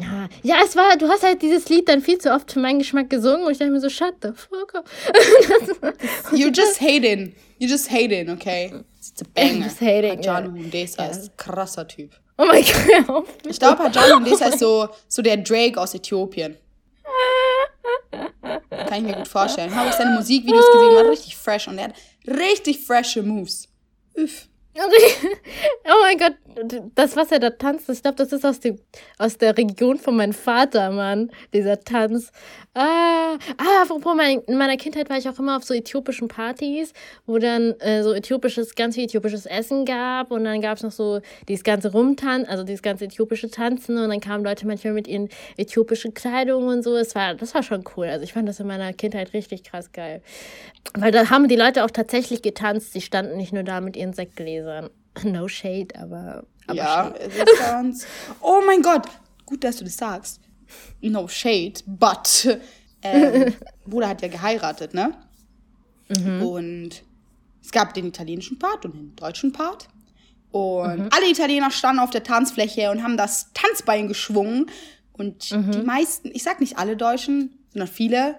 Ja, 0.00 0.28
ja, 0.42 0.56
es 0.64 0.76
war, 0.76 0.96
du 0.96 1.08
hast 1.08 1.24
halt 1.24 1.42
dieses 1.42 1.68
Lied 1.70 1.88
dann 1.88 2.02
viel 2.02 2.18
zu 2.18 2.32
oft 2.32 2.52
für 2.52 2.60
meinen 2.60 2.78
Geschmack 2.78 3.10
gesungen 3.10 3.46
und 3.46 3.52
ich 3.52 3.58
dachte 3.58 3.72
mir 3.72 3.80
so, 3.80 3.88
shut 3.88 4.14
the 4.22 4.28
fuck 4.28 4.74
up. 4.74 4.88
you 6.32 6.50
just 6.50 6.80
hating. 6.80 7.34
You 7.58 7.68
just 7.68 7.90
hating, 7.90 8.30
okay? 8.30 8.72
It's 8.98 9.20
a 9.20 9.24
banger. 9.34 9.64
Just 9.64 9.80
hating. 9.80 10.18
Hajalu 10.18 10.54
yeah. 10.54 10.62
Hundesa 10.62 11.06
ist 11.06 11.36
krasser 11.36 11.88
Typ. 11.88 12.10
Oh 12.38 12.44
mein 12.46 12.64
Gott. 13.06 13.26
Ich 13.46 13.58
glaube, 13.58 13.82
Hajalu 13.82 14.16
Hundesa 14.16 14.46
ist 14.46 14.60
so, 14.60 14.88
so 15.08 15.22
der 15.22 15.38
Drake 15.38 15.80
aus 15.80 15.94
Äthiopien. 15.94 16.56
Kann 18.10 18.98
ich 18.98 19.02
mir 19.02 19.16
gut 19.16 19.28
vorstellen. 19.28 19.74
Habe 19.74 19.88
ich 19.90 19.94
seine 19.96 20.16
Musikvideos 20.16 20.64
gesehen, 20.72 20.94
war 20.94 21.10
richtig 21.10 21.36
fresh 21.36 21.68
und 21.68 21.78
er 21.78 21.88
hat 21.88 21.94
richtig 22.26 22.78
frische 22.80 23.22
Moves. 23.22 23.68
Üff. 24.16 24.46
oh 24.78 26.02
mein 26.02 26.16
Gott, 26.18 26.34
das, 26.94 27.16
was 27.16 27.32
er 27.32 27.38
da 27.38 27.50
tanzt, 27.50 27.88
ich 27.88 28.02
glaube, 28.02 28.16
das 28.16 28.32
ist 28.32 28.44
aus, 28.44 28.60
dem, 28.60 28.78
aus 29.18 29.38
der 29.38 29.56
Region 29.56 29.98
von 29.98 30.16
meinem 30.16 30.32
Vater, 30.32 30.90
Mann, 30.90 31.30
dieser 31.52 31.80
Tanz. 31.80 32.32
Ah, 32.74 33.34
ah 33.56 33.82
apropos, 33.82 34.14
mein, 34.16 34.40
in 34.46 34.56
meiner 34.56 34.76
Kindheit 34.76 35.10
war 35.10 35.18
ich 35.18 35.28
auch 35.28 35.38
immer 35.38 35.56
auf 35.56 35.64
so 35.64 35.74
äthiopischen 35.74 36.28
Partys, 36.28 36.92
wo 37.26 37.38
dann 37.38 37.74
äh, 37.80 38.02
so 38.02 38.12
äthiopisches, 38.12 38.74
ganz 38.74 38.94
viel 38.94 39.04
äthiopisches 39.04 39.46
Essen 39.46 39.84
gab 39.84 40.30
und 40.30 40.44
dann 40.44 40.60
gab 40.60 40.76
es 40.76 40.82
noch 40.82 40.92
so 40.92 41.20
dieses 41.48 41.64
ganze 41.64 41.92
Rumtanzen, 41.92 42.48
also 42.48 42.64
dieses 42.64 42.82
ganze 42.82 43.06
äthiopische 43.06 43.50
Tanzen 43.50 43.98
und 43.98 44.08
dann 44.08 44.20
kamen 44.20 44.44
Leute 44.44 44.66
manchmal 44.66 44.92
mit 44.92 45.08
ihren 45.08 45.28
äthiopischen 45.56 46.14
Kleidungen 46.14 46.68
und 46.68 46.82
so. 46.82 46.96
Es 46.96 47.14
war, 47.14 47.34
das 47.34 47.54
war 47.54 47.62
schon 47.62 47.84
cool. 47.96 48.06
Also 48.06 48.24
ich 48.24 48.32
fand 48.32 48.48
das 48.48 48.60
in 48.60 48.66
meiner 48.66 48.92
Kindheit 48.92 49.32
richtig 49.32 49.64
krass 49.64 49.92
geil. 49.92 50.22
Weil 50.94 51.12
da 51.12 51.30
haben 51.30 51.48
die 51.48 51.56
Leute 51.56 51.84
auch 51.84 51.90
tatsächlich 51.90 52.42
getanzt, 52.42 52.92
sie 52.92 53.00
standen 53.00 53.36
nicht 53.36 53.52
nur 53.52 53.62
da 53.62 53.80
mit 53.80 53.96
ihren 53.96 54.12
Sektgläsern. 54.12 54.90
No 55.24 55.48
shade, 55.48 55.88
aber. 55.98 56.44
aber 56.66 56.76
ja, 56.76 57.08
ist 57.08 57.58
ganz. 57.58 58.06
Oh 58.40 58.62
mein 58.66 58.82
Gott! 58.82 59.06
Gut, 59.46 59.64
dass 59.64 59.76
du 59.76 59.84
das 59.84 59.96
sagst. 59.96 60.40
No 61.00 61.26
shade, 61.28 61.74
but. 61.86 62.58
Ähm, 63.02 63.54
Bruder 63.86 64.08
hat 64.08 64.22
ja 64.22 64.28
geheiratet, 64.28 64.92
ne? 64.94 65.14
Mhm. 66.08 66.42
Und 66.42 67.02
es 67.62 67.70
gab 67.70 67.94
den 67.94 68.06
italienischen 68.06 68.58
Part 68.58 68.84
und 68.84 68.94
den 68.94 69.16
deutschen 69.16 69.52
Part. 69.52 69.88
Und 70.50 70.98
mhm. 70.98 71.08
alle 71.10 71.30
Italiener 71.30 71.70
standen 71.70 72.00
auf 72.00 72.10
der 72.10 72.22
Tanzfläche 72.22 72.90
und 72.90 73.02
haben 73.02 73.16
das 73.16 73.52
Tanzbein 73.52 74.08
geschwungen. 74.08 74.70
Und 75.12 75.50
mhm. 75.50 75.72
die 75.72 75.82
meisten, 75.82 76.30
ich 76.32 76.42
sag 76.42 76.60
nicht 76.60 76.78
alle 76.78 76.96
Deutschen, 76.96 77.58
sondern 77.72 77.88
viele, 77.88 78.36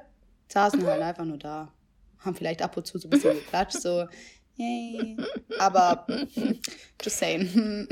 saßen 0.48 0.84
halt 0.86 1.02
einfach 1.02 1.26
nur 1.26 1.38
da. 1.38 1.72
Haben 2.20 2.36
vielleicht 2.36 2.62
ab 2.62 2.76
und 2.76 2.86
zu 2.86 2.98
so 2.98 3.08
ein 3.08 3.12
bisschen 3.12 3.36
geklatscht, 3.36 3.82
so, 3.82 4.08
Yay. 4.60 5.16
Aber 5.58 6.06
just 7.02 7.18
saying. 7.18 7.88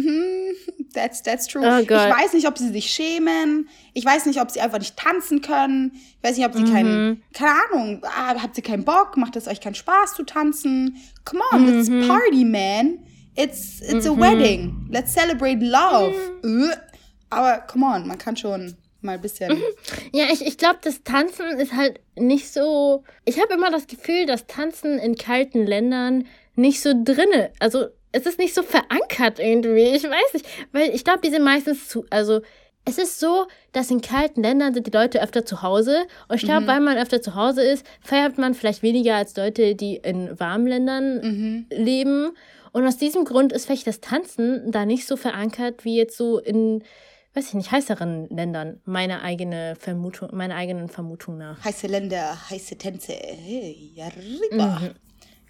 That's, 0.94 1.24
that's 1.24 1.48
true. 1.48 1.64
Oh 1.64 1.80
ich 1.80 1.90
weiß 1.90 2.34
nicht, 2.34 2.46
ob 2.46 2.58
sie 2.58 2.70
sich 2.70 2.92
schämen. 2.92 3.70
Ich 3.94 4.04
weiß 4.04 4.26
nicht, 4.26 4.42
ob 4.42 4.52
sie 4.52 4.60
einfach 4.60 4.80
nicht 4.80 4.98
tanzen 4.98 5.42
können. 5.42 5.94
Ich 5.94 6.24
weiß 6.24 6.36
nicht, 6.38 6.46
ob 6.46 6.54
sie 6.54 6.64
mhm. 6.64 6.74
keinen, 6.74 7.24
keine 7.34 7.52
Ahnung, 7.52 8.02
ah, 8.04 8.36
habt 8.42 8.58
ihr 8.58 8.64
keinen 8.64 8.84
Bock? 8.84 9.16
Macht 9.16 9.38
es 9.38 9.48
euch 9.48 9.62
keinen 9.62 9.76
Spaß 9.76 10.16
zu 10.16 10.24
tanzen? 10.24 10.98
Come 11.24 11.42
on, 11.54 11.62
mhm. 11.62 11.80
it's 11.80 12.08
party, 12.08 12.44
man. 12.44 13.00
It's, 13.36 13.80
it's 13.82 14.06
mhm. 14.06 14.12
a 14.12 14.20
wedding. 14.20 14.88
Let's 14.92 15.14
celebrate 15.14 15.60
love. 15.62 16.16
Mhm. 16.44 16.72
Aber 17.30 17.60
come 17.68 17.86
on, 17.86 18.08
man 18.08 18.18
kann 18.18 18.36
schon 18.36 18.76
mal 19.02 19.14
ein 19.14 19.22
bisschen. 19.22 19.62
Ja, 20.12 20.26
ich, 20.32 20.46
ich 20.46 20.58
glaube, 20.58 20.80
das 20.82 21.04
Tanzen 21.04 21.60
ist 21.60 21.74
halt 21.74 22.02
nicht 22.16 22.52
so. 22.52 23.04
Ich 23.26 23.40
habe 23.40 23.54
immer 23.54 23.72
das 23.72 23.88
Gefühl, 23.88 24.26
dass 24.26 24.48
Tanzen 24.48 24.98
in 25.00 25.16
kalten 25.16 25.66
Ländern 25.66 26.26
nicht 26.58 26.82
so 26.82 26.94
drinne. 26.94 27.52
Also 27.60 27.88
es 28.12 28.26
ist 28.26 28.40
nicht 28.40 28.54
so 28.54 28.64
verankert 28.64 29.40
irgendwie. 29.40 29.96
Ich 29.96 30.04
weiß 30.04 30.34
nicht, 30.34 30.46
weil 30.72 30.90
ich 30.94 31.04
glaube, 31.04 31.22
die 31.24 31.30
sind 31.30 31.44
meistens 31.44 31.88
zu, 31.88 32.06
also 32.10 32.42
es 32.88 32.98
ist 32.98 33.20
so, 33.20 33.48
dass 33.74 33.92
in 33.92 34.02
kalten 34.02 34.42
Ländern 34.42 34.74
sind 34.74 34.88
die 34.88 34.92
Leute 34.92 35.22
öfter 35.22 35.46
zu 35.46 35.62
Hause. 35.62 36.08
Und 36.30 36.38
ich 36.38 36.44
glaube, 36.44 36.62
mhm. 36.62 36.68
weil 36.68 36.80
man 36.80 36.98
öfter 36.98 37.22
zu 37.22 37.36
Hause 37.36 37.62
ist, 37.62 37.86
feiert 38.02 38.38
man 38.38 38.54
vielleicht 38.54 38.82
weniger 38.82 39.16
als 39.16 39.36
Leute, 39.36 39.76
die 39.76 39.98
in 39.98 40.40
warmen 40.40 40.68
Ländern 40.68 41.22
mhm. 41.22 41.66
leben. 41.70 42.32
Und 42.72 42.88
aus 42.88 42.98
diesem 42.98 43.26
Grund 43.26 43.52
ist 43.52 43.66
vielleicht 43.66 43.88
das 43.88 44.00
Tanzen 44.00 44.72
da 44.72 44.86
nicht 44.86 45.06
so 45.06 45.18
verankert 45.18 45.84
wie 45.84 45.98
jetzt 45.98 46.16
so 46.16 46.40
in, 46.40 46.82
weiß 47.34 47.50
ich 47.50 47.54
nicht, 47.56 47.72
heißeren 47.72 48.30
Ländern. 48.30 48.80
Meine 48.86 49.22
eigene 49.22 49.76
Vermutung, 49.78 50.30
meine 50.32 50.56
eigenen 50.56 50.88
Vermutung 50.88 51.38
nach. 51.38 51.64
Heiße 51.66 51.88
Länder, 51.88 52.38
heiße 52.50 52.78
Tänze. 52.78 53.14
Hey, 53.14 53.92
ja, 53.96 54.08
mhm. 54.50 54.92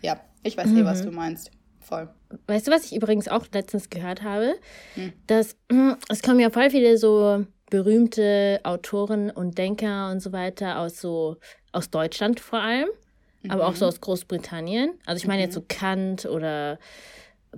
ja, 0.02 0.20
ich 0.48 0.58
weiß 0.58 0.68
mhm. 0.68 0.78
eh, 0.80 0.86
was 0.86 1.04
du 1.04 1.12
meinst. 1.12 1.52
Voll. 1.80 2.10
Weißt 2.48 2.68
du, 2.68 2.72
was 2.72 2.86
ich 2.86 2.96
übrigens 2.96 3.30
auch 3.30 3.46
letztens 3.54 3.90
gehört 3.90 4.22
habe? 4.22 4.56
Hm. 4.96 5.14
Dass 5.28 5.56
hm, 5.72 5.96
es 6.10 6.22
kommen 6.22 6.40
ja 6.40 6.50
voll 6.50 6.70
viele 6.70 6.98
so 6.98 7.46
berühmte 7.70 8.60
Autoren 8.64 9.30
und 9.30 9.58
Denker 9.58 10.10
und 10.12 10.22
so 10.22 10.32
weiter 10.32 10.80
aus 10.80 11.00
so 11.00 11.38
aus 11.72 11.90
Deutschland 11.90 12.40
vor 12.40 12.60
allem, 12.60 12.90
mhm. 13.44 13.52
aber 13.52 13.68
auch 13.68 13.76
so 13.76 13.86
mhm. 13.86 13.90
aus 13.90 14.02
Großbritannien. 14.02 14.92
Also 15.06 15.22
ich 15.22 15.28
meine 15.28 15.40
mhm. 15.40 15.46
jetzt 15.46 15.54
so 15.54 15.64
Kant 15.68 16.26
oder 16.26 16.80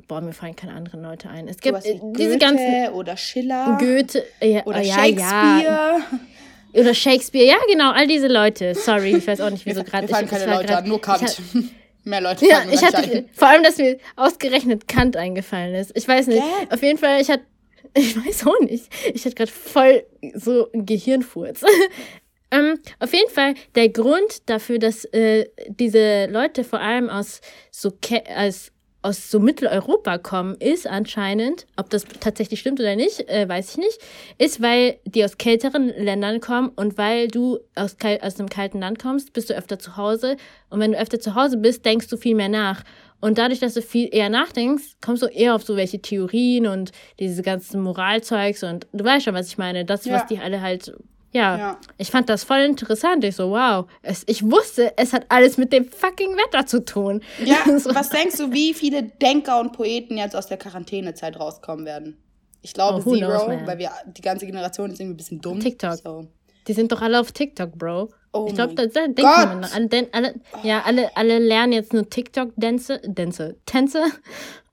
boah, 0.07 0.21
mir 0.21 0.33
fallen 0.33 0.55
keine 0.55 0.73
anderen 0.73 1.01
Leute 1.01 1.29
ein. 1.29 1.47
Es 1.47 1.57
gibt 1.57 1.83
äh, 1.85 1.99
diese 2.15 2.37
ganzen 2.37 2.89
oder 2.93 3.17
Schiller 3.17 3.77
Goethe 3.79 4.23
ja, 4.41 4.63
oder 4.65 4.81
ja, 4.81 4.93
Shakespeare. 4.95 5.63
Ja. 5.63 5.99
Oder 6.71 6.93
Shakespeare, 6.93 7.47
ja 7.47 7.55
genau, 7.67 7.91
all 7.91 8.05
diese 8.05 8.27
Leute. 8.27 8.75
Sorry, 8.75 9.15
ich 9.15 9.25
weiß 9.25 9.41
auch 9.41 9.49
nicht, 9.49 9.65
wieso 9.65 9.83
gerade. 9.83 10.05
Mir 10.05 10.13
fallen 10.13 10.27
keine 10.27 10.53
Leute 10.53 10.77
an, 10.77 10.87
nur 10.87 11.01
Kant. 11.01 11.41
Mehr 12.03 12.21
Leute 12.21 12.47
ja, 12.47 12.63
ich 12.71 12.83
hatte 12.83 13.25
vor 13.33 13.49
allem, 13.49 13.63
dass 13.63 13.77
mir 13.77 13.97
ausgerechnet 14.15 14.87
Kant 14.87 15.17
eingefallen 15.17 15.75
ist. 15.75 15.91
Ich 15.95 16.07
weiß 16.07 16.27
nicht. 16.27 16.41
Gell? 16.41 16.67
Auf 16.69 16.81
jeden 16.81 16.97
Fall, 16.97 17.21
ich 17.21 17.29
hatte, 17.29 17.43
ich 17.93 18.15
weiß 18.15 18.47
auch 18.47 18.59
nicht. 18.61 18.89
Ich 19.13 19.25
hatte 19.25 19.35
gerade 19.35 19.51
voll 19.51 20.03
so 20.33 20.71
einen 20.71 20.85
Gehirnfurz. 20.85 21.63
ähm, 22.51 22.79
auf 22.99 23.13
jeden 23.13 23.29
Fall, 23.31 23.53
der 23.75 23.89
Grund 23.89 24.49
dafür, 24.49 24.79
dass 24.79 25.05
äh, 25.05 25.45
diese 25.67 26.27
Leute 26.27 26.63
vor 26.63 26.79
allem 26.79 27.09
aus 27.09 27.41
so 27.71 27.91
als 28.33 28.71
aus 29.01 29.31
so 29.31 29.39
Mitteleuropa 29.39 30.17
kommen, 30.17 30.55
ist 30.55 30.85
anscheinend, 30.85 31.65
ob 31.77 31.89
das 31.89 32.03
tatsächlich 32.19 32.59
stimmt 32.59 32.79
oder 32.79 32.95
nicht, 32.95 33.29
äh, 33.29 33.47
weiß 33.47 33.71
ich 33.71 33.77
nicht, 33.77 33.99
ist, 34.37 34.61
weil 34.61 34.99
die 35.05 35.23
aus 35.23 35.37
kälteren 35.37 35.87
Ländern 35.87 36.41
kommen 36.41 36.69
und 36.75 36.97
weil 36.97 37.29
du 37.29 37.59
aus, 37.75 37.95
aus 38.21 38.39
einem 38.39 38.49
kalten 38.49 38.79
Land 38.79 38.99
kommst, 38.99 39.31
bist 39.33 39.49
du 39.49 39.55
öfter 39.55 39.79
zu 39.79 39.95
Hause. 39.95 40.35
Und 40.69 40.79
wenn 40.81 40.91
du 40.91 40.99
öfter 40.99 41.19
zu 41.19 41.35
Hause 41.35 41.57
bist, 41.57 41.85
denkst 41.85 42.07
du 42.07 42.17
viel 42.17 42.35
mehr 42.35 42.49
nach. 42.49 42.83
Und 43.21 43.37
dadurch, 43.37 43.59
dass 43.59 43.73
du 43.73 43.81
viel 43.81 44.09
eher 44.11 44.29
nachdenkst, 44.29 44.97
kommst 45.01 45.23
du 45.23 45.27
eher 45.27 45.55
auf 45.55 45.63
so 45.63 45.75
welche 45.75 46.01
Theorien 46.01 46.67
und 46.67 46.91
diese 47.19 47.41
ganzen 47.41 47.81
Moralzeugs 47.81 48.63
und 48.63 48.87
du 48.93 49.03
weißt 49.03 49.25
schon, 49.25 49.33
was 49.33 49.47
ich 49.47 49.57
meine. 49.57 49.85
Das, 49.85 50.05
ja. 50.05 50.15
was 50.15 50.27
die 50.27 50.39
alle 50.39 50.61
halt 50.61 50.93
ja, 51.31 51.57
ja, 51.57 51.77
ich 51.97 52.09
fand 52.09 52.27
das 52.29 52.43
voll 52.43 52.59
interessant. 52.59 53.23
Ich 53.23 53.35
so, 53.35 53.51
wow, 53.51 53.85
es, 54.01 54.23
ich 54.27 54.43
wusste, 54.43 54.93
es 54.97 55.13
hat 55.13 55.25
alles 55.29 55.57
mit 55.57 55.71
dem 55.71 55.87
fucking 55.87 56.35
Wetter 56.35 56.65
zu 56.65 56.83
tun. 56.83 57.21
Ja, 57.43 57.57
so. 57.79 57.93
was 57.93 58.09
denkst 58.09 58.37
du, 58.37 58.51
wie 58.51 58.73
viele 58.73 59.03
Denker 59.03 59.59
und 59.59 59.73
Poeten 59.73 60.17
jetzt 60.17 60.35
aus 60.35 60.47
der 60.47 60.57
Quarantänezeit 60.57 61.39
rauskommen 61.39 61.85
werden? 61.85 62.17
Ich 62.61 62.73
glaube 62.73 63.03
oh, 63.05 63.15
Zero, 63.15 63.45
knows, 63.45 63.67
weil 63.67 63.77
wir 63.77 63.91
die 64.07 64.21
ganze 64.21 64.45
Generation 64.45 64.91
ist 64.91 64.99
irgendwie 64.99 65.13
ein 65.13 65.17
bisschen 65.17 65.41
dumm. 65.41 65.59
TikTok. 65.59 65.95
So. 66.03 66.27
Die 66.67 66.73
sind 66.73 66.91
doch 66.91 67.01
alle 67.01 67.19
auf 67.19 67.31
TikTok, 67.31 67.77
Bro. 67.77 68.09
Oh 68.33 68.45
ich 68.47 68.53
glaube, 68.53 68.75
da 68.75 68.85
denkt 68.85 69.21
man 69.21 69.63
alle, 69.63 70.07
alle, 70.11 70.35
ja, 70.63 70.81
alle, 70.83 71.15
alle 71.15 71.39
lernen 71.39 71.73
jetzt 71.73 71.93
nur 71.93 72.09
TikTok-Dänze, 72.09 73.01
Dänze, 73.05 73.55
Tänze 73.65 74.03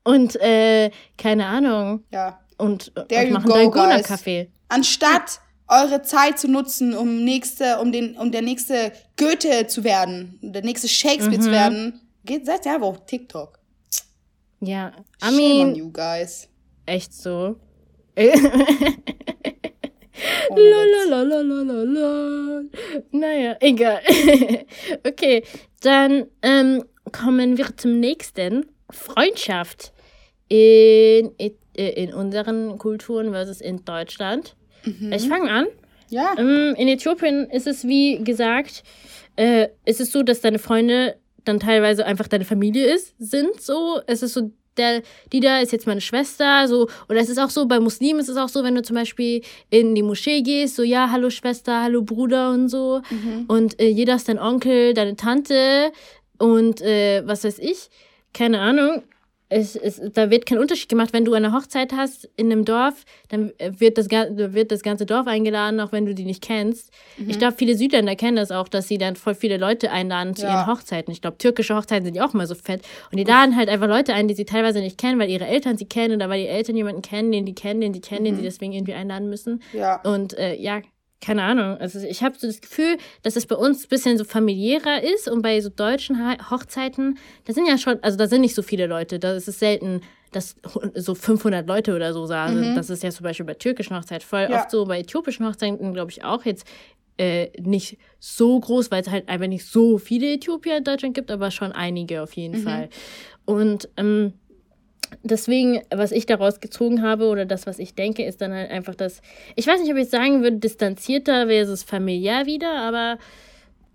und 0.03 0.35
äh, 0.41 0.91
keine 1.17 1.45
Ahnung. 1.45 2.03
Ja. 2.11 2.39
Und, 2.57 2.91
und 2.95 3.31
machen 3.31 3.49
Dalgona-Kaffee. 3.49 4.51
Anstatt 4.69 5.39
eure 5.67 6.01
Zeit 6.01 6.39
zu 6.39 6.47
nutzen, 6.47 6.95
um 6.95 7.23
nächste, 7.23 7.79
um 7.79 7.91
den, 7.91 8.17
um 8.17 8.31
der 8.31 8.41
nächste 8.41 8.91
Goethe 9.17 9.67
zu 9.67 9.83
werden, 9.83 10.39
der 10.41 10.63
nächste 10.63 10.87
Shakespeare 10.87 11.37
mhm. 11.37 11.41
zu 11.41 11.51
werden, 11.51 12.01
geht, 12.25 12.45
seid 12.45 12.65
ihr 12.65 12.73
einfach 12.73 12.87
auf 12.87 13.05
TikTok. 13.05 13.59
Ja, 14.59 14.91
I 15.23 15.35
mean, 15.35 15.75
you 15.75 15.91
guys. 15.91 16.49
Echt 16.85 17.13
so. 17.13 17.57
oh, 18.17 18.23
naja, 23.11 23.55
egal. 23.59 24.01
okay, 25.05 25.43
dann 25.81 26.25
ähm, 26.41 26.83
kommen 27.11 27.57
wir 27.57 27.77
zum 27.77 27.99
nächsten. 27.99 28.65
Freundschaft 28.89 29.91
in, 30.47 31.31
in, 31.37 31.53
in 31.73 32.13
unseren 32.13 32.77
Kulturen 32.77 33.31
versus 33.31 33.61
in 33.61 33.83
Deutschland. 33.83 34.55
Mhm. 34.87 35.11
Ich 35.11 35.27
fange 35.27 35.51
an. 35.51 35.67
Ja. 36.09 36.35
Ähm, 36.37 36.75
in 36.77 36.87
Äthiopien 36.87 37.49
ist 37.49 37.67
es, 37.67 37.87
wie 37.87 38.23
gesagt, 38.23 38.83
äh, 39.35 39.67
ist 39.85 39.99
es 39.99 40.11
so, 40.11 40.23
dass 40.23 40.41
deine 40.41 40.59
Freunde 40.59 41.15
dann 41.43 41.59
teilweise 41.59 42.05
einfach 42.05 42.27
deine 42.27 42.45
Familie 42.45 42.93
ist, 42.93 43.13
sind 43.19 43.61
so. 43.61 43.99
Es 44.07 44.21
ist 44.21 44.33
so 44.33 44.51
der, 44.77 45.01
die 45.33 45.39
da 45.39 45.59
ist 45.59 45.71
jetzt 45.71 45.87
meine 45.87 46.01
Schwester, 46.01 46.67
so, 46.67 46.87
oder 47.09 47.19
es 47.19 47.29
ist 47.29 47.39
auch 47.39 47.49
so, 47.49 47.65
bei 47.65 47.79
Muslimen 47.79 48.19
ist 48.19 48.29
es 48.29 48.37
auch 48.37 48.49
so, 48.49 48.63
wenn 48.63 48.75
du 48.75 48.83
zum 48.83 48.95
Beispiel 48.95 49.41
in 49.69 49.95
die 49.95 50.03
Moschee 50.03 50.41
gehst, 50.41 50.75
so, 50.75 50.83
ja, 50.83 51.09
hallo 51.11 51.29
Schwester, 51.29 51.81
hallo 51.81 52.03
Bruder 52.03 52.51
und 52.51 52.69
so, 52.69 53.01
mhm. 53.09 53.45
und 53.47 53.79
äh, 53.79 53.87
jeder 53.87 54.15
ist 54.15 54.29
dein 54.29 54.37
Onkel, 54.37 54.93
deine 54.93 55.15
Tante 55.15 55.91
und 56.37 56.81
äh, 56.81 57.23
was 57.25 57.43
weiß 57.43 57.59
ich, 57.59 57.89
keine 58.33 58.59
Ahnung, 58.59 59.01
es, 59.49 59.75
es, 59.75 60.01
da 60.13 60.29
wird 60.29 60.45
kein 60.45 60.57
Unterschied 60.57 60.89
gemacht. 60.89 61.13
Wenn 61.13 61.23
du 61.23 61.33
eine 61.33 61.53
Hochzeit 61.53 61.93
hast 61.93 62.29
in 62.35 62.51
einem 62.51 62.65
Dorf, 62.65 63.05
dann 63.29 63.53
wird 63.59 63.97
das, 63.97 64.09
wird 64.09 64.71
das 64.71 64.81
ganze 64.81 65.05
Dorf 65.05 65.25
eingeladen, 65.27 65.79
auch 65.79 65.91
wenn 65.91 66.05
du 66.05 66.13
die 66.13 66.25
nicht 66.25 66.43
kennst. 66.43 66.91
Mhm. 67.17 67.29
Ich 67.29 67.39
glaube, 67.39 67.55
viele 67.57 67.75
Südländer 67.75 68.15
kennen 68.15 68.35
das 68.35 68.51
auch, 68.51 68.67
dass 68.67 68.87
sie 68.87 68.97
dann 68.97 69.15
voll 69.15 69.35
viele 69.35 69.57
Leute 69.57 69.89
einladen 69.91 70.35
zu 70.35 70.45
ja. 70.45 70.53
ihren 70.53 70.67
Hochzeiten. 70.67 71.11
Ich 71.13 71.21
glaube, 71.21 71.37
türkische 71.37 71.75
Hochzeiten 71.75 72.03
sind 72.03 72.15
ja 72.15 72.25
auch 72.25 72.33
mal 72.33 72.45
so 72.45 72.55
fett. 72.55 72.81
Und 73.11 73.17
die 73.17 73.23
laden 73.23 73.55
halt 73.55 73.69
einfach 73.69 73.87
Leute 73.87 74.13
ein, 74.13 74.27
die 74.27 74.35
sie 74.35 74.45
teilweise 74.45 74.79
nicht 74.79 74.97
kennen, 74.97 75.17
weil 75.19 75.29
ihre 75.29 75.47
Eltern 75.47 75.77
sie 75.77 75.85
kennen 75.85 76.15
oder 76.15 76.29
weil 76.29 76.41
die 76.41 76.47
Eltern 76.47 76.75
jemanden 76.75 77.01
kennen, 77.01 77.31
den 77.31 77.45
die 77.45 77.55
kennen, 77.55 77.79
den 77.79 77.93
die 77.93 78.01
kennen, 78.01 78.21
mhm. 78.21 78.25
den 78.25 78.35
sie 78.37 78.43
deswegen 78.43 78.73
irgendwie 78.73 78.93
einladen 78.93 79.29
müssen. 79.29 79.61
Ja. 79.71 80.01
Und 80.01 80.37
äh, 80.37 80.55
ja, 80.55 80.81
keine 81.19 81.43
Ahnung. 81.43 81.77
Also 81.77 81.99
ich 81.99 82.23
habe 82.23 82.37
so 82.37 82.47
das 82.47 82.61
Gefühl, 82.61 82.97
dass 83.23 83.35
es 83.35 83.47
bei 83.47 83.55
uns 83.55 83.85
ein 83.85 83.89
bisschen 83.89 84.17
so 84.17 84.23
familiärer 84.23 85.03
ist 85.03 85.27
und 85.27 85.41
bei 85.41 85.59
so 85.61 85.69
deutschen 85.69 86.17
Hochzeiten, 86.51 87.17
da 87.45 87.53
sind 87.53 87.67
ja 87.67 87.77
schon, 87.77 88.01
also 88.03 88.17
da 88.17 88.27
sind 88.27 88.41
nicht 88.41 88.55
so 88.55 88.61
viele 88.61 88.85
Leute. 88.85 89.19
Da 89.19 89.33
ist 89.33 89.47
es 89.47 89.59
selten, 89.59 90.01
dass 90.31 90.55
so 90.93 91.15
500 91.15 91.67
Leute 91.67 91.95
oder 91.95 92.13
so 92.13 92.25
sagen. 92.25 92.71
Mhm. 92.71 92.75
Das 92.75 92.89
ist 92.89 93.03
ja 93.03 93.09
zum 93.09 93.23
Beispiel 93.23 93.45
bei 93.45 93.55
türkischen 93.55 93.97
Hochzeiten 93.97 94.27
voll 94.27 94.47
ja. 94.49 94.61
oft 94.61 94.71
so. 94.71 94.85
Bei 94.85 94.99
äthiopischen 94.99 95.45
Hochzeiten 95.47 95.93
glaube 95.93 96.11
ich 96.11 96.23
auch 96.23 96.45
jetzt 96.45 96.67
äh, 97.17 97.49
nicht 97.59 97.97
so 98.19 98.59
groß, 98.59 98.91
weil 98.91 99.01
es 99.01 99.09
halt 99.09 99.27
einfach 99.27 99.47
nicht 99.47 99.65
so 99.65 99.97
viele 99.97 100.33
Äthiopier 100.33 100.77
in 100.77 100.83
Deutschland 100.83 101.15
gibt, 101.15 101.31
aber 101.31 101.49
schon 101.49 101.71
einige 101.71 102.21
auf 102.21 102.33
jeden 102.33 102.59
mhm. 102.59 102.63
Fall. 102.63 102.89
Und 103.45 103.89
ähm, 103.97 104.33
deswegen, 105.23 105.81
was 105.89 106.11
ich 106.11 106.25
daraus 106.25 106.59
gezogen 106.59 107.01
habe 107.01 107.25
oder 107.25 107.45
das, 107.45 107.67
was 107.67 107.79
ich 107.79 107.95
denke, 107.95 108.25
ist 108.25 108.41
dann 108.41 108.53
halt 108.53 108.71
einfach 108.71 108.95
das, 108.95 109.21
ich 109.55 109.67
weiß 109.67 109.81
nicht, 109.81 109.91
ob 109.91 109.97
ich 109.97 110.09
sagen 110.09 110.43
würde, 110.43 110.57
distanzierter 110.57 111.47
versus 111.47 111.83
familiär 111.83 112.45
wieder, 112.45 112.71
aber, 112.71 113.17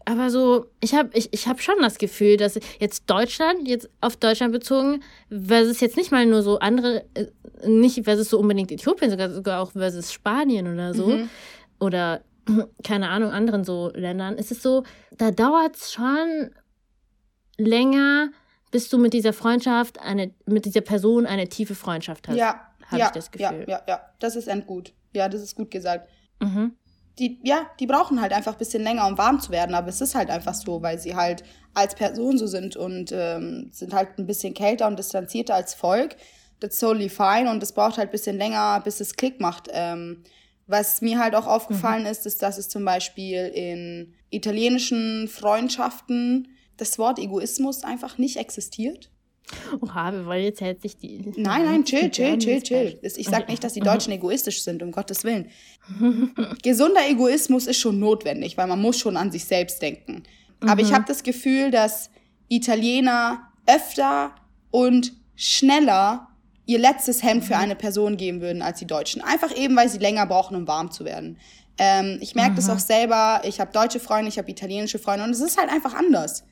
aber 0.04 0.30
so, 0.30 0.66
ich 0.80 0.94
habe 0.94 1.10
ich, 1.12 1.32
ich 1.32 1.48
hab 1.48 1.60
schon 1.60 1.76
das 1.80 1.98
Gefühl, 1.98 2.36
dass 2.36 2.58
jetzt 2.80 3.08
Deutschland, 3.08 3.68
jetzt 3.68 3.88
auf 4.00 4.16
Deutschland 4.16 4.52
bezogen, 4.52 5.02
versus 5.30 5.80
jetzt 5.80 5.96
nicht 5.96 6.12
mal 6.12 6.26
nur 6.26 6.42
so 6.42 6.58
andere, 6.58 7.04
äh, 7.14 7.26
nicht 7.66 8.04
versus 8.04 8.30
so 8.30 8.38
unbedingt 8.38 8.72
Äthiopien, 8.72 9.10
sogar, 9.10 9.30
sogar 9.30 9.60
auch 9.60 9.72
versus 9.72 10.12
Spanien 10.12 10.72
oder 10.72 10.94
so, 10.94 11.08
mhm. 11.08 11.30
oder 11.80 12.22
keine 12.84 13.08
Ahnung, 13.08 13.30
anderen 13.30 13.64
so 13.64 13.90
Ländern, 13.94 14.36
ist 14.36 14.50
es 14.50 14.62
so, 14.62 14.84
da 15.16 15.30
dauert 15.30 15.76
es 15.76 15.92
schon 15.92 16.50
länger, 17.58 18.30
bis 18.72 18.88
du 18.88 18.98
mit 18.98 19.12
dieser 19.12 19.32
Freundschaft, 19.32 20.00
eine, 20.00 20.32
mit 20.46 20.64
dieser 20.64 20.80
Person 20.80 21.26
eine 21.26 21.48
tiefe 21.48 21.76
Freundschaft 21.76 22.26
hast. 22.26 22.36
Ja, 22.36 22.68
habe 22.86 22.98
ja, 22.98 23.06
ich 23.06 23.12
das 23.12 23.30
Gefühl. 23.30 23.66
Ja, 23.68 23.78
ja, 23.78 23.82
ja, 23.86 24.00
das 24.18 24.34
ist 24.34 24.48
endgut. 24.48 24.92
Ja, 25.14 25.28
das 25.28 25.42
ist 25.42 25.54
gut 25.54 25.70
gesagt. 25.70 26.08
Mhm. 26.40 26.72
Die, 27.18 27.38
ja, 27.44 27.66
die 27.78 27.86
brauchen 27.86 28.20
halt 28.22 28.32
einfach 28.32 28.52
ein 28.52 28.58
bisschen 28.58 28.82
länger, 28.82 29.06
um 29.06 29.18
warm 29.18 29.38
zu 29.38 29.52
werden, 29.52 29.74
aber 29.74 29.88
es 29.88 30.00
ist 30.00 30.14
halt 30.14 30.30
einfach 30.30 30.54
so, 30.54 30.80
weil 30.80 30.98
sie 30.98 31.14
halt 31.14 31.44
als 31.74 31.94
Person 31.94 32.38
so 32.38 32.46
sind 32.46 32.74
und 32.74 33.12
ähm, 33.12 33.68
sind 33.72 33.92
halt 33.92 34.18
ein 34.18 34.26
bisschen 34.26 34.54
kälter 34.54 34.88
und 34.88 34.98
distanzierter 34.98 35.54
als 35.54 35.74
Volk. 35.74 36.16
That's 36.60 36.78
totally 36.78 37.10
fine 37.10 37.50
und 37.50 37.62
es 37.62 37.72
braucht 37.72 37.98
halt 37.98 38.08
ein 38.08 38.12
bisschen 38.12 38.38
länger, 38.38 38.80
bis 38.82 39.00
es 39.00 39.14
Klick 39.14 39.40
macht. 39.40 39.68
Ähm, 39.70 40.24
was 40.66 41.02
mir 41.02 41.18
halt 41.18 41.34
auch 41.34 41.46
aufgefallen 41.46 42.04
mhm. 42.04 42.08
ist, 42.10 42.24
ist, 42.24 42.42
dass 42.42 42.56
es 42.56 42.70
zum 42.70 42.86
Beispiel 42.86 43.48
in 43.48 44.14
italienischen 44.30 45.28
Freundschaften 45.28 46.48
das 46.82 46.98
Wort 46.98 47.18
Egoismus 47.18 47.84
einfach 47.84 48.18
nicht 48.18 48.36
existiert. 48.36 49.10
Oha, 49.80 50.12
wir 50.12 50.26
wollen 50.26 50.44
jetzt 50.44 50.60
herzlich 50.60 50.96
die. 50.96 51.32
Nein, 51.36 51.64
nein, 51.64 51.84
chill, 51.84 52.10
chill, 52.10 52.38
chill, 52.38 52.62
chill. 52.62 52.98
Ich 53.02 53.28
sage 53.28 53.50
nicht, 53.50 53.62
dass 53.62 53.72
die 53.74 53.80
Deutschen 53.80 54.12
egoistisch 54.12 54.62
sind, 54.62 54.82
um 54.82 54.92
Gottes 54.92 55.24
Willen. 55.24 55.50
Gesunder 56.62 57.08
Egoismus 57.08 57.66
ist 57.66 57.78
schon 57.78 57.98
notwendig, 57.98 58.56
weil 58.56 58.66
man 58.66 58.80
muss 58.80 58.98
schon 58.98 59.16
an 59.16 59.30
sich 59.30 59.44
selbst 59.44 59.82
denken. 59.82 60.22
Aber 60.60 60.80
ich 60.80 60.90
mhm. 60.90 60.94
habe 60.94 61.04
das 61.06 61.22
Gefühl, 61.22 61.70
dass 61.70 62.10
Italiener 62.48 63.48
öfter 63.66 64.34
und 64.70 65.12
schneller 65.34 66.28
ihr 66.66 66.78
letztes 66.78 67.22
Hemd 67.22 67.44
für 67.44 67.54
mhm. 67.54 67.60
eine 67.60 67.76
Person 67.76 68.16
geben 68.16 68.40
würden 68.40 68.62
als 68.62 68.78
die 68.78 68.86
Deutschen. 68.86 69.22
Einfach 69.22 69.54
eben, 69.56 69.76
weil 69.76 69.88
sie 69.88 69.98
länger 69.98 70.26
brauchen, 70.26 70.56
um 70.56 70.68
warm 70.68 70.90
zu 70.90 71.04
werden. 71.04 71.38
Ähm, 71.78 72.18
ich 72.20 72.34
merke 72.34 72.54
das 72.54 72.70
auch 72.70 72.78
selber. 72.78 73.42
Ich 73.44 73.60
habe 73.60 73.72
deutsche 73.72 73.98
Freunde, 73.98 74.28
ich 74.28 74.38
habe 74.38 74.50
italienische 74.50 74.98
Freunde 74.98 75.24
und 75.24 75.30
es 75.30 75.40
ist 75.40 75.58
halt 75.58 75.70
einfach 75.70 75.94
anders 75.94 76.44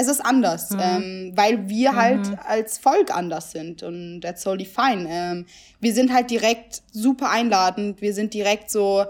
es 0.00 0.06
ist 0.06 0.24
anders, 0.24 0.70
mhm. 0.70 0.80
ähm, 0.80 1.32
weil 1.34 1.68
wir 1.68 1.96
halt 1.96 2.28
mhm. 2.28 2.38
als 2.46 2.78
Volk 2.78 3.12
anders 3.12 3.50
sind 3.50 3.82
und 3.82 4.20
that's 4.20 4.44
totally 4.44 4.64
fine. 4.64 5.08
Ähm, 5.08 5.46
wir 5.80 5.92
sind 5.92 6.12
halt 6.12 6.30
direkt 6.30 6.82
super 6.92 7.30
einladend, 7.30 8.00
wir 8.00 8.14
sind 8.14 8.32
direkt 8.32 8.70
so, 8.70 9.04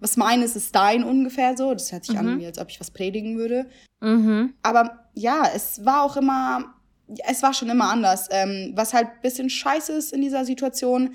was 0.00 0.16
meines 0.16 0.56
ist 0.56 0.74
dein 0.74 1.04
ungefähr 1.04 1.56
so. 1.56 1.72
Das 1.72 1.92
hört 1.92 2.04
sich 2.04 2.16
mhm. 2.16 2.40
an, 2.40 2.44
als 2.44 2.58
ob 2.58 2.70
ich 2.70 2.80
was 2.80 2.90
predigen 2.90 3.38
würde. 3.38 3.66
Mhm. 4.00 4.54
Aber 4.64 5.06
ja, 5.14 5.48
es 5.54 5.84
war 5.84 6.02
auch 6.02 6.16
immer, 6.16 6.74
es 7.28 7.40
war 7.44 7.54
schon 7.54 7.70
immer 7.70 7.88
anders. 7.88 8.26
Ähm, 8.32 8.72
was 8.74 8.94
halt 8.94 9.06
ein 9.06 9.20
bisschen 9.22 9.48
scheiße 9.48 9.92
ist 9.92 10.12
in 10.12 10.22
dieser 10.22 10.44
Situation, 10.44 11.14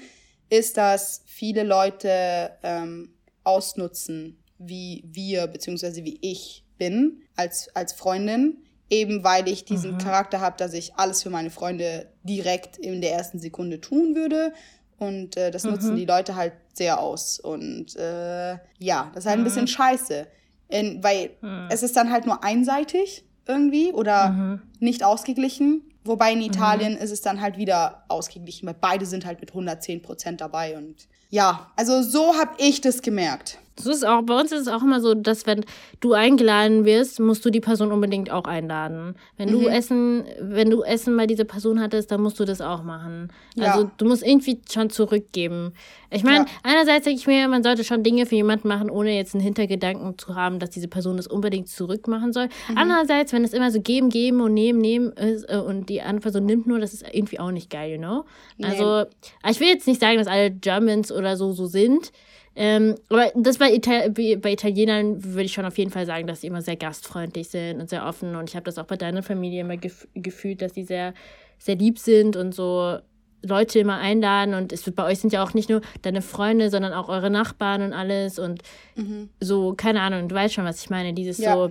ist, 0.50 0.78
dass 0.78 1.24
viele 1.26 1.64
Leute 1.64 2.52
ähm, 2.64 3.14
ausnutzen, 3.44 4.42
wie 4.58 5.04
wir, 5.06 5.48
beziehungsweise 5.48 6.06
wie 6.06 6.18
ich 6.22 6.64
bin 6.78 7.24
als, 7.36 7.68
als 7.76 7.92
Freundin 7.92 8.64
Eben 8.90 9.24
weil 9.24 9.48
ich 9.48 9.66
diesen 9.66 9.94
mhm. 9.94 9.98
Charakter 9.98 10.40
habe, 10.40 10.58
dass 10.58 10.74
ich 10.74 10.96
alles 10.96 11.24
für 11.24 11.30
meine 11.30 11.50
Freunde 11.50 12.08
direkt 12.24 12.78
in 12.78 13.02
der 13.02 13.14
ersten 13.14 13.40
Sekunde 13.40 13.82
tun 13.82 14.16
würde. 14.16 14.54
Und 14.98 15.38
äh, 15.38 15.52
das 15.52 15.64
mhm. 15.64 15.72
nutzen 15.72 15.96
die 15.96 16.06
Leute 16.06 16.36
halt 16.36 16.54
sehr 16.74 17.00
aus. 17.00 17.40
Und 17.40 17.96
äh, 17.96 18.58
ja, 18.80 19.12
das 19.14 19.26
ist 19.26 19.30
halt 19.30 19.40
ein 19.40 19.44
bisschen 19.44 19.64
mhm. 19.64 19.68
scheiße. 19.68 20.28
In, 20.70 21.04
weil 21.04 21.32
mhm. 21.42 21.68
es 21.70 21.84
ist 21.84 21.96
dann 21.96 22.12
halt 22.12 22.26
nur 22.26 22.44
einseitig 22.44 23.24
irgendwie 23.46 23.94
oder 23.94 24.30
mhm. 24.30 24.62
nicht 24.80 25.04
ausgeglichen. 25.04 25.84
Wobei 26.04 26.32
in 26.32 26.42
Italien 26.42 26.96
ist 26.98 27.12
es 27.12 27.22
dann 27.22 27.42
halt 27.42 27.58
wieder 27.58 28.06
ausgeglichen, 28.08 28.66
weil 28.68 28.76
beide 28.80 29.06
sind 29.06 29.26
halt 29.26 29.42
mit 29.42 29.50
110 29.50 30.02
Prozent 30.02 30.42
dabei. 30.42 30.78
Und 30.78 31.08
ja, 31.30 31.72
also 31.76 32.02
so 32.02 32.36
habe 32.36 32.52
ich 32.58 32.80
das 32.80 33.02
gemerkt. 33.02 33.60
So 33.80 33.92
ist 33.92 34.06
auch, 34.06 34.22
bei 34.24 34.40
uns 34.40 34.52
ist 34.52 34.62
es 34.62 34.68
auch 34.68 34.82
immer 34.82 35.02
so, 35.02 35.14
dass 35.14 35.46
wenn 35.46 35.64
du 36.00 36.14
eingeladen 36.14 36.86
wirst, 36.86 37.20
musst 37.20 37.46
du 37.46 37.50
die 37.50 37.60
Person 37.60 37.92
unbedingt 37.92 38.32
auch 38.32 38.46
einladen. 38.46 39.16
Wenn 39.38 39.50
mhm. 39.50 39.54
du 39.54 39.68
Essen, 39.68 40.26
wenn 40.40 40.70
du 40.70 40.84
Essen 40.84 41.16
bei 41.16 41.28
dieser 41.28 41.44
Person 41.44 41.80
hattest, 41.82 42.12
dann 42.12 42.22
musst 42.22 42.40
du 42.40 42.46
das 42.46 42.62
auch 42.62 42.84
machen. 42.84 43.32
Ja. 43.56 43.74
Also 43.74 43.92
du 43.98 44.06
musst 44.06 44.26
irgendwie 44.26 44.60
schon 44.72 44.90
zurückgeben. 44.90 45.74
Ich 46.10 46.24
meine, 46.24 46.46
ja. 46.46 46.46
einerseits 46.64 47.06
denke 47.06 47.20
ich 47.20 47.28
mir, 47.28 47.48
man 47.48 47.64
sollte 47.64 47.84
schon 47.84 48.04
Dinge 48.04 48.26
für 48.26 48.36
jemanden 48.36 48.68
machen, 48.68 48.90
ohne 48.90 49.16
jetzt 49.16 49.36
einen 49.36 49.44
Hintergedanken 49.44 50.18
zu 50.18 50.36
haben, 50.36 50.60
dass 50.60 50.70
diese 50.70 50.88
Person 50.88 51.18
das 51.18 51.28
unbedingt 51.28 51.68
zurückmachen 51.68 52.32
soll. 52.32 52.46
Mhm. 52.70 52.78
Andererseits, 52.78 53.34
wenn 53.34 53.44
es 53.44 53.54
immer 53.54 53.72
so 53.72 53.82
geben, 53.82 54.10
geben 54.10 54.42
und 54.42 54.54
nehmen, 54.54 54.80
nehmen 54.80 55.12
ist 55.12 55.44
äh, 55.50 55.58
und 55.58 55.90
die 55.90 56.02
andere 56.02 56.22
Person 56.22 56.46
nimmt 56.46 56.68
nur, 56.68 56.80
das 56.80 56.94
ist 56.94 57.06
irgendwie 57.12 57.40
auch 57.40 57.52
nicht 57.52 57.70
geil, 57.70 57.92
you 57.92 57.98
know? 57.98 58.26
Nee. 58.58 58.68
Also, 58.68 59.10
ich 59.48 59.60
will 59.60 59.68
jetzt 59.68 59.88
nicht 59.88 60.00
sagen, 60.00 60.18
dass 60.18 60.28
alle 60.28 60.52
Germans 60.52 61.12
oder 61.12 61.36
so 61.36 61.52
so 61.52 61.66
sind. 61.66 62.12
Ähm, 62.60 62.96
aber 63.10 63.32
das 63.36 63.60
bei, 63.60 63.72
Ital 63.72 64.10
bei 64.10 64.52
Italienern 64.52 65.24
würde 65.24 65.44
ich 65.44 65.54
schon 65.54 65.66
auf 65.66 65.78
jeden 65.78 65.92
Fall 65.92 66.08
sagen, 66.08 66.26
dass 66.26 66.42
sie 66.42 66.48
immer 66.48 66.64
sehr 66.64 66.76
gastfreundlich 66.76 67.50
sind 67.50 67.80
und 67.80 67.88
sehr 67.88 68.04
offen. 68.04 68.36
Und 68.36 68.50
ich 68.50 68.56
habe 68.56 68.64
das 68.64 68.80
auch 68.80 68.86
bei 68.86 68.98
deiner 68.98 69.22
Familie 69.22 69.62
immer 69.62 69.78
gef 69.78 70.08
gefühlt, 70.16 70.64
dass 70.64 70.74
sie 70.74 70.84
sehr, 70.84 71.14
sehr 71.60 71.76
lieb 71.76 72.00
sind 72.00 72.36
und 72.36 72.56
so 72.56 72.98
Leute 73.44 73.78
immer 73.78 73.98
einladen. 73.98 74.56
Und 74.56 74.74
es 74.74 74.88
wird 74.88 74.96
bei 74.96 75.06
euch 75.06 75.20
sind 75.20 75.34
ja 75.34 75.44
auch 75.44 75.54
nicht 75.54 75.70
nur 75.70 75.82
deine 76.02 76.24
Freunde, 76.24 76.72
sondern 76.72 76.94
auch 76.94 77.10
eure 77.10 77.30
Nachbarn 77.30 77.84
und 77.84 77.94
alles. 77.94 78.40
Und 78.40 78.64
mhm. 78.96 79.30
so, 79.40 79.76
keine 79.76 80.02
Ahnung, 80.02 80.28
du 80.28 80.34
weißt 80.34 80.56
schon, 80.56 80.66
was 80.66 80.82
ich 80.82 80.90
meine. 80.90 81.14
Dieses 81.14 81.38
ja. 81.38 81.54
so 81.54 81.70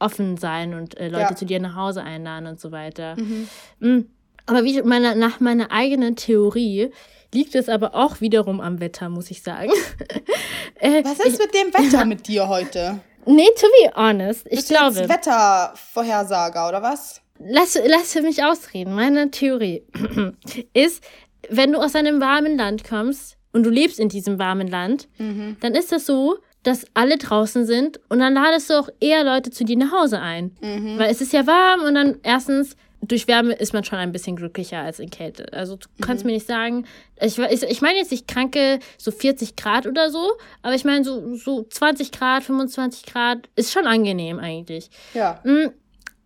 offen 0.00 0.36
sein 0.36 0.74
und 0.74 0.98
äh, 0.98 1.06
Leute 1.06 1.30
ja. 1.30 1.36
zu 1.36 1.46
dir 1.46 1.60
nach 1.60 1.76
Hause 1.76 2.02
einladen 2.02 2.48
und 2.48 2.58
so 2.58 2.72
weiter. 2.72 3.14
Mhm. 3.16 3.48
Mhm. 3.78 4.06
Aber 4.46 4.64
wie 4.64 4.82
meine, 4.82 5.14
nach 5.14 5.38
meiner 5.38 5.70
eigenen 5.70 6.16
Theorie 6.16 6.90
liegt 7.34 7.54
es 7.54 7.68
aber 7.68 7.94
auch 7.94 8.20
wiederum 8.20 8.60
am 8.60 8.80
Wetter, 8.80 9.08
muss 9.08 9.30
ich 9.30 9.42
sagen. 9.42 9.70
äh, 10.80 11.04
Was 11.04 11.18
ist 11.20 11.34
ich, 11.34 11.38
mit 11.38 11.54
dem 11.54 11.74
Wetter 11.74 12.04
mit 12.06 12.26
dir 12.26 12.48
heute? 12.48 13.00
Nee, 13.26 13.48
to 13.58 13.66
be 13.66 13.92
honest, 13.96 14.46
ich 14.46 14.56
Bist 14.56 14.68
glaube. 14.68 14.94
Du 14.94 15.00
jetzt 15.00 15.10
Wettervorhersager 15.10 16.68
oder 16.68 16.82
was? 16.82 17.20
Lass, 17.38 17.78
lass 17.86 18.14
mich 18.22 18.44
ausreden. 18.44 18.94
Meine 18.94 19.30
Theorie 19.30 19.82
ist, 20.72 21.02
wenn 21.48 21.72
du 21.72 21.78
aus 21.78 21.94
einem 21.94 22.20
warmen 22.20 22.56
Land 22.56 22.84
kommst 22.84 23.36
und 23.52 23.64
du 23.64 23.70
lebst 23.70 23.98
in 23.98 24.08
diesem 24.08 24.38
warmen 24.38 24.68
Land, 24.68 25.08
mhm. 25.18 25.56
dann 25.60 25.74
ist 25.74 25.90
das 25.90 26.06
so, 26.06 26.38
dass 26.62 26.86
alle 26.94 27.18
draußen 27.18 27.66
sind 27.66 28.00
und 28.08 28.20
dann 28.20 28.34
ladest 28.34 28.70
du 28.70 28.74
auch 28.74 28.88
eher 29.00 29.24
Leute 29.24 29.50
zu 29.50 29.64
dir 29.64 29.76
nach 29.76 29.92
Hause 29.92 30.20
ein. 30.20 30.56
Mhm. 30.60 30.98
Weil 30.98 31.10
es 31.10 31.20
ist 31.20 31.32
ja 31.32 31.46
warm 31.46 31.82
und 31.82 31.94
dann 31.94 32.18
erstens 32.22 32.76
durch 33.08 33.28
Wärme 33.28 33.54
ist 33.54 33.72
man 33.72 33.84
schon 33.84 33.98
ein 33.98 34.12
bisschen 34.12 34.36
glücklicher 34.36 34.78
als 34.78 34.98
in 34.98 35.10
Kälte. 35.10 35.52
Also 35.52 35.76
du 35.76 35.86
kannst 36.00 36.24
mhm. 36.24 36.28
mir 36.30 36.34
nicht 36.34 36.46
sagen, 36.46 36.86
ich, 37.20 37.38
ich, 37.38 37.62
ich 37.62 37.82
meine 37.82 37.98
jetzt 37.98 38.10
nicht 38.10 38.28
kranke 38.28 38.78
so 38.98 39.10
40 39.10 39.56
Grad 39.56 39.86
oder 39.86 40.10
so, 40.10 40.32
aber 40.62 40.74
ich 40.74 40.84
meine 40.84 41.04
so, 41.04 41.34
so 41.36 41.64
20 41.64 42.12
Grad, 42.12 42.44
25 42.44 43.06
Grad 43.06 43.48
ist 43.56 43.72
schon 43.72 43.86
angenehm 43.86 44.38
eigentlich. 44.38 44.90
Ja. 45.14 45.40
Mhm. 45.44 45.70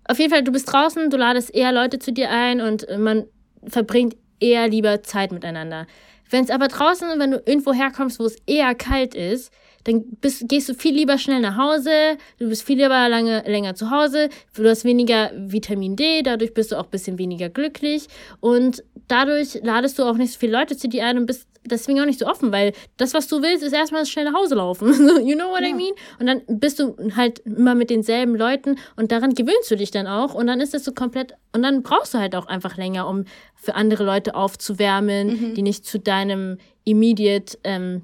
Auf 0.05 0.19
jeden 0.19 0.31
Fall, 0.31 0.43
du 0.43 0.53
bist 0.53 0.73
draußen, 0.73 1.11
du 1.11 1.17
ladest 1.17 1.55
eher 1.55 1.73
Leute 1.73 1.99
zu 1.99 2.13
dir 2.13 2.31
ein 2.31 2.61
und 2.61 2.87
man 2.99 3.27
verbringt 3.67 4.17
eher 4.41 4.69
lieber 4.69 5.03
Zeit 5.03 5.33
miteinander. 5.33 5.87
Wenn 6.31 6.45
es 6.45 6.51
aber 6.51 6.69
draußen, 6.69 7.09
wenn 7.19 7.31
du 7.31 7.43
irgendwo 7.45 7.73
herkommst, 7.73 8.19
wo 8.19 8.25
es 8.25 8.37
eher 8.47 8.75
kalt 8.75 9.15
ist, 9.15 9.53
dann 9.89 10.05
bist, 10.21 10.49
gehst 10.49 10.69
du 10.69 10.75
viel 10.75 10.95
lieber 10.95 11.19
schnell 11.19 11.41
nach 11.41 11.57
Hause, 11.57 11.91
du 12.39 12.49
bist 12.49 12.63
viel 12.63 12.77
lieber 12.77 13.09
lange, 13.09 13.43
länger 13.47 13.75
zu 13.75 13.91
Hause, 13.91 14.29
du 14.55 14.69
hast 14.69 14.85
weniger 14.85 15.31
Vitamin 15.35 15.97
D, 15.97 16.23
dadurch 16.23 16.55
bist 16.55 16.73
du 16.73 16.77
auch 16.77 16.85
ein 16.85 16.91
bisschen 16.91 17.19
weniger 17.19 17.49
glücklich 17.49 18.07
und 18.41 18.85
dadurch 19.09 19.61
ladest 19.63 19.99
du 19.99 20.05
auch 20.05 20.17
nicht 20.17 20.33
so 20.33 20.39
viele 20.39 20.53
Leute 20.53 20.77
zu 20.77 20.89
dir 20.89 21.07
ein 21.07 21.19
und 21.19 21.27
bist 21.27 21.49
deswegen 21.65 22.01
auch 22.01 22.07
nicht 22.07 22.19
so 22.19 22.27
offen, 22.27 22.53
weil 22.53 22.73
das, 22.97 23.15
was 23.15 23.29
du 23.29 23.43
willst, 23.43 23.63
ist 23.63 23.73
erstmal 23.73 24.07
schnell 24.07 24.27
nach 24.27 24.35
Hause 24.35 24.55
laufen. 24.55 24.89
you 25.27 25.35
know 25.35 25.51
what 25.51 25.61
ja. 25.61 25.69
I 25.69 25.75
mean? 25.75 25.93
Und 26.19 26.27
dann 26.27 26.43
bist 26.49 26.79
du 26.79 26.97
halt 27.17 27.41
immer 27.41 27.75
mit 27.75 27.91
denselben 27.91 28.35
Leuten 28.37 28.77
und 28.97 29.13
daran 29.13 29.35
gewöhnst 29.35 29.71
du 29.71 29.77
dich 29.77 29.91
dann 29.91 30.07
auch 30.07 30.35
und 30.35 30.47
dann 30.47 30.61
ist 30.61 30.75
das 30.75 30.85
so 30.85 30.93
komplett 30.93 31.35
und 31.53 31.63
dann 31.63 31.83
brauchst 31.83 32.15
du 32.15 32.19
halt 32.19 32.35
auch 32.35 32.47
einfach 32.47 32.77
länger, 32.77 33.09
um 33.09 33.25
für 33.55 33.75
andere 33.75 34.05
Leute 34.05 34.35
aufzuwärmen, 34.35 35.29
mhm. 35.29 35.55
die 35.55 35.63
nicht 35.63 35.85
zu 35.85 35.99
deinem 35.99 36.59
immediate 36.85 37.59
ähm, 37.65 38.03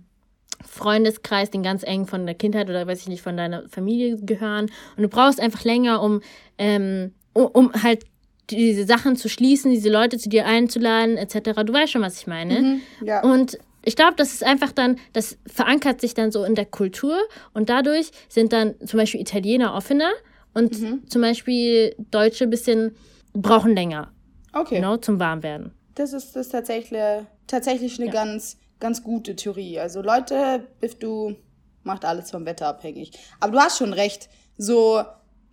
Freundeskreis, 0.68 1.50
den 1.50 1.62
ganz 1.62 1.82
eng 1.82 2.06
von 2.06 2.26
der 2.26 2.34
Kindheit 2.34 2.68
oder 2.68 2.86
weiß 2.86 3.00
ich 3.00 3.08
nicht, 3.08 3.22
von 3.22 3.36
deiner 3.36 3.68
Familie 3.68 4.16
gehören. 4.16 4.70
Und 4.96 5.02
du 5.02 5.08
brauchst 5.08 5.40
einfach 5.40 5.64
länger, 5.64 6.02
um, 6.02 6.20
ähm, 6.58 7.12
um, 7.32 7.46
um 7.46 7.82
halt 7.82 8.04
diese 8.50 8.84
Sachen 8.84 9.16
zu 9.16 9.28
schließen, 9.28 9.70
diese 9.70 9.90
Leute 9.90 10.18
zu 10.18 10.28
dir 10.28 10.46
einzuladen, 10.46 11.16
etc. 11.16 11.62
Du 11.64 11.72
weißt 11.72 11.92
schon, 11.92 12.02
was 12.02 12.18
ich 12.18 12.26
meine. 12.26 12.60
Mhm, 12.60 12.80
ja. 13.02 13.22
Und 13.22 13.58
ich 13.84 13.96
glaube, 13.96 14.14
das 14.16 14.32
ist 14.32 14.44
einfach 14.44 14.72
dann, 14.72 14.98
das 15.12 15.38
verankert 15.46 16.00
sich 16.00 16.14
dann 16.14 16.32
so 16.32 16.44
in 16.44 16.54
der 16.54 16.66
Kultur 16.66 17.16
und 17.52 17.68
dadurch 17.68 18.10
sind 18.28 18.52
dann 18.52 18.74
zum 18.84 18.98
Beispiel 18.98 19.20
Italiener 19.20 19.74
offener 19.74 20.10
und 20.54 20.80
mhm. 20.80 21.08
zum 21.08 21.22
Beispiel 21.22 21.94
Deutsche 22.10 22.44
ein 22.44 22.50
bisschen 22.50 22.94
brauchen 23.34 23.74
länger. 23.74 24.10
Okay. 24.52 24.76
You 24.76 24.80
know, 24.80 24.96
zum 24.96 25.18
Warmwerden. 25.18 25.72
Das 25.94 26.12
ist, 26.12 26.34
das 26.34 26.46
ist 26.46 26.52
tatsächlich, 26.52 27.00
tatsächlich 27.46 27.98
eine 27.98 28.06
ja. 28.06 28.12
ganz, 28.12 28.56
ganz 28.84 29.02
gute 29.02 29.34
Theorie. 29.34 29.80
Also 29.80 30.02
Leute, 30.02 30.68
Biff, 30.78 30.98
du 30.98 31.36
macht 31.84 32.04
alles 32.04 32.30
vom 32.30 32.44
Wetter 32.44 32.66
abhängig. 32.66 33.12
Aber 33.40 33.52
du 33.52 33.58
hast 33.58 33.78
schon 33.78 33.94
recht. 33.94 34.28
So, 34.58 35.02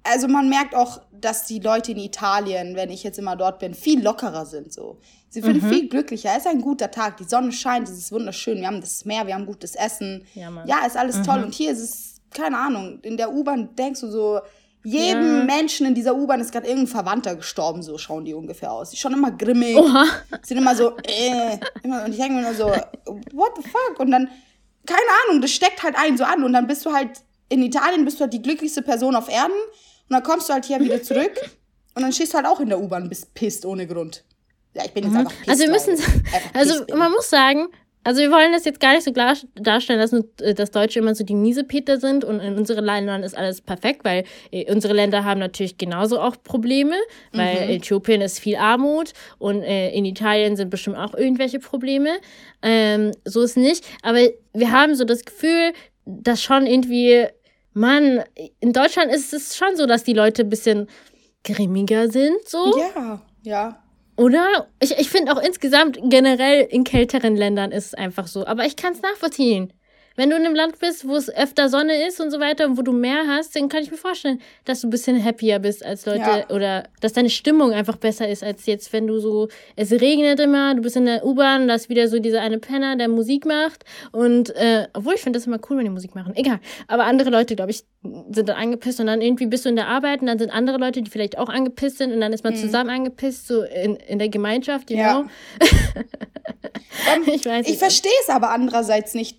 also 0.04 0.28
man 0.28 0.50
merkt 0.50 0.76
auch, 0.76 1.00
dass 1.14 1.46
die 1.46 1.60
Leute 1.60 1.94
in 1.94 1.98
Italien, 1.98 2.76
wenn 2.76 2.90
ich 2.90 3.04
jetzt 3.04 3.18
immer 3.18 3.38
dort 3.38 3.60
bin, 3.60 3.74
viel 3.74 4.04
lockerer 4.04 4.46
sind. 4.46 4.74
So, 4.74 5.00
sie 5.30 5.40
sind 5.40 5.64
mhm. 5.64 5.70
viel 5.70 5.88
glücklicher. 5.88 6.32
Es 6.32 6.40
ist 6.40 6.48
ein 6.48 6.60
guter 6.60 6.92
Tag. 6.92 7.16
Die 7.16 7.24
Sonne 7.24 7.54
scheint, 7.54 7.88
es 7.88 7.98
ist 7.98 8.12
wunderschön. 8.12 8.60
Wir 8.60 8.68
haben 8.68 8.82
das 8.82 9.06
Meer, 9.06 9.26
wir 9.26 9.34
haben 9.34 9.46
gutes 9.46 9.76
Essen. 9.76 10.26
Ja, 10.36 10.52
Mann. 10.52 10.68
ja 10.68 10.86
ist 10.86 10.98
alles 10.98 11.20
mhm. 11.20 11.24
toll. 11.24 11.44
Und 11.44 11.54
hier 11.54 11.72
ist 11.72 11.80
es 11.80 12.22
keine 12.32 12.58
Ahnung. 12.58 13.00
In 13.04 13.16
der 13.16 13.32
U-Bahn 13.32 13.78
denkst 13.78 14.02
du 14.02 14.12
so, 14.12 14.42
jedem 14.84 15.40
ja. 15.40 15.44
Menschen 15.44 15.86
in 15.86 15.96
dieser 15.96 16.16
U-Bahn 16.16 16.40
ist 16.40 16.52
gerade 16.52 16.68
irgendein 16.68 16.88
Verwandter 16.88 17.36
gestorben, 17.36 17.84
so 17.84 17.98
schauen 17.98 18.26
die 18.26 18.34
ungefähr 18.34 18.72
aus. 18.72 18.90
Die 18.90 18.98
schauen 18.98 19.14
immer 19.14 19.32
grimmig, 19.32 19.78
Oha. 19.78 20.06
sind 20.44 20.58
immer 20.58 20.76
so, 20.76 20.98
äh, 21.04 21.58
immer, 21.84 22.06
und 22.06 22.12
ich 22.12 22.18
denke 22.18 22.36
mir 22.36 22.42
nur 22.42 22.54
so, 22.54 22.68
what 23.34 23.52
the 23.58 23.70
fuck? 23.70 24.00
Und 24.00 24.12
dann, 24.12 24.30
keine 24.86 25.00
Ahnung, 25.26 25.42
das 25.42 25.52
steckt 25.52 25.84
halt 25.84 25.96
einen 25.96 26.18
so 26.18 26.24
an 26.24 26.44
und 26.44 26.54
dann 26.54 26.68
bist 26.68 26.86
du 26.86 26.94
halt, 26.94 27.10
in 27.50 27.62
Italien 27.62 28.06
bist 28.06 28.20
du 28.20 28.22
halt 28.22 28.34
die 28.34 28.42
glücklichste 28.42 28.82
Person 28.82 29.16
auf 29.16 29.30
Erden 29.30 29.52
und 29.52 30.10
dann 30.10 30.24
kommst 30.24 30.50
du 30.50 30.54
halt 30.54 30.66
hier 30.66 30.80
wieder 30.80 31.04
zurück 31.04 31.34
und 31.96 32.02
dann 32.02 32.12
stehst 32.12 32.34
du 32.34 32.38
halt 32.38 32.48
auch 32.48 32.60
in 32.60 32.70
der 32.70 32.80
U-Bahn 32.80 33.04
und 33.04 33.10
bist 33.10 33.34
pisst 33.34 33.66
ohne 33.66 33.86
Grund. 33.86 34.24
Ja, 34.74 34.86
ich 34.86 34.94
bin 34.94 35.04
jetzt 35.04 35.14
mhm. 35.14 35.20
einfach 35.20 35.34
pisst. 35.34 35.50
Also 35.50 35.64
wir 35.64 35.72
müssen, 35.72 36.24
also 36.54 36.86
man 36.96 37.12
muss 37.12 37.30
sagen, 37.30 37.68
also 38.04 38.22
wir 38.22 38.32
wollen 38.32 38.52
das 38.52 38.66
jetzt 38.66 38.80
gar 38.80 38.94
nicht 38.94 39.04
so 39.04 39.12
klar 39.12 39.36
darstellen, 39.56 40.00
dass, 40.00 40.12
nur, 40.12 40.26
äh, 40.42 40.54
dass 40.54 40.72
Deutsche 40.72 41.00
immer 41.00 41.14
so 41.14 41.24
die 41.24 41.36
Miesepeter 41.36 42.00
sind 42.00 42.24
und 42.24 42.40
in 42.40 42.58
unseren 42.58 42.84
Ländern 42.84 43.24
ist 43.24 43.38
alles 43.38 43.62
perfekt, 43.62 44.04
weil 44.04 44.24
äh, 44.52 44.72
unsere 44.72 44.94
Länder 44.94 45.24
haben 45.24 45.40
natürlich 45.40 45.78
genauso 45.78 46.20
auch 46.20 46.36
Probleme, 46.44 46.96
weil 47.32 47.66
mhm. 47.66 47.74
Äthiopien 47.74 48.22
ist 48.22 48.40
viel 48.40 48.56
Armut 48.56 49.14
und 49.38 49.62
äh, 49.62 49.92
in 49.92 50.06
Italien 50.06 50.56
sind 50.56 50.70
bestimmt 50.70 50.98
auch 50.98 51.14
irgendwelche 51.14 51.60
Probleme. 51.60 52.10
Ähm, 52.62 53.12
so 53.26 53.42
ist 53.42 53.58
nicht. 53.58 53.86
Aber 54.02 54.20
wir 54.54 54.72
haben 54.72 54.96
so 54.96 55.04
das 55.04 55.24
Gefühl, 55.24 55.74
dass 56.06 56.42
schon 56.42 56.66
irgendwie, 56.66 57.28
Mann, 57.74 58.24
in 58.60 58.74
Deutschland 58.74 59.12
ist 59.12 59.34
es 59.34 59.56
schon 59.56 59.76
so, 59.76 59.86
dass 59.86 60.04
die 60.04 60.14
Leute 60.14 60.44
ein 60.44 60.50
bisschen 60.50 60.88
grimmiger 61.44 62.10
sind, 62.10 62.38
so. 62.48 62.78
Ja, 62.78 63.22
ja. 63.44 63.81
Oder? 64.22 64.68
Ich, 64.80 64.92
ich 65.00 65.10
finde 65.10 65.34
auch 65.34 65.42
insgesamt 65.42 65.98
generell 66.04 66.68
in 66.70 66.84
kälteren 66.84 67.36
Ländern 67.36 67.72
ist 67.72 67.88
es 67.88 67.94
einfach 67.96 68.28
so. 68.28 68.46
Aber 68.46 68.66
ich 68.68 68.76
kann 68.76 68.94
es 68.94 69.02
nachvollziehen. 69.02 69.74
Wenn 70.16 70.30
du 70.30 70.36
in 70.36 70.46
einem 70.46 70.56
Land 70.56 70.80
bist, 70.80 71.08
wo 71.08 71.16
es 71.16 71.34
öfter 71.34 71.70
Sonne 71.70 72.06
ist 72.08 72.20
und 72.20 72.32
so 72.32 72.40
weiter 72.40 72.66
und 72.66 72.78
wo 72.78 72.82
du 72.82 72.92
mehr 72.92 73.24
hast, 73.28 73.56
dann 73.56 73.70
kann 73.70 73.82
ich 73.82 73.92
mir 73.92 73.98
vorstellen, 73.98 74.42
dass 74.66 74.82
du 74.82 74.88
ein 74.88 74.90
bisschen 74.90 75.24
happier 75.24 75.60
bist 75.60 75.86
als 75.86 76.06
Leute 76.06 76.20
ja. 76.20 76.50
oder 76.50 76.84
dass 77.00 77.14
deine 77.14 77.30
Stimmung 77.30 77.72
einfach 77.72 77.98
besser 77.98 78.28
ist 78.28 78.44
als 78.44 78.66
jetzt, 78.66 78.92
wenn 78.94 79.08
du 79.08 79.20
so, 79.20 79.48
es 79.76 79.92
regnet 79.92 80.40
immer, 80.40 80.76
du 80.76 80.82
bist 80.82 80.96
in 80.96 81.06
der 81.06 81.26
U-Bahn, 81.26 81.68
da 81.68 81.76
ist 81.76 81.90
wieder 81.90 82.08
so 82.08 82.20
dieser 82.20 82.42
eine 82.42 82.60
Penner, 82.60 82.96
der 82.98 83.08
Musik 83.08 83.46
macht 83.46 83.86
und, 84.12 84.54
äh, 84.56 84.88
obwohl 84.94 85.14
ich 85.16 85.22
finde 85.22 85.38
das 85.38 85.48
immer 85.48 85.60
cool, 85.70 85.78
wenn 85.78 85.86
die 85.86 85.92
Musik 85.92 86.14
machen, 86.14 86.36
egal. 86.36 86.60
Aber 86.88 87.06
andere 87.06 87.30
Leute, 87.30 87.56
glaube 87.56 87.72
ich, 87.72 87.84
sind 88.04 88.50
dann 88.50 88.58
angepisst 88.58 89.00
und 89.00 89.08
dann 89.08 89.22
irgendwie 89.22 89.46
bist 89.46 89.66
du 89.66 89.70
in 89.70 89.76
der 89.76 89.88
Arbeit 89.88 90.22
und 90.22 90.28
dann 90.28 90.40
sind 90.40 90.50
andere 90.50 90.78
Leute, 90.78 91.02
die 91.02 91.10
vielleicht 91.10 91.38
auch 91.38 91.50
angepisst 91.50 92.00
sind 92.00 92.12
und 92.12 92.20
dann 92.20 92.34
ist 92.34 92.44
man 92.44 92.54
mhm. 92.54 92.58
zusammen 92.58 92.90
angepisst, 92.90 93.48
so 93.48 93.64
in, 93.64 93.96
in 93.96 94.20
der 94.20 94.30
Gemeinschaft, 94.30 94.90
you 94.90 94.98
ja. 94.98 95.22
know? 95.22 95.30
ich 97.34 97.46
Ich 97.46 97.78
verstehe 97.78 98.12
es 98.24 98.30
aber 98.30 98.52
andererseits 98.52 99.14
nicht 99.14 99.38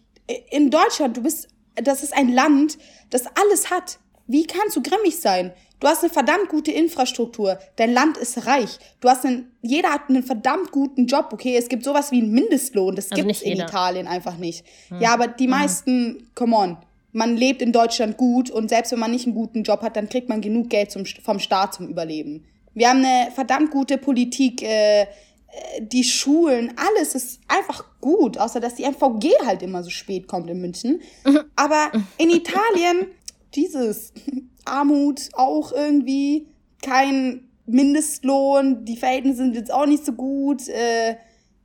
in 0.51 0.71
Deutschland, 0.71 1.17
du 1.17 1.23
bist, 1.23 1.49
das 1.77 2.03
ist 2.03 2.15
ein 2.15 2.33
Land, 2.33 2.79
das 3.11 3.25
alles 3.27 3.71
hat. 3.71 3.99
Wie 4.27 4.47
kannst 4.47 4.77
du 4.77 4.83
grimmig 4.83 5.19
sein? 5.19 5.53
Du 5.81 5.89
hast 5.89 6.05
eine 6.05 6.13
verdammt 6.13 6.49
gute 6.49 6.71
Infrastruktur. 6.71 7.59
Dein 7.75 7.93
Land 7.93 8.17
ist 8.17 8.47
reich. 8.47 8.79
Du 9.01 9.09
hast 9.09 9.27
einen, 9.27 9.51
jeder 9.63 9.91
hat 9.91 10.09
einen 10.09 10.23
verdammt 10.23 10.71
guten 10.71 11.07
Job. 11.07 11.31
Okay, 11.33 11.57
es 11.57 11.69
gibt 11.69 11.83
sowas 11.83 12.13
wie 12.13 12.21
einen 12.21 12.31
Mindestlohn. 12.31 12.95
Das 12.95 13.11
also 13.11 13.25
gibt's 13.25 13.43
in 13.43 13.59
Italien 13.59 14.07
einfach 14.07 14.37
nicht. 14.37 14.65
Hm. 14.91 15.01
Ja, 15.01 15.13
aber 15.13 15.27
die 15.27 15.45
hm. 15.45 15.51
meisten, 15.51 16.31
come 16.37 16.57
on. 16.57 16.77
Man 17.11 17.37
lebt 17.37 17.63
in 17.63 17.73
Deutschland 17.73 18.17
gut 18.17 18.49
und 18.49 18.69
selbst 18.69 18.93
wenn 18.93 19.01
man 19.01 19.11
nicht 19.11 19.27
einen 19.27 19.35
guten 19.35 19.65
Job 19.65 19.83
hat, 19.83 19.97
dann 19.97 20.09
kriegt 20.09 20.29
man 20.29 20.41
genug 20.41 20.71
Geld 20.71 20.93
zum, 20.93 21.05
vom 21.05 21.41
Staat 21.41 21.75
zum 21.75 21.89
Überleben. 21.89 22.45
Wir 22.75 22.89
haben 22.89 23.05
eine 23.05 23.31
verdammt 23.33 23.71
gute 23.71 23.99
Politik, 23.99 24.63
äh, 24.63 25.07
die 25.81 26.05
Schulen, 26.05 26.73
alles 26.77 27.15
ist 27.15 27.41
einfach 27.49 27.85
gut, 28.01 28.39
außer 28.39 28.61
dass 28.61 28.75
die 28.75 28.85
MVG 28.85 29.45
halt 29.45 29.63
immer 29.63 29.83
so 29.83 29.91
spät 29.91 30.27
kommt 30.27 30.49
in 30.51 30.61
München. 30.61 31.01
Aber 31.57 31.93
in 32.19 32.31
Italien, 32.31 33.07
dieses 33.55 34.13
Armut 34.65 35.29
auch 35.35 35.73
irgendwie, 35.73 36.47
kein 36.83 37.49
Mindestlohn, 37.67 38.85
die 38.85 38.97
Verhältnisse 38.97 39.39
sind 39.39 39.55
jetzt 39.55 39.73
auch 39.73 39.87
nicht 39.87 40.05
so 40.05 40.13
gut. 40.13 40.69
Äh, 40.69 41.17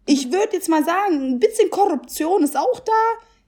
ich 0.06 0.32
würde 0.32 0.54
jetzt 0.54 0.70
mal 0.70 0.84
sagen, 0.84 1.22
ein 1.22 1.40
bisschen 1.40 1.70
Korruption 1.70 2.44
ist 2.44 2.58
auch 2.58 2.80
da. 2.80 2.92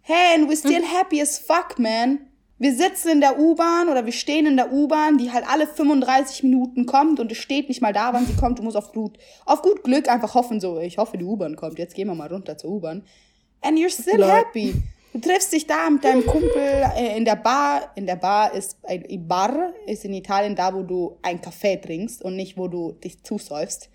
Hey, 0.01 0.35
and 0.35 0.49
we're 0.49 0.57
still 0.57 0.83
happy 0.83 1.21
as 1.21 1.37
fuck, 1.37 1.77
man 1.77 2.28
wir 2.59 2.73
sitzen 2.73 3.09
in 3.09 3.21
der 3.21 3.39
U-Bahn 3.39 3.87
oder 3.87 4.05
wir 4.05 4.11
stehen 4.11 4.45
in 4.45 4.57
der 4.57 4.71
U-Bahn, 4.71 5.17
die 5.17 5.31
halt 5.31 5.45
alle 5.49 5.65
35 5.65 6.43
Minuten 6.43 6.85
kommt 6.85 7.19
und 7.19 7.31
es 7.31 7.37
steht 7.37 7.69
nicht 7.69 7.81
mal 7.81 7.93
da, 7.93 8.13
wann 8.13 8.25
sie 8.25 8.35
kommt. 8.35 8.59
Du 8.59 8.63
musst 8.63 8.75
auf 8.75 8.91
gut, 8.91 9.17
auf 9.45 9.61
gut 9.61 9.83
Glück 9.83 10.09
einfach 10.09 10.35
hoffen, 10.35 10.59
so, 10.59 10.79
ich 10.79 10.97
hoffe, 10.97 11.17
die 11.17 11.23
U-Bahn 11.23 11.55
kommt. 11.55 11.79
Jetzt 11.79 11.95
gehen 11.95 12.07
wir 12.07 12.15
mal 12.15 12.31
runter 12.31 12.57
zur 12.57 12.71
U-Bahn. 12.71 13.03
And 13.61 13.77
you're 13.79 13.89
still 13.89 14.23
happy. 14.25 14.75
Du 15.13 15.19
triffst 15.19 15.53
dich 15.53 15.65
da 15.65 15.89
mit 15.89 16.03
deinem 16.03 16.25
Kumpel 16.25 16.83
äh, 16.95 17.17
in 17.17 17.25
der 17.25 17.35
Bar. 17.35 17.91
In 17.95 18.05
der 18.05 18.15
Bar 18.15 18.53
ist 18.53 18.77
ein 18.83 19.27
Bar, 19.27 19.73
ist 19.87 20.05
in 20.05 20.13
Italien 20.13 20.55
da, 20.55 20.73
wo 20.73 20.83
du 20.83 21.17
einen 21.23 21.41
Kaffee 21.41 21.77
trinkst 21.77 22.23
und 22.23 22.35
nicht, 22.35 22.57
wo 22.57 22.67
du 22.67 22.91
dich 22.91 23.23
zusäufst. 23.23 23.89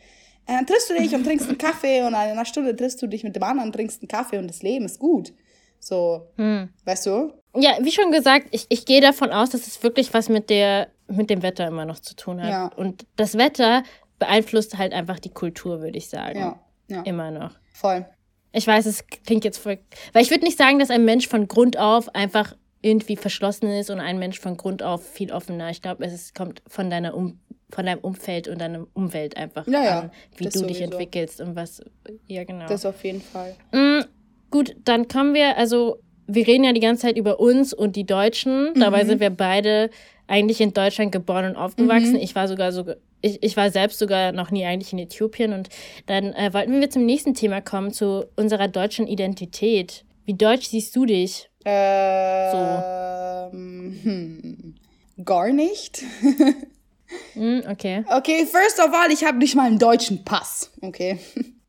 Und 0.47 0.55
äh, 0.55 0.57
dann 0.57 0.67
triffst 0.67 0.91
du 0.91 0.95
dich 0.95 1.15
und 1.15 1.25
trinkst 1.25 1.49
einen 1.49 1.59
Kaffee 1.59 2.03
und 2.03 2.09
in 2.09 2.15
einer 2.15 2.45
Stunde 2.45 2.75
triffst 2.75 3.01
du 3.01 3.07
dich 3.07 3.25
mit 3.25 3.37
dem 3.37 3.43
anderen, 3.43 3.73
trinkst 3.73 4.03
einen 4.03 4.09
Kaffee 4.09 4.39
und 4.39 4.49
das 4.49 4.63
Leben 4.63 4.87
ist 4.87 4.99
gut. 4.99 5.33
So, 5.85 6.29
hm. 6.37 6.71
weißt 6.87 7.07
du? 7.07 7.35
Ja, 7.55 7.77
wie 7.83 7.93
schon 7.93 8.11
gesagt, 8.11 8.49
ich, 8.53 8.65
ich 8.71 8.87
gehe 8.87 9.03
davon 9.03 9.31
aus, 9.31 9.51
dass 9.51 9.67
es 9.67 9.83
wirklich 9.83 10.15
was 10.15 10.31
mit 10.31 10.49
der 10.49 10.89
mit 11.09 11.29
dem 11.29 11.43
Wetter 11.43 11.67
immer 11.67 11.85
noch 11.85 11.99
zu 11.99 12.17
tun 12.17 12.43
hat. 12.43 12.49
Ja. 12.51 12.67
Und 12.75 13.07
das 13.17 13.37
Wetter 13.37 13.83
beeinflusst 14.19 14.79
halt 14.79 14.95
einfach 14.95 15.19
die 15.19 15.29
Kultur, 15.29 15.83
würde 15.83 15.99
ich 15.99 16.09
sagen. 16.09 16.39
Ja, 16.39 16.61
ja. 16.89 17.03
Immer 17.03 17.31
noch. 17.31 17.51
Voll. 17.75 18.07
Ich 18.53 18.67
weiß, 18.67 18.87
es 18.87 19.07
klingt 19.07 19.45
jetzt 19.45 19.59
voll. 19.59 19.79
Weil 20.15 20.23
ich 20.23 20.31
würde 20.31 20.45
nicht 20.45 20.57
sagen, 20.57 20.79
dass 20.79 20.89
ein 20.89 21.05
Mensch 21.05 21.29
von 21.29 21.47
Grund 21.47 21.79
auf 21.79 22.15
einfach 22.15 22.57
irgendwie 22.81 23.17
verschlossen 23.17 23.69
ist 23.69 23.91
und 23.91 24.01
ein 24.01 24.19
Mensch 24.19 24.41
von 24.41 24.57
Grund 24.57 24.83
auf 24.83 25.07
viel 25.07 25.31
offener. 25.31 25.69
Ich 25.69 25.83
glaube, 25.83 26.07
es 26.07 26.33
kommt 26.33 26.63
von 26.67 26.89
deiner 26.89 27.15
um 27.15 27.41
von 27.71 27.87
deinem 27.87 28.01
Umfeld 28.01 28.47
und 28.47 28.61
deiner 28.61 28.87
Umwelt 28.95 29.37
einfach 29.37 29.67
ja, 29.67 29.85
ja. 29.85 30.01
an, 30.01 30.11
wie 30.37 30.45
du 30.45 30.51
sowieso. 30.51 30.69
dich 30.69 30.81
entwickelst 30.81 31.41
und 31.41 31.57
was. 31.57 31.83
Ja, 32.27 32.45
genau. 32.45 32.67
Das 32.67 32.87
auf 32.87 33.03
jeden 33.05 33.21
Fall. 33.21 33.57
Mhm, 33.73 34.05
gut, 34.55 34.77
dann 34.85 35.09
kommen 35.09 35.35
wir, 35.35 35.59
also 35.59 35.99
wir 36.29 36.47
reden 36.47 36.63
ja 36.63 36.73
die 36.73 36.81
ganze 36.81 37.03
Zeit 37.03 37.19
über 37.19 37.41
uns 37.41 37.75
und 37.75 37.97
die 37.97 38.07
Deutschen. 38.07 38.71
Mhm. 38.71 38.79
Dabei 38.79 39.05
sind 39.05 39.19
wir 39.19 39.31
beide 39.31 39.91
eigentlich 40.29 40.61
in 40.61 40.73
Deutschland 40.73 41.11
geboren 41.11 41.45
und 41.45 41.57
aufgewachsen. 41.57 42.13
Mhm. 42.13 42.21
Ich 42.21 42.37
war 42.37 42.47
sogar 42.47 42.71
so, 42.71 42.85
ich, 43.21 43.43
ich 43.43 43.57
war 43.57 43.73
selbst 43.73 43.99
sogar 43.99 44.31
noch 44.31 44.53
nie 44.53 44.65
eigentlich 44.65 44.93
in 44.93 45.01
Äthiopien. 45.01 45.53
Und 45.53 45.71
dann 46.07 46.33
äh, 46.35 46.55
wollten 46.55 46.81
wir 46.81 46.89
zum 46.89 47.05
nächsten 47.05 47.35
Thema 47.35 47.61
kommen, 47.63 47.93
zu 47.93 48.27
unserer 48.37 48.69
deutschen 48.69 49.09
Identität. 49.09 50.05
Wie 50.25 50.35
deutsch 50.35 50.69
siehst 50.69 50.95
du 50.95 51.05
dich? 51.05 51.51
Ähm, 51.65 52.53
so. 52.53 54.09
Hm, 54.09 54.75
gar 55.25 55.53
nicht. 55.53 56.01
mm, 57.35 57.59
okay. 57.69 58.05
Okay, 58.09 58.47
first 58.47 58.79
of 58.79 58.95
all, 58.95 59.11
ich 59.11 59.25
habe 59.25 59.39
nicht 59.39 59.57
mal 59.57 59.67
einen 59.67 59.81
deutschen 59.81 60.25
Pass. 60.25 60.71
Okay. 60.81 61.19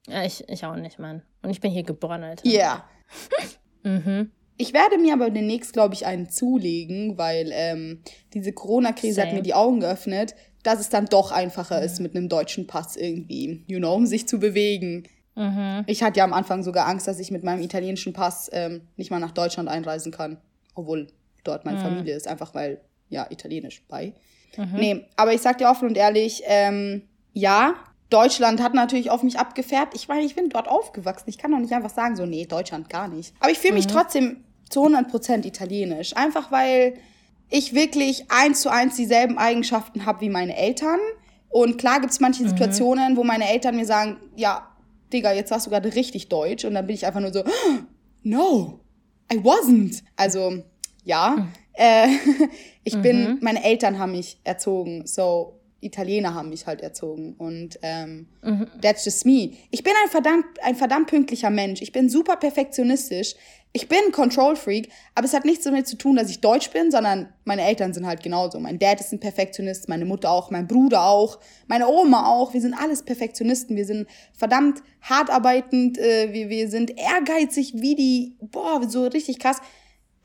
Ja, 0.07 0.23
ich, 0.23 0.47
ich 0.47 0.65
auch 0.65 0.75
nicht, 0.75 0.99
Mann. 0.99 1.21
Und 1.41 1.49
ich 1.49 1.61
bin 1.61 1.71
hier 1.71 1.83
geboren, 1.83 2.23
Alter. 2.23 2.47
Ja. 2.47 2.85
Yeah. 3.83 3.97
mhm. 3.97 4.31
Ich 4.57 4.73
werde 4.73 4.97
mir 4.97 5.13
aber 5.13 5.29
demnächst, 5.29 5.73
glaube 5.73 5.95
ich, 5.95 6.05
einen 6.05 6.29
zulegen, 6.29 7.17
weil 7.17 7.49
ähm, 7.51 8.01
diese 8.33 8.53
Corona-Krise 8.53 9.21
hat 9.21 9.33
mir 9.33 9.41
die 9.41 9.53
Augen 9.53 9.81
geöffnet, 9.81 10.33
dass 10.63 10.79
es 10.79 10.89
dann 10.89 11.05
doch 11.05 11.31
einfacher 11.31 11.79
mhm. 11.79 11.85
ist, 11.85 11.99
mit 11.99 12.15
einem 12.15 12.29
deutschen 12.29 12.65
Pass 12.65 12.95
irgendwie, 12.95 13.63
you 13.67 13.79
know, 13.79 13.93
um 13.93 14.05
sich 14.05 14.27
zu 14.27 14.39
bewegen. 14.39 15.07
Mhm. 15.35 15.83
Ich 15.87 16.01
hatte 16.03 16.19
ja 16.19 16.23
am 16.23 16.31
Anfang 16.31 16.63
sogar 16.63 16.87
Angst, 16.87 17.07
dass 17.07 17.19
ich 17.19 17.31
mit 17.31 17.43
meinem 17.43 17.61
italienischen 17.61 18.13
Pass 18.13 18.49
ähm, 18.53 18.81
nicht 18.95 19.11
mal 19.11 19.19
nach 19.19 19.31
Deutschland 19.31 19.67
einreisen 19.67 20.11
kann, 20.13 20.37
obwohl 20.73 21.07
dort 21.43 21.65
meine 21.65 21.79
mhm. 21.79 21.83
Familie 21.83 22.15
ist, 22.15 22.27
einfach 22.27 22.55
weil, 22.55 22.79
ja, 23.09 23.27
italienisch 23.29 23.83
bei. 23.89 24.13
Mhm. 24.55 24.75
Nee, 24.75 25.05
aber 25.17 25.33
ich 25.33 25.41
sag 25.41 25.57
dir 25.57 25.67
offen 25.67 25.89
und 25.89 25.97
ehrlich, 25.97 26.43
ähm, 26.45 27.03
ja, 27.33 27.75
Deutschland 28.09 28.61
hat 28.61 28.73
natürlich 28.73 29.09
auf 29.09 29.23
mich 29.23 29.39
abgefärbt. 29.39 29.95
Ich 29.95 30.07
meine, 30.07 30.23
ich 30.25 30.35
bin 30.35 30.49
dort 30.49 30.67
aufgewachsen. 30.67 31.29
Ich 31.29 31.37
kann 31.37 31.51
doch 31.51 31.59
nicht 31.59 31.73
einfach 31.73 31.89
sagen, 31.89 32.15
so, 32.15 32.25
nee, 32.25 32.45
Deutschland 32.45 32.89
gar 32.89 33.07
nicht. 33.07 33.33
Aber 33.39 33.51
ich 33.51 33.57
fühle 33.57 33.73
mich 33.73 33.87
mhm. 33.87 33.91
trotzdem 33.91 34.43
zu 34.69 34.85
100% 34.85 35.45
italienisch. 35.45 36.15
Einfach 36.15 36.51
weil 36.51 36.95
ich 37.49 37.73
wirklich 37.73 38.25
eins 38.29 38.61
zu 38.61 38.69
eins 38.69 38.95
dieselben 38.95 39.37
Eigenschaften 39.37 40.05
habe 40.05 40.21
wie 40.21 40.29
meine 40.29 40.55
Eltern. 40.55 40.99
Und 41.49 41.77
klar 41.77 41.99
gibt 41.99 42.11
es 42.11 42.19
manche 42.19 42.43
mhm. 42.43 42.49
Situationen, 42.49 43.17
wo 43.17 43.23
meine 43.23 43.49
Eltern 43.49 43.75
mir 43.75 43.85
sagen, 43.85 44.17
ja, 44.35 44.69
Digga, 45.11 45.31
jetzt 45.31 45.49
sagst 45.49 45.67
du 45.67 45.71
gerade 45.71 45.93
richtig 45.95 46.29
Deutsch. 46.29 46.65
Und 46.65 46.73
dann 46.73 46.85
bin 46.85 46.95
ich 46.95 47.05
einfach 47.05 47.21
nur 47.21 47.33
so, 47.33 47.43
no, 48.23 48.79
I 49.31 49.37
wasn't. 49.37 50.03
Also, 50.15 50.63
ja. 51.03 51.35
Mhm. 51.37 51.47
Äh, 51.73 52.07
ich 52.83 53.01
bin, 53.01 53.35
mhm. 53.35 53.37
meine 53.41 53.63
Eltern 53.63 53.97
haben 53.97 54.11
mich 54.11 54.39
erzogen. 54.43 55.07
So, 55.07 55.59
Italiener 55.85 56.33
haben 56.33 56.49
mich 56.49 56.67
halt 56.67 56.81
erzogen. 56.81 57.35
Und 57.37 57.79
ähm, 57.81 58.27
mhm. 58.41 58.67
that's 58.81 59.05
just 59.05 59.25
me. 59.25 59.51
Ich 59.71 59.83
bin 59.83 59.93
ein 60.03 60.09
verdammt, 60.09 60.45
ein 60.63 60.75
verdammt 60.75 61.07
pünktlicher 61.07 61.49
Mensch. 61.49 61.81
Ich 61.81 61.91
bin 61.91 62.09
super 62.09 62.35
perfektionistisch. 62.35 63.35
Ich 63.71 63.89
bin 63.89 63.97
ein 64.05 64.13
Control 64.13 64.55
Freak, 64.55 64.89
aber 65.15 65.25
es 65.25 65.33
hat 65.33 65.43
nichts 65.43 65.65
damit 65.65 65.85
zu 65.85 65.97
tun, 65.97 66.15
dass 66.15 66.29
ich 66.29 66.39
deutsch 66.39 66.71
bin, 66.71 66.91
sondern 66.91 67.27
meine 67.43 67.61
Eltern 67.63 67.93
sind 67.93 68.07
halt 68.07 68.23
genauso. 68.23 68.57
Mein 68.57 68.79
Dad 68.79 69.01
ist 69.01 69.11
ein 69.11 69.19
Perfektionist, 69.19 69.89
meine 69.89 70.05
Mutter 70.05 70.31
auch, 70.31 70.49
mein 70.49 70.65
Bruder 70.65 71.03
auch, 71.03 71.39
meine 71.67 71.89
Oma 71.89 72.25
auch. 72.25 72.53
Wir 72.53 72.61
sind 72.61 72.73
alles 72.73 73.03
Perfektionisten. 73.03 73.75
Wir 73.75 73.85
sind 73.85 74.07
verdammt 74.31 74.81
hart 75.01 75.29
arbeitend, 75.29 75.97
äh, 75.97 76.31
wir, 76.31 76.47
wir 76.47 76.69
sind 76.69 76.97
ehrgeizig 76.97 77.73
wie 77.75 77.95
die, 77.95 78.35
boah, 78.39 78.81
so 78.87 79.07
richtig 79.07 79.39
krass 79.39 79.57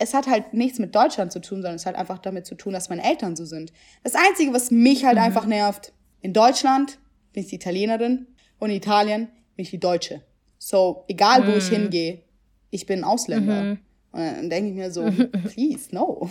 es 0.01 0.14
hat 0.14 0.26
halt 0.26 0.55
nichts 0.55 0.78
mit 0.78 0.94
Deutschland 0.94 1.30
zu 1.30 1.40
tun, 1.40 1.59
sondern 1.59 1.74
es 1.74 1.84
hat 1.84 1.94
einfach 1.94 2.18
damit 2.18 2.46
zu 2.46 2.55
tun, 2.55 2.72
dass 2.72 2.88
meine 2.88 3.05
Eltern 3.05 3.36
so 3.36 3.44
sind. 3.44 3.70
Das 4.03 4.14
Einzige, 4.14 4.53
was 4.53 4.70
mich 4.70 5.05
halt 5.05 5.16
mhm. 5.16 5.24
einfach 5.24 5.44
nervt, 5.44 5.92
in 6.22 6.32
Deutschland 6.32 6.98
bin 7.32 7.42
ich 7.42 7.51
die 7.51 7.57
Italienerin 7.57 8.26
und 8.59 8.70
in 8.70 8.76
Italien 8.76 9.28
bin 9.57 9.64
ich 9.64 9.70
die 9.70 9.78
Deutsche. 9.78 10.22
So, 10.59 11.05
egal 11.07 11.46
wo 11.46 11.51
mhm. 11.51 11.59
ich 11.59 11.68
hingehe, 11.68 12.22
ich 12.70 12.86
bin 12.86 13.05
Ausländer. 13.05 13.62
Mhm. 13.62 13.78
Und 14.12 14.20
dann 14.20 14.51
denke 14.51 14.70
ich 14.70 14.76
mir 14.76 14.90
so, 14.90 15.03
please, 15.55 15.94
no. 15.94 16.30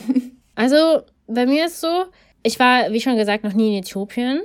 Also, 0.55 1.03
bei 1.27 1.45
mir 1.45 1.67
ist 1.67 1.79
so, 1.79 2.05
ich 2.41 2.57
war, 2.59 2.91
wie 2.91 3.01
schon 3.01 3.17
gesagt, 3.17 3.43
noch 3.43 3.53
nie 3.53 3.77
in 3.77 3.83
Äthiopien. 3.83 4.41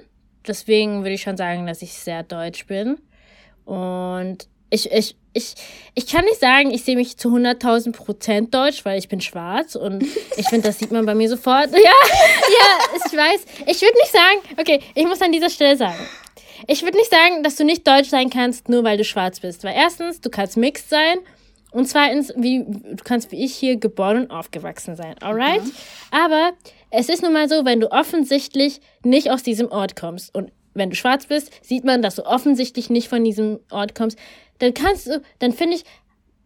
Deswegen 0.47 0.99
würde 0.99 1.15
ich 1.15 1.23
schon 1.23 1.39
sagen, 1.39 1.67
dass 1.67 1.81
ich 1.81 1.95
sehr 1.95 2.23
deutsch 2.23 2.67
bin. 2.67 2.99
Und 3.65 4.49
ich, 4.69 4.93
ich, 4.93 5.17
ich, 5.35 5.55
ich 5.95 6.07
kann 6.07 6.25
nicht 6.25 6.41
sagen, 6.41 6.71
ich 6.71 6.85
sehe 6.85 6.97
mich 6.97 7.19
zu 7.19 7.29
100.000 7.29 7.93
Prozent 7.93 8.55
deutsch, 8.55 8.85
weil 8.85 8.99
ich 8.99 9.09
bin 9.09 9.21
schwarz 9.21 9.75
und 9.75 10.03
ich 10.37 10.49
finde, 10.49 10.69
das 10.69 10.79
sieht 10.79 10.93
man 10.93 11.05
bei 11.05 11.15
mir 11.15 11.29
sofort. 11.29 11.69
Ja, 11.75 11.79
ja, 11.81 12.97
ich 12.97 13.13
weiß. 13.13 13.45
Ich 13.67 13.83
würde 13.83 13.99
nicht 13.99 14.13
sagen, 14.13 14.59
okay, 14.59 14.81
ich 14.95 15.05
muss 15.05 15.21
an 15.21 15.33
dieser 15.33 15.51
Stelle 15.51 15.77
sagen, 15.77 15.99
ich 16.67 16.83
würde 16.83 16.97
nicht 16.97 17.11
sagen, 17.11 17.43
dass 17.43 17.57
du 17.57 17.65
nicht 17.65 17.87
deutsch 17.87 18.09
sein 18.09 18.31
kannst, 18.31 18.69
nur 18.69 18.85
weil 18.85 18.97
du 18.97 19.05
schwarz 19.05 19.41
bist. 19.41 19.65
Weil 19.65 19.75
erstens, 19.77 20.21
du 20.21 20.31
kannst 20.31 20.57
mixed 20.57 20.89
sein 20.89 21.19
und 21.73 21.87
zweitens, 21.87 22.33
wie, 22.37 22.65
du 22.65 23.03
kannst 23.05 23.33
wie 23.33 23.45
ich 23.45 23.55
hier 23.55 23.77
geboren 23.77 24.23
und 24.23 24.31
aufgewachsen 24.31 24.97
sein, 24.97 25.17
alright? 25.21 25.65
Mhm. 25.65 25.73
Aber 26.11 26.53
es 26.91 27.09
ist 27.09 27.23
nun 27.23 27.33
mal 27.33 27.49
so, 27.49 27.65
wenn 27.65 27.81
du 27.81 27.91
offensichtlich 27.91 28.81
nicht 29.03 29.31
aus 29.31 29.43
diesem 29.43 29.71
Ort 29.71 29.97
kommst 29.97 30.35
und 30.35 30.53
wenn 30.75 30.91
du 30.91 30.97
schwarz 30.97 31.27
bist, 31.27 31.51
sieht 31.63 31.85
man, 31.85 32.03
dass 32.03 32.17
du 32.17 32.27
offensichtlich 32.27 32.91
nicht 32.91 33.09
von 33.09 33.25
diesem 33.25 33.61
Ort 33.71 33.95
kommst, 33.95 34.19
dann 34.59 34.75
kannst 34.75 35.07
du, 35.07 35.23
dann 35.39 35.53
finde 35.53 35.77
ich, 35.77 35.85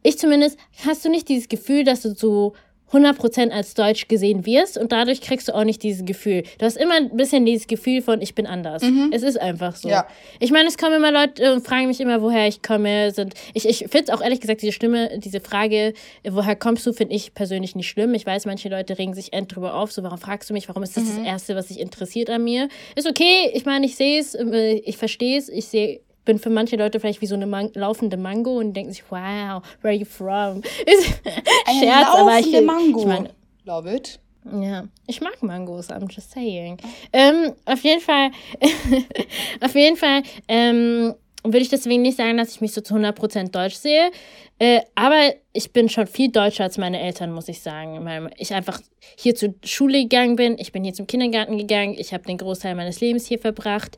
ich 0.03 0.19
zumindest, 0.19 0.59
hast 0.87 1.05
du 1.05 1.09
nicht 1.09 1.29
dieses 1.29 1.49
Gefühl, 1.49 1.85
dass 1.85 2.03
du 2.03 2.15
so 2.15 2.55
100% 2.93 3.51
als 3.51 3.75
deutsch 3.75 4.09
gesehen 4.09 4.47
wirst 4.47 4.79
und 4.79 4.93
dadurch 4.93 5.21
kriegst 5.21 5.49
du 5.49 5.55
auch 5.55 5.65
nicht 5.65 5.83
dieses 5.83 6.07
Gefühl. 6.07 6.43
Du 6.59 6.65
hast 6.65 6.77
immer 6.77 6.95
ein 6.95 7.17
bisschen 7.17 7.45
dieses 7.45 7.67
Gefühl 7.67 8.01
von, 8.01 8.23
ich 8.23 8.35
bin 8.35 8.47
anders. 8.47 8.83
Mhm. 8.83 9.11
Es 9.13 9.23
ist 9.23 9.39
einfach 9.39 9.77
so. 9.77 9.89
Ja. 9.89 10.07
Ich 10.41 10.51
meine, 10.51 10.69
es 10.69 10.79
kommen 10.79 10.95
immer 10.95 11.13
Leute 11.13 11.53
und 11.53 11.67
fragen 11.67 11.89
mich 11.89 12.01
immer, 12.01 12.23
woher 12.23 12.49
ich 12.49 12.63
komme. 12.63 13.11
Sind, 13.11 13.35
ich 13.53 13.69
ich 13.69 13.79
finde 13.79 14.05
es 14.05 14.11
auch 14.11 14.23
ehrlich 14.23 14.41
gesagt, 14.41 14.63
diese 14.63 14.73
Stimme, 14.73 15.19
diese 15.19 15.41
Frage, 15.41 15.93
woher 16.27 16.57
kommst 16.57 16.87
du, 16.87 16.93
finde 16.95 17.15
ich 17.15 17.35
persönlich 17.35 17.77
nicht 17.77 17.89
schlimm. 17.89 18.15
Ich 18.15 18.25
weiß, 18.25 18.47
manche 18.47 18.71
Leute 18.71 18.99
regen 18.99 19.13
sich 19.13 19.35
end 19.35 19.55
drüber 19.55 19.75
auf, 19.75 19.93
so, 19.93 20.03
warum 20.03 20.19
fragst 20.19 20.49
du 20.49 20.55
mich, 20.55 20.69
warum 20.69 20.83
ist 20.83 20.97
das 20.97 21.05
mhm. 21.05 21.19
das 21.19 21.27
Erste, 21.27 21.57
was 21.57 21.67
dich 21.67 21.81
interessiert 21.81 22.31
an 22.31 22.43
mir? 22.45 22.69
Ist 22.97 23.07
okay, 23.07 23.51
ich 23.53 23.67
meine, 23.67 23.85
ich 23.85 23.97
sehe 23.97 24.19
es, 24.19 24.35
äh, 24.35 24.77
ich 24.77 24.97
verstehe 24.97 25.39
es, 25.39 25.51
ich 25.51 25.67
sehe 25.67 26.01
bin 26.29 26.39
für 26.39 26.51
manche 26.51 26.77
Leute 26.77 27.01
vielleicht 27.01 27.23
wie 27.23 27.27
so 27.27 27.35
eine 27.35 27.47
Man 27.47 27.71
laufende 27.73 28.19
Mango 28.19 28.59
und 28.59 28.75
denken 28.75 28.93
sich, 28.93 29.03
wow, 29.09 29.63
where 29.81 29.85
are 29.85 29.93
you 29.95 30.05
from? 30.05 30.61
Ist 30.87 31.21
eine 31.65 31.81
Scherz, 31.81 32.09
laufende 32.15 32.59
ich, 32.59 32.65
Mango. 32.67 33.01
Ich 33.01 33.07
meine, 33.07 33.31
Love 33.65 33.95
it. 33.95 34.21
Ja, 34.61 34.85
ich 35.07 35.23
mag 35.23 35.43
Mangos, 35.43 35.91
I'm 35.91 36.11
just 36.11 36.31
saying. 36.31 36.77
Ähm, 37.13 37.55
auf 37.65 37.83
jeden 37.83 38.01
Fall, 38.01 38.31
auf 39.61 39.75
jeden 39.75 39.97
Fall 39.97 40.23
ähm, 40.49 41.15
würde 41.45 41.59
ich 41.59 41.71
deswegen 41.71 42.03
nicht 42.03 42.19
sagen, 42.19 42.37
dass 42.37 42.53
ich 42.53 42.61
mich 42.61 42.73
so 42.73 42.83
zu 42.83 42.95
100% 42.95 43.51
deutsch 43.51 43.77
sehe. 43.77 44.11
Äh, 44.59 44.81
aber 44.95 45.35
ich 45.53 45.73
bin 45.73 45.89
schon 45.89 46.07
viel 46.07 46.31
deutscher 46.31 46.65
als 46.65 46.79
meine 46.79 47.01
Eltern, 47.01 47.33
muss 47.33 47.49
ich 47.49 47.61
sagen. 47.61 48.05
Weil 48.05 48.31
ich 48.37 48.53
einfach 48.53 48.81
hier 49.17 49.35
zur 49.35 49.55
Schule 49.65 50.03
gegangen 50.03 50.37
bin, 50.37 50.57
ich 50.59 50.73
bin 50.73 50.85
hier 50.85 50.95
zum 50.95 51.07
Kindergarten 51.07 51.57
gegangen, 51.57 51.95
ich 51.97 52.13
habe 52.13 52.25
den 52.25 52.39
Großteil 52.39 52.75
meines 52.75 53.01
Lebens 53.01 53.27
hier 53.27 53.39
verbracht 53.39 53.97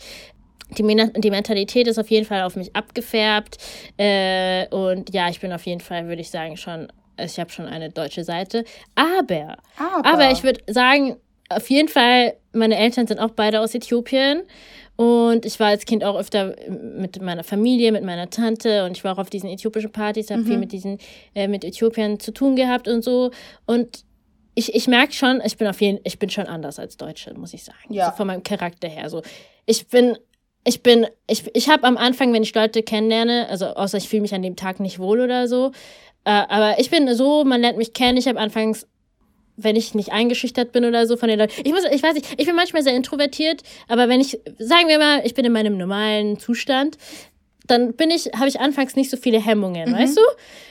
die, 0.79 0.83
die 1.21 1.31
Mentalität 1.31 1.87
ist 1.87 1.99
auf 1.99 2.11
jeden 2.11 2.27
Fall 2.27 2.43
auf 2.43 2.57
mich 2.57 2.75
abgefärbt. 2.75 3.59
Äh, 3.97 4.69
und 4.69 5.13
ja, 5.13 5.29
ich 5.29 5.41
bin 5.41 5.53
auf 5.53 5.67
jeden 5.67 5.81
Fall, 5.81 6.09
würde 6.09 6.23
ich 6.23 6.31
sagen, 6.31 6.57
schon, 6.57 6.89
ich 7.19 7.39
habe 7.39 7.51
schon 7.51 7.67
eine 7.67 7.91
deutsche 7.91 8.25
Seite. 8.25 8.65
Aber, 8.95 9.57
aber, 9.77 10.07
aber 10.07 10.31
ich 10.31 10.43
würde 10.43 10.61
sagen, 10.69 11.17
auf 11.49 11.69
jeden 11.69 11.89
Fall, 11.89 12.35
meine 12.53 12.77
Eltern 12.77 13.07
sind 13.07 13.19
auch 13.19 13.31
beide 13.31 13.61
aus 13.61 13.75
Äthiopien. 13.75 14.43
Und 14.97 15.47
ich 15.47 15.59
war 15.59 15.69
als 15.69 15.87
Kind 15.87 16.05
auch 16.05 16.15
öfter 16.15 16.55
mit 16.69 17.23
meiner 17.23 17.43
Familie, 17.43 17.91
mit 17.91 18.05
meiner 18.05 18.29
Tante 18.29 18.85
und 18.85 18.99
ich 18.99 19.03
war 19.03 19.15
auch 19.15 19.19
auf 19.19 19.31
diesen 19.31 19.49
äthiopischen 19.49 19.91
Partys, 19.93 20.31
habe 20.31 20.43
mhm. 20.43 20.47
viel 20.47 20.59
mit 20.59 20.73
diesen, 20.73 20.99
äh, 21.35 21.49
mit 21.49 21.65
Äthiopien 21.65 22.21
zu 22.21 22.33
tun 22.33 22.55
gehabt 22.55 22.87
und 22.87 23.03
so. 23.03 23.31
Und 23.65 24.05
ich, 24.55 24.75
ich 24.75 24.89
merke 24.89 25.15
schon, 25.15 25.41
ich 25.43 25.57
bin 25.57 25.69
auf 25.69 25.81
jeden 25.81 26.01
ich 26.05 26.19
bin 26.19 26.29
schon 26.29 26.47
anders 26.47 26.79
als 26.79 26.99
Deutsche, 26.99 27.33
muss 27.33 27.55
ich 27.55 27.65
sagen. 27.65 27.95
Ja. 27.95 28.07
Also 28.07 28.19
von 28.19 28.27
meinem 28.27 28.43
Charakter 28.43 28.89
her. 28.89 29.09
So, 29.09 29.23
ich 29.65 29.89
bin 29.89 30.19
ich 30.65 30.83
bin, 30.83 31.07
ich, 31.27 31.45
ich 31.55 31.69
habe 31.69 31.85
am 31.85 31.97
Anfang, 31.97 32.33
wenn 32.33 32.43
ich 32.43 32.55
Leute 32.55 32.83
kennenlerne, 32.83 33.49
also 33.49 33.67
außer 33.67 33.99
ich 33.99 34.09
fühle 34.09 34.23
mich 34.23 34.35
an 34.35 34.43
dem 34.43 34.57
Tag 34.57 34.81
nicht 34.81 34.99
wohl 34.99 35.21
oder 35.21 35.49
so, 35.49 35.73
äh, 36.25 36.31
aber 36.31 36.79
ich 36.79 36.91
bin 36.91 37.13
so, 37.15 37.45
man 37.45 37.61
lernt 37.61 37.79
mich 37.79 37.93
kennen, 37.93 38.19
ich 38.19 38.29
habe 38.29 38.39
anfangs, 38.39 38.87
wenn 39.57 39.77
ich 39.77 39.95
nicht 39.95 40.13
eingeschüchtert 40.13 40.73
bin 40.73 40.85
oder 40.85 41.07
so 41.07 41.17
von 41.17 41.29
den 41.29 41.39
Leuten, 41.39 41.53
ich 41.65 41.73
muss, 41.73 41.85
ich 41.91 42.03
weiß 42.03 42.15
nicht, 42.15 42.27
ich 42.37 42.47
bin 42.47 42.57
manchmal 42.57 42.83
sehr 42.83 42.95
introvertiert, 42.95 43.63
aber 43.89 44.09
wenn 44.09 44.21
ich, 44.21 44.39
sagen 44.59 44.89
wir 44.89 44.99
mal, 44.99 45.23
ich 45.25 45.35
bin 45.35 45.45
in 45.45 45.53
meinem 45.53 45.77
normalen 45.77 46.39
Zustand, 46.39 46.97
dann 47.71 47.95
bin 47.95 48.11
ich, 48.11 48.27
habe 48.37 48.49
ich 48.49 48.61
anfangs 48.61 48.97
nicht 48.97 49.11
so 49.11 49.17
viele 49.17 49.45
Hemmungen, 49.45 49.91
mhm. 49.91 49.95
weißt 49.95 50.17
du? 50.17 50.23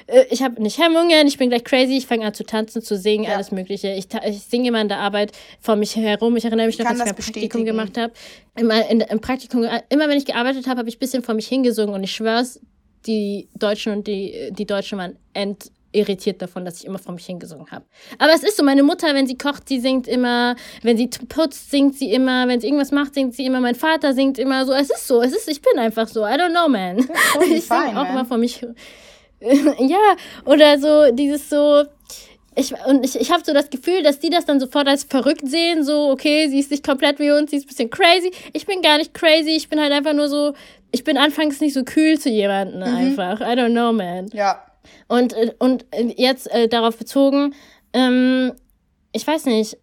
Äh, 0.07 0.25
ich 0.29 0.43
habe 0.43 0.61
nicht 0.61 0.77
Hemmungen, 0.77 1.27
ich 1.27 1.37
bin 1.37 1.49
gleich 1.49 1.63
crazy, 1.63 1.97
ich 1.97 2.07
fange 2.07 2.25
an 2.25 2.33
zu 2.33 2.43
tanzen, 2.43 2.81
zu 2.81 2.97
singen, 2.97 3.23
ja. 3.23 3.35
alles 3.35 3.51
Mögliche. 3.51 3.93
Ich, 3.93 4.07
ich 4.25 4.41
singe 4.43 4.67
immer 4.67 4.81
in 4.81 4.89
der 4.89 4.99
Arbeit 4.99 5.31
vor 5.61 5.75
mich 5.75 5.95
herum. 5.95 6.35
Ich 6.35 6.45
erinnere 6.45 6.67
mich 6.67 6.77
noch, 6.77 6.85
dass 6.85 6.99
ich 6.99 7.05
ein 7.05 7.15
Praktikum 7.15 7.65
gemacht 7.65 7.97
habe. 7.97 8.13
Immer 8.55 8.89
in, 8.89 9.01
im 9.01 9.21
Praktikum, 9.21 9.65
immer 9.89 10.09
wenn 10.09 10.17
ich 10.17 10.25
gearbeitet 10.25 10.67
habe, 10.67 10.79
habe 10.79 10.89
ich 10.89 10.97
ein 10.97 10.99
bisschen 10.99 11.23
vor 11.23 11.35
mich 11.35 11.47
hingesungen 11.47 11.95
und 11.95 12.03
ich 12.03 12.11
schwör's, 12.11 12.59
die 13.05 13.47
Deutschen 13.57 13.93
und 13.93 14.07
die, 14.07 14.49
die 14.51 14.65
Deutschen 14.65 14.97
waren 14.97 15.15
end 15.33 15.71
irritiert 15.91 16.41
davon, 16.41 16.65
dass 16.65 16.79
ich 16.79 16.85
immer 16.85 16.99
vor 16.99 17.13
mich 17.13 17.25
hingesungen 17.25 17.69
habe. 17.71 17.85
Aber 18.17 18.33
es 18.33 18.43
ist 18.43 18.57
so, 18.57 18.63
meine 18.63 18.83
Mutter, 18.83 19.13
wenn 19.13 19.27
sie 19.27 19.37
kocht, 19.37 19.67
sie 19.67 19.79
singt 19.79 20.07
immer, 20.07 20.55
wenn 20.83 20.97
sie 20.97 21.07
putzt, 21.07 21.71
singt 21.71 21.95
sie 21.95 22.11
immer, 22.11 22.47
wenn 22.47 22.59
sie 22.59 22.67
irgendwas 22.67 22.91
macht, 22.91 23.15
singt 23.15 23.35
sie 23.35 23.45
immer, 23.45 23.59
mein 23.59 23.75
Vater 23.75 24.13
singt 24.13 24.37
immer 24.37 24.65
so. 24.65 24.73
Es 24.73 24.89
ist 24.89 25.07
so, 25.07 25.21
es 25.21 25.33
ist, 25.33 25.49
ich 25.49 25.61
bin 25.61 25.79
einfach 25.79 26.07
so, 26.07 26.21
I 26.21 26.33
don't 26.33 26.51
know, 26.51 26.67
man. 26.67 26.97
Ich 27.49 27.65
singe 27.65 27.89
auch 27.89 28.03
man. 28.03 28.11
immer 28.11 28.25
vor 28.25 28.37
mich. 28.37 28.61
ja, 29.41 30.15
oder 30.45 30.77
so, 30.77 31.11
dieses 31.13 31.49
so, 31.49 31.85
ich, 32.55 32.73
und 32.85 33.05
ich, 33.05 33.19
ich 33.19 33.31
habe 33.31 33.43
so 33.45 33.53
das 33.53 33.69
Gefühl, 33.69 34.03
dass 34.03 34.19
die 34.19 34.29
das 34.29 34.45
dann 34.45 34.59
sofort 34.59 34.87
als 34.87 35.03
verrückt 35.05 35.47
sehen, 35.47 35.83
so, 35.83 36.09
okay, 36.09 36.47
sie 36.49 36.59
ist 36.59 36.71
nicht 36.71 36.85
komplett 36.85 37.19
wie 37.19 37.31
uns, 37.31 37.51
sie 37.51 37.57
ist 37.57 37.65
ein 37.65 37.67
bisschen 37.67 37.89
crazy. 37.89 38.31
Ich 38.53 38.65
bin 38.65 38.81
gar 38.81 38.97
nicht 38.97 39.13
crazy, 39.13 39.51
ich 39.51 39.69
bin 39.69 39.79
halt 39.79 39.91
einfach 39.91 40.13
nur 40.13 40.27
so, 40.27 40.53
ich 40.91 41.03
bin 41.03 41.17
anfangs 41.17 41.61
nicht 41.61 41.73
so 41.73 41.83
kühl 41.83 42.19
zu 42.19 42.29
jemandem 42.29 42.79
mhm. 42.79 42.95
einfach. 42.95 43.39
I 43.41 43.53
don't 43.53 43.71
know, 43.71 43.93
man. 43.93 44.27
Ja. 44.33 44.63
Und, 45.07 45.33
äh, 45.33 45.53
und 45.59 45.85
jetzt 46.17 46.51
äh, 46.51 46.67
darauf 46.67 46.97
bezogen, 46.97 47.53
ähm, 47.93 48.53
ich 49.11 49.25
weiß 49.25 49.45
nicht, 49.45 49.77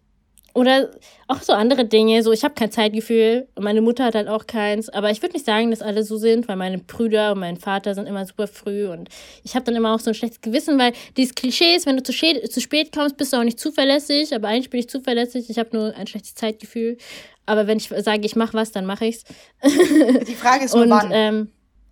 oder 0.57 0.89
auch 1.27 1.43
so 1.43 1.53
andere 1.53 1.85
Dinge. 1.85 2.23
So, 2.23 2.31
ich 2.31 2.43
habe 2.43 2.55
kein 2.55 2.71
Zeitgefühl 2.71 3.47
und 3.53 3.63
meine 3.63 3.79
Mutter 3.79 4.05
hat 4.05 4.15
halt 4.15 4.27
auch 4.27 4.47
keins. 4.47 4.89
Aber 4.89 5.11
ich 5.11 5.21
würde 5.21 5.33
nicht 5.33 5.45
sagen, 5.45 5.69
dass 5.69 5.83
alle 5.83 6.03
so 6.03 6.17
sind, 6.17 6.47
weil 6.47 6.55
meine 6.55 6.79
Brüder 6.79 7.33
und 7.33 7.39
mein 7.41 7.57
Vater 7.57 7.93
sind 7.93 8.07
immer 8.07 8.25
super 8.25 8.47
früh 8.47 8.87
und 8.87 9.07
ich 9.43 9.53
habe 9.53 9.65
dann 9.65 9.75
immer 9.75 9.93
auch 9.93 9.99
so 9.99 10.09
ein 10.09 10.15
schlechtes 10.15 10.41
Gewissen, 10.41 10.79
weil 10.79 10.93
dieses 11.15 11.35
Klischee 11.35 11.75
ist, 11.75 11.85
wenn 11.85 11.95
du 11.95 12.01
zu, 12.01 12.11
zu 12.11 12.59
spät 12.59 12.91
kommst, 12.91 13.17
bist 13.17 13.33
du 13.33 13.37
auch 13.37 13.43
nicht 13.43 13.59
zuverlässig. 13.59 14.33
Aber 14.33 14.47
eigentlich 14.47 14.71
bin 14.71 14.79
ich 14.79 14.89
zuverlässig. 14.89 15.47
Ich 15.47 15.59
habe 15.59 15.77
nur 15.77 15.95
ein 15.95 16.07
schlechtes 16.07 16.33
Zeitgefühl. 16.33 16.97
Aber 17.45 17.67
wenn 17.67 17.77
ich 17.77 17.89
sage, 17.89 18.25
ich 18.25 18.35
mache 18.35 18.55
was, 18.55 18.71
dann 18.71 18.87
mache 18.87 19.05
ich's. 19.05 19.25
Die 19.63 20.33
Frage 20.33 20.65
ist 20.65 20.73
nur 20.73 20.83
und, 20.85 20.89
wann. 20.89 21.11
Ähm, 21.13 21.51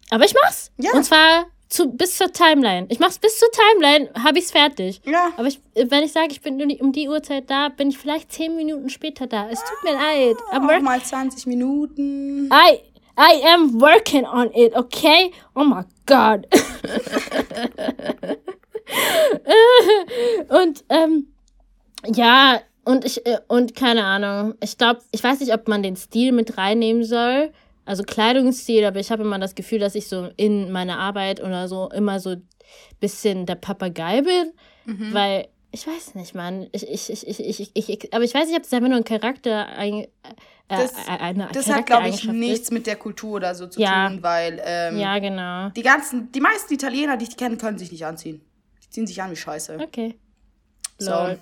aber 0.09 0.25
ich 0.25 0.33
mach's. 0.41 0.71
Ja. 0.77 0.89
Und 0.93 1.03
zwar 1.03 1.45
zu, 1.69 1.91
bis 1.91 2.17
zur 2.17 2.31
Timeline. 2.31 2.87
Ich 2.89 2.99
mach's 2.99 3.19
bis 3.19 3.39
zur 3.39 3.49
Timeline, 3.51 4.09
habe 4.23 4.39
ich's 4.39 4.51
fertig. 4.51 5.01
Ja. 5.05 5.31
Aber 5.37 5.47
ich, 5.47 5.59
wenn 5.73 6.03
ich 6.03 6.11
sage, 6.11 6.27
ich 6.31 6.41
bin 6.41 6.61
um 6.79 6.91
die 6.91 7.09
Uhrzeit 7.09 7.49
da, 7.49 7.69
bin 7.69 7.89
ich 7.89 7.97
vielleicht 7.97 8.31
zehn 8.31 8.55
Minuten 8.55 8.89
später 8.89 9.27
da. 9.27 9.49
Es 9.49 9.59
tut 9.59 9.83
mir 9.83 9.93
leid. 9.93 10.37
Aber 10.51 10.79
mal 10.79 11.01
20 11.01 11.47
Minuten. 11.47 12.49
I, 12.51 12.79
I 13.17 13.41
am 13.53 13.81
working 13.81 14.25
on 14.25 14.51
it, 14.53 14.75
okay? 14.75 15.31
Oh 15.55 15.63
my 15.63 15.83
God. 16.05 16.47
und, 20.49 20.83
ähm, 20.89 21.27
ja, 22.07 22.61
und 22.83 23.05
ich, 23.05 23.25
äh, 23.25 23.39
und 23.47 23.75
keine 23.75 24.03
Ahnung. 24.03 24.53
Ich 24.61 24.77
glaube, 24.77 24.99
ich 25.11 25.23
weiß 25.23 25.39
nicht, 25.39 25.53
ob 25.53 25.67
man 25.67 25.81
den 25.81 25.95
Stil 25.95 26.31
mit 26.31 26.57
reinnehmen 26.57 27.03
soll 27.03 27.51
also 27.85 28.03
Kleidungsstil, 28.03 28.85
aber 28.85 28.99
ich 28.99 29.11
habe 29.11 29.23
immer 29.23 29.39
das 29.39 29.55
Gefühl, 29.55 29.79
dass 29.79 29.95
ich 29.95 30.07
so 30.07 30.29
in 30.37 30.71
meiner 30.71 30.99
Arbeit 30.99 31.41
oder 31.41 31.67
so 31.67 31.89
immer 31.91 32.19
so 32.19 32.31
ein 32.31 32.47
bisschen 32.99 33.45
der 33.45 33.55
Papagei 33.55 34.21
bin, 34.21 34.51
mhm. 34.85 35.13
weil 35.13 35.47
ich 35.71 35.85
weiß 35.85 36.15
nicht, 36.15 36.33
Mann. 36.33 36.67
Ich, 36.71 36.87
ich, 36.87 37.09
ich, 37.11 37.27
ich, 37.27 37.59
ich, 37.75 37.89
ich, 37.89 38.13
aber 38.13 38.23
ich 38.23 38.33
weiß 38.33 38.47
nicht, 38.47 38.55
ob 38.55 38.63
das 38.63 38.71
einfach 38.71 38.87
nur 38.87 38.97
ein 38.97 39.03
Charakter, 39.03 39.67
ein, 39.67 40.03
äh, 40.03 40.07
das, 40.69 40.93
äh, 40.93 41.11
eine 41.19 41.49
das 41.51 41.69
hat, 41.69 41.85
glaube 41.85 42.07
ich, 42.07 42.23
nichts 42.23 42.67
ist. 42.67 42.71
mit 42.71 42.87
der 42.87 42.95
Kultur 42.95 43.33
oder 43.33 43.53
so 43.53 43.67
zu 43.67 43.81
ja. 43.81 44.07
tun, 44.07 44.23
weil 44.23 44.61
ähm, 44.63 44.97
ja, 44.97 45.19
genau. 45.19 45.69
die 45.71 45.83
ganzen, 45.83 46.31
die 46.31 46.39
meisten 46.39 46.73
Italiener, 46.73 47.17
die 47.17 47.25
ich 47.25 47.35
kenne, 47.35 47.57
können 47.57 47.77
sich 47.77 47.91
nicht 47.91 48.05
anziehen. 48.05 48.41
Die 48.83 48.89
ziehen 48.89 49.05
sich 49.05 49.21
an 49.21 49.31
wie 49.31 49.35
Scheiße. 49.35 49.77
Okay. 49.81 50.15
So, 50.97 51.11
hat, 51.11 51.37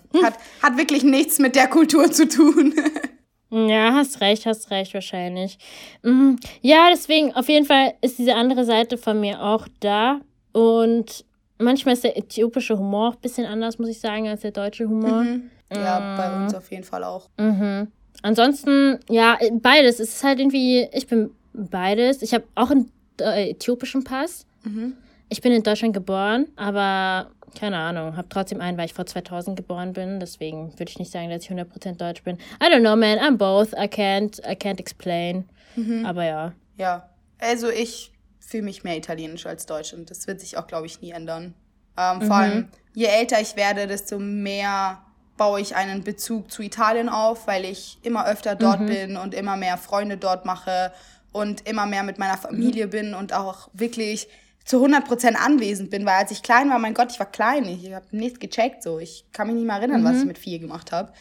hat 0.64 0.78
wirklich 0.78 1.03
nichts 1.03 1.38
mit 1.38 1.56
der 1.56 1.68
Kultur 1.68 2.11
zu 2.11 2.28
tun. 2.28 2.74
Ja, 3.54 3.94
hast 3.94 4.20
recht, 4.20 4.48
hast 4.48 4.72
recht, 4.72 4.94
wahrscheinlich. 4.96 5.60
Mhm. 6.02 6.38
Ja, 6.62 6.88
deswegen, 6.92 7.36
auf 7.36 7.48
jeden 7.50 7.66
Fall 7.66 7.94
ist 8.02 8.18
diese 8.18 8.34
andere 8.34 8.66
Seite 8.66 8.98
von 8.98 9.20
mir 9.20 9.44
auch 9.44 9.68
da. 9.80 10.22
Und 10.54 11.24
manchmal 11.60 11.94
ist 11.94 12.04
der 12.04 12.18
äthiopische 12.18 12.78
Humor 12.78 13.10
auch 13.10 13.16
ein 13.16 13.22
bisschen 13.22 13.46
anders, 13.46 13.78
muss 13.78 13.90
ich 13.90 14.00
sagen, 14.00 14.28
als 14.28 14.42
der 14.42 14.52
deutsche 14.52 14.88
Humor. 14.88 15.24
Mhm. 15.24 15.52
Ja, 15.72 16.00
mhm. 16.00 16.18
bei 16.18 16.44
uns 16.44 16.56
auf 16.56 16.72
jeden 16.72 16.84
Fall 16.84 17.04
auch. 17.04 17.30
Mhm. 17.38 17.90
Ansonsten, 18.24 19.00
ja, 19.08 19.38
beides. 19.62 20.00
Es 20.00 20.16
ist 20.16 20.24
halt 20.24 20.40
irgendwie, 20.40 20.88
ich 20.92 21.06
bin 21.06 21.30
beides. 21.54 22.24
Ich 22.24 22.34
habe 22.34 22.46
auch 22.56 22.72
einen 22.72 22.92
äh, 23.20 23.52
äthiopischen 23.52 24.04
Pass. 24.04 24.48
Mhm. 24.64 24.94
Ich 25.30 25.42
bin 25.42 25.52
in 25.52 25.62
Deutschland 25.64 25.94
geboren, 25.94 26.48
aber 26.56 27.30
keine 27.60 27.78
Ahnung, 27.78 28.18
habe 28.18 28.30
trotzdem 28.30 28.62
einen, 28.62 28.78
weil 28.78 28.86
ich 28.86 28.94
vor 28.94 29.06
2000 29.06 29.56
geboren 29.56 29.94
bin. 29.94 30.20
Deswegen 30.20 30.78
würde 30.80 30.90
ich 30.90 31.00
nicht 31.00 31.12
sagen, 31.12 31.30
dass 31.30 31.44
ich 31.44 31.52
100% 31.52 31.98
deutsch 31.98 32.24
bin. 32.24 32.38
I 32.62 32.66
don't 32.66 32.82
know, 32.82 32.96
man. 32.96 33.20
I'm 33.20 33.38
both. 33.38 33.74
I 33.74 33.88
can't, 33.88 34.40
I 34.40 34.56
can't 34.56 34.80
explain. 34.80 35.50
Mhm. 35.76 36.06
Aber 36.06 36.24
ja. 36.26 36.54
Ja. 36.78 37.10
Also 37.40 37.70
ich 37.70 38.12
fühle 38.40 38.64
mich 38.64 38.84
mehr 38.84 38.98
italienisch 38.98 39.46
als 39.46 39.66
deutsch 39.66 39.94
und 39.94 40.10
das 40.10 40.28
wird 40.28 40.40
sich 40.40 40.58
auch, 40.58 40.68
glaube 40.68 40.86
ich, 40.86 41.02
nie 41.02 41.12
ändern. 41.12 41.54
Ähm, 41.98 42.22
vor 42.22 42.28
mhm. 42.28 42.32
allem, 42.32 42.68
je 42.94 43.06
älter 43.06 43.40
ich 43.42 43.56
werde, 43.56 43.88
desto 43.88 44.20
mehr 44.20 45.02
baue 45.38 45.60
ich 45.60 45.76
einen 45.76 46.04
Bezug 46.04 46.52
zu 46.52 46.62
Italien 46.62 47.10
auf, 47.10 47.48
weil 47.48 47.66
ich 47.66 47.98
immer 48.04 48.28
öfter 48.28 48.56
dort 48.56 48.82
mhm. 48.82 48.86
bin 48.86 49.18
und 49.18 49.34
immer 49.34 49.58
mehr 49.58 49.78
Freunde 49.78 50.18
dort 50.18 50.46
mache 50.46 50.92
und 51.32 51.68
immer 51.68 51.86
mehr 51.86 52.04
mit 52.04 52.20
meiner 52.20 52.38
Familie 52.38 52.88
bin 52.88 53.14
und 53.14 53.34
auch 53.34 53.70
wirklich 53.74 54.28
zu 54.65 54.84
100% 54.84 55.34
anwesend 55.34 55.90
bin, 55.90 56.06
weil 56.06 56.15
als 56.15 56.31
ich 56.31 56.41
klein 56.41 56.69
war, 56.69 56.80
mein 56.80 56.94
Gott, 56.94 57.11
ich 57.11 57.19
war 57.19 57.30
klein, 57.30 57.65
ich 57.65 57.94
habe 57.94 58.06
nichts 58.11 58.40
gecheckt, 58.40 58.81
so. 58.81 58.99
Ich 58.99 59.26
kann 59.34 59.48
mich 59.48 59.56
nicht 59.56 59.65
mehr 59.65 59.76
erinnern, 59.76 60.02
mhm. 60.02 60.06
was 60.06 60.18
ich 60.19 60.26
mit 60.26 60.38
vier 60.38 60.60
gemacht 60.60 60.91
habe. 60.91 61.11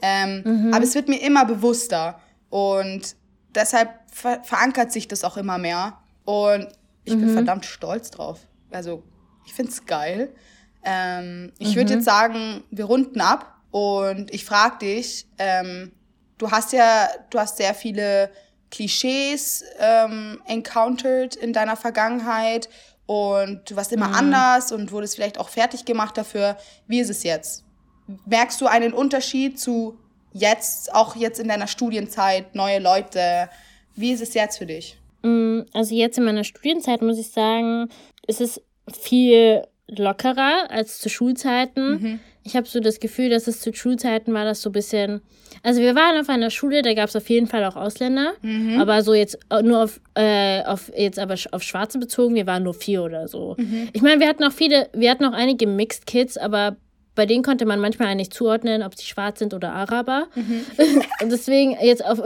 Ähm, 0.00 0.42
mhm. 0.44 0.74
Aber 0.74 0.84
es 0.84 0.94
wird 0.94 1.08
mir 1.08 1.20
immer 1.20 1.44
bewusster 1.44 2.20
und 2.48 3.16
deshalb 3.54 3.90
ver 4.10 4.42
verankert 4.44 4.92
sich 4.92 5.08
das 5.08 5.24
auch 5.24 5.36
immer 5.36 5.58
mehr 5.58 5.98
und 6.24 6.68
ich 7.04 7.14
mhm. 7.14 7.20
bin 7.20 7.32
verdammt 7.34 7.66
stolz 7.66 8.10
drauf. 8.10 8.40
Also, 8.70 9.02
ich 9.46 9.54
finde 9.54 9.72
es 9.72 9.86
geil. 9.86 10.34
Ähm, 10.84 11.52
ich 11.58 11.76
würde 11.76 11.92
mhm. 11.92 11.98
jetzt 11.98 12.04
sagen, 12.04 12.64
wir 12.70 12.86
runden 12.86 13.20
ab 13.20 13.60
und 13.70 14.32
ich 14.32 14.44
frage 14.44 14.78
dich, 14.78 15.26
ähm, 15.38 15.92
du 16.38 16.50
hast 16.50 16.72
ja, 16.72 17.08
du 17.30 17.38
hast 17.38 17.56
sehr 17.56 17.74
viele 17.74 18.30
Klischees 18.70 19.64
ähm, 19.78 20.40
encountered 20.46 21.36
in 21.36 21.52
deiner 21.52 21.76
Vergangenheit 21.76 22.68
und 23.06 23.70
du 23.70 23.76
warst 23.76 23.92
immer 23.92 24.08
mhm. 24.08 24.14
anders 24.14 24.72
und 24.72 24.90
wurdest 24.90 25.14
vielleicht 25.14 25.38
auch 25.38 25.48
fertig 25.48 25.84
gemacht 25.84 26.18
dafür. 26.18 26.56
Wie 26.86 27.00
ist 27.00 27.10
es 27.10 27.22
jetzt? 27.22 27.64
Merkst 28.26 28.60
du 28.60 28.66
einen 28.66 28.92
Unterschied 28.92 29.58
zu 29.58 29.98
jetzt, 30.32 30.94
auch 30.94 31.16
jetzt 31.16 31.38
in 31.38 31.48
deiner 31.48 31.68
Studienzeit, 31.68 32.54
neue 32.54 32.80
Leute? 32.80 33.48
Wie 33.94 34.12
ist 34.12 34.22
es 34.22 34.34
jetzt 34.34 34.58
für 34.58 34.66
dich? 34.66 34.98
Mm, 35.22 35.60
also 35.72 35.94
jetzt 35.94 36.18
in 36.18 36.24
meiner 36.24 36.44
Studienzeit 36.44 37.00
muss 37.02 37.18
ich 37.18 37.30
sagen, 37.30 37.88
ist 38.26 38.40
es 38.40 38.60
viel 38.92 39.66
lockerer 39.88 40.68
als 40.68 40.98
zu 40.98 41.08
Schulzeiten. 41.08 41.90
Mhm. 41.90 42.20
Ich 42.46 42.54
habe 42.54 42.68
so 42.68 42.78
das 42.78 43.00
Gefühl, 43.00 43.28
dass 43.28 43.48
es 43.48 43.60
zu 43.60 43.74
Schulzeiten 43.74 44.32
war 44.32 44.44
das 44.44 44.62
so 44.62 44.70
ein 44.70 44.72
bisschen. 44.72 45.20
Also 45.64 45.80
wir 45.80 45.96
waren 45.96 46.18
auf 46.20 46.28
einer 46.28 46.50
Schule, 46.50 46.82
da 46.82 46.94
gab 46.94 47.08
es 47.08 47.16
auf 47.16 47.28
jeden 47.28 47.48
Fall 47.48 47.64
auch 47.64 47.74
Ausländer, 47.74 48.34
mhm. 48.40 48.80
aber 48.80 49.02
so 49.02 49.14
jetzt 49.14 49.36
äh, 49.50 49.62
nur 49.62 49.82
auf, 49.82 50.00
äh, 50.14 50.62
auf 50.62 50.92
jetzt 50.96 51.18
aber 51.18 51.34
auf 51.50 51.62
Schwarze 51.64 51.98
bezogen, 51.98 52.36
wir 52.36 52.46
waren 52.46 52.62
nur 52.62 52.74
vier 52.74 53.02
oder 53.02 53.26
so. 53.26 53.56
Mhm. 53.58 53.88
Ich 53.92 54.00
meine, 54.00 54.20
wir 54.20 54.28
hatten 54.28 54.44
auch 54.44 54.52
viele, 54.52 54.88
wir 54.92 55.10
hatten 55.10 55.24
auch 55.24 55.32
einige 55.32 55.66
Mixed 55.66 56.06
Kids, 56.06 56.36
aber 56.38 56.76
bei 57.16 57.26
denen 57.26 57.42
konnte 57.42 57.66
man 57.66 57.80
manchmal 57.80 58.14
nicht 58.14 58.32
zuordnen, 58.32 58.82
ob 58.82 58.94
sie 58.94 59.06
schwarz 59.06 59.40
sind 59.40 59.54
oder 59.54 59.72
Araber. 59.72 60.28
Mhm. 60.36 60.64
Und 61.22 61.32
deswegen 61.32 61.76
jetzt 61.82 62.04
auf. 62.04 62.22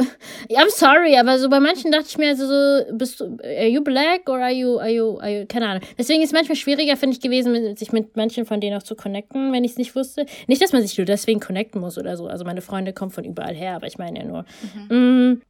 I'm 0.51 0.69
sorry, 0.69 1.17
aber 1.17 1.39
so 1.39 1.49
bei 1.49 1.61
manchen 1.61 1.93
dachte 1.93 2.07
ich 2.09 2.19
mir 2.19 2.29
also 2.29 2.47
so, 2.47 2.97
bist 2.97 3.21
du, 3.21 3.39
are 3.43 3.69
you 3.69 3.83
black 3.83 4.29
or 4.29 4.39
are 4.39 4.53
you, 4.53 4.79
are 4.79 4.91
you, 4.91 5.19
are 5.21 5.41
you, 5.41 5.47
keine 5.47 5.69
Ahnung. 5.69 5.83
Deswegen 5.97 6.21
ist 6.21 6.31
es 6.31 6.33
manchmal 6.35 6.57
schwieriger, 6.57 6.97
finde 6.97 7.17
ich, 7.17 7.23
gewesen, 7.23 7.77
sich 7.77 7.93
mit 7.93 8.17
manchen 8.17 8.45
von 8.45 8.61
denen 8.61 8.77
auch 8.77 8.83
zu 8.83 8.97
connecten, 8.97 9.53
wenn 9.53 9.65
ich 9.65 9.73
es 9.73 9.79
nicht 9.79 9.95
wusste. 9.95 10.27
Nicht, 10.49 10.61
dass 10.61 10.73
man 10.73 10.83
sich 10.83 10.99
nur 10.99 11.07
deswegen 11.07 11.41
connecten 11.41 11.81
muss 11.81 11.97
oder 11.97 12.17
so. 12.17 12.27
Also 12.27 12.45
meine 12.45 12.61
Freunde 12.61 12.93
kommen 12.93 13.13
von 13.13 13.25
überall 13.25 13.55
her, 13.55 13.77
aber 13.77 13.87
ich 13.87 13.97
meine 13.97 14.19
ja 14.19 14.25
nur. 14.25 14.45
Mhm. 14.89 14.97
Mm, 14.97 15.43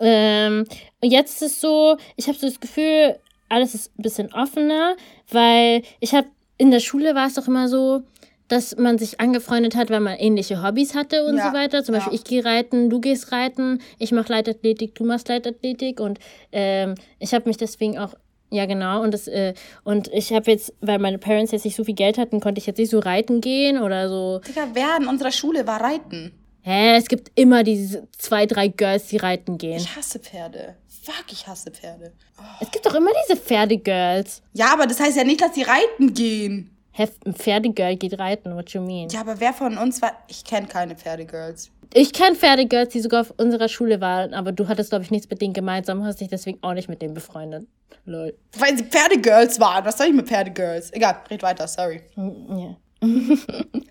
ähm, 0.00 0.64
und 1.02 1.10
jetzt 1.10 1.42
ist 1.42 1.52
es 1.52 1.60
so, 1.60 1.98
ich 2.16 2.26
habe 2.28 2.38
so 2.38 2.46
das 2.46 2.60
Gefühl, 2.60 3.16
alles 3.48 3.74
ist 3.74 3.96
ein 3.98 4.02
bisschen 4.02 4.32
offener, 4.32 4.96
weil 5.30 5.82
ich 6.00 6.14
habe 6.14 6.28
in 6.58 6.70
der 6.70 6.80
Schule 6.80 7.14
war 7.14 7.26
es 7.26 7.34
doch 7.34 7.46
immer 7.46 7.68
so, 7.68 8.02
dass 8.48 8.76
man 8.76 8.98
sich 8.98 9.20
angefreundet 9.20 9.74
hat, 9.76 9.90
weil 9.90 10.00
man 10.00 10.16
ähnliche 10.16 10.62
Hobbys 10.62 10.94
hatte 10.94 11.24
und 11.24 11.36
ja, 11.36 11.48
so 11.48 11.56
weiter. 11.56 11.84
Zum 11.84 11.94
ja. 11.94 12.00
Beispiel, 12.00 12.16
ich 12.16 12.24
gehe 12.24 12.44
reiten, 12.44 12.90
du 12.90 13.00
gehst 13.00 13.32
reiten, 13.32 13.80
ich 13.98 14.12
mache 14.12 14.32
Leichtathletik, 14.32 14.94
du 14.94 15.04
machst 15.04 15.28
Leichtathletik 15.28 16.00
und 16.00 16.18
ähm, 16.52 16.94
ich 17.18 17.34
habe 17.34 17.48
mich 17.48 17.56
deswegen 17.56 17.98
auch 17.98 18.14
ja, 18.48 18.64
genau. 18.66 19.02
Und, 19.02 19.12
das, 19.12 19.26
äh, 19.26 19.54
und 19.82 20.06
ich 20.12 20.32
habe 20.32 20.50
jetzt, 20.52 20.72
weil 20.80 21.00
meine 21.00 21.18
Parents 21.18 21.50
jetzt 21.50 21.64
nicht 21.64 21.74
so 21.74 21.82
viel 21.82 21.96
Geld 21.96 22.16
hatten, 22.16 22.40
konnte 22.40 22.60
ich 22.60 22.66
jetzt 22.66 22.78
nicht 22.78 22.90
so 22.90 23.00
reiten 23.00 23.40
gehen 23.40 23.82
oder 23.82 24.08
so. 24.08 24.40
Digga, 24.46 24.68
wer 24.72 24.98
in 25.00 25.08
unserer 25.08 25.32
Schule 25.32 25.66
war 25.66 25.80
reiten? 25.80 26.32
Hä, 26.62 26.96
es 26.96 27.08
gibt 27.08 27.30
immer 27.34 27.64
diese 27.64 28.08
zwei, 28.16 28.46
drei 28.46 28.68
Girls, 28.68 29.06
die 29.08 29.16
reiten 29.16 29.58
gehen. 29.58 29.78
Ich 29.78 29.96
hasse 29.96 30.20
Pferde. 30.20 30.76
Fuck, 31.02 31.26
ich 31.30 31.46
hasse 31.46 31.70
Pferde. 31.70 32.12
Oh. 32.38 32.42
Es 32.60 32.70
gibt 32.70 32.86
doch 32.86 32.94
immer 32.94 33.10
diese 33.24 33.36
Pferdegirls. 33.40 34.42
Ja, 34.52 34.72
aber 34.72 34.86
das 34.86 34.98
heißt 34.98 35.16
ja 35.16 35.24
nicht, 35.24 35.40
dass 35.40 35.54
sie 35.54 35.62
reiten 35.62 36.14
gehen. 36.14 36.75
Ein 36.98 37.34
Pferdegirl 37.34 37.96
geht 37.96 38.18
reiten, 38.18 38.54
what 38.54 38.70
you 38.70 38.80
mean? 38.80 39.08
Ja, 39.10 39.20
aber 39.20 39.38
wer 39.40 39.52
von 39.52 39.76
uns 39.76 40.00
war. 40.00 40.12
Ich 40.28 40.44
kenne 40.44 40.66
keine 40.66 40.96
Pferdegirls. 40.96 41.70
Ich 41.94 42.12
kenne 42.12 42.36
Pferdegirls, 42.36 42.92
die 42.92 43.00
sogar 43.00 43.22
auf 43.22 43.34
unserer 43.36 43.68
Schule 43.68 44.00
waren, 44.00 44.34
aber 44.34 44.52
du 44.52 44.68
hattest, 44.68 44.90
glaube 44.90 45.04
ich, 45.04 45.10
nichts 45.10 45.28
mit 45.30 45.40
denen 45.40 45.54
gemeinsam, 45.54 46.04
hast 46.04 46.20
dich 46.20 46.28
deswegen 46.28 46.58
auch 46.62 46.74
nicht 46.74 46.88
mit 46.88 47.02
denen 47.02 47.14
befreundet. 47.14 47.66
Lol. 48.04 48.34
Weil 48.58 48.76
sie 48.76 48.84
Pferdegirls 48.84 49.60
waren. 49.60 49.84
Was 49.84 49.98
soll 49.98 50.08
ich 50.08 50.14
mit 50.14 50.26
Pferdegirls? 50.26 50.92
Egal, 50.92 51.16
red 51.30 51.42
weiter, 51.42 51.68
sorry. 51.68 52.02
Mm, 52.16 52.58
ja. 52.58 52.76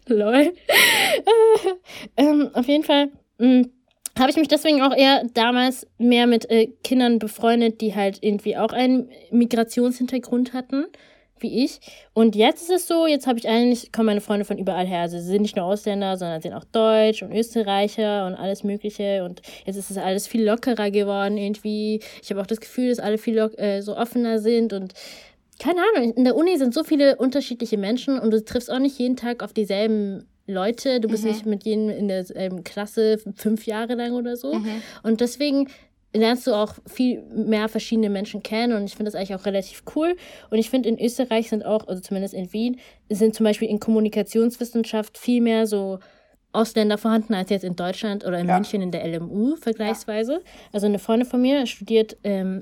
Lol. 0.08 0.54
ähm, 2.18 2.50
auf 2.54 2.66
jeden 2.68 2.84
Fall 2.84 3.10
mm, 3.38 3.64
habe 4.18 4.30
ich 4.30 4.38
mich 4.38 4.48
deswegen 4.48 4.82
auch 4.82 4.96
eher 4.96 5.24
damals 5.34 5.86
mehr 5.98 6.28
mit 6.28 6.50
äh, 6.50 6.68
Kindern 6.84 7.20
befreundet, 7.20 7.82
die 7.82 7.96
halt 7.96 8.20
irgendwie 8.22 8.58
auch 8.58 8.72
einen 8.72 9.10
Migrationshintergrund 9.32 10.54
hatten 10.54 10.86
wie 11.40 11.64
ich. 11.64 11.80
Und 12.14 12.36
jetzt 12.36 12.64
ist 12.64 12.72
es 12.72 12.88
so, 12.88 13.08
jetzt 13.08 13.28
habe 13.28 13.40
ich 13.40 13.48
eigentlich, 13.48 13.92
kommen 13.92 14.08
meine 14.08 14.22
Freunde 14.22 14.46
von 14.46 14.58
überall 14.58 14.86
her. 14.86 15.02
Also 15.02 15.18
sie 15.18 15.26
sind 15.26 15.42
nicht 15.42 15.56
nur 15.56 15.66
Ausländer, 15.66 16.18
sondern 16.18 16.42
sind 16.42 16.54
auch 16.54 16.64
Deutsch 16.66 17.24
und 17.24 17.32
Österreicher 17.34 18.26
und 18.26 18.36
alles 18.36 18.64
Mögliche. 18.64 19.24
Und 19.26 19.42
jetzt 19.66 19.78
ist 19.78 19.92
es 19.92 19.98
alles 19.98 20.28
viel 20.28 20.46
lockerer 20.46 20.92
geworden 20.92 21.38
irgendwie. 21.38 22.00
Ich 22.22 22.30
habe 22.30 22.42
auch 22.42 22.48
das 22.48 22.62
Gefühl, 22.62 22.90
dass 22.90 23.00
alle 23.00 23.18
viel 23.18 23.38
äh, 23.38 23.82
so 23.82 23.98
offener 23.98 24.40
sind 24.40 24.74
und 24.74 24.94
keine 25.58 25.82
Ahnung, 25.82 26.14
in 26.14 26.26
der 26.26 26.36
Uni 26.36 26.58
sind 26.58 26.74
so 26.74 26.84
viele 26.84 27.16
unterschiedliche 27.16 27.78
Menschen 27.78 28.20
und 28.20 28.32
du 28.32 28.44
triffst 28.44 28.70
auch 28.70 28.80
nicht 28.80 29.00
jeden 29.00 29.16
Tag 29.16 29.42
auf 29.42 29.54
dieselben 29.54 30.28
Leute, 30.48 31.00
du 31.00 31.08
bist 31.08 31.24
mhm. 31.24 31.30
nicht 31.30 31.46
mit 31.46 31.66
jedem 31.66 31.90
in 31.90 32.08
der 32.08 32.26
ähm, 32.36 32.64
Klasse 32.64 33.18
fünf 33.36 33.66
Jahre 33.66 33.96
lang 33.96 34.14
oder 34.14 34.36
so. 34.36 34.56
Mhm. 34.56 34.82
Und 35.02 35.22
deswegen 35.22 35.70
lernst 36.16 36.48
du 36.48 36.54
auch 36.54 36.76
viel 36.86 37.22
mehr 37.24 37.70
verschiedene 37.70 38.10
Menschen 38.10 38.44
kennen 38.44 38.74
und 38.74 38.86
ich 38.86 38.96
finde 38.96 39.12
das 39.12 39.16
eigentlich 39.16 39.36
auch 39.36 39.46
relativ 39.46 39.84
cool. 39.96 40.16
Und 40.50 40.58
ich 40.58 40.70
finde 40.70 40.90
in 40.90 41.00
Österreich 41.00 41.50
sind 41.50 41.66
auch, 41.66 41.88
also 41.88 42.02
zumindest 42.02 42.34
in 42.34 42.52
Wien, 42.54 42.80
sind 43.10 43.36
zum 43.36 43.44
Beispiel 43.44 43.70
in 43.70 43.80
Kommunikationswissenschaft 43.80 45.18
viel 45.18 45.42
mehr 45.42 45.68
so 45.68 46.00
Ausländer 46.52 46.98
vorhanden 46.98 47.34
als 47.34 47.50
jetzt 47.50 47.64
in 47.64 47.76
Deutschland 47.76 48.26
oder 48.26 48.40
in 48.40 48.48
ja. 48.48 48.56
München 48.56 48.82
in 48.82 48.92
der 48.92 49.06
LMU 49.06 49.56
vergleichsweise. 49.58 50.34
Ja. 50.34 50.40
Also 50.72 50.88
eine 50.88 51.00
Freundin 51.00 51.28
von 51.28 51.42
mir 51.42 51.66
studiert 51.66 52.18
ähm, 52.24 52.60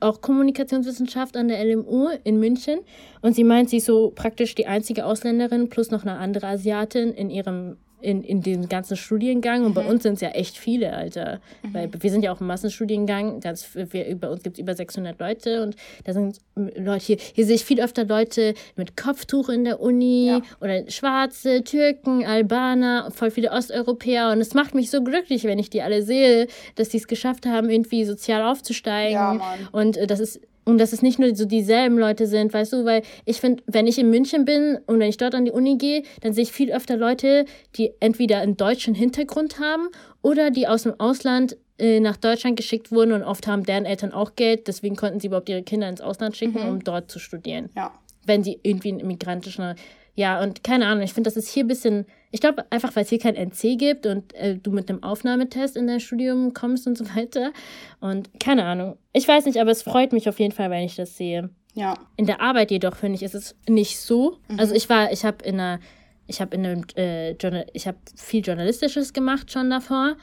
auch 0.00 0.20
Kommunikationswissenschaft 0.20 1.36
an 1.36 1.48
der 1.48 1.64
LMU 1.64 2.08
in 2.24 2.38
München 2.38 2.80
und 3.22 3.34
sie 3.34 3.44
meint, 3.44 3.70
sie 3.70 3.78
ist 3.78 3.86
so 3.86 4.12
praktisch 4.14 4.54
die 4.54 4.66
einzige 4.66 5.06
Ausländerin 5.06 5.68
plus 5.68 5.90
noch 5.90 6.02
eine 6.02 6.18
andere 6.18 6.48
Asiatin 6.48 7.12
in 7.12 7.30
ihrem 7.30 7.78
in, 8.00 8.22
in 8.22 8.42
dem 8.42 8.68
ganzen 8.68 8.96
Studiengang. 8.96 9.64
Und 9.64 9.70
mhm. 9.70 9.74
bei 9.74 9.86
uns 9.86 10.02
sind 10.02 10.14
es 10.14 10.20
ja 10.20 10.30
echt 10.30 10.56
viele, 10.56 10.92
Alter. 10.92 11.40
Mhm. 11.62 11.74
Weil 11.74 11.90
wir 11.98 12.10
sind 12.10 12.22
ja 12.22 12.32
auch 12.32 12.40
im 12.40 12.46
Massenstudiengang. 12.46 13.40
Ganz, 13.40 13.68
wir, 13.74 14.16
bei 14.16 14.28
uns 14.28 14.42
gibt 14.42 14.56
es 14.56 14.62
über 14.62 14.74
600 14.74 15.18
Leute. 15.18 15.62
Und 15.62 15.76
da 16.04 16.12
sind 16.12 16.38
Leute 16.54 17.04
hier. 17.04 17.16
Hier 17.34 17.46
sehe 17.46 17.56
ich 17.56 17.64
viel 17.64 17.80
öfter 17.80 18.04
Leute 18.04 18.54
mit 18.76 18.96
Kopftuch 18.96 19.48
in 19.48 19.64
der 19.64 19.80
Uni. 19.80 20.28
Ja. 20.28 20.40
Oder 20.60 20.90
Schwarze, 20.90 21.62
Türken, 21.64 22.24
Albaner, 22.24 23.10
voll 23.10 23.30
viele 23.30 23.50
Osteuropäer. 23.50 24.30
Und 24.32 24.40
es 24.40 24.54
macht 24.54 24.74
mich 24.74 24.90
so 24.90 25.02
glücklich, 25.02 25.44
wenn 25.44 25.58
ich 25.58 25.70
die 25.70 25.82
alle 25.82 26.02
sehe, 26.02 26.48
dass 26.76 26.90
die 26.90 26.98
es 26.98 27.08
geschafft 27.08 27.46
haben, 27.46 27.70
irgendwie 27.70 28.04
sozial 28.04 28.42
aufzusteigen. 28.42 29.12
Ja, 29.12 29.40
und 29.72 29.96
äh, 29.96 30.06
das 30.06 30.20
ist 30.20 30.40
und 30.68 30.76
dass 30.76 30.92
es 30.92 31.00
nicht 31.00 31.18
nur 31.18 31.34
so 31.34 31.46
dieselben 31.46 31.98
Leute 31.98 32.26
sind, 32.26 32.52
weißt 32.52 32.74
du, 32.74 32.84
weil 32.84 33.02
ich 33.24 33.40
finde, 33.40 33.62
wenn 33.66 33.86
ich 33.86 33.98
in 33.98 34.10
München 34.10 34.44
bin 34.44 34.78
und 34.86 35.00
wenn 35.00 35.08
ich 35.08 35.16
dort 35.16 35.34
an 35.34 35.46
die 35.46 35.50
Uni 35.50 35.78
gehe, 35.78 36.02
dann 36.20 36.34
sehe 36.34 36.42
ich 36.42 36.52
viel 36.52 36.70
öfter 36.70 36.98
Leute, 36.98 37.46
die 37.76 37.92
entweder 38.00 38.40
einen 38.40 38.58
deutschen 38.58 38.94
Hintergrund 38.94 39.60
haben 39.60 39.88
oder 40.20 40.50
die 40.50 40.68
aus 40.68 40.82
dem 40.82 41.00
Ausland 41.00 41.56
äh, 41.78 42.00
nach 42.00 42.18
Deutschland 42.18 42.56
geschickt 42.56 42.92
wurden 42.92 43.12
und 43.12 43.22
oft 43.22 43.46
haben 43.46 43.64
deren 43.64 43.86
Eltern 43.86 44.12
auch 44.12 44.36
Geld, 44.36 44.68
deswegen 44.68 44.94
konnten 44.94 45.20
sie 45.20 45.28
überhaupt 45.28 45.48
ihre 45.48 45.62
Kinder 45.62 45.88
ins 45.88 46.02
Ausland 46.02 46.36
schicken, 46.36 46.62
mhm. 46.62 46.68
um 46.68 46.84
dort 46.84 47.10
zu 47.10 47.18
studieren. 47.18 47.70
Ja. 47.74 47.94
Wenn 48.26 48.44
sie 48.44 48.60
irgendwie 48.62 48.92
einen 48.92 49.06
migrantischen 49.06 49.74
ja, 50.14 50.42
und 50.42 50.64
keine 50.64 50.86
Ahnung, 50.86 51.04
ich 51.04 51.14
finde, 51.14 51.30
das 51.30 51.36
ist 51.36 51.48
hier 51.48 51.64
ein 51.64 51.68
bisschen, 51.68 52.04
ich 52.30 52.40
glaube 52.40 52.64
einfach, 52.70 52.94
weil 52.94 53.04
es 53.04 53.08
hier 53.08 53.18
kein 53.18 53.34
NC 53.34 53.78
gibt 53.78 54.06
und 54.06 54.34
äh, 54.34 54.56
du 54.56 54.70
mit 54.70 54.90
einem 54.90 55.02
Aufnahmetest 55.02 55.76
in 55.76 55.86
dein 55.86 56.00
Studium 56.00 56.52
kommst 56.52 56.86
und 56.86 56.98
so 56.98 57.04
weiter. 57.16 57.52
Und 58.00 58.28
keine 58.38 58.64
Ahnung, 58.64 58.98
ich 59.12 59.26
weiß 59.26 59.46
nicht, 59.46 59.58
aber 59.58 59.70
es 59.70 59.82
freut 59.82 60.12
mich 60.12 60.28
auf 60.28 60.38
jeden 60.38 60.52
Fall, 60.52 60.70
wenn 60.70 60.84
ich 60.84 60.96
das 60.96 61.16
sehe. 61.16 61.50
Ja. 61.74 61.94
In 62.16 62.26
der 62.26 62.40
Arbeit 62.40 62.70
jedoch, 62.70 62.96
finde 62.96 63.16
ich, 63.16 63.22
ist 63.22 63.34
es 63.34 63.56
nicht 63.68 63.98
so. 63.98 64.38
Mhm. 64.48 64.60
Also 64.60 64.74
ich 64.74 64.88
war, 64.88 65.12
ich 65.12 65.24
habe 65.24 65.44
in 65.44 65.60
einer, 65.60 65.80
ich 66.26 66.40
habe 66.40 66.54
in 66.56 66.66
einem, 66.66 66.84
äh, 66.96 67.32
Journal 67.32 67.66
ich 67.72 67.86
habe 67.86 67.98
viel 68.16 68.44
Journalistisches 68.44 69.12
gemacht 69.12 69.50
schon 69.52 69.70
davor. 69.70 70.16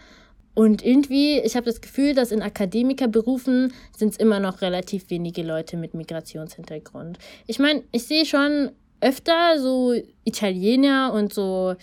Und 0.53 0.86
irgendwie, 0.86 1.40
ich 1.40 1.56
habe 1.57 1.65
das 1.65 1.82
Gefühl, 1.82 2.14
dass 2.14 2.32
in 2.32 2.41
Akademikerberufen 2.41 3.73
sind 3.95 4.14
es 4.14 4.18
immer 4.18 4.40
noch 4.40 4.61
relativ 4.61 5.10
wenige 5.10 5.44
Leute 5.44 5.76
mit 5.76 5.94
Migrationshintergrund. 5.94 7.18
Ich 7.45 7.60
meine, 7.60 7.84
ich 7.91 8.06
sehe 8.06 8.26
schon 8.26 8.72
öfter 9.01 9.59
so 9.59 9.93
Italiener 10.23 11.13
und 11.13 11.34
so 11.34 11.76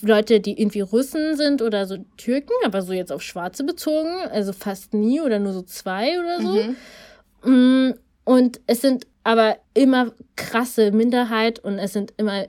Leute, 0.00 0.40
die 0.40 0.58
irgendwie 0.58 0.80
Russen 0.80 1.36
sind 1.36 1.60
oder 1.60 1.86
so 1.86 1.98
Türken, 2.16 2.54
aber 2.64 2.82
so 2.82 2.92
jetzt 2.92 3.12
auf 3.12 3.22
Schwarze 3.22 3.64
bezogen, 3.64 4.10
also 4.30 4.52
fast 4.52 4.94
nie 4.94 5.20
oder 5.20 5.38
nur 5.38 5.52
so 5.52 5.62
zwei 5.62 6.18
oder 6.18 6.40
so. 6.40 7.48
Mhm. 7.48 7.94
Und 8.24 8.60
es 8.66 8.80
sind 8.80 9.06
aber 9.24 9.56
immer 9.74 10.12
krasse 10.36 10.92
Minderheit 10.92 11.58
und 11.58 11.78
es 11.78 11.92
sind 11.92 12.14
immer, 12.16 12.46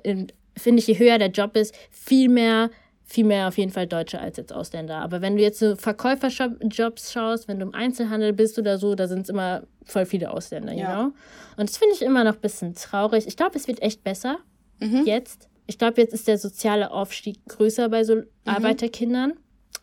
finde 0.56 0.80
ich, 0.80 0.88
je 0.88 0.98
höher 0.98 1.18
der 1.18 1.32
Job 1.32 1.56
ist, 1.58 1.76
viel 1.92 2.30
mehr 2.30 2.70
viel 3.14 3.26
mehr 3.26 3.48
auf 3.48 3.60
jeden 3.60 3.72
Fall 3.72 3.86
Deutsche 3.86 4.20
als 4.20 4.38
jetzt 4.38 4.52
Ausländer. 4.52 4.96
Aber 4.96 5.22
wenn 5.22 5.36
du 5.36 5.44
jetzt 5.44 5.60
so 5.60 5.76
Verkäuferjobs 5.76 7.12
schaust, 7.14 7.48
wenn 7.48 7.60
du 7.60 7.68
im 7.68 7.76
Einzelhandel 7.76 8.34
bist 8.34 8.58
oder 8.58 8.80
so, 8.80 8.96
da 8.96 9.08
sind 9.08 9.22
es 9.22 9.30
immer 9.30 9.62
voll 9.86 10.08
viele 10.08 10.32
Ausländer, 10.32 10.74
ja. 10.74 10.96
know? 10.96 11.14
Und 11.56 11.70
das 11.70 11.78
finde 11.78 11.94
ich 11.94 12.02
immer 12.02 12.24
noch 12.24 12.34
ein 12.34 12.42
bisschen 12.42 12.74
traurig. 12.74 13.28
Ich 13.28 13.38
glaube, 13.38 13.56
es 13.56 13.68
wird 13.68 13.84
echt 13.84 14.04
besser 14.04 14.40
mhm. 14.80 15.04
jetzt. 15.06 15.48
Ich 15.68 15.78
glaube, 15.78 16.02
jetzt 16.02 16.16
ist 16.16 16.28
der 16.28 16.40
soziale 16.40 16.90
Aufstieg 16.90 17.38
größer 17.50 17.88
bei 17.88 18.04
so 18.04 18.16
mhm. 18.16 18.26
Arbeiterkindern. 18.46 19.34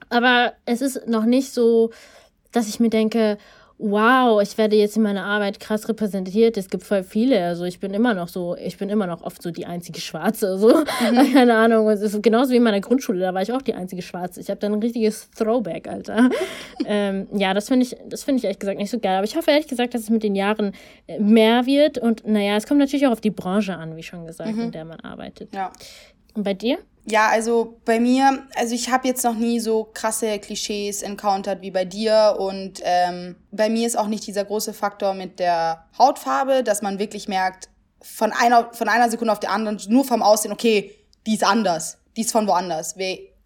Aber 0.08 0.54
es 0.66 0.82
ist 0.82 1.06
noch 1.06 1.24
nicht 1.24 1.52
so, 1.52 1.90
dass 2.50 2.68
ich 2.68 2.80
mir 2.80 2.90
denke, 2.90 3.38
wow, 3.80 4.42
ich 4.42 4.58
werde 4.58 4.76
jetzt 4.76 4.96
in 4.96 5.02
meiner 5.02 5.24
Arbeit 5.24 5.58
krass 5.58 5.88
repräsentiert. 5.88 6.56
Es 6.56 6.68
gibt 6.68 6.84
voll 6.84 7.02
viele. 7.02 7.44
Also 7.44 7.64
ich 7.64 7.80
bin 7.80 7.94
immer 7.94 8.12
noch 8.12 8.28
so, 8.28 8.56
ich 8.56 8.76
bin 8.76 8.90
immer 8.90 9.06
noch 9.06 9.22
oft 9.22 9.42
so 9.42 9.50
die 9.50 9.64
einzige 9.64 10.00
Schwarze. 10.00 10.58
So, 10.58 10.68
mhm. 10.68 11.32
keine 11.32 11.56
Ahnung. 11.56 11.88
Es 11.88 12.02
ist 12.02 12.22
genauso 12.22 12.52
wie 12.52 12.56
in 12.56 12.62
meiner 12.62 12.80
Grundschule, 12.80 13.20
da 13.20 13.32
war 13.32 13.42
ich 13.42 13.52
auch 13.52 13.62
die 13.62 13.74
einzige 13.74 14.02
Schwarze. 14.02 14.40
Ich 14.40 14.50
habe 14.50 14.60
dann 14.60 14.74
ein 14.74 14.80
richtiges 14.80 15.30
Throwback, 15.30 15.88
Alter. 15.88 16.28
ähm, 16.84 17.26
ja, 17.32 17.54
das 17.54 17.68
finde 17.68 17.86
ich, 17.86 17.96
das 18.06 18.22
finde 18.22 18.38
ich 18.38 18.44
ehrlich 18.44 18.58
gesagt 18.58 18.78
nicht 18.78 18.90
so 18.90 18.98
geil. 18.98 19.16
Aber 19.16 19.24
ich 19.24 19.36
hoffe 19.36 19.50
ehrlich 19.50 19.68
gesagt, 19.68 19.94
dass 19.94 20.02
es 20.02 20.10
mit 20.10 20.22
den 20.22 20.34
Jahren 20.34 20.72
äh, 21.06 21.18
mehr 21.18 21.64
wird. 21.64 21.96
Und 21.96 22.26
naja, 22.26 22.56
es 22.56 22.66
kommt 22.66 22.80
natürlich 22.80 23.06
auch 23.06 23.12
auf 23.12 23.22
die 23.22 23.30
Branche 23.30 23.76
an, 23.76 23.96
wie 23.96 24.02
schon 24.02 24.26
gesagt, 24.26 24.54
mhm. 24.54 24.64
in 24.64 24.70
der 24.72 24.84
man 24.84 25.00
arbeitet. 25.00 25.54
Ja. 25.54 25.72
Und 26.34 26.44
bei 26.44 26.54
dir? 26.54 26.78
Ja, 27.06 27.28
also 27.28 27.80
bei 27.84 27.98
mir, 27.98 28.46
also 28.54 28.74
ich 28.74 28.90
habe 28.90 29.08
jetzt 29.08 29.24
noch 29.24 29.34
nie 29.34 29.58
so 29.58 29.84
krasse 29.94 30.38
Klischees 30.38 31.02
encountered 31.02 31.62
wie 31.62 31.70
bei 31.70 31.84
dir 31.84 32.36
und 32.38 32.80
ähm, 32.82 33.36
bei 33.50 33.70
mir 33.70 33.86
ist 33.86 33.98
auch 33.98 34.06
nicht 34.06 34.26
dieser 34.26 34.44
große 34.44 34.74
Faktor 34.74 35.14
mit 35.14 35.38
der 35.38 35.86
Hautfarbe, 35.98 36.62
dass 36.62 36.82
man 36.82 36.98
wirklich 36.98 37.26
merkt, 37.26 37.68
von 38.02 38.32
einer, 38.32 38.72
von 38.72 38.88
einer 38.88 39.10
Sekunde 39.10 39.32
auf 39.32 39.40
die 39.40 39.48
andere, 39.48 39.76
nur 39.88 40.04
vom 40.04 40.22
Aussehen, 40.22 40.52
okay, 40.52 40.94
die 41.26 41.34
ist 41.34 41.44
anders, 41.44 41.98
die 42.16 42.22
ist 42.22 42.32
von 42.32 42.46
woanders. 42.46 42.94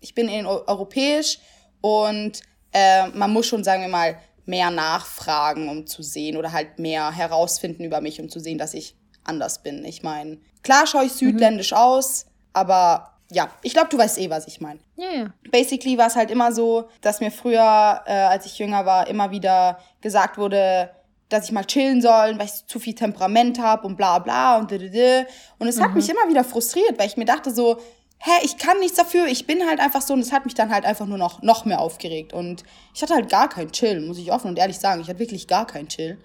Ich 0.00 0.14
bin 0.14 0.28
in 0.28 0.46
europäisch 0.46 1.38
und 1.80 2.40
äh, 2.72 3.08
man 3.08 3.32
muss 3.32 3.46
schon, 3.46 3.64
sagen 3.64 3.82
wir 3.82 3.88
mal, 3.88 4.18
mehr 4.46 4.70
nachfragen, 4.70 5.68
um 5.68 5.86
zu 5.86 6.02
sehen 6.02 6.36
oder 6.36 6.52
halt 6.52 6.78
mehr 6.78 7.10
herausfinden 7.12 7.84
über 7.84 8.00
mich, 8.00 8.20
um 8.20 8.28
zu 8.28 8.40
sehen, 8.40 8.58
dass 8.58 8.74
ich 8.74 8.94
anders 9.24 9.62
bin. 9.62 9.84
Ich 9.84 10.02
meine, 10.02 10.38
klar 10.62 10.86
schaue 10.86 11.04
ich 11.04 11.12
mhm. 11.14 11.30
südländisch 11.30 11.70
mhm. 11.70 11.78
aus, 11.78 12.26
aber 12.52 13.13
ja, 13.30 13.50
ich 13.62 13.72
glaube, 13.72 13.88
du 13.88 13.98
weißt 13.98 14.18
eh, 14.18 14.30
was 14.30 14.46
ich 14.46 14.60
meine. 14.60 14.80
Ja, 14.96 15.10
ja. 15.10 15.26
Basically 15.50 15.96
war 15.98 16.06
es 16.06 16.16
halt 16.16 16.30
immer 16.30 16.52
so, 16.52 16.88
dass 17.00 17.20
mir 17.20 17.30
früher, 17.30 18.02
äh, 18.06 18.12
als 18.12 18.46
ich 18.46 18.58
jünger 18.58 18.84
war, 18.86 19.08
immer 19.08 19.30
wieder 19.30 19.78
gesagt 20.00 20.38
wurde, 20.38 20.90
dass 21.28 21.46
ich 21.46 21.52
mal 21.52 21.64
chillen 21.64 22.02
soll, 22.02 22.38
weil 22.38 22.46
ich 22.46 22.66
zu 22.66 22.78
viel 22.78 22.94
Temperament 22.94 23.58
habe 23.58 23.86
und 23.86 23.96
bla 23.96 24.18
bla 24.18 24.58
und 24.58 24.70
dödödö. 24.70 25.24
Und 25.58 25.68
es 25.68 25.76
mhm. 25.76 25.84
hat 25.84 25.94
mich 25.94 26.08
immer 26.08 26.28
wieder 26.28 26.44
frustriert, 26.44 26.98
weil 26.98 27.06
ich 27.06 27.16
mir 27.16 27.24
dachte 27.24 27.50
so, 27.50 27.78
hä, 28.18 28.30
ich 28.42 28.56
kann 28.58 28.78
nichts 28.78 28.96
dafür, 28.96 29.26
ich 29.26 29.46
bin 29.46 29.66
halt 29.66 29.80
einfach 29.80 30.02
so 30.02 30.14
und 30.14 30.20
es 30.20 30.32
hat 30.32 30.44
mich 30.44 30.54
dann 30.54 30.72
halt 30.72 30.84
einfach 30.84 31.06
nur 31.06 31.18
noch, 31.18 31.42
noch 31.42 31.64
mehr 31.64 31.80
aufgeregt. 31.80 32.32
Und 32.32 32.62
ich 32.94 33.02
hatte 33.02 33.14
halt 33.14 33.28
gar 33.28 33.48
keinen 33.48 33.72
Chill, 33.72 34.00
muss 34.00 34.18
ich 34.18 34.32
offen 34.32 34.48
und 34.48 34.58
ehrlich 34.58 34.78
sagen. 34.78 35.00
Ich 35.00 35.08
hatte 35.08 35.18
wirklich 35.18 35.48
gar 35.48 35.66
keinen 35.66 35.88
Chill. 35.88 36.18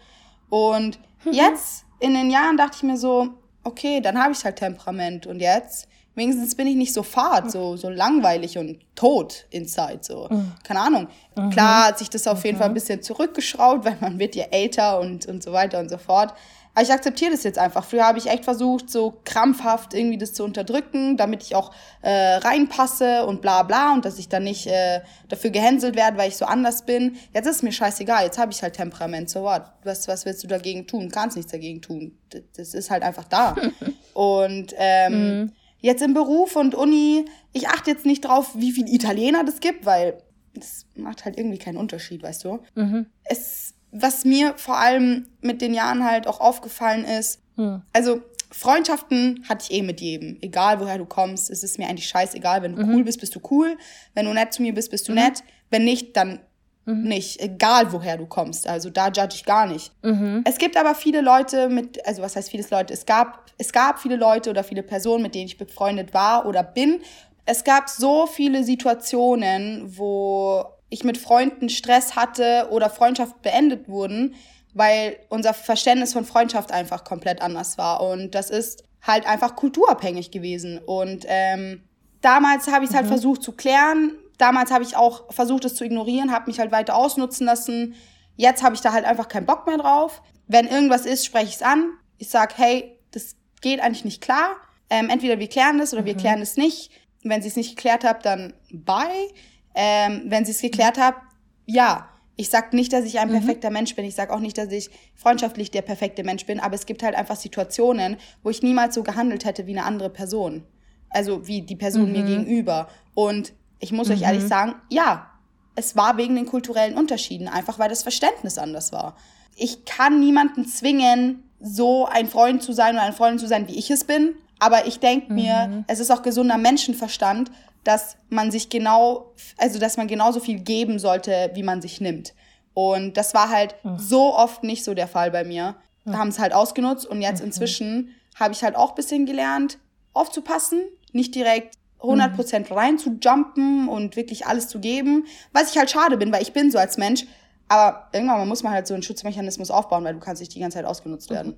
Und 0.49 0.99
mhm. 1.23 1.33
jetzt, 1.33 1.85
in 1.99 2.13
den 2.13 2.29
Jahren, 2.29 2.57
dachte 2.57 2.77
ich 2.77 2.83
mir 2.83 2.97
so, 2.97 3.29
okay, 3.63 4.01
dann 4.01 4.21
habe 4.21 4.33
ich 4.33 4.43
halt 4.45 4.57
Temperament. 4.57 5.27
Und 5.27 5.39
jetzt 5.39 5.87
wenigstens 6.19 6.53
bin 6.53 6.67
ich 6.67 6.75
nicht 6.75 6.93
so 6.93 7.01
fad, 7.01 7.49
so, 7.49 7.75
so 7.77 7.89
langweilig 7.89 8.57
und 8.57 8.79
tot 8.95 9.45
inside, 9.49 9.99
so. 10.01 10.27
Mhm. 10.29 10.51
Keine 10.63 10.81
Ahnung. 10.81 11.07
Mhm. 11.35 11.49
Klar 11.49 11.87
hat 11.87 11.97
sich 11.97 12.09
das 12.09 12.27
auf 12.27 12.45
jeden 12.45 12.57
mhm. 12.57 12.59
Fall 12.59 12.69
ein 12.69 12.73
bisschen 12.75 13.01
zurückgeschraubt, 13.01 13.85
weil 13.85 13.97
man 13.99 14.19
wird 14.19 14.35
ja 14.35 14.45
älter 14.51 14.99
und, 14.99 15.25
und 15.25 15.41
so 15.41 15.51
weiter 15.51 15.79
und 15.79 15.89
so 15.89 15.97
fort. 15.97 16.33
Aber 16.75 16.83
ich 16.83 16.93
akzeptiere 16.93 17.31
das 17.31 17.43
jetzt 17.43 17.57
einfach. 17.57 17.83
Früher 17.83 18.05
habe 18.05 18.19
ich 18.19 18.27
echt 18.27 18.43
versucht, 18.43 18.89
so 18.91 19.19
krampfhaft 19.25 19.93
irgendwie 19.93 20.19
das 20.19 20.33
zu 20.33 20.43
unterdrücken, 20.43 21.17
damit 21.17 21.41
ich 21.41 21.55
auch 21.55 21.71
äh, 22.03 22.35
reinpasse 22.35 23.25
und 23.25 23.41
bla 23.41 23.63
bla 23.63 23.93
und 23.93 24.05
dass 24.05 24.19
ich 24.19 24.29
dann 24.29 24.43
nicht 24.43 24.67
äh, 24.67 25.01
dafür 25.27 25.49
gehänselt 25.49 25.95
werde, 25.95 26.17
weil 26.17 26.29
ich 26.29 26.37
so 26.37 26.45
anders 26.45 26.85
bin. 26.85 27.17
Jetzt 27.33 27.47
ist 27.47 27.57
es 27.57 27.63
mir 27.63 27.71
scheißegal, 27.71 28.23
jetzt 28.23 28.37
habe 28.37 28.51
ich 28.51 28.61
halt 28.61 28.75
Temperament. 28.75 29.29
So 29.29 29.43
what? 29.43 29.63
Was, 29.83 30.07
was 30.07 30.25
willst 30.25 30.43
du 30.43 30.47
dagegen 30.47 30.85
tun? 30.85 31.09
Kannst 31.09 31.37
nichts 31.37 31.51
dagegen 31.51 31.81
tun. 31.81 32.17
Das, 32.29 32.41
das 32.55 32.73
ist 32.75 32.91
halt 32.91 33.01
einfach 33.03 33.25
da. 33.25 33.55
und 34.13 34.73
ähm, 34.77 35.39
mhm 35.39 35.51
jetzt 35.79 36.01
im 36.01 36.13
Beruf 36.13 36.55
und 36.55 36.75
Uni, 36.75 37.25
ich 37.53 37.67
achte 37.67 37.91
jetzt 37.91 38.05
nicht 38.05 38.25
drauf, 38.25 38.51
wie 38.55 38.71
viele 38.71 38.91
Italiener 38.91 39.43
das 39.43 39.59
gibt, 39.59 39.85
weil 39.85 40.21
das 40.53 40.85
macht 40.95 41.25
halt 41.25 41.37
irgendwie 41.37 41.57
keinen 41.57 41.77
Unterschied, 41.77 42.23
weißt 42.23 42.43
du? 42.43 42.59
Mhm. 42.75 43.05
Es, 43.23 43.73
was 43.91 44.25
mir 44.25 44.55
vor 44.57 44.77
allem 44.77 45.27
mit 45.41 45.61
den 45.61 45.73
Jahren 45.73 46.03
halt 46.03 46.27
auch 46.27 46.39
aufgefallen 46.39 47.05
ist, 47.05 47.41
mhm. 47.55 47.81
also 47.93 48.21
Freundschaften 48.51 49.45
hatte 49.47 49.65
ich 49.69 49.77
eh 49.77 49.83
mit 49.83 50.01
jedem. 50.01 50.37
Egal 50.41 50.79
woher 50.79 50.97
du 50.97 51.05
kommst, 51.05 51.51
es 51.51 51.63
ist 51.63 51.77
mir 51.77 51.87
eigentlich 51.87 52.07
scheißegal. 52.07 52.63
Wenn 52.63 52.75
du 52.75 52.83
mhm. 52.83 52.95
cool 52.95 53.03
bist, 53.03 53.19
bist 53.19 53.35
du 53.35 53.39
cool. 53.51 53.77
Wenn 54.15 54.25
du 54.25 54.33
nett 54.33 54.53
zu 54.53 54.63
mir 54.63 54.73
bist, 54.73 54.89
bist 54.89 55.07
du 55.07 55.11
mhm. 55.11 55.19
nett. 55.19 55.43
Wenn 55.69 55.83
nicht, 55.83 56.17
dann 56.17 56.39
Mhm. 56.85 57.03
Nicht, 57.03 57.39
egal 57.39 57.91
woher 57.91 58.17
du 58.17 58.25
kommst. 58.25 58.67
Also 58.67 58.89
da 58.89 59.07
judge 59.07 59.35
ich 59.35 59.45
gar 59.45 59.67
nicht. 59.67 59.91
Mhm. 60.03 60.43
Es 60.45 60.57
gibt 60.57 60.77
aber 60.77 60.95
viele 60.95 61.21
Leute 61.21 61.69
mit, 61.69 62.05
also 62.05 62.21
was 62.21 62.35
heißt 62.35 62.49
vieles 62.49 62.71
Leute? 62.71 62.93
Es 62.93 63.05
gab, 63.05 63.45
es 63.57 63.71
gab 63.71 63.99
viele 63.99 64.15
Leute 64.15 64.49
oder 64.49 64.63
viele 64.63 64.83
Personen, 64.83 65.23
mit 65.23 65.35
denen 65.35 65.45
ich 65.45 65.57
befreundet 65.57 66.13
war 66.13 66.45
oder 66.45 66.63
bin. 66.63 67.01
Es 67.45 67.63
gab 67.63 67.89
so 67.89 68.27
viele 68.27 68.63
Situationen, 68.63 69.97
wo 69.97 70.65
ich 70.89 71.03
mit 71.03 71.17
Freunden 71.17 71.69
Stress 71.69 72.15
hatte 72.15 72.67
oder 72.71 72.89
Freundschaft 72.89 73.41
beendet 73.41 73.87
wurden, 73.87 74.35
weil 74.73 75.17
unser 75.29 75.53
Verständnis 75.53 76.13
von 76.13 76.25
Freundschaft 76.25 76.71
einfach 76.71 77.03
komplett 77.03 77.41
anders 77.41 77.77
war. 77.77 78.01
Und 78.01 78.35
das 78.35 78.49
ist 78.49 78.83
halt 79.01 79.27
einfach 79.27 79.55
kulturabhängig 79.55 80.31
gewesen. 80.31 80.79
Und 80.79 81.25
ähm, 81.27 81.83
damals 82.21 82.67
habe 82.67 82.83
ich 82.83 82.91
es 82.91 82.95
halt 82.95 83.05
mhm. 83.05 83.09
versucht 83.09 83.43
zu 83.43 83.53
klären. 83.53 84.13
Damals 84.39 84.71
habe 84.71 84.85
ich 84.85 84.95
auch 84.95 85.31
versucht, 85.31 85.65
es 85.65 85.75
zu 85.75 85.83
ignorieren, 85.83 86.31
habe 86.31 86.47
mich 86.47 86.59
halt 86.59 86.71
weiter 86.71 86.95
ausnutzen 86.95 87.45
lassen. 87.45 87.93
Jetzt 88.37 88.63
habe 88.63 88.73
ich 88.73 88.81
da 88.81 88.93
halt 88.93 89.03
einfach 89.03 89.27
keinen 89.27 89.45
Bock 89.45 89.67
mehr 89.67 89.77
drauf. 89.77 90.21
Wenn 90.47 90.65
irgendwas 90.65 91.05
ist, 91.05 91.25
spreche 91.25 91.49
ich 91.49 91.55
es 91.55 91.61
an. 91.61 91.91
Ich 92.17 92.29
sag, 92.29 92.57
hey, 92.57 92.97
das 93.11 93.35
geht 93.61 93.81
eigentlich 93.81 94.05
nicht 94.05 94.21
klar. 94.21 94.55
Ähm, 94.89 95.09
entweder 95.09 95.39
wir 95.39 95.49
klären 95.49 95.77
das 95.77 95.91
oder 95.91 96.03
mhm. 96.03 96.07
wir 96.07 96.15
klären 96.15 96.41
es 96.41 96.55
nicht. 96.55 96.89
Wenn 97.21 97.41
sie 97.41 97.49
es 97.49 97.57
nicht 97.57 97.75
geklärt 97.75 98.05
habt, 98.05 98.25
dann 98.25 98.53
bye. 98.71 99.27
Ähm, 99.75 100.23
wenn 100.27 100.45
sie 100.45 100.51
es 100.51 100.61
geklärt 100.61 100.97
habt, 100.97 101.21
ja. 101.65 102.07
Ich 102.37 102.49
sag 102.49 102.71
nicht, 102.71 102.93
dass 102.93 103.03
ich 103.03 103.19
ein 103.19 103.27
mhm. 103.27 103.33
perfekter 103.33 103.69
Mensch 103.71 103.93
bin. 103.93 104.05
Ich 104.05 104.15
sag 104.15 104.29
auch 104.29 104.39
nicht, 104.39 104.57
dass 104.57 104.71
ich 104.71 104.89
freundschaftlich 105.15 105.69
der 105.69 105.81
perfekte 105.81 106.23
Mensch 106.23 106.45
bin. 106.45 106.61
Aber 106.61 106.75
es 106.75 106.85
gibt 106.85 107.03
halt 107.03 107.15
einfach 107.15 107.35
Situationen, 107.35 108.15
wo 108.41 108.49
ich 108.49 108.63
niemals 108.63 108.95
so 108.95 109.03
gehandelt 109.03 109.43
hätte 109.43 109.67
wie 109.67 109.77
eine 109.77 109.83
andere 109.83 110.09
Person. 110.09 110.63
Also 111.09 111.45
wie 111.45 111.63
die 111.63 111.75
Person 111.75 112.05
mhm. 112.05 112.11
mir 112.13 112.23
gegenüber. 112.23 112.87
Und 113.13 113.51
ich 113.79 113.91
muss 113.91 114.07
mhm. 114.07 114.15
euch 114.15 114.21
ehrlich 114.23 114.47
sagen, 114.47 114.75
ja, 114.89 115.29
es 115.75 115.95
war 115.95 116.17
wegen 116.17 116.35
den 116.35 116.45
kulturellen 116.45 116.97
Unterschieden, 116.97 117.47
einfach 117.47 117.79
weil 117.79 117.89
das 117.89 118.03
Verständnis 118.03 118.57
anders 118.57 118.91
war. 118.91 119.15
Ich 119.55 119.85
kann 119.85 120.19
niemanden 120.19 120.65
zwingen, 120.67 121.43
so 121.61 122.05
ein 122.05 122.27
Freund 122.27 122.63
zu 122.63 122.73
sein 122.73 122.95
oder 122.95 123.03
eine 123.03 123.13
Freundin 123.13 123.39
zu 123.39 123.47
sein, 123.47 123.67
wie 123.67 123.77
ich 123.77 123.89
es 123.91 124.03
bin. 124.03 124.35
Aber 124.59 124.87
ich 124.87 124.99
denke 124.99 125.31
mir, 125.31 125.67
mhm. 125.67 125.85
es 125.87 125.99
ist 125.99 126.11
auch 126.11 126.21
gesunder 126.21 126.57
Menschenverstand, 126.57 127.51
dass 127.83 128.17
man 128.29 128.51
sich 128.51 128.69
genau, 128.69 129.33
also 129.57 129.79
dass 129.79 129.97
man 129.97 130.07
genauso 130.07 130.39
viel 130.39 130.59
geben 130.59 130.99
sollte, 130.99 131.51
wie 131.53 131.63
man 131.63 131.81
sich 131.81 132.01
nimmt. 132.01 132.33
Und 132.73 133.17
das 133.17 133.33
war 133.33 133.49
halt 133.49 133.75
mhm. 133.83 133.97
so 133.97 134.35
oft 134.35 134.63
nicht 134.63 134.83
so 134.83 134.93
der 134.93 135.07
Fall 135.07 135.31
bei 135.31 135.43
mir. 135.43 135.75
Da 136.05 136.17
haben 136.17 136.29
es 136.29 136.39
halt 136.39 136.53
ausgenutzt 136.53 137.05
und 137.05 137.21
jetzt 137.21 137.39
mhm. 137.39 137.47
inzwischen 137.47 138.15
habe 138.35 138.53
ich 138.53 138.63
halt 138.63 138.75
auch 138.75 138.95
bisschen 138.95 139.25
gelernt, 139.25 139.77
aufzupassen, 140.13 140.81
nicht 141.11 141.35
direkt 141.35 141.75
100% 141.99 142.73
rein 142.73 142.97
zu 142.97 143.17
jumpen 143.21 143.89
und 143.89 144.15
wirklich 144.15 144.45
alles 144.45 144.67
zu 144.67 144.79
geben. 144.79 145.25
Was 145.51 145.71
ich 145.71 145.77
halt 145.77 145.89
schade 145.89 146.17
bin, 146.17 146.31
weil 146.31 146.41
ich 146.41 146.53
bin 146.53 146.71
so 146.71 146.77
als 146.77 146.97
Mensch. 146.97 147.25
Aber 147.67 148.09
irgendwann 148.13 148.47
muss 148.47 148.63
man 148.63 148.73
halt 148.73 148.87
so 148.87 148.93
einen 148.93 149.03
Schutzmechanismus 149.03 149.69
aufbauen, 149.69 150.03
weil 150.03 150.13
du 150.13 150.19
kannst 150.19 150.41
nicht 150.41 150.55
die 150.55 150.59
ganze 150.59 150.77
Zeit 150.77 150.85
ausgenutzt 150.85 151.29
werden. 151.29 151.55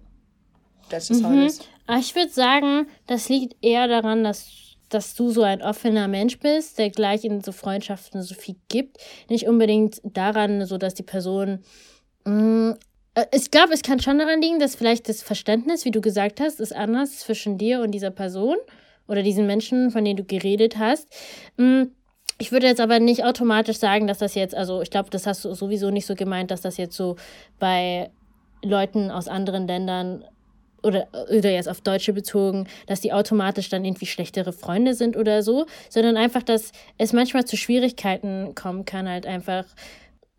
Das 0.90 1.10
ist 1.10 1.22
mhm. 1.22 1.50
Ich 2.00 2.16
würde 2.16 2.32
sagen, 2.32 2.88
das 3.08 3.30
liegt 3.30 3.56
eher 3.64 3.88
daran, 3.88 4.24
dass, 4.24 4.50
dass 4.90 5.14
du 5.14 5.30
so 5.30 5.44
ein 5.44 5.62
offener 5.62 6.08
Mensch 6.08 6.40
bist, 6.40 6.80
der 6.80 6.90
gleich 6.90 7.24
in 7.24 7.42
so 7.42 7.54
Freundschaften 7.54 8.22
so 8.24 8.36
viel 8.36 8.56
gibt. 8.68 8.98
Nicht 9.30 9.48
unbedingt 9.48 10.02
daran, 10.04 10.66
so 10.66 10.78
dass 10.78 10.96
die 10.96 11.04
Person 11.04 11.60
mh, 12.26 12.34
mm, 12.34 12.78
äh, 13.16 13.26
ich 13.32 13.52
glaube, 13.52 13.74
es 13.74 13.82
kann 13.82 14.00
schon 14.00 14.20
daran 14.20 14.42
liegen, 14.42 14.60
dass 14.60 14.76
vielleicht 14.76 15.10
das 15.10 15.22
Verständnis, 15.22 15.86
wie 15.86 15.92
du 15.92 16.02
gesagt 16.02 16.40
hast, 16.40 16.60
ist 16.60 16.76
anders 16.76 17.20
zwischen 17.20 17.58
dir 17.58 17.82
und 17.82 17.92
dieser 17.92 18.12
Person 18.12 18.58
oder 19.12 19.24
diesen 19.24 19.46
Menschen, 19.46 19.92
von 19.92 20.06
denen 20.06 20.16
du 20.16 20.24
geredet 20.24 20.78
hast. 20.78 21.08
Mm, 21.58 21.84
ich 22.38 22.52
würde 22.52 22.66
jetzt 22.66 22.80
aber 22.80 23.00
nicht 23.00 23.26
automatisch 23.26 23.78
sagen, 23.78 24.08
dass 24.08 24.20
das 24.20 24.36
jetzt, 24.36 24.56
also 24.56 24.82
ich 24.82 24.90
glaube, 24.90 25.10
das 25.10 25.28
hast 25.28 25.44
du 25.44 25.54
sowieso 25.54 25.92
nicht 25.92 26.06
so 26.06 26.16
gemeint, 26.16 26.50
dass 26.50 26.62
das 26.62 26.78
jetzt 26.78 26.96
so 26.96 27.18
bei 27.60 28.10
Leuten 28.64 29.12
aus 29.12 29.28
anderen 29.28 29.68
Ländern 29.68 30.24
oder, 30.82 31.08
oder 31.30 31.52
jetzt 31.52 31.68
auf 31.68 31.82
Deutsche 31.82 32.14
bezogen, 32.14 32.68
dass 32.88 33.02
die 33.02 33.12
automatisch 33.12 33.70
dann 33.70 33.84
irgendwie 33.86 34.06
schlechtere 34.06 34.54
Freunde 34.54 34.94
sind 34.94 35.18
oder 35.18 35.44
so, 35.44 35.66
sondern 35.90 36.16
einfach, 36.16 36.42
dass 36.42 36.72
es 36.98 37.12
manchmal 37.12 37.46
zu 37.46 37.58
Schwierigkeiten 37.58 38.56
kommen 38.56 38.86
kann, 38.86 39.10
halt 39.10 39.28
einfach 39.28 39.66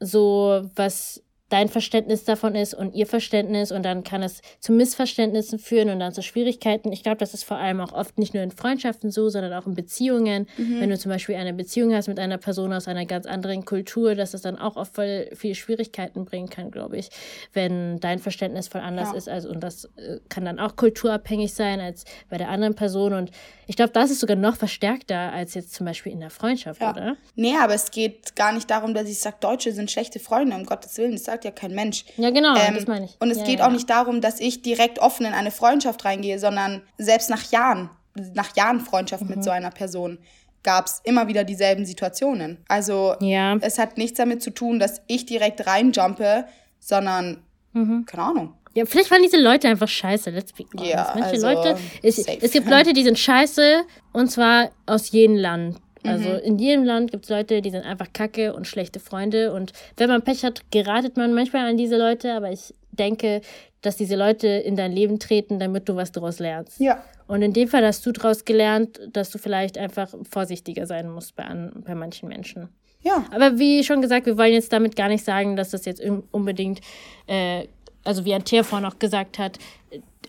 so, 0.01 0.63
was 0.75 1.23
dein 1.53 1.69
Verständnis 1.69 2.25
davon 2.25 2.55
ist 2.55 2.73
und 2.73 2.95
ihr 2.95 3.07
Verständnis 3.07 3.73
und 3.73 3.83
dann 3.83 4.05
kann 4.05 4.23
es 4.23 4.41
zu 4.59 4.73
Missverständnissen 4.73 5.59
führen 5.59 5.91
und 5.91 6.01
dann 6.01 6.15
zu 6.15 6.23
Schwierigkeiten. 6.23 6.93
Ich 6.93 7.03
glaube, 7.03 7.19
das 7.19 7.35
ist 7.35 7.45
vor 7.45 7.59
allem 7.59 7.81
auch 7.81 7.93
oft 7.93 8.19
nicht 8.19 8.33
nur 8.33 8.43
in 8.43 8.51
Freundschaften 8.51 9.11
so, 9.11 9.29
sondern 9.29 9.53
auch 9.53 9.67
in 9.67 9.75
Beziehungen. 9.75 10.47
Mhm. 10.57 10.81
Wenn 10.81 10.89
du 10.89 10.97
zum 10.97 11.11
Beispiel 11.11 11.35
eine 11.35 11.53
Beziehung 11.53 11.95
hast 11.95 12.09
mit 12.09 12.19
einer 12.19 12.39
Person 12.39 12.73
aus 12.73 12.89
einer 12.89 13.05
ganz 13.05 13.27
anderen 13.27 13.67
Kultur, 13.67 14.15
dass 14.15 14.33
es 14.33 14.41
dann 14.41 14.59
auch 14.59 14.77
oft 14.77 14.95
voll 14.95 15.29
viele 15.35 15.55
Schwierigkeiten 15.55 16.25
bringen 16.25 16.49
kann, 16.49 16.71
glaube 16.71 16.97
ich, 16.97 17.11
wenn 17.53 18.01
dein 18.01 18.19
Verständnis 18.19 18.69
voll 18.69 18.81
anders 18.81 19.11
ja. 19.11 19.19
ist. 19.19 19.29
Also, 19.29 19.51
und 19.51 19.61
das 19.61 19.85
äh, 19.97 20.21
kann 20.31 20.47
dann 20.47 20.59
auch 20.59 20.77
kulturabhängig 20.77 21.53
sein 21.53 21.81
als 21.81 22.07
bei 22.31 22.39
der 22.39 22.49
anderen 22.49 22.75
Person. 22.75 23.13
Und 23.13 23.31
ich 23.67 23.77
glaube, 23.77 23.93
das 23.93 24.11
ist 24.11 24.21
sogar 24.21 24.37
noch 24.37 24.57
verstärkter 24.57 25.33
als 25.33 25.53
jetzt 25.53 25.75
zum 25.75 25.85
Beispiel 25.85 26.13
in 26.13 26.21
der 26.21 26.31
Freundschaft, 26.31 26.81
ja. 26.81 26.93
oder? 26.93 27.17
Nee, 27.35 27.57
aber 27.61 27.75
es 27.75 27.91
geht 27.91 28.35
gar 28.37 28.53
nicht 28.53 28.71
darum, 28.71 28.95
dass 28.95 29.07
ich 29.07 29.19
sage, 29.19 29.37
Deutsche 29.41 29.73
sind 29.73 29.91
schlechte 29.91 30.19
Freunde, 30.19 30.57
um 30.57 30.65
Gottes 30.65 30.97
Willen. 30.97 31.13
Das 31.13 31.25
sagt 31.25 31.42
ja 31.45 31.51
kein 31.51 31.75
Mensch. 31.75 32.05
Ja, 32.17 32.31
genau, 32.31 32.55
ähm, 32.57 32.75
das 32.75 32.87
meine 32.87 33.07
ich. 33.07 33.17
Und 33.21 33.31
es 33.31 33.39
ja, 33.39 33.45
geht 33.45 33.59
ja. 33.59 33.67
auch 33.67 33.73
nicht 33.73 33.89
darum, 33.89 34.21
dass 34.21 34.41
ich 34.41 34.63
direkt 34.63 34.99
offen 34.99 35.27
in 35.27 35.35
eine 35.35 35.51
Freundschaft 35.51 36.05
reingehe, 36.05 36.39
sondern 36.39 36.83
selbst 36.99 37.31
nach 37.31 37.51
Jahren, 37.51 37.91
nach 38.35 38.57
Jahren 38.57 38.81
Freundschaft 38.81 39.25
mhm. 39.25 39.31
mit 39.31 39.45
so 39.45 39.51
einer 39.51 39.71
Person 39.71 40.19
gab 40.63 40.87
es 40.87 41.01
immer 41.05 41.29
wieder 41.29 41.45
dieselben 41.45 41.85
Situationen. 41.85 42.59
Also 42.69 43.17
ja. 43.21 43.57
es 43.61 43.79
hat 43.79 43.99
nichts 43.99 44.19
damit 44.19 44.43
zu 44.43 44.51
tun, 44.51 44.79
dass 44.79 45.03
ich 45.09 45.27
direkt 45.27 45.67
reinjumpe, 45.67 46.45
sondern 46.79 47.43
mhm. 47.73 48.05
keine 48.07 48.23
Ahnung. 48.23 48.55
Ja, 48.75 48.87
vielleicht 48.87 49.11
waren 49.11 49.23
diese 49.23 49.41
Leute 49.41 49.69
einfach 49.69 49.89
scheiße. 49.89 50.31
Let's 50.31 50.53
be 50.53 50.65
honest. 50.73 50.91
Ja, 50.91 51.13
Manche 51.15 51.31
also, 51.31 51.47
Leute, 51.47 51.79
es, 52.03 52.19
es 52.19 52.53
gibt 52.53 52.69
Leute, 52.69 52.93
die 52.95 53.03
sind 53.03 53.19
scheiße 53.19 53.83
und 54.13 54.31
zwar 54.31 54.71
aus 54.87 55.11
jedem 55.11 55.37
Land. 55.37 55.79
Also 56.05 56.29
mhm. 56.29 56.39
in 56.39 56.59
jedem 56.59 56.85
Land 56.85 57.13
gibt 57.13 57.25
es 57.25 57.31
Leute, 57.31 57.63
die 57.63 57.71
sind 57.71 57.85
einfach 57.85 58.13
kacke 58.13 58.55
und 58.55 58.67
schlechte 58.67 59.01
Freunde. 59.01 59.53
Und 59.53 59.73
wenn 59.97 60.09
man 60.09 60.23
Pech 60.23 60.45
hat, 60.45 60.63
geratet 60.71 61.17
man 61.17 61.33
manchmal 61.33 61.69
an 61.69 61.77
diese 61.77 61.97
Leute. 61.97 62.33
Aber 62.35 62.51
ich 62.51 62.75
denke, 62.91 63.41
dass 63.83 63.97
diese 63.97 64.17
Leute 64.17 64.49
in 64.49 64.77
dein 64.77 64.93
Leben 64.93 65.19
treten, 65.19 65.59
damit 65.59 65.89
du 65.89 65.97
was 65.97 66.13
daraus 66.13 66.39
lernst. 66.39 66.81
Ja. 66.81 67.05
Und 67.27 67.43
in 67.43 67.53
dem 67.53 67.69
Fall 67.69 67.85
hast 67.85 68.05
du 68.05 68.13
daraus 68.13 68.45
gelernt, 68.45 69.01
dass 69.13 69.31
du 69.31 69.39
vielleicht 69.39 69.79
einfach 69.79 70.15
vorsichtiger 70.31 70.87
sein 70.87 71.11
musst 71.11 71.37
bei, 71.37 71.45
an, 71.45 71.73
bei 71.85 71.95
manchen 71.95 72.29
Menschen. 72.29 72.69
Ja. 73.03 73.25
Aber 73.31 73.59
wie 73.59 73.83
schon 73.85 74.01
gesagt, 74.01 74.27
wir 74.27 74.39
wollen 74.39 74.53
jetzt 74.53 74.73
damit 74.73 74.97
gar 74.97 75.09
nicht 75.09 75.25
sagen, 75.25 75.57
dass 75.57 75.71
das 75.71 75.85
jetzt 75.85 76.03
unbedingt, 76.31 76.81
äh, 77.27 77.67
also 78.05 78.25
wie 78.25 78.35
Antea 78.35 78.63
vorhin 78.63 78.87
auch 78.87 78.99
gesagt 78.99 79.39
hat, 79.39 79.59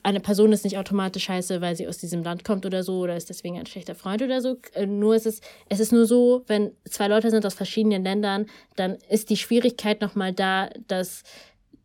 eine 0.03 0.19
Person 0.19 0.51
ist 0.51 0.65
nicht 0.65 0.77
automatisch 0.77 1.23
scheiße, 1.23 1.61
weil 1.61 1.75
sie 1.75 1.87
aus 1.87 1.97
diesem 1.97 2.23
Land 2.23 2.43
kommt 2.43 2.65
oder 2.65 2.83
so 2.83 2.99
oder 2.99 3.15
ist 3.15 3.29
deswegen 3.29 3.57
ein 3.57 3.65
schlechter 3.65 3.95
Freund 3.95 4.21
oder 4.21 4.41
so. 4.41 4.57
Äh, 4.73 4.85
nur 4.85 5.15
ist 5.15 5.25
es, 5.25 5.41
es 5.69 5.79
ist 5.79 5.91
nur 5.91 6.05
so, 6.05 6.43
wenn 6.47 6.71
zwei 6.89 7.07
Leute 7.07 7.31
sind 7.31 7.45
aus 7.45 7.53
verschiedenen 7.53 8.03
Ländern, 8.03 8.45
dann 8.75 8.97
ist 9.09 9.29
die 9.29 9.37
Schwierigkeit 9.37 10.01
nochmal 10.01 10.33
da, 10.33 10.69
dass 10.87 11.23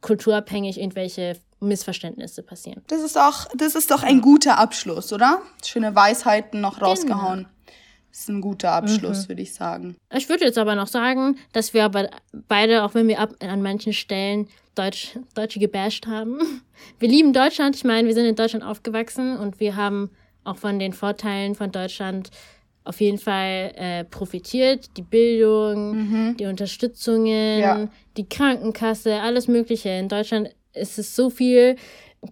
kulturabhängig 0.01 0.79
irgendwelche 0.79 1.37
Missverständnisse 1.61 2.43
passieren. 2.43 2.83
Das 2.89 3.03
ist 3.03 3.19
auch, 3.19 3.47
das 3.57 3.75
ist 3.75 3.91
doch 3.91 4.03
ein 4.03 4.21
guter 4.21 4.59
Abschluss, 4.59 5.13
oder? 5.13 5.43
Schöne 5.65 5.95
Weisheiten 5.95 6.61
noch 6.61 6.81
rausgehauen. 6.81 7.39
Genau. 7.39 7.51
Das 8.11 8.21
ist 8.21 8.29
ein 8.29 8.41
guter 8.41 8.73
Abschluss, 8.73 9.25
mhm. 9.25 9.29
würde 9.29 9.43
ich 9.43 9.55
sagen. 9.55 9.97
Ich 10.15 10.29
würde 10.29 10.45
jetzt 10.45 10.59
aber 10.59 10.75
noch 10.75 10.87
sagen, 10.87 11.37
dass 11.53 11.75
wir 11.75 11.85
aber 11.85 12.09
beide, 12.49 12.85
auch 12.85 12.95
wenn 12.95 13.07
wir 13.09 13.21
ab, 13.21 13.35
an 13.41 13.63
manchen 13.63 13.93
Stellen 13.93 14.49
Deutsch, 14.75 15.19
Deutsche 15.35 15.59
gebasht 15.59 16.07
haben. 16.07 16.39
Wir 17.01 17.09
lieben 17.09 17.33
Deutschland. 17.33 17.75
Ich 17.75 17.83
meine, 17.83 18.07
wir 18.07 18.15
sind 18.15 18.25
in 18.27 18.37
Deutschland 18.37 18.65
aufgewachsen 18.65 19.37
und 19.37 19.59
wir 19.59 19.75
haben 19.75 20.11
auch 20.45 20.57
von 20.57 20.79
den 20.79 20.93
Vorteilen 20.93 21.57
von 21.57 21.73
Deutschland 21.73 22.31
auf 22.85 23.01
jeden 23.01 23.19
Fall 23.19 23.73
äh, 23.75 24.05
profitiert. 24.05 24.97
Die 24.97 25.03
Bildung, 25.03 25.97
mhm. 25.97 26.37
die 26.37 26.47
Unterstützungen, 26.47 27.61
ja. 27.61 27.89
die 28.17 28.29
Krankenkasse, 28.29 29.21
alles 29.21 29.49
Mögliche. 29.49 29.91
In 29.91 30.09
Deutschland 30.09 30.51
ist 30.73 30.99
es 30.99 31.15
so 31.15 31.29
viel, 31.31 31.77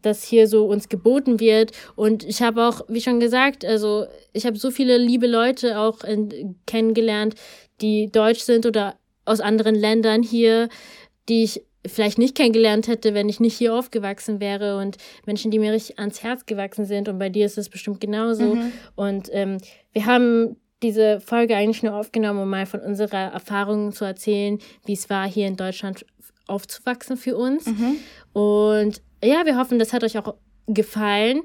dass 0.03 0.23
hier 0.23 0.49
so 0.49 0.67
uns 0.67 0.89
geboten 0.89 1.41
wird. 1.41 1.73
Und 1.95 2.25
ich 2.25 2.43
habe 2.43 2.67
auch, 2.67 2.83
wie 2.89 3.01
schon 3.01 3.21
gesagt, 3.21 3.65
also 3.65 4.07
ich 4.33 4.47
habe 4.47 4.59
so 4.59 4.71
viele 4.71 4.99
liebe 4.99 5.27
Leute 5.27 5.79
auch 5.79 6.05
in, 6.05 6.57
kennengelernt, 6.67 7.35
die 7.81 8.11
deutsch 8.11 8.41
sind 8.41 8.67
oder 8.67 8.97
aus 9.25 9.41
anderen 9.41 9.75
Ländern 9.75 10.23
hier, 10.23 10.69
die 11.29 11.45
ich 11.45 11.63
vielleicht 11.87 12.19
nicht 12.19 12.35
kennengelernt 12.35 12.89
hätte, 12.89 13.15
wenn 13.15 13.29
ich 13.29 13.41
nicht 13.41 13.57
hier 13.57 13.75
aufgewachsen 13.75 14.41
wäre 14.41 14.79
und 14.79 14.97
Menschen, 15.25 15.51
die 15.51 15.59
mir 15.59 15.73
richtig 15.73 15.99
ans 15.99 16.23
Herz 16.23 16.47
gewachsen 16.47 16.85
sind 16.85 17.09
und 17.09 17.19
bei 17.19 17.29
dir 17.29 17.47
ist 17.47 17.59
es 17.59 17.69
bestimmt 17.69 18.01
genauso. 18.01 18.57
Mhm. 18.57 18.73
Und 18.95 19.29
ähm, 19.33 19.59
wir 19.93 20.07
haben 20.07 20.57
diese 20.83 21.21
Folge 21.21 21.57
eigentlich 21.57 21.83
nur 21.83 21.95
aufgenommen, 21.95 22.41
um 22.41 22.51
mal 22.51 22.67
von 22.67 22.81
unserer 22.81 23.33
Erfahrung 23.33 23.93
zu 23.93 24.05
erzählen, 24.05 24.59
wie 24.85 24.93
es 24.93 25.09
war, 25.09 25.29
hier 25.29 25.47
in 25.47 25.57
Deutschland 25.57 26.05
aufzuwachsen 26.47 27.17
für 27.17 27.37
uns. 27.37 27.67
Mhm. 27.67 27.97
Und 28.33 29.03
ja, 29.27 29.45
wir 29.45 29.57
hoffen, 29.57 29.79
das 29.79 29.93
hat 29.93 30.05
euch 30.05 30.19
auch 30.19 30.35
gefallen. 30.67 31.43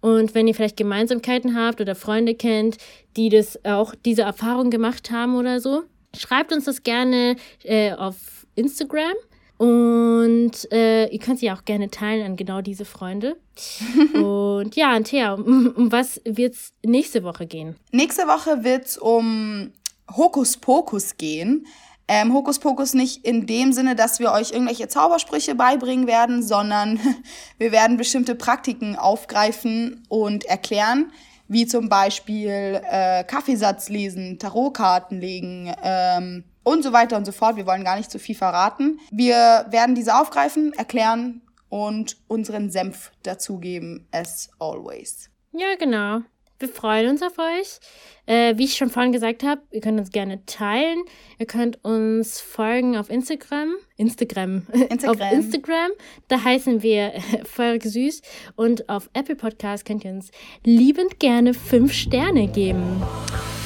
Und 0.00 0.34
wenn 0.34 0.48
ihr 0.48 0.54
vielleicht 0.54 0.76
Gemeinsamkeiten 0.76 1.56
habt 1.56 1.80
oder 1.80 1.94
Freunde 1.94 2.34
kennt, 2.34 2.78
die 3.16 3.28
das 3.28 3.62
auch 3.64 3.94
diese 3.94 4.22
Erfahrung 4.22 4.70
gemacht 4.70 5.10
haben 5.10 5.36
oder 5.36 5.60
so, 5.60 5.82
schreibt 6.16 6.52
uns 6.52 6.64
das 6.64 6.82
gerne 6.82 7.36
äh, 7.64 7.92
auf 7.92 8.46
Instagram. 8.54 9.14
Und 9.58 10.72
äh, 10.72 11.08
ihr 11.08 11.18
könnt 11.18 11.38
sie 11.38 11.50
auch 11.50 11.66
gerne 11.66 11.90
teilen 11.90 12.24
an 12.24 12.36
genau 12.36 12.62
diese 12.62 12.86
Freunde. 12.86 13.36
Und 14.14 14.74
ja, 14.74 14.90
Antea, 14.92 15.34
um, 15.34 15.74
um 15.76 15.92
was 15.92 16.18
wird's 16.24 16.72
nächste 16.82 17.22
Woche 17.24 17.46
gehen? 17.46 17.76
Nächste 17.92 18.22
Woche 18.22 18.64
wird's 18.64 18.96
um 18.96 19.72
Hokuspokus 20.16 21.18
gehen. 21.18 21.66
Ähm, 22.12 22.34
Hokuspokus 22.34 22.94
nicht 22.94 23.24
in 23.24 23.46
dem 23.46 23.72
Sinne, 23.72 23.94
dass 23.94 24.18
wir 24.18 24.32
euch 24.32 24.50
irgendwelche 24.50 24.88
Zaubersprüche 24.88 25.54
beibringen 25.54 26.08
werden, 26.08 26.42
sondern 26.42 26.98
wir 27.58 27.70
werden 27.70 27.96
bestimmte 27.96 28.34
Praktiken 28.34 28.96
aufgreifen 28.96 30.02
und 30.08 30.44
erklären, 30.44 31.12
wie 31.46 31.66
zum 31.66 31.88
Beispiel 31.88 32.82
äh, 32.90 33.22
Kaffeesatz 33.22 33.90
lesen, 33.90 34.40
Tarotkarten 34.40 35.20
legen 35.20 35.72
ähm, 35.84 36.42
und 36.64 36.82
so 36.82 36.92
weiter 36.92 37.16
und 37.16 37.26
so 37.26 37.30
fort. 37.30 37.54
Wir 37.54 37.66
wollen 37.66 37.84
gar 37.84 37.96
nicht 37.96 38.10
zu 38.10 38.18
viel 38.18 38.34
verraten. 38.34 38.98
Wir 39.12 39.66
werden 39.70 39.94
diese 39.94 40.18
aufgreifen, 40.18 40.72
erklären 40.72 41.42
und 41.68 42.16
unseren 42.26 42.70
Senf 42.70 43.12
dazugeben, 43.22 44.08
as 44.10 44.50
always. 44.58 45.30
Ja, 45.52 45.76
genau. 45.78 46.22
Wir 46.60 46.68
freuen 46.68 47.08
uns 47.08 47.22
auf 47.22 47.38
euch. 47.38 47.80
Äh, 48.26 48.58
wie 48.58 48.64
ich 48.64 48.76
schon 48.76 48.90
vorhin 48.90 49.12
gesagt 49.12 49.42
habe, 49.42 49.62
ihr 49.70 49.80
könnt 49.80 49.98
uns 49.98 50.10
gerne 50.10 50.44
teilen. 50.44 51.02
Ihr 51.38 51.46
könnt 51.46 51.82
uns 51.82 52.38
folgen 52.38 52.98
auf 52.98 53.08
Instagram. 53.08 53.76
Instagram. 53.96 54.66
Instagram. 54.90 55.08
auf 55.08 55.32
Instagram. 55.32 55.90
Da 56.28 56.44
heißen 56.44 56.82
wir 56.82 57.14
Feurig 57.44 57.82
Süß. 57.84 58.20
Und 58.56 58.90
auf 58.90 59.08
Apple 59.14 59.36
Podcast 59.36 59.86
könnt 59.86 60.04
ihr 60.04 60.10
uns 60.10 60.30
liebend 60.62 61.18
gerne 61.18 61.54
fünf 61.54 61.94
Sterne 61.94 62.46
geben. 62.46 63.02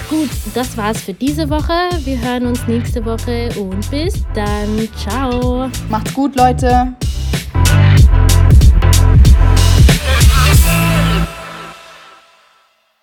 Gut, 0.09 0.31
das 0.55 0.77
war's 0.77 1.01
für 1.01 1.15
diese 1.15 1.51
Woche. 1.51 1.91
Wir 2.05 2.21
hören 2.21 2.47
uns 2.47 2.65
nächste 2.69 3.05
Woche 3.05 3.51
und 3.59 3.91
bis 3.91 4.25
dann. 4.35 4.89
Ciao. 4.97 5.69
Macht's 5.89 6.15
gut, 6.15 6.37
Leute. 6.37 6.95